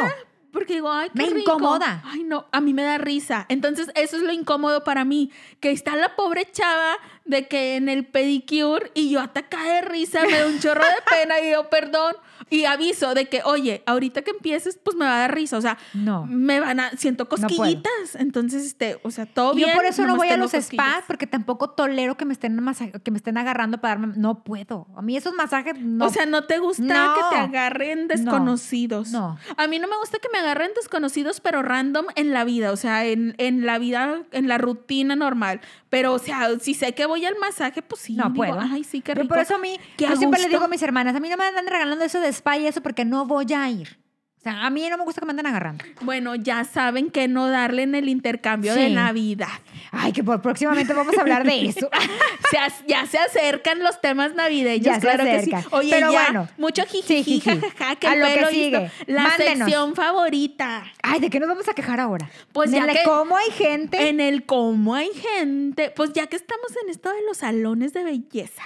Porque 0.52 0.76
digo, 0.76 0.92
ay, 0.92 1.10
qué 1.16 1.24
Me 1.24 1.30
rico. 1.32 1.54
incomoda. 1.54 2.04
Ay, 2.06 2.24
no, 2.24 2.46
a 2.52 2.62
mí 2.62 2.76
me 2.76 2.84
da 2.84 3.00
risa. 3.00 3.48
Entonces, 3.50 3.90
eso 3.96 4.18
es 4.18 4.22
lo 4.22 4.32
incómodo 4.32 4.84
para 4.84 5.04
mí. 5.04 5.32
Que 5.60 5.72
está 5.72 5.96
la 5.96 6.16
pobre 6.16 6.46
chava 6.52 6.94
de 7.26 7.48
que 7.48 7.76
en 7.78 7.88
el 7.90 8.06
pedicure 8.06 8.92
y 8.94 9.10
yo 9.10 9.22
ataca 9.22 9.64
de 9.64 9.82
risa, 9.82 10.22
me 10.26 10.38
da 10.40 10.48
un 10.48 10.60
chorro 10.60 10.82
de 10.84 11.16
pena 11.22 11.40
y 11.40 11.52
yo, 11.52 11.70
perdón. 11.70 12.16
Y 12.50 12.66
aviso 12.66 13.14
de 13.16 13.30
que, 13.30 13.42
oye, 13.46 13.82
ahorita 13.86 14.22
que 14.22 14.32
empieces, 14.32 14.78
pues 14.84 14.96
me 14.98 15.06
va 15.06 15.16
a 15.16 15.20
dar 15.20 15.34
risa. 15.34 15.58
O 15.58 15.62
sea, 15.62 15.78
No. 15.94 16.26
me 16.28 16.60
van 16.60 16.80
a, 16.82 16.92
siento 16.92 17.28
cosquillitas. 17.30 18.16
Entonces, 18.16 18.66
este, 18.66 19.00
o 19.04 19.10
sea, 19.12 19.26
todo 19.26 19.54
Yo 19.54 19.66
bien. 19.66 19.74
por 19.76 19.86
eso 19.86 20.06
no 20.06 20.18
voy 20.18 20.28
a 20.28 20.38
los 20.38 20.52
spas 20.52 21.04
porque 21.08 21.26
tampoco 21.26 21.70
tolero 21.72 22.16
que 22.18 22.26
me 22.26 22.34
estén 22.34 22.60
que 23.04 23.12
me 23.12 23.18
estén 23.18 23.38
agarrando 23.38 23.80
para 23.80 23.96
darme. 23.96 24.14
No 24.18 24.44
puedo. 24.44 24.88
A 24.96 25.02
mí 25.02 25.16
esos 25.18 25.34
masajes 25.34 25.80
no. 25.80 26.06
O 26.06 26.10
sea, 26.10 26.26
¿no 26.26 26.44
te 26.44 26.60
gusta 26.60 26.84
No. 26.84 27.16
que 27.16 27.22
te 27.32 27.42
agarren 27.42 28.08
desconocidos? 28.08 29.12
No. 29.12 29.38
A 29.58 29.68
mí 29.68 29.80
no 29.80 29.88
me 29.88 29.98
gusta 29.98 30.20
que 30.20 30.28
me 30.32 30.40
agarren 30.40 30.72
desconocidos, 30.76 31.40
pero 31.40 31.62
random 31.64 32.06
en 32.16 32.34
la 32.34 32.44
vida, 32.44 32.72
o 32.72 32.78
sea, 32.78 33.06
en, 33.06 33.36
en 33.38 33.66
la 33.66 33.80
vida, 33.80 34.24
en 34.32 34.48
la 34.48 34.58
rutina 34.58 35.16
normal. 35.16 35.62
Pero, 35.90 36.14
o 36.14 36.20
sea, 36.20 36.50
si 36.60 36.74
sé 36.74 36.94
que 36.94 37.06
voy 37.06 37.13
al 37.26 37.38
masaje, 37.40 37.82
pues 37.82 38.02
sí. 38.02 38.16
no 38.16 38.24
digo, 38.26 38.36
puedo. 38.36 38.60
Ay, 38.60 38.84
sí, 38.84 39.02
qué 39.02 39.14
Yo 39.14 39.22
rico. 39.22 39.34
por 39.34 39.40
eso 39.40 39.56
a 39.56 39.58
mí, 39.60 39.80
yo 39.98 40.16
siempre 40.16 40.42
le 40.42 40.50
digo 40.50 40.64
a 40.64 40.68
mis 40.68 40.82
hermanas, 40.82 41.16
a 41.16 41.20
mí 41.20 41.30
no 41.30 41.38
me 41.38 41.46
andan 41.46 41.68
regalando 41.68 42.04
eso 42.04 42.20
de 42.20 42.30
spa 42.30 42.58
y 42.58 42.68
eso 42.68 42.82
porque 42.82 43.06
no 43.06 43.26
voy 43.26 43.52
a 43.54 43.70
ir. 43.70 43.98
O 44.44 44.50
sea, 44.52 44.66
a 44.66 44.70
mí 44.70 44.86
no 44.90 44.98
me 44.98 45.06
gusta 45.06 45.22
que 45.22 45.26
me 45.26 45.32
anden 45.32 45.46
agarrando. 45.46 45.86
Bueno, 46.02 46.36
ya 46.36 46.66
saben 46.66 47.10
que 47.12 47.30
no 47.30 47.48
darle 47.50 47.84
en 47.84 47.96
el 47.96 48.10
intercambio 48.10 48.76
de 48.76 48.88
Sí. 48.90 48.94
Navidad. 48.94 49.48
Ay, 49.90 50.12
que 50.12 50.22
por 50.22 50.42
próximamente 50.42 50.92
vamos 50.94 51.18
a 51.18 51.22
hablar 51.22 51.46
de 51.46 51.66
eso. 51.68 51.90
Se 52.52 52.58
ya 52.86 53.06
se 53.06 53.18
acercan 53.20 53.80
los 53.80 54.02
temas 54.02 54.36
navideños, 54.36 54.86
Ya 54.86 54.96
se 54.96 55.00
claro 55.02 55.24
que 55.24 55.32
acercan. 55.32 55.62
sí. 55.64 55.68
Oye, 55.72 55.90
Pero 55.92 56.12
ya, 56.12 56.24
bueno. 56.26 56.50
mucho 56.58 56.82
Sí, 56.90 57.02
jiji, 57.04 57.24
jiji. 57.40 57.50
jajaja, 57.62 57.96
que 57.96 58.08
A 58.08 58.14
el 58.16 58.20
lo 58.20 58.28
que 58.28 58.46
sigue. 58.54 58.92
La 59.08 59.24
Mándenos. 59.24 59.58
sección 59.60 59.96
favorita. 59.96 60.84
Ay, 61.02 61.22
¿de 61.22 61.30
qué 61.30 61.40
nos 61.40 61.48
vamos 61.48 61.70
a 61.70 61.74
quejar 61.74 62.02
ahora? 62.02 62.30
Pues 62.52 62.70
¿De 62.70 62.78
ya 62.80 62.86
la- 62.86 62.92
que- 62.94 63.04
cómo 63.06 63.38
hay 63.38 63.50
gente. 63.52 64.10
En 64.10 64.20
el 64.20 64.46
cómo 64.46 64.94
hay 64.94 65.10
gente. 65.14 65.90
Pues 65.96 66.12
ya 66.12 66.28
que 66.28 66.36
estamos 66.36 66.68
en 66.84 66.90
esto 66.90 67.10
de 67.14 67.22
los 67.28 67.38
salones 67.38 67.94
de 67.94 68.04
belleza, 68.04 68.64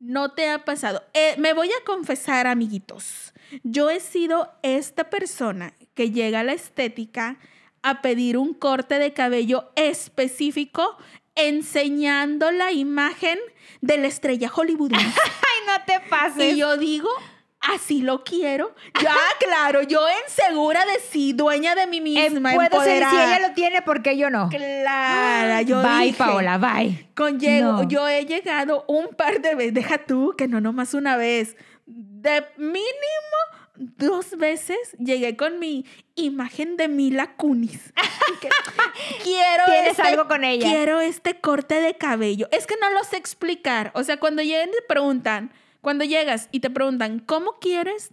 no 0.00 0.32
te 0.32 0.48
ha 0.48 0.64
pasado. 0.64 1.02
Eh, 1.12 1.34
me 1.36 1.52
voy 1.52 1.68
a 1.68 1.84
confesar, 1.84 2.46
amiguitos. 2.46 3.31
Yo 3.62 3.90
he 3.90 4.00
sido 4.00 4.50
esta 4.62 5.10
persona 5.10 5.74
que 5.94 6.10
llega 6.10 6.40
a 6.40 6.44
la 6.44 6.52
estética 6.52 7.38
a 7.82 8.00
pedir 8.02 8.38
un 8.38 8.54
corte 8.54 8.98
de 8.98 9.12
cabello 9.12 9.70
específico 9.76 10.96
enseñando 11.34 12.50
la 12.50 12.72
imagen 12.72 13.38
de 13.80 13.98
la 13.98 14.06
estrella 14.06 14.48
hollywoodense. 14.48 15.04
Ay, 15.24 15.66
no 15.66 15.84
te 15.84 16.00
pases. 16.08 16.54
Y 16.54 16.56
yo 16.58 16.76
digo, 16.76 17.08
así 17.60 18.02
lo 18.02 18.22
quiero. 18.24 18.74
Ya, 19.02 19.16
claro, 19.40 19.82
yo 19.82 20.06
en 20.08 20.28
segura 20.28 20.84
de 20.84 21.00
sí, 21.10 21.32
dueña 21.32 21.74
de 21.74 21.86
mí 21.86 21.98
Eh, 22.18 22.30
misma, 22.30 22.52
puedo 22.54 22.82
ser, 22.82 23.04
si 23.08 23.16
ella 23.16 23.38
lo 23.48 23.54
tiene, 23.54 23.82
porque 23.82 24.16
yo 24.16 24.30
no? 24.30 24.48
Clara, 24.48 25.62
yo 25.62 25.82
bye, 25.82 26.06
dije, 26.06 26.18
Paola, 26.18 26.58
bye. 26.58 27.08
con 27.14 27.40
llego- 27.40 27.82
No. 27.82 27.88
yo 27.88 28.06
he 28.08 28.24
llegado 28.26 28.84
un 28.88 29.08
par 29.08 29.40
de 29.40 29.54
veces, 29.54 29.74
deja 29.74 29.98
tú 29.98 30.34
que 30.36 30.46
no 30.48 30.60
nomás 30.60 30.94
una 30.94 31.16
vez, 31.16 31.56
de 31.86 32.44
mínimo 32.56 33.31
dos 33.96 34.36
veces 34.36 34.76
llegué 34.98 35.36
con 35.36 35.58
mi 35.58 35.84
imagen 36.14 36.76
de 36.76 36.88
Mila 36.88 37.34
Kunis. 37.36 37.92
Que 38.40 38.48
quiero 39.22 39.64
Tienes 39.66 39.90
este- 39.90 40.02
algo 40.02 40.28
con 40.28 40.44
ella. 40.44 40.68
Quiero 40.70 41.00
este 41.00 41.40
corte 41.40 41.80
de 41.80 41.96
cabello. 41.96 42.48
Es 42.52 42.66
que 42.66 42.74
no 42.80 42.90
lo 42.90 43.02
sé 43.04 43.16
explicar. 43.16 43.90
O 43.94 44.04
sea, 44.04 44.18
cuando 44.18 44.42
llegan 44.42 44.68
y 44.68 44.72
te 44.72 44.82
preguntan, 44.88 45.52
cuando 45.80 46.04
llegas 46.04 46.48
y 46.52 46.60
te 46.60 46.70
preguntan, 46.70 47.18
¿cómo 47.18 47.58
quieres? 47.60 48.10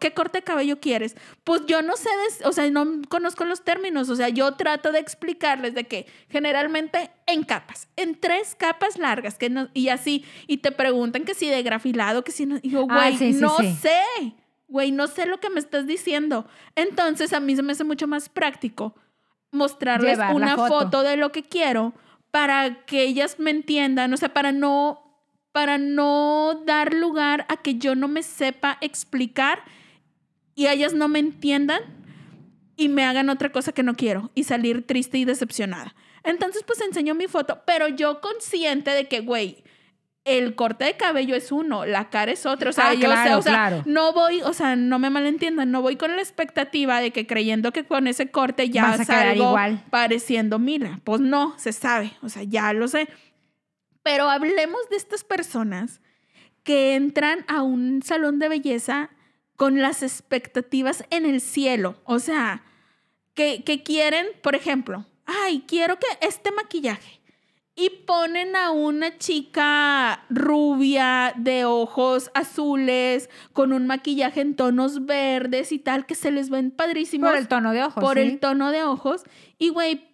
¿Qué 0.00 0.12
corte 0.12 0.38
de 0.38 0.44
cabello 0.44 0.80
quieres? 0.80 1.16
Pues 1.42 1.62
yo 1.66 1.80
no 1.82 1.96
sé, 1.96 2.10
o 2.44 2.52
sea, 2.52 2.70
no 2.70 2.86
conozco 3.08 3.44
los 3.46 3.64
términos. 3.64 4.10
O 4.10 4.16
sea, 4.16 4.28
yo 4.28 4.52
trato 4.54 4.92
de 4.92 4.98
explicarles 5.00 5.74
de 5.74 5.84
que 5.84 6.06
generalmente 6.28 7.10
en 7.26 7.42
capas, 7.42 7.88
en 7.96 8.20
tres 8.20 8.54
capas 8.54 8.98
largas, 8.98 9.38
que 9.38 9.48
no, 9.50 9.68
y 9.74 9.88
así, 9.88 10.24
y 10.46 10.58
te 10.58 10.72
preguntan 10.72 11.24
que 11.24 11.34
si 11.34 11.48
de 11.48 11.62
grafilado, 11.62 12.22
que 12.22 12.32
si 12.32 12.44
no. 12.46 12.58
Y 12.62 12.70
yo, 12.70 12.86
Ah, 12.90 13.08
güey, 13.08 13.16
sí, 13.16 13.32
sí, 13.32 13.40
no 13.40 13.56
sí. 13.58 13.72
sé. 13.80 14.34
Güey, 14.68 14.90
no 14.90 15.06
sé 15.06 15.26
lo 15.26 15.38
que 15.38 15.50
me 15.50 15.60
estás 15.60 15.86
diciendo. 15.86 16.46
Entonces, 16.74 17.32
a 17.32 17.40
mí 17.40 17.54
se 17.54 17.62
me 17.62 17.72
hace 17.72 17.84
mucho 17.84 18.06
más 18.06 18.28
práctico 18.28 18.94
mostrarles 19.52 20.18
Llevar 20.18 20.34
una 20.34 20.56
foto. 20.56 20.68
foto 20.68 21.02
de 21.02 21.16
lo 21.16 21.32
que 21.32 21.42
quiero 21.42 21.94
para 22.30 22.84
que 22.84 23.02
ellas 23.02 23.38
me 23.38 23.50
entiendan, 23.50 24.12
o 24.12 24.16
sea, 24.16 24.32
para 24.34 24.52
no 24.52 25.02
para 25.52 25.78
no 25.78 26.64
dar 26.66 26.92
lugar 26.92 27.46
a 27.48 27.56
que 27.56 27.76
yo 27.76 27.94
no 27.94 28.08
me 28.08 28.22
sepa 28.22 28.76
explicar 28.82 29.64
y 30.54 30.66
ellas 30.66 30.92
no 30.92 31.08
me 31.08 31.18
entiendan 31.18 31.80
y 32.76 32.90
me 32.90 33.04
hagan 33.04 33.30
otra 33.30 33.50
cosa 33.50 33.72
que 33.72 33.82
no 33.82 33.94
quiero 33.94 34.30
y 34.34 34.44
salir 34.44 34.86
triste 34.86 35.16
y 35.16 35.24
decepcionada. 35.24 35.94
Entonces, 36.24 36.62
pues 36.66 36.82
enseño 36.82 37.14
mi 37.14 37.26
foto, 37.26 37.62
pero 37.66 37.88
yo 37.88 38.20
consciente 38.20 38.90
de 38.90 39.08
que, 39.08 39.20
güey, 39.20 39.64
el 40.26 40.54
corte 40.56 40.84
de 40.84 40.96
cabello 40.96 41.34
es 41.36 41.52
uno, 41.52 41.86
la 41.86 42.10
cara 42.10 42.32
es 42.32 42.44
otro. 42.46 42.70
O 42.70 42.72
sea, 42.72 42.88
Ah, 42.90 42.94
yo 42.94 43.08
sé, 43.16 43.34
o 43.34 43.42
sea, 43.42 43.52
claro. 43.52 43.82
no 43.86 44.12
voy, 44.12 44.42
o 44.42 44.52
sea, 44.52 44.74
no 44.76 44.98
me 44.98 45.08
malentiendan, 45.08 45.70
no 45.70 45.80
voy 45.82 45.96
con 45.96 46.14
la 46.16 46.20
expectativa 46.20 47.00
de 47.00 47.12
que 47.12 47.26
creyendo 47.26 47.72
que 47.72 47.84
con 47.84 48.06
ese 48.08 48.30
corte 48.30 48.68
ya 48.68 48.82
Vas 48.90 49.00
a 49.00 49.04
salgo 49.04 49.44
igual. 49.50 49.84
pareciendo 49.88 50.58
Mila. 50.58 51.00
Pues 51.04 51.20
no, 51.20 51.54
se 51.58 51.72
sabe, 51.72 52.12
o 52.22 52.28
sea, 52.28 52.42
ya 52.42 52.72
lo 52.72 52.88
sé. 52.88 53.08
Pero 54.02 54.28
hablemos 54.28 54.80
de 54.90 54.96
estas 54.96 55.24
personas 55.24 56.00
que 56.64 56.94
entran 56.96 57.44
a 57.48 57.62
un 57.62 58.02
salón 58.02 58.38
de 58.40 58.48
belleza 58.48 59.10
con 59.54 59.80
las 59.80 60.02
expectativas 60.02 61.04
en 61.10 61.24
el 61.24 61.40
cielo. 61.40 62.00
O 62.04 62.18
sea, 62.18 62.62
que, 63.34 63.62
que 63.64 63.82
quieren, 63.84 64.26
por 64.42 64.54
ejemplo, 64.56 65.06
ay, 65.24 65.64
quiero 65.68 65.98
que 66.00 66.06
este 66.20 66.50
maquillaje. 66.50 67.20
Y 67.78 67.90
ponen 67.90 68.56
a 68.56 68.70
una 68.70 69.18
chica 69.18 70.24
rubia 70.30 71.34
de 71.36 71.66
ojos 71.66 72.30
azules, 72.32 73.28
con 73.52 73.74
un 73.74 73.86
maquillaje 73.86 74.40
en 74.40 74.56
tonos 74.56 75.04
verdes 75.04 75.72
y 75.72 75.78
tal, 75.78 76.06
que 76.06 76.14
se 76.14 76.30
les 76.30 76.48
ven 76.48 76.70
padrísimos 76.70 77.28
Por 77.28 77.38
el 77.38 77.48
tono 77.48 77.72
de 77.72 77.82
ojos. 77.82 78.02
por 78.02 78.16
sí. 78.16 78.22
el 78.22 78.40
tono 78.40 78.70
de 78.70 78.82
ojos. 78.82 79.24
Y, 79.58 79.68
güey, 79.68 80.08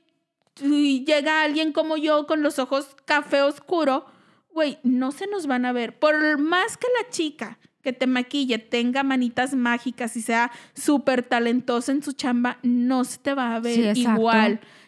llega 0.61 1.43
alguien 1.43 1.73
como 1.73 1.97
yo 1.97 2.27
con 2.27 2.43
los 2.43 2.59
ojos 2.59 2.97
café 3.05 3.43
oscuro, 3.43 4.07
güey, 4.53 4.79
no 4.83 5.13
se 5.13 5.27
nos 5.29 5.47
van 5.47 5.65
a 5.65 5.73
ver. 5.73 5.99
Por 5.99 6.39
más 6.39 6.77
que 6.77 6.89
la 7.01 7.09
chica 7.11 7.59
que 7.83 7.93
te 7.93 8.07
maquille 8.07 8.59
tenga 8.59 9.03
manitas 9.03 9.55
mágicas 9.55 10.17
y 10.17 10.23
sea 10.23 10.53
súper 10.75 11.23
talentosa 11.23 11.93
en 11.93 12.03
su 12.03 12.13
chamba, 12.13 12.59
no 12.63 13.05
se 13.05 13.19
te 13.19 13.35
va 13.35 13.55
a 13.57 13.61
ver 13.61 13.75
Sí, 13.75 14.03
exacto. 14.03 14.23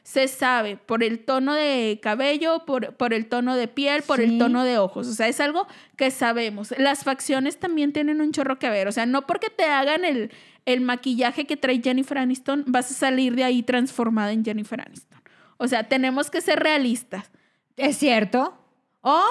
Se 0.04 0.28
sabe 0.28 0.76
por 0.76 1.02
el 1.02 1.24
tono 1.24 1.54
de 1.54 1.98
cabello, 2.02 2.64
por, 2.66 2.94
por 2.94 3.12
el 3.12 3.26
tono 3.26 3.56
de 3.56 3.68
piel, 3.68 4.02
por 4.02 4.20
el 4.20 4.38
tono 4.38 4.62
de 4.62 4.78
ojos. 4.78 5.08
O 5.08 5.14
sea, 5.14 5.28
es 5.28 5.40
algo 5.40 5.66
que 5.96 6.10
sabemos. 6.10 6.74
Las 6.78 7.04
facciones 7.04 7.58
también 7.58 7.92
tienen 7.92 8.20
un 8.20 8.30
chorro 8.30 8.58
que 8.58 8.68
ver. 8.68 8.86
O 8.86 8.92
sea, 8.92 9.06
no 9.06 9.26
porque 9.26 9.48
te 9.48 9.64
hagan 9.64 10.04
el, 10.04 10.30
el 10.66 10.82
maquillaje 10.82 11.46
que 11.46 11.56
trae 11.56 11.80
Jennifer 11.82 12.18
Aniston, 12.18 12.64
vas 12.66 12.90
a 12.90 12.94
salir 12.94 13.34
de 13.34 13.44
ahí 13.44 13.62
transformada 13.62 14.32
en 14.32 14.44
Jennifer 14.44 14.80
Aniston. 14.80 15.20
O 15.56 15.68
sea, 15.68 15.88
tenemos 15.88 16.30
que 16.30 16.42
ser 16.42 16.60
realistas. 16.60 17.30
Es 17.78 17.96
cierto. 17.96 18.58
O 19.00 19.22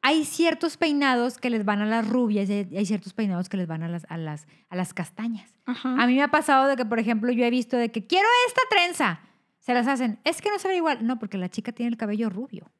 hay 0.00 0.24
ciertos 0.24 0.76
peinados 0.76 1.38
que 1.38 1.50
les 1.50 1.64
van 1.64 1.80
a 1.80 1.86
las 1.86 2.08
rubias 2.08 2.48
y 2.50 2.76
hay 2.76 2.86
ciertos 2.86 3.12
peinados 3.12 3.48
que 3.48 3.56
les 3.56 3.68
van 3.68 3.82
a 3.82 3.88
las, 3.88 4.04
a 4.08 4.16
las, 4.16 4.46
a 4.68 4.76
las 4.76 4.94
castañas. 4.94 5.50
Ajá. 5.64 5.96
A 6.02 6.06
mí 6.06 6.14
me 6.14 6.22
ha 6.22 6.28
pasado 6.28 6.66
de 6.66 6.76
que, 6.76 6.84
por 6.84 6.98
ejemplo, 6.98 7.30
yo 7.30 7.44
he 7.44 7.50
visto 7.50 7.76
de 7.76 7.90
que 7.90 8.06
quiero 8.06 8.26
esta 8.48 8.62
trenza. 8.70 9.20
Se 9.62 9.74
las 9.74 9.86
hacen. 9.86 10.18
Es 10.24 10.42
que 10.42 10.50
no 10.50 10.58
se 10.58 10.68
ve 10.68 10.76
igual. 10.76 11.06
No, 11.06 11.18
porque 11.18 11.38
la 11.38 11.48
chica 11.48 11.72
tiene 11.72 11.90
el 11.90 11.96
cabello 11.96 12.28
rubio. 12.28 12.70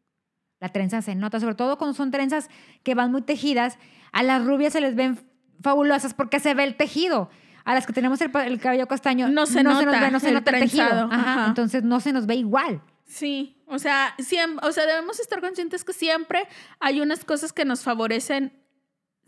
La 0.61 0.69
trenza 0.69 1.01
se 1.01 1.15
nota, 1.15 1.41
sobre 1.41 1.55
todo 1.55 1.79
cuando 1.79 1.95
son 1.95 2.11
trenzas 2.11 2.51
que 2.83 2.95
van 2.95 3.13
muy 3.13 3.23
tejidas. 3.23 3.79
A 4.13 4.23
las 4.23 4.45
rubias 4.45 4.73
se 4.73 4.81
les 4.81 4.95
ven 4.95 5.19
fabulosas 5.61 6.13
porque 6.13 6.41
se 6.41 6.55
ve 6.55 6.65
el 6.65 6.77
tejido. 6.77 7.31
A 7.65 7.75
las 7.75 7.87
que 7.87 7.93
tenemos 7.93 8.21
el, 8.21 8.33
cabello 8.61 8.89
castaño 8.89 9.29
No 9.29 9.47
se 9.47 9.63
nos 9.63 9.85
nota 9.85 10.01
ve, 10.01 10.11
no 10.11 10.19
se 10.19 10.29
el 10.29 10.35
nota 10.35 10.51
el 10.51 10.61
tejido. 10.61 10.85
trenzado, 10.89 11.13
Ajá, 11.13 11.33
ajá. 11.33 11.47
Entonces 11.47 11.85
no 11.85 12.01
se 12.01 12.13
nos 12.13 12.27
ve 12.27 12.35
igual. 12.35 12.83
Sí, 13.05 13.63
o 13.67 13.79
sea, 13.79 14.15
siempre, 14.19 14.67
o 14.67 14.73
sea, 14.73 14.87
debemos 14.87 15.21
estar 15.21 15.41
conscientes 15.41 15.85
que 15.85 15.93
siempre 15.93 16.49
hay 16.81 17.01
unas 17.01 17.25
cosas 17.25 17.53
que 17.53 17.65
nos 17.65 17.83
favorecen 17.83 18.53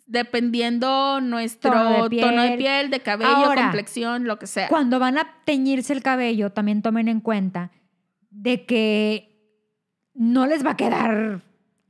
dependiendo 0.06 1.20
nuestro 1.20 1.72
Tono 1.72 1.84
tono 1.84 1.96
de 1.96 2.02
de 2.02 2.08
piel. 2.10 2.56
piel, 2.56 2.90
de, 2.90 3.00
cabello, 3.00 3.30
Ahora, 3.30 3.62
complexión, 3.62 4.24
lo 4.24 4.38
que 4.38 4.46
sea. 4.46 4.68
Cuando 4.68 4.98
van 4.98 5.18
a 5.18 5.28
teñirse 5.44 5.92
el 5.92 6.02
cabello, 6.02 6.50
también 6.50 6.82
tomen 6.82 7.08
en 7.08 7.20
cuenta 7.20 7.70
de 8.30 8.66
que 8.66 9.34
no 10.14 10.46
les 10.46 10.64
va 10.64 10.72
a 10.72 10.76
quedar 10.76 11.42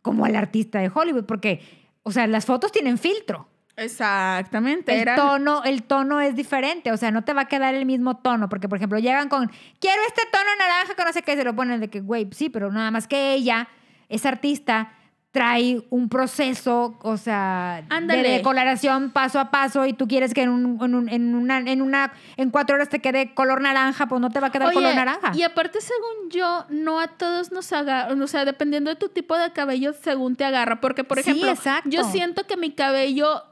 como 0.03 0.25
al 0.25 0.37
artista 0.37 0.81
de 0.81 0.91
Hollywood, 0.95 1.25
porque, 1.25 1.61
o 2.03 2.13
sea, 2.13 2.27
las 2.27 2.45
fotos 2.45 2.71
tienen 2.73 2.99
filtro. 2.99 3.49
Exactamente. 3.77 5.03
El 5.03 5.17
tono, 5.17 5.65
el 5.65 5.83
tono 5.83 6.21
es 6.21 6.37
diferente, 6.37 6.93
o 6.93 6.97
sea, 6.97 7.11
no 7.11 7.25
te 7.25 7.33
va 7.33 7.43
a 7.43 7.49
quedar 7.49 7.75
el 7.75 7.87
mismo 7.87 8.19
tono, 8.19 8.49
porque, 8.49 8.69
por 8.69 8.79
ejemplo, 8.79 8.99
llegan 8.99 9.29
con, 9.29 9.51
quiero 9.81 10.03
este 10.07 10.23
tono 10.31 10.45
naranja, 10.59 10.95
que 10.95 11.05
no 11.05 11.13
sé 11.13 11.23
qué, 11.23 11.37
se 11.37 11.45
lo 11.45 11.57
ponen 11.57 11.81
de 11.81 11.89
que, 11.89 12.01
güey, 12.01 12.29
sí, 12.33 12.51
pero 12.51 12.71
nada 12.71 12.91
más 12.91 13.09
que 13.09 13.35
ella, 13.35 13.69
esa 14.09 14.29
artista, 14.29 14.93
trae 15.35 15.83
un 15.91 16.09
proceso, 16.09 16.97
o 17.03 17.17
sea, 17.17 17.83
Ándale. 17.91 18.23
de 18.23 18.29
decoloración 18.37 19.11
paso 19.11 19.41
a 19.41 19.51
paso 19.51 19.85
y 19.85 19.93
tú 19.93 20.07
quieres 20.07 20.33
que 20.33 20.43
en, 20.43 20.51
un- 20.51 20.79
en 20.81 20.95
un- 20.95 21.09
en 21.09 21.35
una, 21.35 21.59
en 21.59 21.83
una, 21.83 22.13
en 22.37 22.51
cuatro 22.51 22.77
horas 22.77 22.89
te 22.89 23.01
quede 23.01 23.35
color 23.35 23.61
naranja, 23.61 24.07
pues 24.07 24.21
no 24.21 24.31
te 24.31 24.39
va 24.39 24.47
a 24.47 24.53
quedar 24.53 24.69
Oye, 24.69 24.77
color 24.77 24.95
naranja. 24.95 25.33
Y 25.35 25.43
aparte, 25.43 25.81
según 25.81 26.31
yo, 26.31 26.67
no 26.69 27.01
a 27.01 27.09
todos 27.09 27.51
nos 27.51 27.73
agarra, 27.73 28.15
o 28.15 28.27
sea, 28.29 28.45
dependiendo 28.45 28.91
de 28.91 28.97
tu 28.97 29.09
tipo 29.09 29.37
de 29.37 29.53
cabello, 29.53 29.93
según 29.93 30.37
te 30.37 30.45
agarra. 30.45 30.81
Porque, 30.81 31.03
por 31.03 31.19
ejemplo, 31.19 31.53
yo 31.87 32.05
siento 32.05 32.47
que 32.47 32.57
mi 32.57 32.71
cabello 32.71 33.43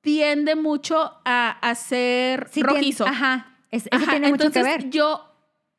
tiende 0.00 0.56
mucho 0.56 1.12
a, 1.24 1.50
a 1.60 1.74
ser 1.76 2.48
Sí, 2.50 2.62
rojizo. 2.64 3.06
Ajá, 3.06 3.46
es- 3.70 3.86
eso 3.86 3.94
Ajá, 3.94 4.10
tiene 4.10 4.28
mucho 4.30 4.50
que 4.50 4.58
entonces, 4.58 4.64
ver. 4.84 4.90
Yo 4.90 5.24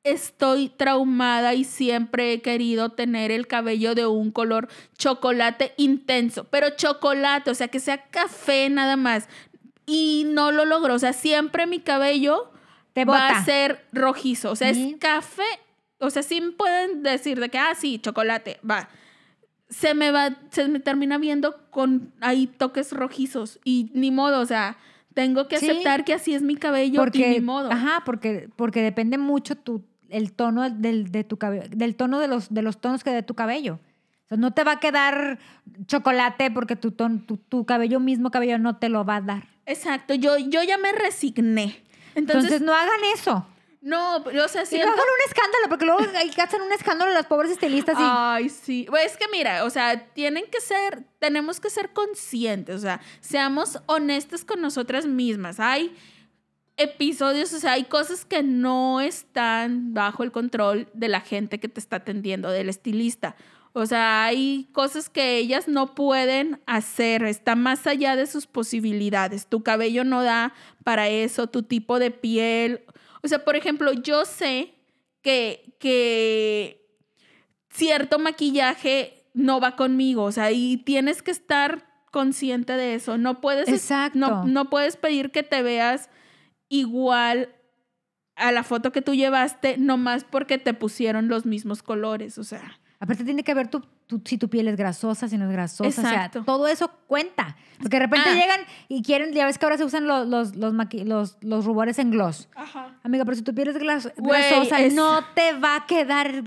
estoy 0.04 0.70
traumada 0.70 1.54
y 1.54 1.64
siempre 1.64 2.34
he 2.34 2.42
querido 2.42 2.90
tener 2.90 3.32
el 3.32 3.48
cabello 3.48 3.96
de 3.96 4.06
un 4.08 4.32
color 4.32 4.70
chocolate 4.98 5.74
intenso, 5.78 6.46
pero 6.46 6.70
chocolate, 6.72 7.52
o 7.52 7.56
sea, 7.56 7.68
que 7.68 7.80
sea 7.80 8.06
café 8.10 8.70
nada 8.70 8.96
más. 8.96 9.28
Y 9.86 10.26
no 10.28 10.52
lo 10.52 10.66
logro, 10.66 10.94
o 10.94 11.00
sea, 11.00 11.14
siempre 11.14 11.66
mi 11.68 11.80
cabello 11.80 12.52
Te 12.94 13.06
va 13.06 13.30
a 13.30 13.46
ser 13.46 13.86
rojizo, 13.94 14.52
o 14.52 14.56
sea, 14.56 14.74
Sí. 14.74 14.92
es 14.94 15.00
café, 15.00 15.44
o 16.00 16.10
sea, 16.10 16.24
sí 16.24 16.42
pueden 16.58 17.04
decir 17.04 17.40
de 17.40 17.50
que, 17.50 17.58
ah, 17.58 17.76
sí, 17.76 18.00
chocolate, 18.00 18.60
va. 18.70 18.90
Se 19.70 19.94
me 19.94 20.12
va, 20.12 20.36
se 20.52 20.68
me 20.68 20.80
termina 20.80 21.18
viendo 21.20 21.56
con 21.70 22.12
ahí 22.22 22.48
toques 22.48 22.92
rojizos 22.92 23.60
y 23.64 23.92
ni 23.94 24.10
modo, 24.12 24.42
o 24.42 24.46
sea, 24.46 24.78
tengo 25.22 25.48
que 25.48 25.58
Sí. 25.58 25.70
aceptar 25.70 26.06
que 26.06 26.14
así 26.14 26.34
es 26.34 26.42
mi 26.42 26.56
cabello 26.56 27.00
porque, 27.02 27.30
y 27.32 27.34
ni 27.36 27.42
modo. 27.42 27.72
Ajá, 27.72 28.04
porque, 28.06 28.48
porque 28.56 28.82
depende 28.82 29.18
mucho 29.18 29.56
tu, 29.56 29.84
el 30.10 30.32
tono 30.32 30.70
del, 30.70 31.12
de 31.12 31.24
tu 31.26 31.38
cabello, 31.38 31.64
del 31.70 31.96
tono 31.96 32.20
de 32.20 32.28
los, 32.30 32.54
de 32.54 32.62
los 32.62 32.80
tonos 32.80 33.04
que 33.04 33.10
de 33.12 33.22
tu 33.24 33.34
cabello. 33.34 33.80
O 34.26 34.28
sea, 34.30 34.38
no 34.38 34.52
te 34.52 34.64
va 34.64 34.74
a 34.74 34.80
quedar 34.80 35.40
chocolate 35.88 36.52
porque 36.52 36.76
tu, 36.76 36.92
ton- 36.92 37.26
tu, 37.26 37.38
tu 37.38 37.66
cabello 37.66 38.00
mismo 38.00 38.32
cabello 38.32 38.58
no 38.60 38.78
te 38.78 38.88
lo 38.90 39.04
va 39.04 39.18
a 39.18 39.22
dar. 39.22 39.48
Exacto, 39.66 40.14
yo, 40.14 40.38
yo 40.38 40.64
ya 40.64 40.78
me 40.78 40.92
resigné. 40.92 41.84
Entonces, 42.16 42.52
Entonces, 42.52 42.62
no 42.62 42.74
hagan 42.74 43.00
eso. 43.14 43.46
No, 43.82 44.18
o 44.18 44.48
sea, 44.48 44.66
siento... 44.66 44.88
hagan 44.88 45.00
un 45.00 45.28
escándalo, 45.28 45.70
porque 45.70 45.86
luego 45.86 46.02
ahí 46.18 46.32
hacen 46.38 46.62
un 46.62 46.72
escándalo 46.74 47.12
las 47.12 47.28
pobres 47.28 47.52
estilistas 47.52 47.98
y 47.98 48.04
Ay, 48.04 48.50
sí. 48.50 48.86
Pues 48.90 49.14
es 49.14 49.18
que 49.18 49.28
mira, 49.32 49.64
o 49.64 49.70
sea, 49.70 50.08
tienen 50.14 50.46
que 50.52 50.60
ser, 50.60 51.06
tenemos 51.20 51.60
que 51.60 51.70
ser 51.70 51.94
conscientes, 51.94 52.76
o 52.76 52.80
sea, 52.80 53.00
seamos 53.22 53.80
honestas 53.86 54.44
con 54.44 54.60
nosotras 54.60 55.06
mismas. 55.06 55.60
Hay 55.60 55.96
episodios, 56.76 57.54
o 57.54 57.60
sea, 57.60 57.74
hay 57.74 57.86
cosas 57.86 58.26
que 58.26 58.44
no 58.44 59.00
están 59.02 59.94
bajo 59.94 60.24
el 60.24 60.32
control 60.32 60.90
de 60.94 61.08
la 61.08 61.22
gente 61.22 61.60
que 61.60 61.70
te 61.70 61.80
está 61.80 61.98
atendiendo, 61.98 62.50
del 62.50 62.70
estilista. 62.70 63.36
O 63.74 63.86
sea, 63.86 64.26
hay 64.26 64.68
cosas 64.74 65.10
que 65.10 65.38
ellas 65.38 65.68
no 65.68 65.94
pueden 65.94 66.60
hacer, 66.66 67.24
está 67.24 67.56
más 67.56 67.86
allá 67.86 68.16
de 68.16 68.26
sus 68.26 68.48
posibilidades. 68.48 69.46
Tu 69.46 69.62
cabello 69.62 70.04
no 70.04 70.24
da 70.24 70.54
para 70.84 71.08
eso, 71.08 71.48
tu 71.48 71.64
tipo 71.64 72.00
de 72.00 72.12
piel. 72.12 72.82
O 73.22 73.28
sea, 73.28 73.44
por 73.44 73.56
ejemplo, 73.56 73.94
yo 73.94 74.26
sé 74.26 74.74
que, 75.22 75.76
que 75.80 76.98
cierto 77.70 78.20
maquillaje 78.20 79.30
no 79.34 79.60
va 79.60 79.76
conmigo, 79.76 80.24
o 80.24 80.32
sea, 80.32 80.52
y 80.52 80.78
tienes 80.78 81.22
que 81.22 81.32
estar 81.32 81.88
consciente 82.12 82.74
de 82.74 82.96
eso. 82.96 83.18
No 83.18 83.42
puedes, 83.42 83.70
Exacto. 83.70 84.18
no, 84.18 84.46
no 84.46 84.70
puedes 84.70 84.98
pedir 84.98 85.32
que 85.32 85.44
te 85.44 85.62
veas 85.62 86.10
igual 86.70 87.56
a 88.36 88.52
la 88.52 88.64
foto 88.64 88.92
que 88.92 89.02
tú 89.02 89.14
llevaste, 89.14 89.78
nomás 89.78 90.24
porque 90.24 90.58
te 90.58 90.74
pusieron 90.74 91.28
los 91.28 91.46
mismos 91.46 91.84
colores, 91.84 92.38
o 92.38 92.44
sea. 92.44 92.80
Aparte 93.00 93.24
tiene 93.24 93.44
que 93.44 93.54
ver 93.54 93.68
tu, 93.70 93.82
tu- 94.08 94.22
si 94.26 94.38
tu 94.38 94.50
piel 94.50 94.68
es 94.68 94.76
grasosa, 94.76 95.28
si 95.28 95.38
no 95.38 95.46
es 95.46 95.52
grasosa, 95.52 95.84
o 96.02 96.06
Exacto. 96.06 96.40
sea, 96.40 96.46
todo 96.46 96.68
eso 96.68 96.92
cuenta. 97.08 97.56
Porque 97.82 97.96
de 97.98 98.00
repente 98.06 98.30
Ah. 98.30 98.34
llegan 98.36 98.60
y 98.90 99.02
quieren, 99.04 99.32
ya 99.34 99.46
ves 99.46 99.58
que 99.58 99.66
ahora 99.66 99.78
se 99.78 99.86
usan 99.86 100.06
los, 100.06 100.28
los, 100.28 100.56
los, 100.58 100.74
maqui- 100.74 101.06
los, 101.06 101.38
los 101.42 101.64
rubores 101.66 101.98
en 102.00 102.12
gloss. 102.12 102.50
Ajá. 102.56 102.98
Amiga, 103.04 103.24
pero 103.24 103.36
si 103.38 103.42
tu 103.44 103.56
piel 103.56 103.70
es 103.70 103.78
glas- 103.78 104.12
grasosa, 104.18 104.82
es- 104.82 104.94
no 104.94 105.24
te 105.34 105.54
va 105.54 105.78
a 105.78 105.86
quedar. 105.86 106.44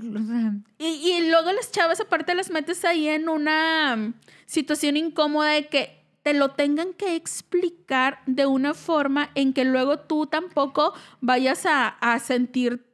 Y, 0.77 0.85
y 0.85 1.29
luego 1.29 1.51
las 1.53 1.71
chavas 1.71 1.99
aparte 1.99 2.35
las 2.35 2.51
metes 2.51 2.85
ahí 2.85 3.07
en 3.07 3.29
una 3.29 3.95
mm, 3.95 4.13
situación 4.45 4.95
incómoda 4.97 5.49
de 5.51 5.67
que 5.67 6.03
te 6.21 6.33
lo 6.33 6.51
tengan 6.51 6.93
que 6.93 7.15
explicar 7.15 8.19
de 8.27 8.45
una 8.45 8.73
forma 8.73 9.29
en 9.35 9.53
que 9.53 9.65
luego 9.65 9.99
tú 9.99 10.25
tampoco 10.27 10.93
vayas 11.19 11.65
a, 11.65 11.87
a 11.87 12.19
sentir 12.19 12.85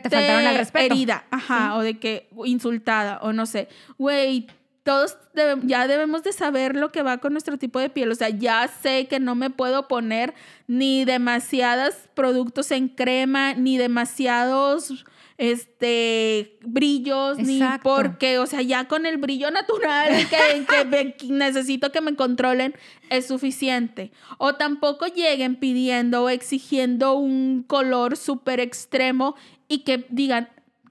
que 0.00 0.08
te 0.08 0.16
faltaron 0.16 0.46
al 0.46 0.56
respeto. 0.56 0.94
herida, 0.94 1.24
ajá, 1.30 1.76
o 1.76 1.80
de 1.82 1.98
que 1.98 2.28
insultada, 2.44 3.18
o 3.22 3.32
no 3.32 3.46
sé. 3.46 3.68
Güey, 3.98 4.46
todos 4.82 5.16
debe- 5.34 5.60
ya 5.64 5.86
debemos 5.86 6.24
de 6.24 6.32
saber 6.32 6.74
lo 6.74 6.90
que 6.90 7.02
va 7.02 7.18
con 7.18 7.32
nuestro 7.32 7.56
tipo 7.56 7.78
de 7.78 7.88
piel. 7.88 8.10
O 8.10 8.14
sea, 8.16 8.30
ya 8.30 8.66
sé 8.82 9.06
que 9.06 9.20
no 9.20 9.36
me 9.36 9.48
puedo 9.50 9.86
poner 9.86 10.34
ni 10.66 11.04
demasiados 11.04 11.94
productos 12.14 12.72
en 12.72 12.88
crema, 12.88 13.54
ni 13.54 13.78
demasiados 13.78 15.04
este 15.38 16.58
brillos, 16.64 17.38
ni 17.38 17.58
porque, 17.82 18.38
o 18.38 18.46
sea, 18.46 18.62
ya 18.62 18.86
con 18.86 19.06
el 19.06 19.16
brillo 19.18 19.50
natural 19.50 20.08
que, 20.30 20.64
que 20.66 20.84
me- 20.84 21.14
que 21.14 21.26
necesito 21.26 21.90
que 21.92 22.00
me 22.00 22.14
controlen 22.14 22.74
es 23.10 23.26
suficiente. 23.26 24.12
O 24.38 24.54
tampoco 24.54 25.06
lleguen 25.06 25.56
pidiendo 25.56 26.24
o 26.24 26.28
exigiendo 26.28 27.14
un 27.14 27.64
color 27.66 28.16
súper 28.16 28.60
extremo 28.60 29.34
y 29.68 29.80
que 29.84 30.06
digan 30.10 30.48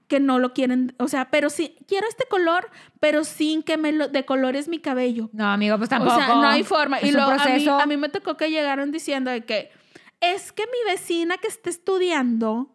que 0.08 0.20
no 0.20 0.38
lo 0.38 0.52
quieren, 0.52 0.94
o 0.98 1.08
sea, 1.08 1.30
pero 1.30 1.48
sí, 1.48 1.76
quiero 1.88 2.06
este 2.06 2.24
color, 2.28 2.68
pero 3.00 3.24
sin 3.24 3.62
que 3.62 3.78
me 3.78 3.92
lo 3.92 4.08
decolores 4.08 4.68
mi 4.68 4.78
cabello. 4.78 5.30
No, 5.32 5.46
amigo, 5.50 5.78
pues 5.78 5.88
tampoco. 5.88 6.14
O 6.14 6.18
sea, 6.18 6.28
no 6.28 6.46
hay 6.46 6.62
forma. 6.64 6.98
Es 6.98 7.08
y 7.08 7.12
luego 7.12 7.30
a 7.30 7.36
mí, 7.46 7.66
a 7.66 7.86
mí 7.86 7.96
me 7.96 8.10
tocó 8.10 8.36
que 8.36 8.50
llegaron 8.50 8.90
diciendo 8.92 9.30
de 9.30 9.44
que 9.46 9.70
es 10.20 10.52
que 10.52 10.64
mi 10.66 10.90
vecina 10.92 11.38
que 11.38 11.48
está 11.48 11.70
estudiando 11.70 12.70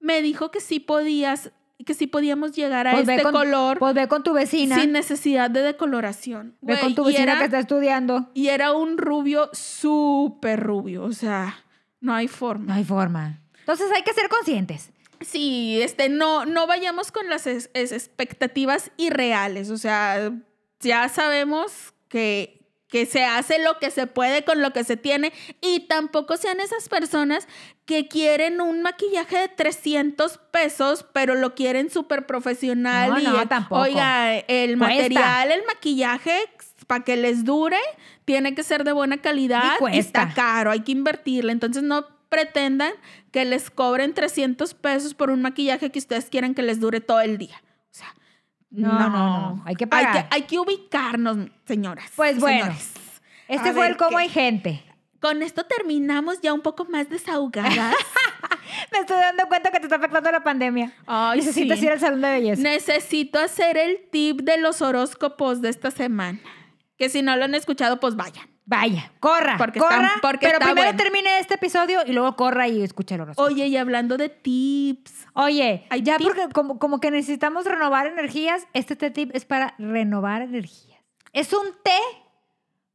me 0.00 0.20
dijo 0.20 0.50
que 0.50 0.60
sí 0.60 0.80
podías, 0.80 1.50
que 1.86 1.94
sí 1.94 2.06
podíamos 2.06 2.52
llegar 2.52 2.86
a 2.86 2.92
Pues 2.92 3.08
este 3.08 3.22
con- 3.22 3.32
color 3.32 3.78
Pues 3.78 3.94
ve 3.94 4.06
con 4.06 4.22
tu 4.22 4.34
vecina. 4.34 4.78
sin 4.78 4.92
necesidad 4.92 5.48
de 5.50 5.62
decoloración. 5.62 6.56
ve 6.60 6.78
con 6.78 6.94
tu 6.94 7.04
vecina 7.04 7.22
era- 7.32 7.38
que 7.38 7.44
está 7.46 7.58
estudiando. 7.60 8.28
Y 8.34 8.48
era 8.48 8.72
un 8.72 8.98
rubio 8.98 9.48
súper 9.52 10.60
rubio, 10.60 11.04
o 11.04 11.12
sea, 11.12 11.56
no 12.00 12.12
hay 12.14 12.28
forma. 12.28 12.66
No 12.66 12.74
hay 12.74 12.84
forma. 12.84 13.38
Entonces 13.60 13.90
hay 13.94 14.02
que 14.02 14.12
ser 14.12 14.28
conscientes. 14.28 14.90
Sí, 15.26 15.80
este, 15.82 16.08
no, 16.08 16.44
no 16.46 16.66
vayamos 16.66 17.12
con 17.12 17.28
las 17.28 17.46
es- 17.46 17.70
es- 17.74 17.92
expectativas 17.92 18.90
irreales. 18.96 19.70
O 19.70 19.76
sea, 19.78 20.32
ya 20.80 21.08
sabemos 21.08 21.94
que, 22.08 22.60
que 22.88 23.06
se 23.06 23.24
hace 23.24 23.58
lo 23.58 23.78
que 23.78 23.90
se 23.90 24.06
puede 24.06 24.44
con 24.44 24.60
lo 24.60 24.72
que 24.72 24.84
se 24.84 24.96
tiene 24.98 25.32
y 25.62 25.80
tampoco 25.86 26.36
sean 26.36 26.60
esas 26.60 26.88
personas 26.90 27.48
que 27.86 28.06
quieren 28.06 28.60
un 28.60 28.82
maquillaje 28.82 29.38
de 29.38 29.48
300 29.48 30.38
pesos, 30.50 31.04
pero 31.12 31.34
lo 31.34 31.54
quieren 31.54 31.90
súper 31.90 32.26
profesional. 32.26 33.10
No, 33.10 33.18
y, 33.20 33.24
no, 33.24 33.48
tampoco. 33.48 33.80
Oiga, 33.82 34.36
el 34.36 34.76
Cuesta. 34.78 34.94
material, 34.94 35.52
el 35.52 35.62
maquillaje, 35.66 36.38
para 36.86 37.02
que 37.04 37.16
les 37.16 37.44
dure, 37.44 37.78
tiene 38.24 38.54
que 38.54 38.62
ser 38.62 38.84
de 38.84 38.92
buena 38.92 39.22
calidad 39.22 39.72
Y 39.92 39.98
está 39.98 40.32
caro, 40.34 40.70
hay 40.70 40.80
que 40.80 40.92
invertirle. 40.92 41.52
Entonces 41.52 41.82
no 41.82 42.06
pretendan 42.28 42.92
que 43.32 43.44
les 43.44 43.70
cobren 43.70 44.14
300 44.14 44.74
pesos 44.74 45.14
por 45.14 45.30
un 45.30 45.42
maquillaje 45.42 45.90
que 45.90 45.98
ustedes 45.98 46.26
quieran 46.26 46.54
que 46.54 46.62
les 46.62 46.78
dure 46.78 47.00
todo 47.00 47.20
el 47.20 47.38
día. 47.38 47.60
O 47.90 47.94
sea, 47.94 48.14
No, 48.70 48.92
no, 48.92 49.08
no, 49.10 49.62
hay 49.66 49.74
que 49.74 49.84
Hay 49.84 49.88
pagar. 49.90 50.28
que, 50.28 50.34
hay 50.36 50.42
que 50.42 50.58
ubicarnos, 50.60 51.48
señoras. 51.66 52.10
Pues 52.14 52.38
bueno, 52.38 52.64
señores. 52.66 52.92
Este 53.48 53.70
A 53.70 53.72
fue 53.72 53.86
el 53.88 53.96
cómo 53.96 54.18
hay 54.18 54.28
gente. 54.28 54.82
Con 55.20 55.42
esto 55.42 55.64
terminamos 55.64 56.40
ya 56.40 56.52
un 56.52 56.60
poco 56.62 56.84
más 56.84 57.08
desahogadas. 57.08 57.94
Me 58.92 58.98
estoy 59.00 59.16
dando 59.18 59.46
cuenta 59.46 59.70
que 59.70 59.78
te 59.78 59.84
está 59.86 59.96
afectando 59.96 60.30
la 60.30 60.42
pandemia. 60.42 60.92
Ay, 61.06 61.38
Necesitas 61.40 61.78
sí. 61.78 61.84
ir 61.86 61.92
al 61.92 62.00
salón 62.00 62.20
de 62.22 62.30
belleza. 62.30 62.62
Necesito 62.62 63.38
hacer 63.38 63.76
el 63.76 63.98
tip 64.10 64.40
de 64.40 64.58
los 64.58 64.82
horóscopos 64.82 65.60
de 65.62 65.68
esta 65.68 65.90
semana. 65.90 66.38
Que 67.02 67.08
si 67.08 67.20
no 67.20 67.34
lo 67.36 67.44
han 67.46 67.54
escuchado, 67.56 67.98
pues 67.98 68.14
vayan. 68.14 68.48
Vaya, 68.64 69.10
corra, 69.18 69.56
Porque 69.58 69.80
corra. 69.80 70.06
está- 70.06 70.20
porque 70.22 70.46
pero 70.46 70.58
está 70.58 70.66
primero 70.66 70.86
bueno. 70.92 70.96
termine 71.02 71.38
este 71.40 71.54
episodio 71.54 71.98
y 72.06 72.12
luego 72.12 72.36
corra 72.36 72.68
y 72.68 72.80
escucha 72.80 73.16
el. 73.16 73.22
Oye, 73.38 73.66
y 73.66 73.76
hablando 73.76 74.16
de 74.16 74.28
tips, 74.28 75.26
Oye, 75.34 75.84
ya 76.00 76.16
porque 76.18 76.48
como, 76.52 76.78
como 76.78 77.00
que 77.00 77.10
necesitamos 77.10 77.64
renovar 77.64 78.06
energías, 78.06 78.68
este 78.72 78.94
té 78.94 79.10
tip 79.10 79.32
es 79.34 79.44
para 79.44 79.74
renovar 79.78 80.42
energías. 80.42 81.00
Es 81.32 81.52
un 81.52 81.66
té 81.82 81.98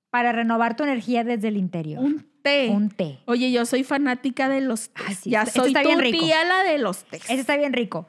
para 0.10 0.32
renovar 0.32 0.78
tu 0.78 0.84
energía 0.86 1.26
desde 1.26 1.50
el 1.50 1.58
interior. 1.58 2.02
un 2.02 2.26
té. 2.42 2.70
Un 2.70 2.90
té. 2.90 3.20
Oye, 3.26 3.52
yo 3.52 3.66
soy 3.66 3.84
fanática 3.84 4.48
de 4.48 4.62
los 4.62 4.88
tés. 4.92 5.18
Sí, 5.20 5.32
ya 5.32 5.40
este- 5.42 5.50
este 5.50 5.60
soy 5.60 5.68
está 5.72 5.82
tu 5.82 5.90
bien 5.90 6.00
rico. 6.00 6.18
tía 6.26 6.46
la 6.46 6.64
de 6.64 6.78
los 6.78 7.04
tés. 7.04 7.24
Ese 7.26 7.42
está 7.42 7.58
bien 7.58 7.74
rico. 7.74 8.08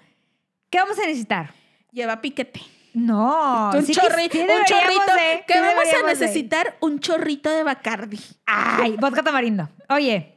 ¿Qué 0.70 0.79
vamos 0.79 0.97
a 1.01 1.03
necesitar? 1.03 1.51
Lleva 1.91 2.20
piquete. 2.20 2.61
No, 2.94 3.70
un, 3.74 3.85
sí 3.85 3.93
que- 3.94 4.01
un 4.01 4.65
chorrito. 4.65 5.15
de- 5.15 5.44
¿Qué 5.47 5.55
sí 5.55 5.60
vamos 5.60 5.94
a 5.94 5.98
de. 5.98 6.02
necesitar? 6.06 6.77
Un 6.81 7.01
chorrito 7.01 7.51
de 7.51 7.62
Bacardi. 7.62 8.19
Ay, 8.47 8.97
vodka 8.98 9.23
tamarindo. 9.23 9.69
Oye, 9.89 10.35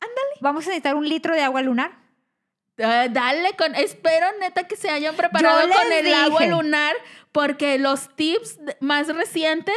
ándale. 0.00 0.34
Vamos 0.40 0.64
a 0.64 0.68
necesitar 0.68 0.94
un 0.94 1.08
litro 1.08 1.34
de 1.34 1.42
agua 1.42 1.62
lunar. 1.62 1.92
Ah, 2.82 3.06
dale 3.10 3.54
con. 3.56 3.74
Espero 3.74 4.26
neta 4.40 4.64
que 4.66 4.76
se 4.76 4.90
hayan 4.90 5.14
preparado 5.16 5.60
con 5.68 5.92
el 5.92 6.12
agua 6.14 6.46
lunar, 6.46 6.94
porque 7.32 7.78
los 7.78 8.14
tips 8.16 8.58
más 8.80 9.08
recientes 9.08 9.74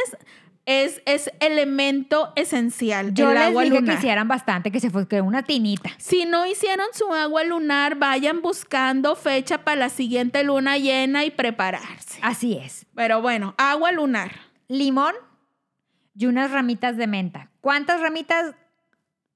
es, 0.70 1.00
es 1.06 1.30
elemento 1.40 2.30
esencial. 2.36 3.14
Yo 3.14 3.30
el 3.30 3.36
les 3.36 3.44
agua 3.44 3.62
dije 3.62 3.76
lunar. 3.80 3.94
que 3.94 3.98
hicieran 4.00 4.28
bastante, 4.28 4.70
que 4.70 4.80
se 4.80 4.90
fue 4.90 5.08
que 5.08 5.22
una 5.22 5.42
tinita. 5.42 5.90
Si 5.96 6.26
no 6.26 6.44
hicieron 6.44 6.86
su 6.92 7.10
agua 7.14 7.42
lunar, 7.42 7.96
vayan 7.96 8.42
buscando 8.42 9.16
fecha 9.16 9.64
para 9.64 9.76
la 9.76 9.88
siguiente 9.88 10.44
luna 10.44 10.76
llena 10.76 11.24
y 11.24 11.30
prepararse. 11.30 12.18
Así 12.20 12.58
es. 12.58 12.84
Pero 12.94 13.22
bueno, 13.22 13.54
agua 13.56 13.92
lunar. 13.92 14.32
Limón 14.68 15.14
y 16.14 16.26
unas 16.26 16.50
ramitas 16.50 16.98
de 16.98 17.06
menta. 17.06 17.50
¿Cuántas 17.62 18.02
ramitas? 18.02 18.54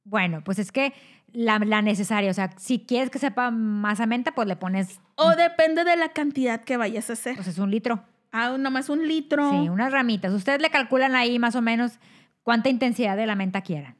Bueno, 0.04 0.42
pues 0.44 0.58
es 0.58 0.70
que 0.70 0.92
la, 1.32 1.58
la 1.60 1.80
necesaria. 1.80 2.30
O 2.30 2.34
sea, 2.34 2.50
si 2.58 2.80
quieres 2.80 3.08
que 3.08 3.18
sepa 3.18 3.50
más 3.50 4.00
a 4.00 4.06
menta, 4.06 4.32
pues 4.34 4.46
le 4.48 4.56
pones, 4.56 5.00
O 5.14 5.30
depende 5.30 5.84
de 5.84 5.96
la 5.96 6.10
cantidad 6.10 6.62
que 6.62 6.76
vayas 6.76 7.08
a 7.08 7.14
hacer. 7.14 7.36
pues 7.36 7.48
es 7.48 7.56
un 7.58 7.70
litro. 7.70 8.04
Ah, 8.32 8.56
nomás 8.58 8.88
un 8.88 9.06
litro. 9.06 9.50
Sí, 9.50 9.68
unas 9.68 9.92
ramitas. 9.92 10.32
Ustedes 10.32 10.60
le 10.60 10.70
calculan 10.70 11.14
ahí 11.14 11.38
más 11.38 11.54
o 11.54 11.62
menos 11.62 11.98
cuánta 12.42 12.68
intensidad 12.70 13.16
de 13.16 13.26
la 13.26 13.34
menta 13.36 13.60
quieran. 13.60 13.96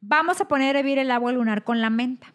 Vamos 0.00 0.40
a 0.40 0.48
poner 0.48 0.74
a 0.76 0.80
hervir 0.80 0.98
el 0.98 1.10
agua 1.10 1.32
lunar 1.32 1.64
con 1.64 1.80
la 1.80 1.90
menta. 1.90 2.32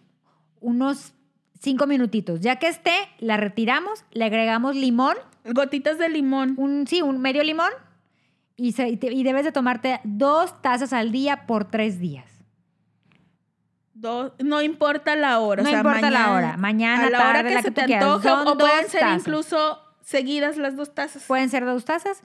Unos 0.60 1.14
cinco 1.60 1.88
minutitos. 1.88 2.40
Ya 2.42 2.58
que 2.58 2.68
esté, 2.68 2.94
la 3.20 3.38
retiramos, 3.38 4.06
le 4.12 4.26
agregamos 4.26 4.76
limón, 4.76 5.16
Gotitas 5.46 5.98
de 5.98 6.10
limón. 6.10 6.54
un, 6.58 6.86
sí, 6.88 7.02
un 7.02 7.20
medio 7.20 7.44
limón, 7.44 7.72
y, 8.56 8.74
se- 8.74 8.90
y 8.90 8.98
te- 8.98 9.12
y 9.12 9.24
debes 9.24 9.44
de 9.46 9.52
tomarte 9.52 10.00
dos 10.04 10.62
tazas 10.62 10.94
al 10.94 11.12
día 11.12 11.48
por 11.48 11.66
tres 11.66 12.00
días. 12.00 12.30
Dos- 13.94 14.34
no 14.40 14.62
importa 14.62 15.16
la 15.16 15.40
hora. 15.40 15.64
No 15.64 15.70
o 15.70 15.72
sea, 15.72 15.80
importa 15.80 16.02
la 16.02 16.20
mañana- 16.20 16.34
hora. 16.34 16.58
Mañana, 16.58 17.08
a 17.08 17.10
la 17.10 17.30
hora 17.30 17.44
que 17.44 17.54
la 17.56 17.62
se 17.62 17.74
que 17.74 17.82
te. 17.88 18.00
Son 18.02 18.48
O 18.48 18.58
pueden 18.58 18.90
ser 18.90 19.04
incluso 19.16 19.80
seguidas 20.04 20.58
las 20.58 20.76
dos 20.76 20.94
tazas. 20.94 21.24
Pueden 21.24 21.50
ser 21.50 21.66
dos 21.66 21.86
tazas, 21.86 22.22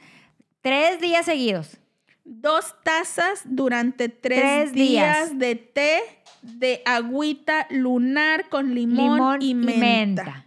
tres 0.60 1.00
días 1.00 1.24
seguidos. 1.24 1.78
Dos 2.24 2.74
tazas 2.82 3.42
durante 3.44 4.08
tres, 4.10 4.40
Tres 4.40 4.72
días. 4.72 5.30
días. 5.30 5.38
de 5.38 5.54
té 5.56 6.00
de 6.42 6.82
agüita 6.84 7.66
lunar 7.70 8.48
con 8.48 8.74
limón, 8.74 9.38
limón 9.40 9.42
y, 9.42 9.54
menta. 9.54 10.46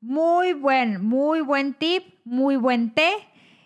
Muy 0.00 0.52
buen, 0.54 1.02
muy 1.04 1.40
buen 1.40 1.74
tip, 1.74 2.14
muy 2.24 2.56
buen 2.56 2.92
té 2.92 3.10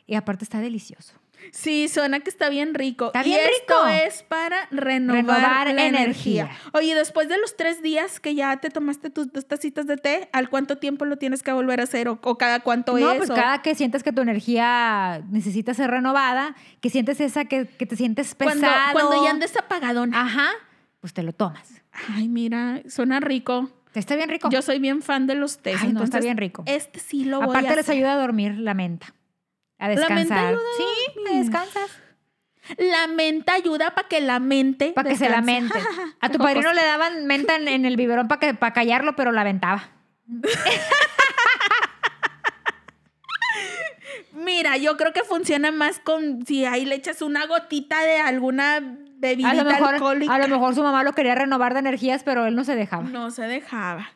y 0.07 0.15
aparte 0.15 0.45
está 0.45 0.61
delicioso. 0.61 1.15
Sí, 1.53 1.89
suena 1.89 2.21
que 2.21 2.31
está 2.31 2.49
bien 2.49 2.75
rico. 2.75 3.07
Está 3.07 3.23
y 3.23 3.25
bien 3.31 3.41
esto 3.41 3.75
rico. 3.85 3.87
es 4.07 4.23
para 4.23 4.67
renovar, 4.71 5.17
Renovar 5.25 5.67
la 5.75 5.87
energía. 5.87 6.43
energía. 6.45 6.51
Oye, 6.73 6.95
después 6.95 7.29
de 7.29 7.39
los 7.39 7.57
tres 7.57 7.83
días 7.83 8.21
que 8.21 8.35
ya 8.35 8.57
te 8.59 8.71
tomaste 8.71 9.11
tus 9.11 9.33
dos 9.33 9.47
tacitas 9.47 9.87
de 9.87 9.97
té, 9.97 10.29
¿al 10.33 10.49
cuánto 10.51 10.79
tiempo 10.79 11.05
lo 11.05 11.17
tienes 11.17 11.43
que 11.43 11.53
volver 11.53 11.81
a 11.81 11.85
hacer? 11.85 12.09
¿O, 12.09 12.19
o 12.23 12.39
cada 12.39 12.61
cuánto 12.61 12.97
No, 12.99 13.11
es? 13.13 13.19
pues 13.19 13.31
o- 13.31 13.35
cada 13.35 13.63
que 13.63 13.75
sientes 13.75 14.03
que 14.03 14.13
tu 14.13 14.23
energía 14.23 15.23
necesita 15.31 15.75
ser 15.75 15.91
renovada, 15.91 16.55
que 16.81 16.91
sientes 16.91 17.21
esa 17.21 17.45
que, 17.47 17.67
que 17.67 17.87
te 17.87 17.97
sientes 17.97 18.35
pesado. 18.35 18.61
cuando, 18.93 19.09
cuando 19.11 19.25
ya 19.25 19.31
andes 19.31 19.57
apagadón. 19.57 20.15
Ajá, 20.15 20.49
pues 21.01 21.13
te 21.15 21.23
lo 21.23 21.33
tomas. 21.33 21.83
Ay, 22.15 22.29
mira, 22.29 22.81
suena 22.89 23.21
rico. 23.21 23.71
Está 23.95 24.17
bien 24.17 24.29
rico. 24.29 24.49
Yo 24.51 24.61
soy 24.63 24.81
bien 24.81 25.03
fan 25.03 25.27
de 25.29 25.37
los 25.37 25.59
tés. 25.59 25.77
Ay, 25.81 25.93
no, 25.93 26.03
está 26.03 26.05
entonces, 26.19 26.25
bien 26.25 26.37
rico. 26.37 26.65
Este 26.67 26.99
sí 26.99 27.25
lo 27.25 27.39
voy 27.41 27.51
Aparte 27.51 27.69
a 27.69 27.77
les 27.77 27.81
hacer. 27.85 27.95
ayuda 27.97 28.15
a 28.15 28.17
dormir 28.17 28.59
la 28.59 28.75
menta. 28.75 29.15
A 29.79 29.89
La 29.89 29.95
descansar. 29.95 30.17
menta 30.19 30.49
ayuda 30.49 30.61
a 30.61 30.77
sí, 30.77 31.13
dormir. 31.17 31.43
descansas. 31.45 31.91
La 32.79 33.07
menta 33.09 33.53
ayuda 33.55 33.95
para 33.95 34.09
que 34.09 34.21
la 34.21 34.39
mente. 34.41 34.93
Para 34.95 35.11
que 35.11 35.17
se 35.17 35.29
la 35.29 35.43
mente. 35.43 35.79
A 36.21 36.31
tu 36.31 36.39
padrino 36.39 36.73
le 36.73 36.83
daban 36.83 37.27
menta 37.27 37.57
en, 37.57 37.69
en 37.69 37.85
el 37.85 37.97
biberón 37.97 38.27
para 38.29 38.41
que 38.41 38.55
para 38.55 38.73
callarlo, 38.73 39.15
pero 39.17 39.33
la 39.33 39.43
aventaba. 39.43 39.91
Mira, 44.33 44.77
yo 44.77 44.97
creo 44.97 45.13
que 45.13 45.23
funciona 45.23 45.71
más 45.71 46.01
con 46.01 46.45
si 46.47 46.65
ahí 46.65 46.85
le 46.85 46.97
echas 46.97 47.23
una 47.23 47.47
gotita 47.47 48.01
de 48.03 48.19
alguna 48.19 48.81
bebida 49.17 49.51
A 49.51 49.55
lo, 49.55 49.65
mejor, 49.65 49.95
alcohólica. 49.95 50.35
a 50.35 50.39
lo 50.39 50.49
mejor 50.49 50.75
su 50.75 50.83
mamá 50.83 51.05
lo 51.05 51.13
quería 51.13 51.35
renovar 51.35 51.73
de 51.73 51.81
energías, 51.81 52.23
pero 52.25 52.47
él 52.47 52.55
no 52.57 52.65
se 52.65 52.75
dejaba. 52.75 53.05
No 53.05 53.31
se 53.31 53.43
dejaba. 53.43 54.09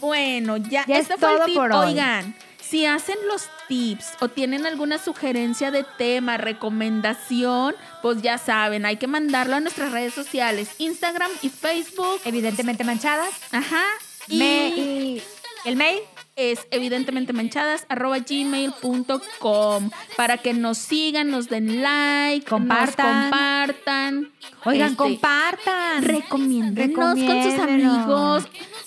Bueno, 0.00 0.56
ya, 0.58 0.84
Ya 0.86 0.98
este 0.98 1.14
es 1.14 1.20
fue 1.20 1.30
el 1.30 1.36
todo 1.36 1.46
tip. 1.46 1.54
por 1.56 1.72
hoy. 1.72 1.86
Oigan, 1.92 2.34
si 2.74 2.86
hacen 2.86 3.14
los 3.28 3.44
tips 3.68 4.14
o 4.18 4.26
tienen 4.26 4.66
alguna 4.66 4.98
sugerencia 4.98 5.70
de 5.70 5.84
tema, 5.96 6.38
recomendación, 6.38 7.72
pues 8.02 8.20
ya 8.20 8.36
saben, 8.36 8.84
hay 8.84 8.96
que 8.96 9.06
mandarlo 9.06 9.54
a 9.54 9.60
nuestras 9.60 9.92
redes 9.92 10.12
sociales, 10.12 10.70
Instagram 10.78 11.30
y 11.42 11.50
Facebook. 11.50 12.20
Evidentemente 12.24 12.82
manchadas. 12.82 13.30
Ajá. 13.52 13.84
Y, 14.26 14.38
Me- 14.38 14.68
y 14.70 15.22
el 15.66 15.76
mail. 15.76 16.00
Es 16.36 16.66
evidentemente 16.70 17.32
manchadas 17.32 17.86
arroba 17.88 18.18
gmail.com 18.18 19.90
para 20.16 20.38
que 20.38 20.52
nos 20.52 20.78
sigan, 20.78 21.30
nos 21.30 21.48
den 21.48 21.82
like, 21.82 22.46
Compartan. 22.46 23.06
nos 23.06 23.30
compartan. 23.30 24.32
Oigan, 24.64 24.86
Este, 24.92 24.96
compartan. 24.96 26.02
Recomiéndenos 26.02 27.18
con 27.18 27.42
sus 27.42 27.54
amigos. 27.60 28.44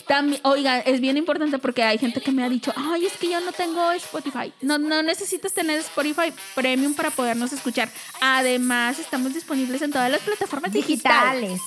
También, 0.08 0.42
oigan, 0.44 0.82
es 0.86 1.02
bien 1.02 1.18
importante 1.18 1.58
porque 1.60 1.84
hay 1.84 1.98
gente 1.98 2.22
que 2.22 2.32
me 2.32 2.44
ha 2.44 2.50
dicho, 2.50 2.72
ay, 2.76 3.06
es 3.06 3.14
que 3.18 3.30
yo 3.30 3.40
no 3.42 3.52
tengo 3.52 3.92
Spotify. 3.92 4.54
No, 4.62 4.78
no 4.78 5.02
necesitas 5.04 5.54
tener 5.54 5.80
Spotify 5.80 6.34
Premium 6.56 6.94
para 6.94 7.12
podernos 7.12 7.52
escuchar. 7.54 7.90
Además, 8.22 9.00
estamos 9.00 9.34
disponibles 9.34 9.82
en 9.82 9.92
todas 9.92 10.10
las 10.12 10.22
plataformas 10.22 10.72
digitales. 10.72 11.42
digitales. 11.42 11.62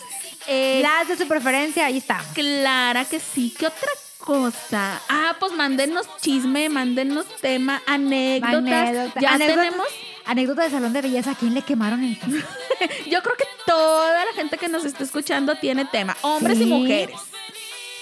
Eh, 0.47 0.81
Las 0.83 1.07
de 1.09 1.17
su 1.23 1.29
preferencia, 1.29 1.85
ahí 1.87 1.99
está. 1.99 2.23
Clara 2.35 3.05
que 3.05 3.21
sí. 3.21 3.55
¿Qué 3.59 3.67
otra 3.67 3.89
cosa? 4.21 5.01
Ah, 5.09 5.37
pues 5.41 5.53
mándenos 5.53 6.07
chisme, 6.21 6.69
mándenos 6.69 7.27
tema, 7.41 7.83
anécdotas. 7.87 8.55
Anécdota- 8.65 9.21
Ya 9.21 9.35
anécdota- 9.35 9.63
tenemos. 9.63 9.87
Anécdota 10.27 10.63
de 10.63 10.71
salón 10.71 10.93
de 10.93 11.03
belleza. 11.03 11.33
¿A 11.33 11.35
quién 11.35 11.55
le 11.55 11.63
quemaron 11.63 12.05
el? 12.05 12.17
Yo 13.11 13.23
creo 13.23 13.37
que 13.37 13.45
toda 13.67 14.25
la 14.25 14.33
gente 14.35 14.59
que 14.59 14.69
nos 14.69 14.85
está 14.85 15.03
escuchando 15.05 15.57
tiene 15.57 15.85
tema, 15.87 16.17
hombres 16.23 16.61
y 16.61 16.67
mujeres. 16.67 17.19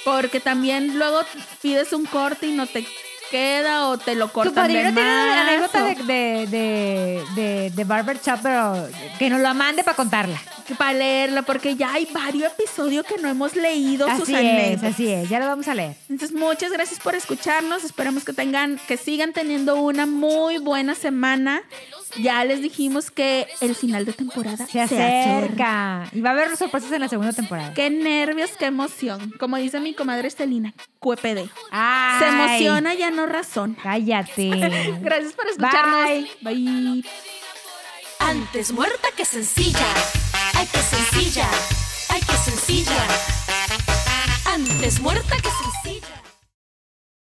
Porque 0.04 0.40
también 0.40 0.98
luego 0.98 1.20
pides 1.62 1.92
un 1.92 2.04
corte 2.06 2.46
y 2.46 2.52
no 2.52 2.66
te 2.66 2.86
queda 3.30 3.88
o 3.88 3.98
te 3.98 4.14
lo 4.14 4.26
Tu 4.26 4.32
cortan 4.32 4.54
padrino 4.54 4.84
de 4.84 4.92
tiene 4.92 5.10
una 5.10 5.42
anécdota 5.42 5.84
de, 5.84 5.94
de, 6.46 7.24
de, 7.34 7.72
de, 7.74 7.84
Barber 7.84 8.18
Shop, 8.20 8.38
pero 8.42 8.88
que 9.18 9.30
nos 9.30 9.40
lo 9.40 9.54
mande 9.54 9.84
para 9.84 9.96
contarla. 9.96 10.40
para 10.76 10.92
leerla, 10.92 11.42
porque 11.42 11.76
ya 11.76 11.92
hay 11.94 12.06
varios 12.12 12.52
episodios 12.52 13.04
que 13.06 13.18
no 13.18 13.28
hemos 13.28 13.54
leído 13.56 14.08
sus 14.16 14.22
Así 14.24 14.34
anécdotas. 14.34 14.94
así 14.94 15.08
es. 15.08 15.28
Ya 15.28 15.38
lo 15.38 15.46
vamos 15.46 15.68
a 15.68 15.74
leer. 15.74 15.94
Entonces, 16.08 16.36
muchas 16.36 16.72
gracias 16.72 17.00
por 17.00 17.14
escucharnos. 17.14 17.84
Esperemos 17.84 18.24
que 18.24 18.32
tengan, 18.32 18.78
que 18.86 18.96
sigan 18.96 19.32
teniendo 19.32 19.76
una 19.76 20.06
muy 20.06 20.58
buena 20.58 20.94
semana. 20.94 21.62
Ya 22.16 22.44
les 22.44 22.62
dijimos 22.62 23.10
que 23.10 23.46
el 23.60 23.74
final 23.74 24.04
de 24.04 24.12
temporada 24.12 24.66
Se 24.66 24.80
acerca. 24.80 26.08
Y 26.12 26.20
va 26.20 26.30
a 26.30 26.32
haber 26.32 26.56
sorpresas 26.56 26.90
en 26.92 27.00
la 27.00 27.08
segunda 27.08 27.32
temporada. 27.32 27.74
Qué 27.74 27.90
nervios, 27.90 28.50
qué 28.58 28.66
emoción. 28.66 29.32
Como 29.38 29.56
dice 29.56 29.80
mi 29.80 29.94
comadre 29.94 30.28
Estelina, 30.28 30.74
QPD. 31.00 31.48
Ay, 31.70 32.18
Se 32.18 32.28
emociona, 32.28 32.94
ya 32.94 33.10
no 33.10 33.26
razón. 33.26 33.76
Cállate. 33.82 34.48
Gracias 35.00 35.32
por 35.32 35.46
escucharnos. 35.48 36.04
Bye. 36.40 36.54
Bye. 36.54 37.04
Antes 38.20 38.72
muerta 38.72 39.08
que 39.16 39.24
sencilla. 39.24 39.86
Ay, 40.54 40.66
que 40.66 40.78
sencilla. 40.78 41.48
Ay, 42.08 42.20
que 42.20 42.36
sencilla. 42.36 43.06
Antes 44.44 45.00
muerta 45.00 45.36
que 45.36 45.48
sencilla. 45.50 46.17